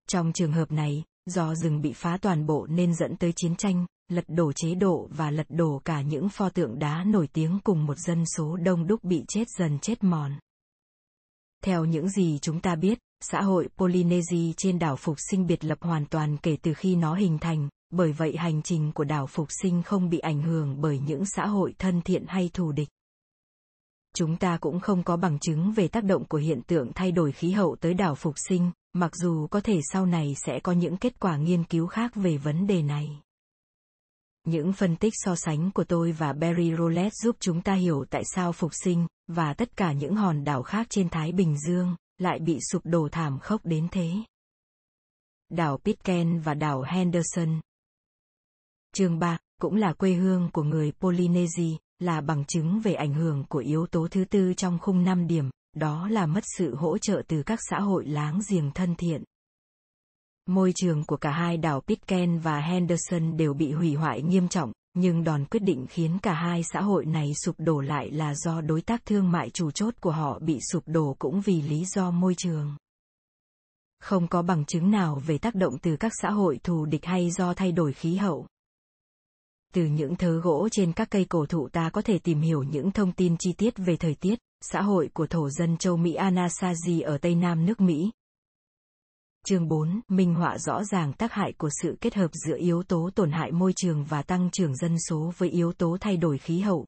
Trong 0.08 0.34
trường 0.34 0.52
hợp 0.52 0.72
này, 0.72 1.04
do 1.26 1.56
rừng 1.56 1.82
bị 1.82 1.94
phá 1.94 2.18
toàn 2.22 2.46
bộ 2.46 2.68
nên 2.70 2.96
dẫn 2.96 3.16
tới 3.16 3.34
chiến 3.36 3.56
tranh, 3.56 3.86
lật 4.10 4.26
đổ 4.28 4.52
chế 4.54 4.76
độ 4.76 5.10
và 5.12 5.32
lật 5.32 5.48
đổ 5.50 5.82
cả 5.86 6.02
những 6.02 6.30
pho 6.30 6.50
tượng 6.50 6.80
đá 6.80 7.04
nổi 7.04 7.28
tiếng 7.34 7.60
cùng 7.64 7.86
một 7.86 7.98
dân 7.98 8.24
số 8.26 8.58
đông 8.58 8.88
đúc 8.88 9.04
bị 9.04 9.24
chết 9.28 9.50
dần 9.58 9.80
chết 9.80 10.04
mòn. 10.04 10.32
Theo 11.64 11.86
những 11.86 12.10
gì 12.10 12.40
chúng 12.42 12.62
ta 12.62 12.76
biết, 12.76 13.00
xã 13.22 13.42
hội 13.42 13.70
Polynesia 13.78 14.54
trên 14.58 14.80
đảo 14.80 14.96
Phục 14.96 15.18
Sinh 15.30 15.48
biệt 15.48 15.64
lập 15.64 15.78
hoàn 15.82 16.06
toàn 16.06 16.38
kể 16.38 16.58
từ 16.62 16.74
khi 16.74 16.96
nó 16.96 17.16
hình 17.16 17.38
thành, 17.38 17.70
bởi 17.90 18.12
vậy 18.12 18.36
hành 18.38 18.62
trình 18.62 18.92
của 18.92 19.04
đảo 19.04 19.28
Phục 19.28 19.48
Sinh 19.62 19.84
không 19.84 20.10
bị 20.10 20.20
ảnh 20.20 20.42
hưởng 20.42 20.82
bởi 20.82 21.00
những 21.00 21.24
xã 21.26 21.46
hội 21.46 21.74
thân 21.78 22.02
thiện 22.02 22.26
hay 22.28 22.50
thù 22.54 22.72
địch. 22.72 22.90
Chúng 24.16 24.38
ta 24.38 24.58
cũng 24.58 24.80
không 24.80 25.04
có 25.04 25.18
bằng 25.18 25.40
chứng 25.40 25.72
về 25.72 25.88
tác 25.88 26.04
động 26.04 26.26
của 26.26 26.38
hiện 26.38 26.62
tượng 26.62 26.92
thay 26.96 27.12
đổi 27.12 27.32
khí 27.32 27.52
hậu 27.52 27.76
tới 27.76 27.94
đảo 27.94 28.16
Phục 28.16 28.36
Sinh, 28.50 28.72
mặc 28.94 29.16
dù 29.16 29.48
có 29.48 29.62
thể 29.62 29.80
sau 29.94 30.06
này 30.06 30.34
sẽ 30.46 30.60
có 30.60 30.72
những 30.72 30.98
kết 30.98 31.20
quả 31.20 31.38
nghiên 31.38 31.64
cứu 31.64 31.88
khác 31.88 32.16
về 32.16 32.38
vấn 32.38 32.68
đề 32.68 32.82
này. 32.82 33.22
Những 34.46 34.74
phân 34.74 34.96
tích 34.96 35.14
so 35.16 35.36
sánh 35.36 35.72
của 35.72 35.84
tôi 35.84 36.12
và 36.12 36.34
Barry 36.34 36.76
Roulette 36.78 37.16
giúp 37.24 37.36
chúng 37.40 37.62
ta 37.62 37.74
hiểu 37.74 38.06
tại 38.10 38.24
sao 38.36 38.52
Phục 38.52 38.72
Sinh, 38.84 39.08
và 39.28 39.54
tất 39.54 39.78
cả 39.78 39.92
những 39.92 40.16
hòn 40.16 40.44
đảo 40.44 40.64
khác 40.64 40.88
trên 40.90 41.10
Thái 41.10 41.32
Bình 41.32 41.58
Dương, 41.58 41.96
lại 42.18 42.40
bị 42.40 42.60
sụp 42.72 42.82
đổ 42.86 43.10
thảm 43.12 43.40
khốc 43.40 43.66
đến 43.66 43.88
thế. 43.92 44.12
Đảo 45.50 45.78
Pitcairn 45.78 46.40
và 46.40 46.54
đảo 46.54 46.84
Henderson. 46.88 47.60
Chương 48.94 49.20
3, 49.20 49.38
cũng 49.62 49.76
là 49.76 49.94
quê 49.94 50.14
hương 50.14 50.50
của 50.54 50.64
người 50.64 50.92
Polynesia, 50.92 51.78
là 52.00 52.22
bằng 52.22 52.46
chứng 52.46 52.80
về 52.80 52.94
ảnh 52.94 53.14
hưởng 53.14 53.44
của 53.50 53.60
yếu 53.60 53.86
tố 53.88 54.08
thứ 54.12 54.26
tư 54.26 54.54
trong 54.58 54.80
khung 54.80 55.04
5 55.04 55.28
điểm, 55.28 55.50
đó 55.76 56.08
là 56.08 56.26
mất 56.26 56.44
sự 56.58 56.76
hỗ 56.76 56.98
trợ 56.98 57.22
từ 57.28 57.44
các 57.44 57.60
xã 57.70 57.80
hội 57.80 58.06
láng 58.06 58.40
giềng 58.50 58.72
thân 58.72 58.96
thiện. 58.96 59.24
Môi 60.50 60.72
trường 60.76 61.04
của 61.04 61.18
cả 61.18 61.32
hai 61.32 61.58
đảo 61.58 61.82
Pitcairn 61.82 62.40
và 62.40 62.60
Henderson 62.60 63.38
đều 63.38 63.54
bị 63.54 63.72
hủy 63.72 63.94
hoại 63.94 64.22
nghiêm 64.22 64.48
trọng, 64.48 64.72
nhưng 64.94 65.24
đòn 65.24 65.46
quyết 65.46 65.60
định 65.60 65.86
khiến 65.90 66.18
cả 66.22 66.34
hai 66.34 66.64
xã 66.64 66.82
hội 66.82 67.06
này 67.06 67.32
sụp 67.44 67.56
đổ 67.58 67.82
lại 67.82 68.12
là 68.12 68.36
do 68.36 68.62
đối 68.62 68.82
tác 68.82 69.06
thương 69.06 69.32
mại 69.32 69.50
chủ 69.50 69.72
chốt 69.72 69.94
của 70.02 70.12
họ 70.12 70.40
bị 70.40 70.60
sụp 70.72 70.84
đổ 70.86 71.16
cũng 71.20 71.42
vì 71.42 71.62
lý 71.62 71.86
do 71.86 72.12
môi 72.12 72.36
trường. 72.38 72.76
Không 74.00 74.28
có 74.28 74.42
bằng 74.42 74.66
chứng 74.66 74.92
nào 74.92 75.22
về 75.26 75.38
tác 75.38 75.56
động 75.56 75.78
từ 75.82 75.98
các 75.98 76.12
xã 76.22 76.30
hội 76.30 76.60
thù 76.64 76.86
địch 76.86 77.06
hay 77.06 77.32
do 77.32 77.54
thay 77.54 77.72
đổi 77.72 77.94
khí 77.94 78.16
hậu. 78.16 78.48
Từ 79.74 79.86
những 79.86 80.16
thớ 80.16 80.40
gỗ 80.40 80.70
trên 80.72 80.94
các 80.94 81.10
cây 81.10 81.26
cổ 81.26 81.46
thụ 81.46 81.70
ta 81.70 81.90
có 81.90 82.02
thể 82.02 82.20
tìm 82.20 82.42
hiểu 82.42 82.64
những 82.64 82.92
thông 82.92 83.12
tin 83.12 83.36
chi 83.40 83.54
tiết 83.54 83.74
về 83.78 83.98
thời 83.98 84.16
tiết, 84.16 84.40
xã 84.62 84.82
hội 84.82 85.10
của 85.14 85.28
thổ 85.28 85.50
dân 85.50 85.78
châu 85.78 85.98
Mỹ 85.98 86.16
Anasazi 86.16 87.04
ở 87.06 87.18
Tây 87.18 87.36
Nam 87.36 87.66
nước 87.66 87.82
Mỹ. 87.82 88.12
Chương 89.48 89.68
4, 89.68 90.02
minh 90.08 90.36
họa 90.36 90.58
rõ 90.58 90.84
ràng 90.84 91.14
tác 91.14 91.34
hại 91.34 91.54
của 91.58 91.70
sự 91.82 91.98
kết 92.02 92.16
hợp 92.16 92.32
giữa 92.34 92.58
yếu 92.58 92.84
tố 92.84 93.10
tổn 93.16 93.32
hại 93.32 93.52
môi 93.52 93.74
trường 93.76 94.06
và 94.06 94.22
tăng 94.22 94.50
trưởng 94.52 94.76
dân 94.76 95.00
số 95.00 95.34
với 95.38 95.50
yếu 95.50 95.74
tố 95.74 95.98
thay 96.02 96.18
đổi 96.18 96.38
khí 96.38 96.60
hậu. 96.60 96.86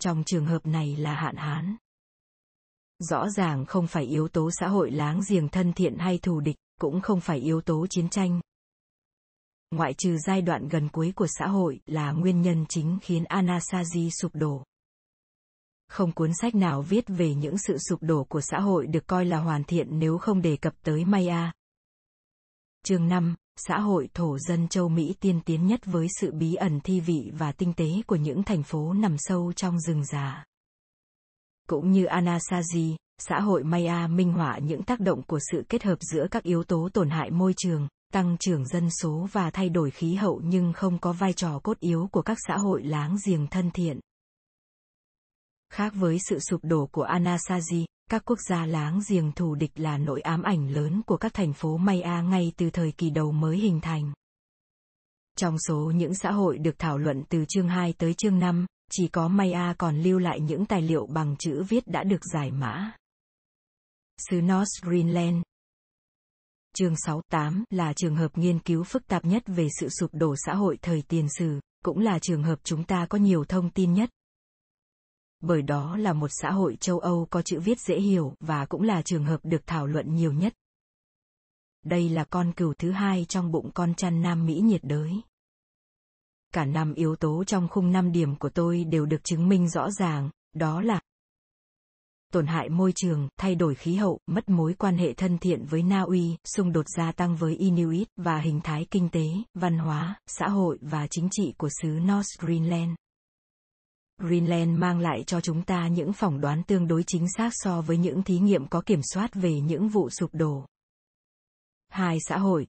Trong 0.00 0.24
trường 0.24 0.46
hợp 0.46 0.66
này 0.66 0.96
là 0.96 1.14
hạn 1.14 1.36
hán. 1.36 1.76
Rõ 2.98 3.30
ràng 3.30 3.66
không 3.66 3.86
phải 3.86 4.04
yếu 4.04 4.28
tố 4.28 4.50
xã 4.50 4.68
hội 4.68 4.90
láng 4.90 5.20
giềng 5.28 5.48
thân 5.48 5.72
thiện 5.72 5.98
hay 5.98 6.18
thù 6.18 6.40
địch, 6.40 6.56
cũng 6.80 7.00
không 7.00 7.20
phải 7.20 7.38
yếu 7.38 7.60
tố 7.60 7.86
chiến 7.90 8.08
tranh, 8.08 8.40
ngoại 9.70 9.94
trừ 9.94 10.16
giai 10.26 10.42
đoạn 10.42 10.68
gần 10.68 10.88
cuối 10.88 11.12
của 11.16 11.26
xã 11.38 11.46
hội 11.46 11.80
là 11.86 12.12
nguyên 12.12 12.42
nhân 12.42 12.64
chính 12.68 12.98
khiến 13.02 13.24
Anasazi 13.24 14.10
sụp 14.10 14.34
đổ. 14.34 14.62
Không 15.88 16.12
cuốn 16.12 16.30
sách 16.40 16.54
nào 16.54 16.82
viết 16.82 17.04
về 17.08 17.34
những 17.34 17.58
sự 17.58 17.76
sụp 17.88 18.02
đổ 18.02 18.24
của 18.24 18.40
xã 18.40 18.60
hội 18.60 18.86
được 18.86 19.06
coi 19.06 19.24
là 19.24 19.38
hoàn 19.38 19.64
thiện 19.64 19.98
nếu 19.98 20.18
không 20.18 20.42
đề 20.42 20.56
cập 20.56 20.74
tới 20.82 21.04
Maya. 21.04 21.52
Chương 22.84 23.08
5, 23.08 23.34
xã 23.56 23.78
hội 23.78 24.08
thổ 24.14 24.38
dân 24.38 24.68
châu 24.68 24.88
Mỹ 24.88 25.14
tiên 25.20 25.40
tiến 25.44 25.66
nhất 25.66 25.80
với 25.86 26.06
sự 26.20 26.32
bí 26.32 26.54
ẩn 26.54 26.80
thi 26.80 27.00
vị 27.00 27.30
và 27.38 27.52
tinh 27.52 27.72
tế 27.76 27.86
của 28.06 28.16
những 28.16 28.42
thành 28.42 28.62
phố 28.62 28.92
nằm 28.92 29.14
sâu 29.18 29.52
trong 29.52 29.80
rừng 29.80 30.04
già. 30.04 30.44
Cũng 31.68 31.90
như 31.90 32.04
Anasazi, 32.04 32.96
xã 33.18 33.40
hội 33.40 33.64
Maya 33.64 34.06
minh 34.06 34.32
họa 34.32 34.58
những 34.58 34.82
tác 34.82 35.00
động 35.00 35.22
của 35.22 35.38
sự 35.52 35.62
kết 35.68 35.82
hợp 35.82 35.98
giữa 36.00 36.26
các 36.30 36.42
yếu 36.42 36.64
tố 36.64 36.88
tổn 36.92 37.10
hại 37.10 37.30
môi 37.30 37.54
trường, 37.56 37.88
tăng 38.12 38.36
trưởng 38.40 38.66
dân 38.66 38.90
số 38.90 39.28
và 39.32 39.50
thay 39.50 39.68
đổi 39.68 39.90
khí 39.90 40.14
hậu 40.14 40.40
nhưng 40.44 40.72
không 40.72 40.98
có 40.98 41.12
vai 41.12 41.32
trò 41.32 41.58
cốt 41.58 41.80
yếu 41.80 42.08
của 42.12 42.22
các 42.22 42.38
xã 42.48 42.56
hội 42.56 42.82
láng 42.82 43.16
giềng 43.26 43.46
thân 43.46 43.70
thiện. 43.70 44.00
Khác 45.70 45.92
với 45.96 46.18
sự 46.28 46.38
sụp 46.38 46.60
đổ 46.64 46.86
của 46.86 47.04
Anasazi, 47.04 47.84
các 48.10 48.22
quốc 48.24 48.38
gia 48.48 48.66
láng 48.66 49.00
giềng 49.08 49.32
thù 49.32 49.54
địch 49.54 49.70
là 49.74 49.98
nỗi 49.98 50.20
ám 50.20 50.42
ảnh 50.42 50.70
lớn 50.70 51.02
của 51.06 51.16
các 51.16 51.34
thành 51.34 51.52
phố 51.52 51.76
Maya 51.76 52.22
ngay 52.22 52.52
từ 52.56 52.70
thời 52.70 52.92
kỳ 52.92 53.10
đầu 53.10 53.32
mới 53.32 53.58
hình 53.58 53.80
thành. 53.80 54.12
Trong 55.36 55.56
số 55.68 55.92
những 55.94 56.14
xã 56.14 56.32
hội 56.32 56.58
được 56.58 56.78
thảo 56.78 56.98
luận 56.98 57.22
từ 57.28 57.44
chương 57.48 57.68
2 57.68 57.92
tới 57.92 58.14
chương 58.14 58.38
5, 58.38 58.66
chỉ 58.90 59.08
có 59.08 59.28
Maya 59.28 59.74
còn 59.78 60.02
lưu 60.02 60.18
lại 60.18 60.40
những 60.40 60.66
tài 60.66 60.82
liệu 60.82 61.06
bằng 61.06 61.36
chữ 61.38 61.62
viết 61.68 61.86
đã 61.86 62.04
được 62.04 62.20
giải 62.34 62.50
mã. 62.50 62.92
Xứ 64.30 64.40
North 64.40 64.82
Greenland, 64.82 65.42
Chương 66.78 66.94
68 67.06 67.64
là 67.70 67.92
trường 67.92 68.16
hợp 68.16 68.38
nghiên 68.38 68.58
cứu 68.58 68.84
phức 68.84 69.06
tạp 69.06 69.24
nhất 69.24 69.42
về 69.46 69.68
sự 69.80 69.88
sụp 69.88 70.10
đổ 70.12 70.34
xã 70.46 70.54
hội 70.54 70.78
thời 70.82 71.02
tiền 71.08 71.26
sử, 71.38 71.60
cũng 71.84 71.98
là 71.98 72.18
trường 72.18 72.42
hợp 72.42 72.58
chúng 72.64 72.84
ta 72.84 73.06
có 73.10 73.18
nhiều 73.18 73.44
thông 73.44 73.70
tin 73.70 73.92
nhất. 73.92 74.10
Bởi 75.40 75.62
đó 75.62 75.96
là 75.96 76.12
một 76.12 76.28
xã 76.30 76.50
hội 76.50 76.76
châu 76.80 76.98
Âu 76.98 77.26
có 77.30 77.42
chữ 77.42 77.60
viết 77.60 77.80
dễ 77.80 78.00
hiểu 78.00 78.34
và 78.40 78.66
cũng 78.66 78.82
là 78.82 79.02
trường 79.02 79.24
hợp 79.24 79.40
được 79.42 79.66
thảo 79.66 79.86
luận 79.86 80.14
nhiều 80.14 80.32
nhất. 80.32 80.54
Đây 81.84 82.08
là 82.08 82.24
con 82.24 82.52
cừu 82.52 82.74
thứ 82.74 82.90
hai 82.90 83.26
trong 83.28 83.50
bụng 83.50 83.70
con 83.74 83.94
chăn 83.94 84.22
Nam 84.22 84.46
Mỹ 84.46 84.60
nhiệt 84.60 84.80
đới. 84.84 85.12
Cả 86.54 86.64
năm 86.64 86.94
yếu 86.94 87.16
tố 87.16 87.44
trong 87.44 87.68
khung 87.68 87.92
năm 87.92 88.12
điểm 88.12 88.36
của 88.36 88.48
tôi 88.48 88.84
đều 88.84 89.06
được 89.06 89.24
chứng 89.24 89.48
minh 89.48 89.68
rõ 89.68 89.90
ràng, 89.90 90.30
đó 90.54 90.80
là 90.80 91.00
tổn 92.32 92.46
hại 92.46 92.68
môi 92.68 92.92
trường, 92.92 93.28
thay 93.38 93.54
đổi 93.54 93.74
khí 93.74 93.94
hậu, 93.94 94.20
mất 94.26 94.48
mối 94.48 94.74
quan 94.74 94.96
hệ 94.96 95.12
thân 95.12 95.38
thiện 95.38 95.64
với 95.64 95.82
Na 95.82 96.00
Uy, 96.00 96.36
xung 96.44 96.72
đột 96.72 96.86
gia 96.96 97.12
tăng 97.12 97.36
với 97.36 97.56
Inuit 97.56 98.08
và 98.16 98.38
hình 98.38 98.60
thái 98.64 98.86
kinh 98.90 99.08
tế, 99.08 99.24
văn 99.54 99.78
hóa, 99.78 100.20
xã 100.26 100.48
hội 100.48 100.78
và 100.80 101.06
chính 101.10 101.28
trị 101.30 101.54
của 101.58 101.68
xứ 101.82 101.88
North 101.88 102.40
Greenland. 102.40 102.90
Greenland 104.18 104.78
mang 104.78 104.98
lại 104.98 105.24
cho 105.26 105.40
chúng 105.40 105.62
ta 105.62 105.88
những 105.88 106.12
phỏng 106.12 106.40
đoán 106.40 106.62
tương 106.62 106.88
đối 106.88 107.02
chính 107.06 107.26
xác 107.36 107.50
so 107.52 107.80
với 107.80 107.96
những 107.96 108.22
thí 108.22 108.38
nghiệm 108.38 108.66
có 108.66 108.82
kiểm 108.86 109.00
soát 109.02 109.34
về 109.34 109.60
những 109.60 109.88
vụ 109.88 110.10
sụp 110.10 110.30
đổ. 110.32 110.66
Hai 111.88 112.18
xã 112.28 112.38
hội 112.38 112.66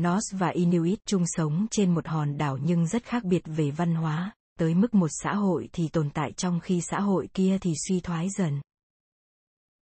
Norse 0.00 0.38
và 0.38 0.48
Inuit 0.48 0.98
chung 1.06 1.24
sống 1.26 1.66
trên 1.70 1.94
một 1.94 2.06
hòn 2.06 2.38
đảo 2.38 2.58
nhưng 2.62 2.86
rất 2.86 3.04
khác 3.04 3.24
biệt 3.24 3.42
về 3.44 3.70
văn 3.70 3.94
hóa, 3.94 4.32
tới 4.58 4.74
mức 4.74 4.94
một 4.94 5.08
xã 5.22 5.34
hội 5.34 5.68
thì 5.72 5.88
tồn 5.88 6.10
tại 6.10 6.32
trong 6.32 6.60
khi 6.60 6.80
xã 6.80 7.00
hội 7.00 7.28
kia 7.34 7.58
thì 7.60 7.72
suy 7.88 8.00
thoái 8.00 8.28
dần. 8.38 8.60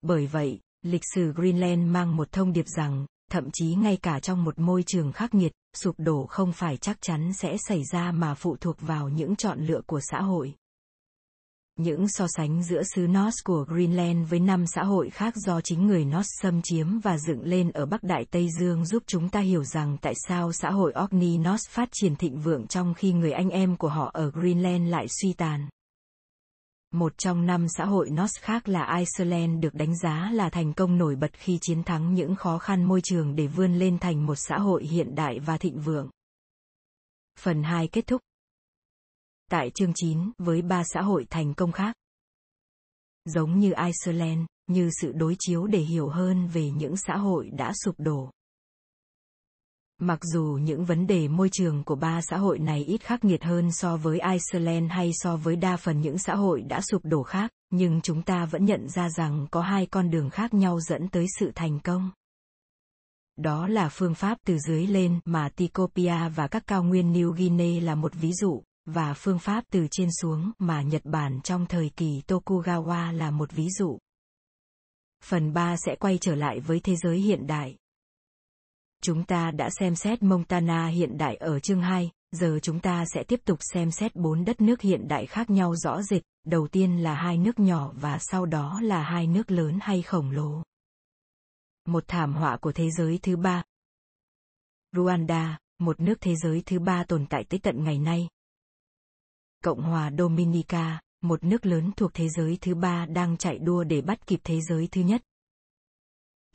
Bởi 0.03 0.27
vậy, 0.27 0.61
lịch 0.83 1.03
sử 1.15 1.33
Greenland 1.33 1.91
mang 1.91 2.17
một 2.17 2.33
thông 2.33 2.53
điệp 2.53 2.67
rằng, 2.67 3.07
thậm 3.31 3.51
chí 3.53 3.75
ngay 3.75 3.97
cả 3.97 4.21
trong 4.21 4.45
một 4.45 4.59
môi 4.59 4.83
trường 4.83 5.13
khắc 5.13 5.35
nghiệt, 5.35 5.53
sụp 5.75 5.95
đổ 5.99 6.27
không 6.27 6.53
phải 6.53 6.77
chắc 6.77 6.97
chắn 7.01 7.33
sẽ 7.33 7.57
xảy 7.69 7.83
ra 7.93 8.13
mà 8.13 8.35
phụ 8.35 8.57
thuộc 8.61 8.77
vào 8.81 9.09
những 9.09 9.37
chọn 9.37 9.67
lựa 9.67 9.81
của 9.87 10.01
xã 10.11 10.21
hội. 10.21 10.55
Những 11.79 12.09
so 12.09 12.27
sánh 12.29 12.63
giữa 12.63 12.83
xứ 12.95 13.07
Norse 13.07 13.41
của 13.45 13.65
Greenland 13.69 14.31
với 14.31 14.41
năm 14.41 14.65
xã 14.67 14.85
hội 14.85 15.11
khác 15.11 15.37
do 15.37 15.61
chính 15.61 15.87
người 15.87 16.05
Norse 16.05 16.31
xâm 16.43 16.63
chiếm 16.63 16.99
và 16.99 17.19
dựng 17.19 17.43
lên 17.43 17.71
ở 17.71 17.87
Bắc 17.87 18.03
Đại 18.03 18.25
Tây 18.31 18.49
Dương 18.61 18.85
giúp 18.85 19.03
chúng 19.07 19.29
ta 19.29 19.41
hiểu 19.41 19.65
rằng 19.65 19.97
tại 20.01 20.15
sao 20.29 20.53
xã 20.53 20.71
hội 20.71 20.93
Orkney 21.05 21.39
Norse 21.39 21.71
phát 21.71 21.89
triển 21.93 22.17
thịnh 22.17 22.39
vượng 22.39 22.67
trong 22.67 22.95
khi 22.95 23.13
người 23.13 23.33
anh 23.33 23.51
em 23.51 23.77
của 23.77 23.89
họ 23.89 24.11
ở 24.15 24.31
Greenland 24.31 24.91
lại 24.91 25.07
suy 25.21 25.33
tàn. 25.33 25.69
Một 26.97 27.19
trong 27.19 27.47
năm 27.47 27.69
xã 27.69 27.85
hội 27.85 28.11
Norse 28.11 28.41
khác 28.41 28.69
là 28.69 28.99
Iceland 28.99 29.63
được 29.63 29.75
đánh 29.75 29.97
giá 29.99 30.31
là 30.33 30.51
thành 30.51 30.73
công 30.73 30.99
nổi 30.99 31.17
bật 31.17 31.31
khi 31.33 31.59
chiến 31.61 31.83
thắng 31.83 32.15
những 32.15 32.37
khó 32.37 32.59
khăn 32.59 32.85
môi 32.85 33.01
trường 33.01 33.37
để 33.37 33.47
vươn 33.47 33.75
lên 33.75 33.99
thành 33.99 34.27
một 34.27 34.35
xã 34.35 34.59
hội 34.59 34.85
hiện 34.85 35.15
đại 35.15 35.39
và 35.39 35.59
thịnh 35.59 35.81
vượng. 35.81 36.11
Phần 37.39 37.63
2 37.63 37.89
kết 37.89 38.07
thúc. 38.07 38.23
Tại 39.51 39.71
chương 39.75 39.93
9 39.95 40.31
với 40.39 40.63
ba 40.63 40.83
xã 40.85 41.03
hội 41.03 41.27
thành 41.31 41.55
công 41.55 41.73
khác. 41.73 41.97
Giống 43.25 43.59
như 43.59 43.73
Iceland, 43.73 44.41
như 44.67 44.91
sự 45.01 45.13
đối 45.13 45.37
chiếu 45.39 45.67
để 45.67 45.79
hiểu 45.79 46.09
hơn 46.09 46.49
về 46.49 46.71
những 46.71 46.97
xã 46.97 47.17
hội 47.17 47.51
đã 47.51 47.73
sụp 47.85 47.95
đổ. 47.99 48.31
Mặc 50.01 50.19
dù 50.23 50.59
những 50.63 50.85
vấn 50.85 51.07
đề 51.07 51.29
môi 51.29 51.49
trường 51.53 51.85
của 51.85 51.95
ba 51.95 52.21
xã 52.31 52.37
hội 52.37 52.59
này 52.59 52.85
ít 52.85 52.99
khắc 52.99 53.25
nghiệt 53.25 53.45
hơn 53.45 53.73
so 53.73 53.97
với 53.97 54.21
Iceland 54.21 54.91
hay 54.91 55.11
so 55.15 55.37
với 55.37 55.57
đa 55.57 55.77
phần 55.77 56.01
những 56.01 56.19
xã 56.19 56.35
hội 56.35 56.63
đã 56.63 56.81
sụp 56.81 57.05
đổ 57.05 57.23
khác, 57.23 57.51
nhưng 57.71 58.01
chúng 58.01 58.23
ta 58.23 58.47
vẫn 58.47 58.65
nhận 58.65 58.89
ra 58.89 59.09
rằng 59.11 59.47
có 59.51 59.61
hai 59.61 59.87
con 59.87 60.11
đường 60.11 60.31
khác 60.31 60.55
nhau 60.55 60.81
dẫn 60.81 61.09
tới 61.09 61.27
sự 61.39 61.53
thành 61.55 61.81
công. 61.81 62.11
Đó 63.37 63.67
là 63.67 63.89
phương 63.89 64.15
pháp 64.15 64.39
từ 64.47 64.59
dưới 64.59 64.87
lên 64.87 65.21
mà 65.25 65.49
Tikopia 65.57 66.29
và 66.37 66.49
các 66.49 66.67
cao 66.67 66.83
nguyên 66.83 67.13
New 67.13 67.31
Guinea 67.31 67.83
là 67.83 67.95
một 67.95 68.13
ví 68.15 68.33
dụ, 68.33 68.63
và 68.87 69.15
phương 69.15 69.39
pháp 69.39 69.65
từ 69.73 69.87
trên 69.91 70.09
xuống 70.21 70.53
mà 70.59 70.83
Nhật 70.83 71.05
Bản 71.05 71.41
trong 71.45 71.67
thời 71.67 71.91
kỳ 71.97 72.23
Tokugawa 72.29 73.13
là 73.13 73.31
một 73.31 73.53
ví 73.53 73.69
dụ. 73.79 73.99
Phần 75.25 75.53
3 75.53 75.77
sẽ 75.87 75.97
quay 75.97 76.19
trở 76.21 76.35
lại 76.35 76.61
với 76.61 76.81
thế 76.81 76.97
giới 76.97 77.19
hiện 77.19 77.47
đại. 77.47 77.77
Chúng 79.07 79.25
ta 79.25 79.51
đã 79.51 79.71
xem 79.71 79.95
xét 79.95 80.23
Montana 80.23 80.87
hiện 80.87 81.19
đại 81.19 81.37
ở 81.37 81.61
chương 81.61 81.81
2, 81.81 82.11
giờ 82.33 82.59
chúng 82.63 82.81
ta 82.81 83.05
sẽ 83.15 83.23
tiếp 83.25 83.41
tục 83.45 83.59
xem 83.73 83.91
xét 83.91 84.17
bốn 84.17 84.45
đất 84.45 84.61
nước 84.61 84.81
hiện 84.81 85.09
đại 85.09 85.27
khác 85.27 85.51
nhau 85.51 85.77
rõ 85.77 86.03
rệt, 86.03 86.23
đầu 86.47 86.69
tiên 86.69 87.03
là 87.03 87.15
hai 87.15 87.39
nước 87.39 87.59
nhỏ 87.59 87.93
và 87.95 88.19
sau 88.21 88.47
đó 88.47 88.81
là 88.83 89.03
hai 89.03 89.27
nước 89.27 89.51
lớn 89.51 89.79
hay 89.83 90.03
khổng 90.03 90.31
lồ. 90.31 90.63
Một 91.89 92.05
thảm 92.09 92.35
họa 92.35 92.57
của 92.57 92.73
thế 92.73 92.91
giới 92.91 93.19
thứ 93.23 93.37
ba. 93.37 93.63
Rwanda, 94.93 95.55
một 95.79 96.01
nước 96.01 96.15
thế 96.21 96.35
giới 96.37 96.63
thứ 96.67 96.79
ba 96.79 97.05
tồn 97.05 97.27
tại 97.27 97.45
tới 97.45 97.61
tận 97.63 97.85
ngày 97.85 97.99
nay. 97.99 98.29
Cộng 99.65 99.83
hòa 99.83 100.11
Dominica, 100.19 101.01
một 101.23 101.45
nước 101.45 101.67
lớn 101.67 101.91
thuộc 101.97 102.11
thế 102.15 102.29
giới 102.29 102.59
thứ 102.61 102.75
ba 102.75 103.07
đang 103.07 103.37
chạy 103.37 103.59
đua 103.59 103.85
để 103.85 104.01
bắt 104.01 104.27
kịp 104.27 104.41
thế 104.45 104.61
giới 104.69 104.89
thứ 104.93 105.01
nhất. 105.01 105.23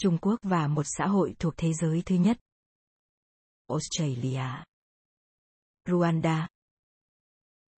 Trung 0.02 0.18
Quốc 0.22 0.40
và 0.44 0.68
một 0.68 0.84
xã 0.98 1.08
hội 1.08 1.36
thuộc 1.40 1.54
thế 1.58 1.74
giới 1.74 2.02
thứ 2.06 2.16
nhất. 2.16 2.38
Australia. 3.68 4.64
Rwanda. 5.88 6.48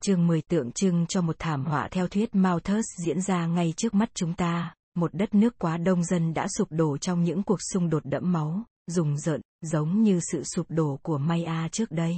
Chương 0.04 0.28
10 0.28 0.42
tượng 0.42 0.72
trưng 0.72 1.06
cho 1.10 1.22
một 1.22 1.36
thảm 1.40 1.66
họa 1.66 1.88
theo 1.92 2.08
thuyết 2.08 2.36
Malthus 2.36 2.86
diễn 3.06 3.22
ra 3.22 3.46
ngay 3.46 3.74
trước 3.78 3.94
mắt 3.94 4.10
chúng 4.14 4.34
ta, 4.34 4.76
một 4.96 5.14
đất 5.14 5.34
nước 5.34 5.60
quá 5.60 5.78
đông 5.78 6.04
dân 6.04 6.34
đã 6.34 6.48
sụp 6.58 6.68
đổ 6.72 6.98
trong 6.98 7.24
những 7.24 7.44
cuộc 7.44 7.60
xung 7.74 7.90
đột 7.90 8.06
đẫm 8.06 8.32
máu, 8.32 8.64
rùng 8.88 9.18
rợn, 9.18 9.42
giống 9.62 10.04
như 10.04 10.20
sự 10.32 10.44
sụp 10.44 10.66
đổ 10.70 11.00
của 11.04 11.18
Maya 11.18 11.68
trước 11.72 11.92
đây. 11.92 12.16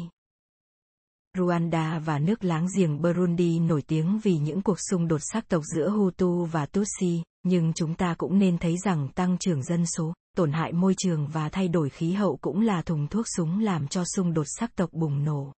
Rwanda 1.35 1.99
và 1.99 2.19
nước 2.19 2.43
láng 2.43 2.67
giềng 2.77 3.01
Burundi 3.01 3.59
nổi 3.59 3.81
tiếng 3.81 4.19
vì 4.23 4.37
những 4.37 4.61
cuộc 4.61 4.77
xung 4.89 5.07
đột 5.07 5.21
sắc 5.21 5.47
tộc 5.47 5.63
giữa 5.75 5.89
Hutu 5.89 6.45
và 6.45 6.65
Tutsi, 6.65 7.23
nhưng 7.43 7.73
chúng 7.73 7.95
ta 7.95 8.15
cũng 8.17 8.39
nên 8.39 8.57
thấy 8.57 8.75
rằng 8.77 9.09
tăng 9.15 9.37
trưởng 9.37 9.63
dân 9.63 9.85
số, 9.85 10.13
tổn 10.37 10.51
hại 10.51 10.73
môi 10.73 10.93
trường 10.97 11.27
và 11.27 11.49
thay 11.49 11.67
đổi 11.67 11.89
khí 11.89 12.13
hậu 12.13 12.37
cũng 12.41 12.61
là 12.61 12.81
thùng 12.81 13.07
thuốc 13.07 13.25
súng 13.37 13.59
làm 13.59 13.87
cho 13.87 14.03
xung 14.15 14.33
đột 14.33 14.45
sắc 14.59 14.75
tộc 14.75 14.89
bùng 14.93 15.23
nổ. 15.23 15.53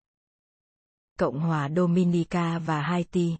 Cộng 1.20 1.40
hòa 1.40 1.70
Dominica 1.76 2.60
và 2.60 2.82
Haiti 2.82 3.38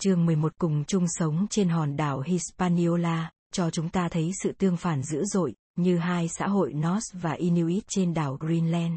Chương 0.00 0.26
11 0.26 0.52
cùng 0.58 0.84
chung 0.84 1.04
sống 1.08 1.46
trên 1.50 1.68
hòn 1.68 1.96
đảo 1.96 2.20
Hispaniola, 2.20 3.30
cho 3.52 3.70
chúng 3.70 3.88
ta 3.88 4.08
thấy 4.08 4.30
sự 4.42 4.52
tương 4.52 4.76
phản 4.76 5.02
dữ 5.02 5.24
dội, 5.24 5.54
như 5.76 5.98
hai 5.98 6.28
xã 6.28 6.46
hội 6.46 6.72
Norse 6.72 7.18
và 7.22 7.32
Inuit 7.32 7.84
trên 7.88 8.14
đảo 8.14 8.36
Greenland. 8.40 8.92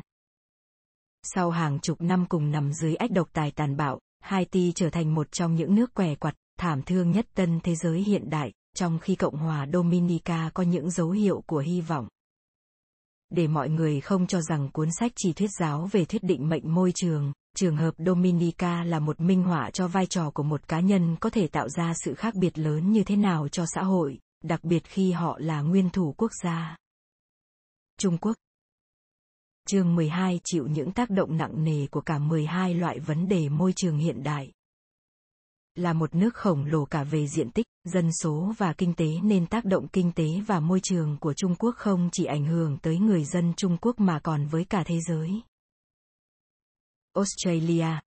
Sau 1.24 1.50
hàng 1.50 1.80
chục 1.80 2.02
năm 2.02 2.26
cùng 2.30 2.52
nằm 2.52 2.74
dưới 2.74 2.96
ách 2.96 3.12
độc 3.12 3.30
tài 3.34 3.52
tàn 3.52 3.78
bạo, 3.78 4.00
Haiti 4.20 4.72
trở 4.76 4.90
thành 4.90 5.16
một 5.16 5.32
trong 5.32 5.56
những 5.56 5.76
nước 5.76 5.94
què 5.94 6.16
quặt, 6.16 6.36
thảm 6.60 6.82
thương 6.82 7.12
nhất 7.12 7.26
tân 7.34 7.60
thế 7.64 7.76
giới 7.76 8.02
hiện 8.02 8.30
đại, 8.30 8.52
trong 8.76 9.00
khi 9.00 9.16
Cộng 9.16 9.38
hòa 9.38 9.68
Dominica 9.74 10.52
có 10.54 10.64
những 10.64 10.92
dấu 10.92 11.12
hiệu 11.12 11.44
của 11.46 11.60
hy 11.60 11.82
vọng. 11.82 12.08
Để 13.30 13.48
mọi 13.48 13.70
người 13.70 14.02
không 14.02 14.28
cho 14.28 14.42
rằng 14.42 14.70
cuốn 14.70 14.90
sách 15.00 15.12
chỉ 15.16 15.34
thuyết 15.34 15.50
giáo 15.60 15.90
về 15.92 16.06
thuyết 16.06 16.24
định 16.24 16.50
mệnh 16.50 16.74
môi 16.74 16.92
trường, 16.96 17.34
trường 17.56 17.78
hợp 17.78 17.94
Dominica 17.98 18.84
là 18.84 19.00
một 19.00 19.22
minh 19.22 19.44
họa 19.44 19.72
cho 19.72 19.88
vai 19.88 20.06
trò 20.06 20.30
của 20.30 20.44
một 20.44 20.68
cá 20.68 20.80
nhân 20.80 21.16
có 21.20 21.30
thể 21.30 21.48
tạo 21.48 21.70
ra 21.70 21.94
sự 22.06 22.14
khác 22.14 22.36
biệt 22.36 22.58
lớn 22.58 22.92
như 22.92 23.04
thế 23.04 23.16
nào 23.16 23.48
cho 23.48 23.66
xã 23.76 23.84
hội, 23.84 24.20
đặc 24.44 24.64
biệt 24.64 24.84
khi 24.84 25.12
họ 25.12 25.38
là 25.42 25.62
nguyên 25.62 25.90
thủ 25.90 26.14
quốc 26.18 26.32
gia. 26.44 26.78
Trung 28.00 28.18
Quốc 28.18 28.38
Chương 29.72 29.96
12 29.96 30.40
chịu 30.44 30.68
những 30.68 30.92
tác 30.92 31.10
động 31.10 31.38
nặng 31.38 31.64
nề 31.64 31.88
của 31.88 32.02
cả 32.02 32.20
12 32.20 32.74
loại 32.74 33.00
vấn 33.00 33.28
đề 33.28 33.50
môi 33.50 33.74
trường 33.74 33.98
hiện 33.98 34.24
đại. 34.24 34.52
Là 35.76 35.94
một 35.94 36.16
nước 36.16 36.36
khổng 36.36 36.66
lồ 36.66 36.86
cả 36.86 37.04
về 37.04 37.28
diện 37.28 37.52
tích, 37.52 37.66
dân 37.84 38.14
số 38.14 38.54
và 38.58 38.74
kinh 38.74 38.94
tế 38.94 39.06
nên 39.24 39.48
tác 39.48 39.66
động 39.66 39.88
kinh 39.88 40.12
tế 40.12 40.26
và 40.48 40.60
môi 40.60 40.80
trường 40.84 41.18
của 41.20 41.34
Trung 41.34 41.56
Quốc 41.56 41.76
không 41.76 42.10
chỉ 42.12 42.26
ảnh 42.26 42.46
hưởng 42.46 42.78
tới 42.78 42.98
người 42.98 43.26
dân 43.26 43.54
Trung 43.58 43.78
Quốc 43.82 44.00
mà 44.00 44.20
còn 44.20 44.48
với 44.48 44.66
cả 44.66 44.84
thế 44.86 45.00
giới. 45.08 45.30
Australia 47.14 48.00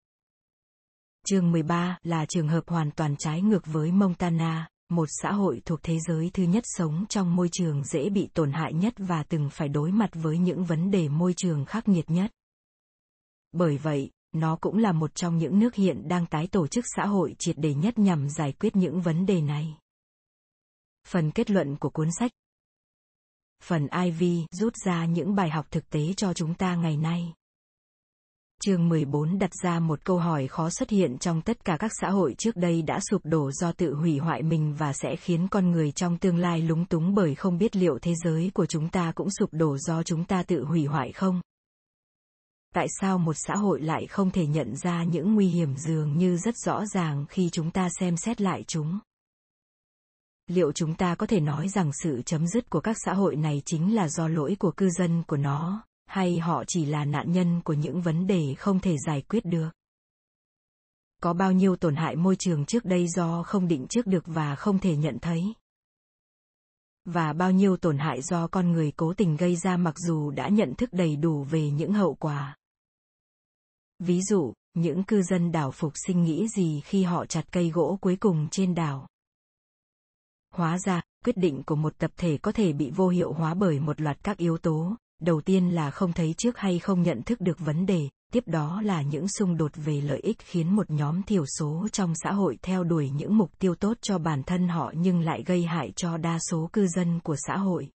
Chương 1.27 1.53
13 1.53 1.99
là 2.03 2.27
trường 2.27 2.49
hợp 2.49 2.65
hoàn 2.67 2.91
toàn 2.91 3.17
trái 3.19 3.43
ngược 3.43 3.67
với 3.67 3.93
Montana, 3.93 4.69
một 4.93 5.09
xã 5.23 5.33
hội 5.33 5.63
thuộc 5.65 5.83
thế 5.83 5.99
giới 6.01 6.31
thứ 6.35 6.43
nhất 6.43 6.65
sống 6.67 7.07
trong 7.09 7.37
môi 7.37 7.49
trường 7.53 7.85
dễ 7.85 8.11
bị 8.11 8.29
tổn 8.35 8.53
hại 8.53 8.73
nhất 8.73 8.95
và 8.99 9.23
từng 9.23 9.51
phải 9.51 9.69
đối 9.69 9.93
mặt 9.93 10.11
với 10.13 10.39
những 10.39 10.65
vấn 10.65 10.91
đề 10.91 11.09
môi 11.09 11.35
trường 11.37 11.65
khắc 11.65 11.89
nghiệt 11.89 12.11
nhất. 12.11 12.33
Bởi 13.53 13.79
vậy, 13.79 14.11
nó 14.33 14.57
cũng 14.57 14.79
là 14.79 14.93
một 14.93 15.15
trong 15.15 15.39
những 15.39 15.59
nước 15.59 15.75
hiện 15.75 16.09
đang 16.09 16.27
tái 16.27 16.47
tổ 16.47 16.67
chức 16.67 16.85
xã 16.97 17.07
hội 17.07 17.35
triệt 17.39 17.59
đề 17.59 17.75
nhất 17.75 17.99
nhằm 17.99 18.29
giải 18.29 18.53
quyết 18.53 18.77
những 18.77 19.01
vấn 19.01 19.27
đề 19.27 19.41
này. 19.41 19.79
Phần 21.09 21.31
kết 21.31 21.51
luận 21.51 21.77
của 21.77 21.91
cuốn 21.91 22.09
sách 22.19 22.33
Phần 23.63 23.89
IV 24.05 24.45
rút 24.51 24.77
ra 24.85 25.05
những 25.05 25.35
bài 25.35 25.51
học 25.51 25.67
thực 25.71 25.91
tế 25.91 26.13
cho 26.17 26.35
chúng 26.35 26.55
ta 26.55 26.75
ngày 26.75 26.97
nay. 26.97 27.33
Chương 28.67 28.89
14 28.89 29.39
đặt 29.39 29.51
ra 29.63 29.81
một 29.81 30.05
câu 30.05 30.19
hỏi 30.19 30.49
khó 30.49 30.71
xuất 30.71 30.91
hiện 30.91 31.19
trong 31.19 31.43
tất 31.43 31.65
cả 31.65 31.77
các 31.81 31.91
xã 32.01 32.11
hội 32.11 32.35
trước 32.39 32.57
đây 32.57 32.83
đã 32.83 33.01
sụp 33.11 33.21
đổ 33.25 33.51
do 33.53 33.73
tự 33.73 33.95
hủy 33.95 34.19
hoại 34.19 34.43
mình 34.43 34.75
và 34.79 34.93
sẽ 34.93 35.17
khiến 35.17 35.49
con 35.51 35.71
người 35.71 35.93
trong 35.93 36.19
tương 36.19 36.37
lai 36.37 36.63
lúng 36.63 36.85
túng 36.85 37.15
bởi 37.15 37.35
không 37.35 37.59
biết 37.59 37.77
liệu 37.77 37.99
thế 38.03 38.15
giới 38.25 38.51
của 38.55 38.67
chúng 38.67 38.89
ta 38.89 39.13
cũng 39.15 39.29
sụp 39.31 39.49
đổ 39.53 39.79
do 39.79 40.03
chúng 40.03 40.25
ta 40.25 40.43
tự 40.43 40.65
hủy 40.65 40.85
hoại 40.85 41.13
không. 41.13 41.41
Tại 42.75 42.87
sao 43.01 43.19
một 43.19 43.37
xã 43.37 43.57
hội 43.57 43.81
lại 43.81 44.07
không 44.07 44.31
thể 44.31 44.47
nhận 44.47 44.77
ra 44.77 45.05
những 45.05 45.35
nguy 45.35 45.47
hiểm 45.47 45.77
dường 45.77 46.19
như 46.19 46.37
rất 46.37 46.57
rõ 46.57 46.87
ràng 46.87 47.27
khi 47.29 47.49
chúng 47.53 47.71
ta 47.71 47.89
xem 48.01 48.17
xét 48.17 48.41
lại 48.41 48.65
chúng? 48.67 48.99
Liệu 50.47 50.73
chúng 50.73 50.95
ta 50.95 51.15
có 51.15 51.27
thể 51.27 51.41
nói 51.41 51.69
rằng 51.69 51.91
sự 52.03 52.23
chấm 52.27 52.47
dứt 52.47 52.71
của 52.71 52.81
các 52.81 52.97
xã 53.05 53.13
hội 53.13 53.37
này 53.37 53.63
chính 53.65 53.95
là 53.95 54.09
do 54.09 54.29
lỗi 54.29 54.57
của 54.59 54.71
cư 54.71 54.91
dân 54.91 55.23
của 55.27 55.37
nó, 55.37 55.83
hay 56.13 56.39
họ 56.39 56.65
chỉ 56.67 56.85
là 56.85 57.05
nạn 57.05 57.33
nhân 57.33 57.61
của 57.65 57.73
những 57.73 58.03
vấn 58.03 58.27
đề 58.27 58.55
không 58.59 58.81
thể 58.81 58.97
giải 59.07 59.23
quyết 59.23 59.45
được? 59.45 59.69
Có 61.23 61.33
bao 61.33 61.53
nhiêu 61.53 61.77
tổn 61.77 61.97
hại 61.97 62.17
môi 62.17 62.37
trường 62.37 62.65
trước 62.67 62.85
đây 62.85 63.09
do 63.09 63.43
không 63.43 63.69
định 63.69 63.87
trước 63.89 64.07
được 64.07 64.25
và 64.27 64.55
không 64.57 64.79
thể 64.79 64.97
nhận 64.97 65.19
thấy? 65.23 65.55
Và 67.05 67.33
bao 67.33 67.51
nhiêu 67.51 67.77
tổn 67.77 67.99
hại 67.99 68.23
do 68.23 68.47
con 68.47 68.73
người 68.73 68.93
cố 68.97 69.15
tình 69.15 69.37
gây 69.37 69.57
ra 69.57 69.77
mặc 69.77 69.95
dù 69.99 70.31
đã 70.31 70.49
nhận 70.49 70.75
thức 70.75 70.91
đầy 70.93 71.17
đủ 71.17 71.43
về 71.43 71.71
những 71.71 71.93
hậu 71.93 72.15
quả? 72.15 72.57
Ví 73.99 74.23
dụ, 74.23 74.53
những 74.75 75.05
cư 75.05 75.23
dân 75.23 75.53
đảo 75.53 75.71
phục 75.71 75.93
sinh 76.07 76.23
nghĩ 76.23 76.49
gì 76.57 76.81
khi 76.85 77.03
họ 77.03 77.27
chặt 77.27 77.45
cây 77.53 77.71
gỗ 77.71 77.99
cuối 78.01 78.17
cùng 78.17 78.49
trên 78.51 78.75
đảo? 78.75 79.09
Hóa 80.55 80.79
ra, 80.79 81.03
quyết 81.25 81.37
định 81.37 81.63
của 81.67 81.77
một 81.77 81.99
tập 81.99 82.11
thể 82.17 82.39
có 82.39 82.53
thể 82.53 82.73
bị 82.73 82.91
vô 82.91 83.09
hiệu 83.09 83.33
hóa 83.33 83.55
bởi 83.55 83.81
một 83.81 84.01
loạt 84.01 84.25
các 84.25 84.37
yếu 84.37 84.59
tố 84.59 84.97
đầu 85.23 85.41
tiên 85.41 85.71
là 85.71 85.91
không 85.91 86.13
thấy 86.13 86.35
trước 86.39 86.59
hay 86.59 86.79
không 86.79 87.03
nhận 87.03 87.23
thức 87.23 87.41
được 87.41 87.59
vấn 87.59 87.87
đề 87.87 88.09
tiếp 88.33 88.45
đó 88.47 88.81
là 88.85 89.03
những 89.03 89.29
xung 89.29 89.57
đột 89.57 89.73
về 89.75 90.01
lợi 90.01 90.21
ích 90.21 90.37
khiến 90.39 90.77
một 90.77 90.91
nhóm 90.91 91.23
thiểu 91.23 91.47
số 91.47 91.89
trong 91.93 92.15
xã 92.15 92.33
hội 92.33 92.59
theo 92.63 92.85
đuổi 92.85 93.11
những 93.11 93.39
mục 93.39 93.59
tiêu 93.59 93.75
tốt 93.75 93.97
cho 94.01 94.19
bản 94.19 94.43
thân 94.43 94.69
họ 94.69 94.93
nhưng 94.97 95.21
lại 95.21 95.43
gây 95.47 95.65
hại 95.65 95.93
cho 95.97 96.17
đa 96.17 96.39
số 96.51 96.71
cư 96.73 96.87
dân 96.87 97.21
của 97.21 97.37
xã 97.47 97.57
hội. 97.57 97.89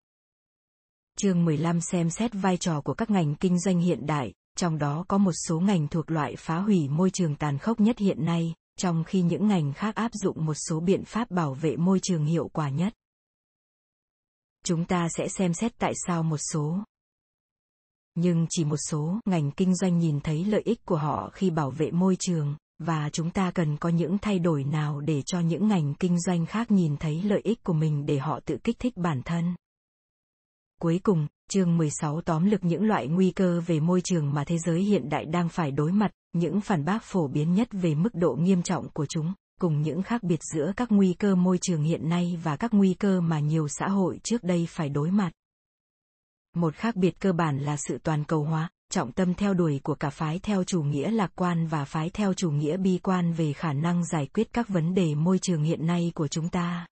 Chương 1.18 1.46
15 1.46 1.82
xem 1.82 2.10
xét 2.10 2.32
vai 2.34 2.58
trò 2.58 2.82
của 2.82 2.94
các 2.94 3.10
ngành 3.10 3.36
kinh 3.36 3.60
doanh 3.60 3.80
hiện 3.80 4.06
đại, 4.06 4.34
trong 4.58 4.78
đó 4.78 5.06
có 5.08 5.18
một 5.18 5.34
số 5.48 5.60
ngành 5.60 5.88
thuộc 5.88 6.12
loại 6.12 6.36
phá 6.36 6.58
hủy 6.58 6.88
môi 6.88 7.10
trường 7.10 7.36
tàn 7.36 7.58
khốc 7.58 7.80
nhất 7.80 7.98
hiện 8.00 8.26
nay, 8.26 8.54
trong 8.78 9.04
khi 9.04 9.22
những 9.22 9.48
ngành 9.48 9.74
khác 9.74 9.96
áp 9.96 10.12
dụng 10.14 10.46
một 10.46 10.56
số 10.70 10.80
biện 10.80 11.06
pháp 11.06 11.32
bảo 11.32 11.54
vệ 11.54 11.76
môi 11.76 12.00
trường 12.00 12.26
hiệu 12.26 12.48
quả 12.54 12.70
nhất. 12.70 12.94
Chúng 14.64 14.86
ta 14.86 15.08
sẽ 15.18 15.28
xem 15.28 15.54
xét 15.54 15.78
tại 15.78 15.94
sao 16.08 16.24
một 16.24 16.40
số 16.52 16.84
nhưng 18.16 18.46
chỉ 18.50 18.66
một 18.66 18.78
số 18.90 19.20
ngành 19.26 19.52
kinh 19.52 19.76
doanh 19.76 19.98
nhìn 19.98 20.20
thấy 20.20 20.46
lợi 20.46 20.62
ích 20.66 20.86
của 20.86 20.98
họ 20.98 21.30
khi 21.34 21.50
bảo 21.50 21.72
vệ 21.72 21.92
môi 21.92 22.16
trường 22.20 22.56
và 22.80 23.10
chúng 23.10 23.30
ta 23.30 23.52
cần 23.52 23.78
có 23.78 23.90
những 23.90 24.18
thay 24.18 24.40
đổi 24.40 24.64
nào 24.64 25.02
để 25.02 25.22
cho 25.22 25.40
những 25.40 25.68
ngành 25.68 25.94
kinh 25.94 26.20
doanh 26.20 26.46
khác 26.46 26.72
nhìn 26.72 26.98
thấy 26.98 27.24
lợi 27.24 27.42
ích 27.44 27.64
của 27.64 27.74
mình 27.74 28.06
để 28.06 28.18
họ 28.18 28.40
tự 28.46 28.58
kích 28.64 28.80
thích 28.80 28.98
bản 28.98 29.22
thân. 29.26 29.56
Cuối 30.82 31.00
cùng, 31.04 31.28
chương 31.50 31.78
16 31.78 32.22
tóm 32.22 32.46
lược 32.46 32.64
những 32.64 32.84
loại 32.84 33.08
nguy 33.08 33.32
cơ 33.32 33.62
về 33.66 33.80
môi 33.80 34.02
trường 34.02 34.34
mà 34.34 34.44
thế 34.44 34.58
giới 34.58 34.82
hiện 34.82 35.10
đại 35.10 35.26
đang 35.26 35.50
phải 35.50 35.72
đối 35.72 35.92
mặt, 35.92 36.12
những 36.34 36.62
phản 36.62 36.86
bác 36.86 37.04
phổ 37.04 37.28
biến 37.28 37.54
nhất 37.54 37.68
về 37.72 37.96
mức 37.96 38.16
độ 38.16 38.36
nghiêm 38.40 38.64
trọng 38.64 38.90
của 38.90 39.06
chúng, 39.06 39.34
cùng 39.62 39.82
những 39.82 40.04
khác 40.04 40.24
biệt 40.24 40.40
giữa 40.54 40.72
các 40.78 40.92
nguy 40.92 41.14
cơ 41.14 41.36
môi 41.36 41.58
trường 41.62 41.84
hiện 41.84 42.10
nay 42.10 42.40
và 42.44 42.58
các 42.58 42.74
nguy 42.74 42.94
cơ 42.94 43.22
mà 43.22 43.40
nhiều 43.40 43.68
xã 43.68 43.88
hội 43.88 44.20
trước 44.24 44.44
đây 44.44 44.68
phải 44.70 44.90
đối 44.90 45.12
mặt. 45.12 45.32
Một 46.56 46.76
khác 46.76 46.96
biệt 46.96 47.20
cơ 47.20 47.34
bản 47.34 47.60
là 47.60 47.78
sự 47.78 47.98
toàn 48.04 48.24
cầu 48.24 48.44
hóa, 48.44 48.70
trọng 48.92 49.12
tâm 49.12 49.34
theo 49.34 49.54
đuổi 49.54 49.80
của 49.84 49.96
cả 49.96 50.10
phái 50.10 50.40
theo 50.40 50.64
chủ 50.64 50.84
nghĩa 50.84 51.12
lạc 51.12 51.32
quan 51.36 51.68
và 51.68 51.86
phái 51.86 52.10
theo 52.10 52.34
chủ 52.34 52.52
nghĩa 52.52 52.78
bi 52.78 53.00
quan 53.04 53.34
về 53.34 53.54
khả 53.54 53.74
năng 53.74 54.06
giải 54.06 54.28
quyết 54.34 54.54
các 54.54 54.70
vấn 54.70 54.94
đề 54.94 55.16
môi 55.16 55.40
trường 55.40 55.64
hiện 55.64 55.88
nay 55.88 56.12
của 56.16 56.28
chúng 56.28 56.50
ta. 56.50 56.88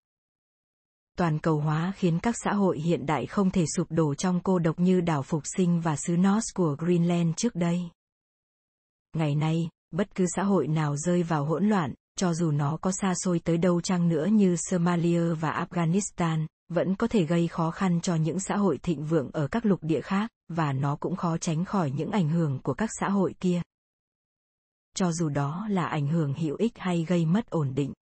Toàn 1.18 1.39
cầu 1.39 1.59
hóa 1.59 1.93
khiến 1.95 2.20
các 2.20 2.36
xã 2.43 2.53
hội 2.53 2.80
hiện 2.80 3.05
đại 3.05 3.26
không 3.26 3.51
thể 3.51 3.66
sụp 3.76 3.88
đổ 3.89 4.16
trong 4.16 4.39
cô 4.43 4.59
độc 4.59 4.80
như 4.80 5.01
đảo 5.01 5.24
phục 5.24 5.43
sinh 5.57 5.82
và 5.82 5.95
xứ 5.95 6.18
North 6.18 6.53
của 6.55 6.76
Greenland 6.80 7.36
trước 7.38 7.55
đây. 7.55 7.82
Ngày 9.16 9.36
nay, 9.36 9.70
bất 9.91 10.16
cứ 10.16 10.26
xã 10.36 10.43
hội 10.43 10.68
nào 10.68 10.97
rơi 10.97 11.24
vào 11.24 11.45
hỗn 11.45 11.70
loạn, 11.70 11.93
cho 12.18 12.34
dù 12.34 12.51
nó 12.51 12.78
có 12.82 12.91
xa 13.01 13.14
xôi 13.16 13.39
tới 13.39 13.57
đâu 13.57 13.82
chăng 13.82 14.09
nữa 14.09 14.26
như 14.26 14.55
Somalia 14.55 15.34
và 15.34 15.68
Afghanistan, 15.70 16.45
vẫn 16.70 16.95
có 16.95 17.07
thể 17.07 17.26
gây 17.26 17.47
khó 17.47 17.72
khăn 17.72 18.01
cho 18.01 18.16
những 18.16 18.39
xã 18.39 18.57
hội 18.57 18.78
thịnh 18.78 19.05
vượng 19.05 19.30
ở 19.34 19.47
các 19.47 19.66
lục 19.66 19.80
địa 19.82 20.01
khác, 20.01 20.32
và 20.47 20.74
nó 20.74 20.95
cũng 20.95 21.16
khó 21.16 21.38
tránh 21.38 21.66
khỏi 21.66 21.91
những 21.91 22.11
ảnh 22.11 22.30
hưởng 22.30 22.59
của 22.59 22.74
các 22.74 22.89
xã 22.99 23.09
hội 23.09 23.36
kia. 23.39 23.61
Cho 24.95 25.11
dù 25.11 25.30
đó 25.30 25.68
là 25.70 25.86
ảnh 25.86 26.07
hưởng 26.07 26.34
hữu 26.34 26.55
ích 26.55 26.78
hay 26.78 27.05
gây 27.07 27.26
mất 27.26 27.49
ổn 27.49 27.76
định. 27.76 27.93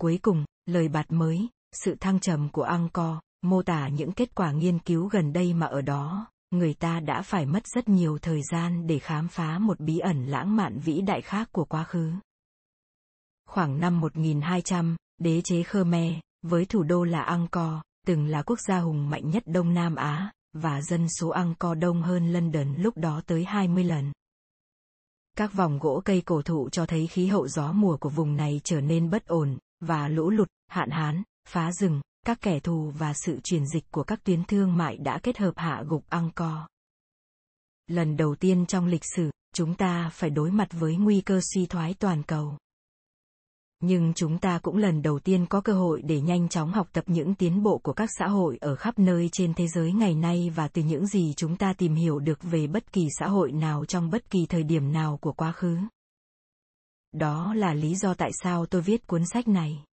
Cuối 0.00 0.18
cùng, 0.22 0.44
lời 0.66 0.88
bạt 0.88 1.06
mới, 1.08 1.48
sự 1.72 1.94
thăng 2.00 2.20
trầm 2.20 2.48
của 2.52 2.62
Angkor, 2.62 3.18
mô 3.42 3.62
tả 3.62 3.88
những 3.88 4.12
kết 4.12 4.34
quả 4.34 4.52
nghiên 4.52 4.78
cứu 4.78 5.08
gần 5.08 5.32
đây 5.32 5.54
mà 5.54 5.66
ở 5.66 5.80
đó, 5.80 6.26
người 6.50 6.74
ta 6.74 7.00
đã 7.00 7.22
phải 7.22 7.46
mất 7.46 7.66
rất 7.66 7.88
nhiều 7.88 8.18
thời 8.18 8.40
gian 8.52 8.86
để 8.86 8.98
khám 8.98 9.28
phá 9.28 9.58
một 9.58 9.80
bí 9.80 9.98
ẩn 9.98 10.26
lãng 10.26 10.56
mạn 10.56 10.78
vĩ 10.78 11.00
đại 11.00 11.22
khác 11.22 11.48
của 11.52 11.64
quá 11.64 11.84
khứ. 11.84 12.12
Khoảng 13.46 13.80
năm 13.80 14.00
1200, 14.00 14.96
đế 15.18 15.40
chế 15.44 15.62
Khmer, 15.62 16.12
với 16.44 16.64
thủ 16.64 16.82
đô 16.82 17.04
là 17.04 17.22
Angkor, 17.22 17.80
từng 18.06 18.26
là 18.26 18.42
quốc 18.42 18.58
gia 18.68 18.78
hùng 18.78 19.10
mạnh 19.10 19.30
nhất 19.30 19.42
Đông 19.46 19.74
Nam 19.74 19.94
Á, 19.94 20.32
và 20.52 20.82
dân 20.82 21.08
số 21.08 21.28
Angkor 21.28 21.78
đông 21.78 22.02
hơn 22.02 22.32
London 22.32 22.74
lúc 22.74 22.96
đó 22.96 23.20
tới 23.26 23.44
20 23.44 23.84
lần. 23.84 24.12
Các 25.36 25.52
vòng 25.52 25.78
gỗ 25.78 26.02
cây 26.04 26.20
cổ 26.20 26.42
thụ 26.42 26.68
cho 26.72 26.86
thấy 26.86 27.06
khí 27.06 27.26
hậu 27.26 27.48
gió 27.48 27.72
mùa 27.72 27.96
của 27.96 28.08
vùng 28.08 28.36
này 28.36 28.60
trở 28.64 28.80
nên 28.80 29.10
bất 29.10 29.26
ổn, 29.26 29.58
và 29.80 30.08
lũ 30.08 30.30
lụt, 30.30 30.48
hạn 30.66 30.90
hán, 30.90 31.22
phá 31.48 31.72
rừng, 31.72 32.00
các 32.26 32.40
kẻ 32.40 32.60
thù 32.60 32.92
và 32.98 33.12
sự 33.14 33.40
chuyển 33.44 33.66
dịch 33.66 33.84
của 33.90 34.02
các 34.04 34.24
tuyến 34.24 34.44
thương 34.44 34.76
mại 34.76 34.96
đã 34.96 35.18
kết 35.22 35.38
hợp 35.38 35.52
hạ 35.56 35.82
gục 35.88 36.04
Angkor. 36.08 36.58
Lần 37.86 38.16
đầu 38.16 38.34
tiên 38.34 38.66
trong 38.66 38.86
lịch 38.86 39.04
sử, 39.16 39.30
chúng 39.54 39.74
ta 39.74 40.10
phải 40.12 40.30
đối 40.30 40.50
mặt 40.50 40.68
với 40.72 40.96
nguy 40.96 41.20
cơ 41.20 41.40
suy 41.54 41.66
thoái 41.66 41.94
toàn 41.94 42.22
cầu 42.22 42.58
nhưng 43.86 44.12
chúng 44.14 44.38
ta 44.38 44.58
cũng 44.62 44.76
lần 44.76 45.02
đầu 45.02 45.18
tiên 45.18 45.46
có 45.46 45.60
cơ 45.60 45.72
hội 45.72 46.02
để 46.02 46.20
nhanh 46.20 46.48
chóng 46.48 46.72
học 46.72 46.88
tập 46.92 47.04
những 47.06 47.34
tiến 47.34 47.62
bộ 47.62 47.78
của 47.78 47.92
các 47.92 48.10
xã 48.18 48.28
hội 48.28 48.58
ở 48.60 48.76
khắp 48.76 48.98
nơi 48.98 49.28
trên 49.32 49.54
thế 49.54 49.66
giới 49.68 49.92
ngày 49.92 50.14
nay 50.14 50.52
và 50.54 50.68
từ 50.68 50.82
những 50.82 51.06
gì 51.06 51.34
chúng 51.36 51.56
ta 51.56 51.72
tìm 51.72 51.94
hiểu 51.94 52.18
được 52.18 52.38
về 52.42 52.66
bất 52.66 52.92
kỳ 52.92 53.08
xã 53.18 53.26
hội 53.26 53.52
nào 53.52 53.84
trong 53.84 54.10
bất 54.10 54.30
kỳ 54.30 54.46
thời 54.46 54.62
điểm 54.62 54.92
nào 54.92 55.18
của 55.20 55.32
quá 55.32 55.52
khứ. 55.52 55.76
Đó 57.12 57.54
là 57.54 57.74
lý 57.74 57.94
do 57.94 58.14
tại 58.14 58.30
sao 58.42 58.66
tôi 58.66 58.82
viết 58.82 59.06
cuốn 59.06 59.22
sách 59.32 59.48
này. 59.48 59.84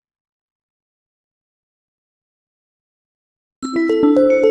thank 3.63 4.45
you 4.45 4.50